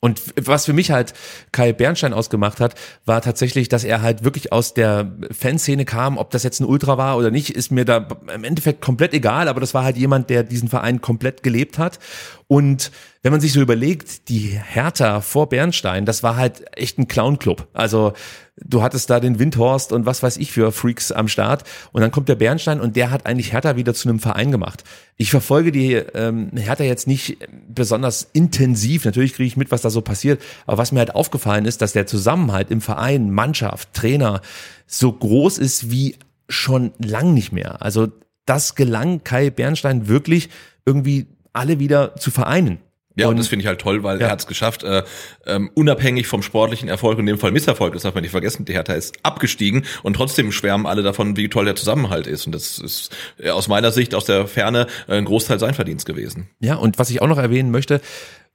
Und 0.01 0.21
was 0.37 0.67
für 0.67 0.75
mich 0.75 0.91
halt 0.91 1.15
Kai 1.51 1.73
Bernstein 1.73 2.13
ausgemacht 2.13 2.61
hat, 2.61 2.75
war 3.07 3.23
tatsächlich, 3.23 3.71
dass 3.71 3.85
er 3.85 4.03
halt 4.03 4.23
wirklich 4.23 4.53
aus 4.53 4.75
der 4.75 5.11
Fanszene 5.31 5.87
kam. 5.87 6.19
Ob 6.19 6.31
das 6.31 6.43
jetzt 6.43 6.61
ein 6.61 6.67
Ultra 6.67 6.99
war 6.99 7.17
oder 7.17 7.31
nicht, 7.31 7.49
ist 7.49 7.71
mir 7.71 7.87
da 7.87 8.09
im 8.35 8.45
Endeffekt 8.45 8.83
komplett 8.83 9.15
egal. 9.15 9.49
Aber 9.49 9.61
das 9.61 9.73
war 9.73 9.83
halt 9.83 9.97
jemand, 9.97 10.29
der 10.29 10.43
diesen 10.43 10.69
Verein 10.69 11.01
komplett 11.01 11.43
gelebt 11.43 11.79
hat. 11.79 11.99
Und 12.49 12.91
wenn 13.25 13.33
man 13.33 13.41
sich 13.41 13.55
so 13.55 13.63
überlegt, 13.63 14.29
die 14.29 14.51
Hertha 14.51 15.23
vor 15.23 15.49
Bernstein, 15.49 16.05
das 16.05 16.23
war 16.23 16.37
halt 16.37 16.63
echt 16.77 16.99
ein 16.99 17.09
Clown-Club. 17.09 17.69
Also 17.73 18.13
du 18.59 18.83
hattest 18.83 19.09
da 19.09 19.19
den 19.19 19.39
Windhorst 19.39 19.93
und 19.93 20.05
was 20.05 20.23
weiß 20.23 20.37
ich 20.37 20.53
für 20.53 20.73
Freaks 20.73 21.11
am 21.11 21.27
Start. 21.29 21.65
Und 21.93 22.03
dann 22.03 22.11
kommt 22.11 22.29
der 22.29 22.35
Bernstein 22.35 22.83
und 22.83 22.97
der 22.97 23.11
hat 23.11 23.25
eigentlich 23.25 23.55
Hertha 23.55 23.77
wieder 23.77 23.95
zu 23.95 24.11
einem 24.11 24.19
Verein 24.19 24.51
gemacht. 24.51 24.85
Ich 25.17 25.31
verfolge 25.31 25.73
die 25.73 25.95
ähm, 25.95 26.51
Hertha 26.55 26.85
jetzt 26.85 27.07
nicht 27.07 27.39
besonders 27.67 28.29
intensiv. 28.35 29.07
Natürlich 29.07 29.33
kriege 29.33 29.47
ich 29.47 29.57
mit, 29.57 29.71
was 29.71 29.81
da 29.81 29.89
so 29.89 30.03
passiert. 30.03 30.43
Aber 30.67 30.77
was 30.77 30.93
mir 30.93 30.99
halt 30.99 31.15
aufgefallen 31.15 31.65
ist, 31.65 31.81
dass 31.81 31.95
der 31.95 32.07
Zusammenhalt 32.07 32.71
im 32.71 32.83
Verein, 32.83 33.31
Mannschaft, 33.31 33.95
Trainer 33.95 34.43
so 34.87 35.11
groß 35.11 35.57
ist 35.57 35.91
wie 35.91 36.17
schon 36.51 36.93
lang 36.99 37.33
nicht 37.33 37.53
mehr. 37.53 37.81
Also 37.81 38.09
das 38.45 38.75
gelang 38.75 39.25
Kai 39.25 39.49
Bernstein 39.49 40.09
wirklich 40.09 40.51
irgendwie 40.85 41.27
alle 41.55 41.79
wieder 41.79 42.17
zu 42.17 42.31
vereinen. 42.31 42.81
Ja, 43.17 43.27
und, 43.27 43.33
und 43.33 43.39
das 43.39 43.49
finde 43.49 43.63
ich 43.63 43.67
halt 43.69 43.81
toll, 43.81 44.03
weil 44.03 44.21
ja. 44.21 44.27
er 44.27 44.33
hat 44.33 44.41
es 44.41 44.47
geschafft, 44.47 44.83
äh, 44.83 45.03
ähm, 45.47 45.71
unabhängig 45.75 46.27
vom 46.27 46.43
sportlichen 46.43 46.89
Erfolg, 46.89 47.19
in 47.19 47.27
dem 47.27 47.39
Fall 47.39 47.53
Misserfolg, 47.53 47.95
das 47.95 48.03
darf 48.03 48.15
man 48.15 48.23
nicht 48.23 48.33
vergessen, 48.33 48.65
die 48.65 48.73
Hertha 48.73 48.95
ist 48.95 49.17
abgestiegen 49.23 49.85
und 50.03 50.15
trotzdem 50.15 50.51
schwärmen 50.51 50.87
alle 50.87 51.03
davon, 51.03 51.37
wie 51.37 51.49
toll 51.49 51.65
der 51.65 51.77
Zusammenhalt 51.77 52.27
ist. 52.27 52.47
Und 52.47 52.55
das 52.55 52.79
ist 52.79 53.15
äh, 53.39 53.51
aus 53.51 53.69
meiner 53.69 53.93
Sicht, 53.93 54.15
aus 54.15 54.25
der 54.25 54.47
Ferne, 54.47 54.87
äh, 55.07 55.17
ein 55.17 55.25
Großteil 55.25 55.59
sein 55.59 55.75
Verdienst 55.75 56.07
gewesen. 56.07 56.49
Ja, 56.61 56.77
und 56.77 56.99
was 56.99 57.11
ich 57.11 57.23
auch 57.23 57.29
noch 57.29 57.39
erwähnen 57.39 57.71
möchte, 57.71 58.01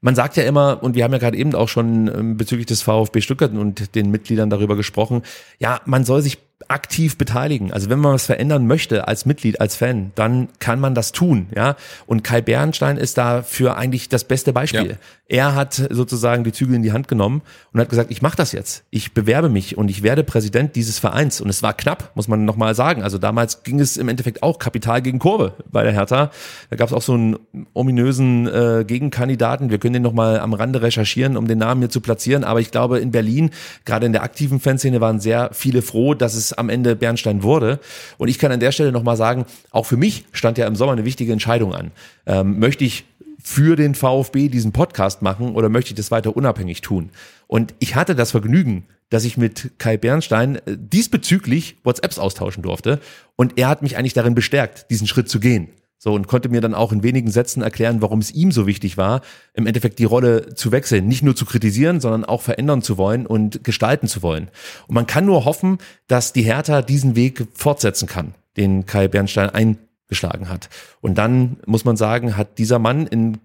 man 0.02 0.16
sagt 0.16 0.38
ja 0.38 0.44
immer, 0.44 0.82
und 0.82 0.96
wir 0.96 1.04
haben 1.04 1.12
ja 1.12 1.20
gerade 1.20 1.38
eben 1.38 1.54
auch 1.56 1.68
schon 1.68 2.08
ähm, 2.08 2.38
bezüglich 2.38 2.66
des 2.66 2.82
VfB 2.82 3.22
Stuttgart 3.22 3.52
und 3.52 3.96
den 3.96 4.12
Mitgliedern 4.12 4.50
darüber 4.50 4.76
gesprochen, 4.76 5.24
ja, 5.60 5.82
man 5.86 6.06
soll 6.06 6.22
sich 6.22 6.38
aktiv 6.68 7.18
beteiligen. 7.18 7.72
Also 7.72 7.90
wenn 7.90 8.00
man 8.00 8.14
was 8.14 8.26
verändern 8.26 8.68
möchte 8.68 9.08
als 9.08 9.26
Mitglied, 9.26 9.62
als 9.62 9.76
Fan, 9.76 10.12
dann 10.16 10.50
kann 10.60 10.80
man 10.80 10.94
das 10.94 11.12
tun, 11.12 11.48
ja. 11.56 11.76
Und 12.06 12.24
Kai 12.24 12.42
Bernstein 12.42 12.98
ist 12.98 13.18
dafür 13.18 13.78
eigentlich 13.78 14.10
das 14.10 14.24
beste 14.24 14.54
Beispiel. 14.54 14.92
Ja. 14.92 14.98
Er 15.32 15.54
hat 15.54 15.76
sozusagen 15.76 16.44
die 16.44 16.52
Zügel 16.52 16.74
in 16.74 16.82
die 16.82 16.92
Hand 16.92 17.08
genommen 17.08 17.44
und 17.72 17.80
hat 17.80 17.90
gesagt, 17.90 18.10
ich 18.10 18.24
mache 18.24 18.36
das 18.36 18.52
jetzt. 18.52 18.84
Ich 18.90 19.14
bewerbe 19.14 19.48
mich 19.48 19.78
und 19.78 19.88
ich 19.88 20.02
werde 20.02 20.24
Präsident 20.24 20.76
dieses 20.76 20.98
Vereins. 20.98 21.40
Und 21.40 21.50
es 21.50 21.62
war 21.62 21.76
knapp, 21.76 22.12
muss 22.16 22.28
man 22.28 22.46
nochmal 22.46 22.74
sagen. 22.74 23.04
Also 23.04 23.20
damals 23.20 23.62
ging 23.62 23.80
es 23.80 23.96
im 23.96 24.10
Endeffekt 24.10 24.42
auch 24.42 24.58
Kapital 24.58 25.04
gegen 25.04 25.20
Kurve 25.20 25.54
bei 25.72 25.84
der 25.84 25.92
Hertha. 25.92 26.32
Da 26.72 26.76
gab 26.76 26.88
es 26.88 26.94
auch 26.94 27.04
so 27.04 27.14
einen 27.14 27.38
ominösen 27.74 28.48
äh, 28.48 28.86
Gegenkandidaten. 28.88 29.70
Wir 29.70 29.78
können 29.78 29.94
den 29.94 30.02
nochmal 30.02 30.40
am 30.40 30.56
Rande 30.56 30.82
recherchieren, 30.82 31.38
um 31.38 31.48
den 31.48 31.60
Namen 31.60 31.82
hier 31.82 31.92
zu 31.92 32.02
platzieren. 32.02 32.44
Aber 32.44 32.60
ich 32.60 32.72
glaube, 32.72 32.98
in 32.98 33.12
Berlin, 33.12 33.52
gerade 33.86 34.08
in 34.08 34.14
der 34.14 34.24
aktiven 34.24 34.60
Fanszene, 34.60 35.00
waren 35.00 35.20
sehr 35.20 35.52
viele 35.54 35.84
froh, 35.84 36.16
dass 36.16 36.34
es 36.34 36.49
am 36.54 36.70
Ende 36.70 36.96
Bernstein 36.96 37.44
wurde. 37.44 37.80
Und 38.18 38.28
ich 38.28 38.40
kann 38.40 38.52
an 38.52 38.60
der 38.60 38.72
Stelle 38.72 38.92
nochmal 38.92 39.18
sagen, 39.18 39.46
auch 39.72 39.86
für 39.86 39.98
mich 39.98 40.26
stand 40.32 40.58
ja 40.58 40.68
im 40.68 40.76
Sommer 40.76 40.94
eine 40.94 41.06
wichtige 41.06 41.34
Entscheidung 41.34 41.74
an. 41.74 41.92
Ähm, 42.26 42.60
möchte 42.60 42.84
ich 42.84 43.06
für 43.42 43.76
den 43.76 43.96
VfB 43.96 44.50
diesen 44.50 44.74
Podcast 44.74 45.22
machen 45.22 45.56
oder 45.56 45.70
möchte 45.70 45.92
ich 45.92 45.96
das 45.96 46.12
weiter 46.12 46.36
unabhängig 46.36 46.82
tun? 46.82 47.10
Und 47.48 47.74
ich 47.80 47.96
hatte 47.96 48.16
das 48.16 48.32
Vergnügen, 48.32 48.86
dass 49.10 49.24
ich 49.24 49.38
mit 49.38 49.72
Kai 49.78 49.98
Bernstein 49.98 50.58
äh, 50.58 50.78
diesbezüglich 50.78 51.78
WhatsApps 51.84 52.20
austauschen 52.20 52.64
durfte. 52.64 53.00
Und 53.36 53.58
er 53.58 53.68
hat 53.68 53.82
mich 53.82 53.98
eigentlich 53.98 54.14
darin 54.14 54.36
bestärkt, 54.36 54.90
diesen 54.90 55.08
Schritt 55.08 55.30
zu 55.30 55.40
gehen. 55.40 55.70
So 56.02 56.14
und 56.14 56.28
konnte 56.28 56.48
mir 56.48 56.62
dann 56.62 56.74
auch 56.74 56.94
in 56.94 57.04
wenigen 57.04 57.30
Sätzen 57.30 57.62
erklären, 57.62 58.02
warum 58.02 58.20
es 58.20 58.32
ihm 58.32 58.54
so 58.54 58.66
wichtig 58.66 58.96
war, 58.96 59.20
im 59.54 59.68
Endeffekt 59.68 60.00
die 60.00 60.06
Rolle 60.06 60.56
zu 60.56 60.72
wechseln, 60.72 61.10
nicht 61.10 61.24
nur 61.24 61.36
zu 61.36 61.46
kritisieren, 61.46 62.00
sondern 62.00 62.24
auch 62.24 62.42
verändern 62.42 62.82
zu 62.82 62.98
wollen 62.98 63.26
und 63.26 63.66
gestalten 63.66 64.08
zu 64.08 64.24
wollen. 64.24 64.50
Und 64.88 64.96
man 64.96 65.08
kann 65.08 65.26
nur 65.26 65.44
hoffen, 65.44 65.78
dass 66.08 66.32
die 66.32 66.44
Hertha 66.44 66.82
diesen 66.82 67.18
Weg 67.18 67.46
fortsetzen 67.54 68.08
kann, 68.08 68.34
den 68.56 68.86
Kai 68.86 69.10
Bernstein 69.10 69.50
eingeschlagen 69.50 70.48
hat. 70.48 70.70
Und 71.02 71.18
dann 71.18 71.58
muss 71.66 71.84
man 71.84 71.98
sagen, 71.98 72.38
hat 72.38 72.58
dieser 72.60 72.80
Mann 72.80 73.06
in 73.06 73.40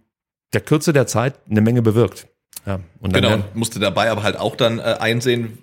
der 0.52 0.60
Kürze 0.60 0.93
der 0.93 1.09
Zeit 1.09 1.35
eine 1.51 1.60
Menge 1.60 1.82
bewirkt. 1.82 2.28
Ja, 2.66 2.78
und 3.01 3.14
dann 3.14 3.22
genau, 3.22 3.44
musste 3.55 3.81
dabei 3.81 4.10
aber 4.12 4.22
halt 4.22 4.39
auch 4.39 4.55
dann 4.55 4.78
äh, 4.78 4.82
einsehen, 5.01 5.59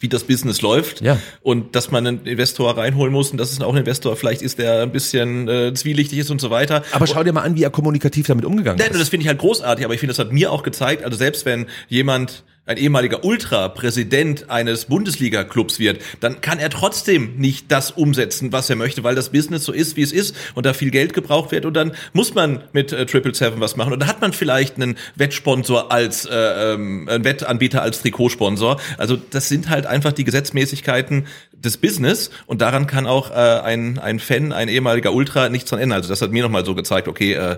wie 0.00 0.08
das 0.08 0.24
Business 0.24 0.62
läuft 0.62 1.00
ja. 1.00 1.18
und 1.42 1.74
dass 1.74 1.90
man 1.90 2.06
einen 2.06 2.26
Investor 2.26 2.76
reinholen 2.76 3.12
muss 3.12 3.30
und 3.30 3.38
dass 3.38 3.52
es 3.52 3.60
auch 3.60 3.72
ein 3.72 3.78
Investor 3.78 4.16
vielleicht 4.16 4.42
ist, 4.42 4.58
der 4.58 4.82
ein 4.82 4.92
bisschen 4.92 5.48
äh, 5.48 5.74
zwielichtig 5.74 6.18
ist 6.18 6.30
und 6.30 6.40
so 6.40 6.50
weiter. 6.50 6.84
Aber 6.92 7.06
schau 7.06 7.22
dir 7.24 7.32
mal 7.32 7.42
an, 7.42 7.56
wie 7.56 7.64
er 7.64 7.70
kommunikativ 7.70 8.26
damit 8.26 8.44
umgegangen 8.44 8.80
ist. 8.80 9.00
Das 9.00 9.08
finde 9.08 9.24
ich 9.24 9.28
halt 9.28 9.38
großartig, 9.38 9.84
aber 9.84 9.94
ich 9.94 10.00
finde, 10.00 10.12
das 10.12 10.18
hat 10.18 10.32
mir 10.32 10.52
auch 10.52 10.62
gezeigt, 10.62 11.04
also 11.04 11.16
selbst 11.16 11.44
wenn 11.46 11.66
jemand 11.88 12.44
ein 12.68 12.76
ehemaliger 12.76 13.24
Ultra-Präsident 13.24 14.50
eines 14.50 14.84
Bundesliga-Clubs 14.84 15.78
wird, 15.78 16.02
dann 16.20 16.40
kann 16.40 16.58
er 16.58 16.68
trotzdem 16.70 17.36
nicht 17.36 17.72
das 17.72 17.90
umsetzen, 17.90 18.52
was 18.52 18.68
er 18.68 18.76
möchte, 18.76 19.02
weil 19.04 19.14
das 19.14 19.30
Business 19.30 19.64
so 19.64 19.72
ist, 19.72 19.96
wie 19.96 20.02
es 20.02 20.12
ist 20.12 20.36
und 20.54 20.66
da 20.66 20.74
viel 20.74 20.90
Geld 20.90 21.14
gebraucht 21.14 21.50
wird 21.50 21.64
und 21.64 21.74
dann 21.74 21.92
muss 22.12 22.34
man 22.34 22.62
mit 22.72 22.92
äh, 22.92 23.06
Triple 23.06 23.34
Seven 23.34 23.60
was 23.60 23.76
machen 23.76 23.94
und 23.94 24.00
dann 24.00 24.08
hat 24.08 24.20
man 24.20 24.32
vielleicht 24.32 24.76
einen 24.76 24.98
Wettsponsor 25.16 25.90
als 25.90 26.26
äh, 26.26 26.74
ähm, 26.74 27.08
einen 27.08 27.24
Wettanbieter 27.24 27.80
als 27.80 28.02
Trikotsponsor. 28.02 28.78
Also 28.98 29.16
das 29.16 29.48
sind 29.48 29.70
halt 29.70 29.86
einfach 29.86 30.12
die 30.12 30.24
Gesetzmäßigkeiten 30.24 31.26
des 31.52 31.78
Business 31.78 32.30
und 32.46 32.60
daran 32.60 32.86
kann 32.86 33.06
auch 33.06 33.30
äh, 33.30 33.34
ein 33.34 33.98
ein 33.98 34.18
Fan, 34.18 34.52
ein 34.52 34.68
ehemaliger 34.68 35.12
Ultra 35.14 35.48
nichts 35.48 35.70
dran 35.70 35.80
ändern. 35.80 35.96
Also 35.96 36.10
das 36.10 36.20
hat 36.20 36.32
mir 36.32 36.42
nochmal 36.42 36.66
so 36.66 36.74
gezeigt, 36.74 37.08
okay, 37.08 37.32
äh, 37.32 37.56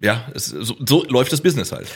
ja, 0.00 0.28
es, 0.34 0.46
so, 0.46 0.76
so 0.86 1.04
läuft 1.04 1.32
das 1.32 1.40
Business 1.40 1.72
halt. 1.72 1.88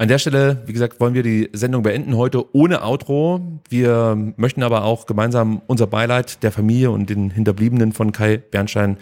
An 0.00 0.06
der 0.06 0.18
Stelle, 0.18 0.62
wie 0.66 0.72
gesagt, 0.72 1.00
wollen 1.00 1.14
wir 1.14 1.24
die 1.24 1.50
Sendung 1.52 1.82
beenden 1.82 2.16
heute 2.16 2.54
ohne 2.54 2.84
Outro. 2.84 3.60
Wir 3.68 4.16
möchten 4.36 4.62
aber 4.62 4.84
auch 4.84 5.06
gemeinsam 5.06 5.60
unser 5.66 5.88
Beileid 5.88 6.44
der 6.44 6.52
Familie 6.52 6.92
und 6.92 7.10
den 7.10 7.30
Hinterbliebenen 7.30 7.92
von 7.92 8.12
Kai 8.12 8.36
Bernstein 8.36 8.98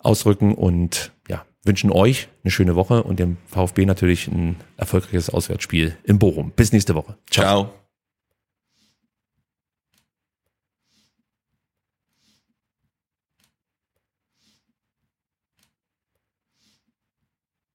ausrücken 0.00 0.54
und 0.54 1.12
ja, 1.28 1.44
wünschen 1.62 1.92
euch 1.92 2.28
eine 2.42 2.50
schöne 2.50 2.74
Woche 2.74 3.04
und 3.04 3.20
dem 3.20 3.36
VfB 3.46 3.86
natürlich 3.86 4.26
ein 4.26 4.56
erfolgreiches 4.76 5.30
Auswärtsspiel 5.30 5.96
im 6.02 6.18
Bochum. 6.18 6.50
Bis 6.50 6.72
nächste 6.72 6.96
Woche. 6.96 7.16
Ciao. 7.30 7.44
Ciao. 7.44 7.83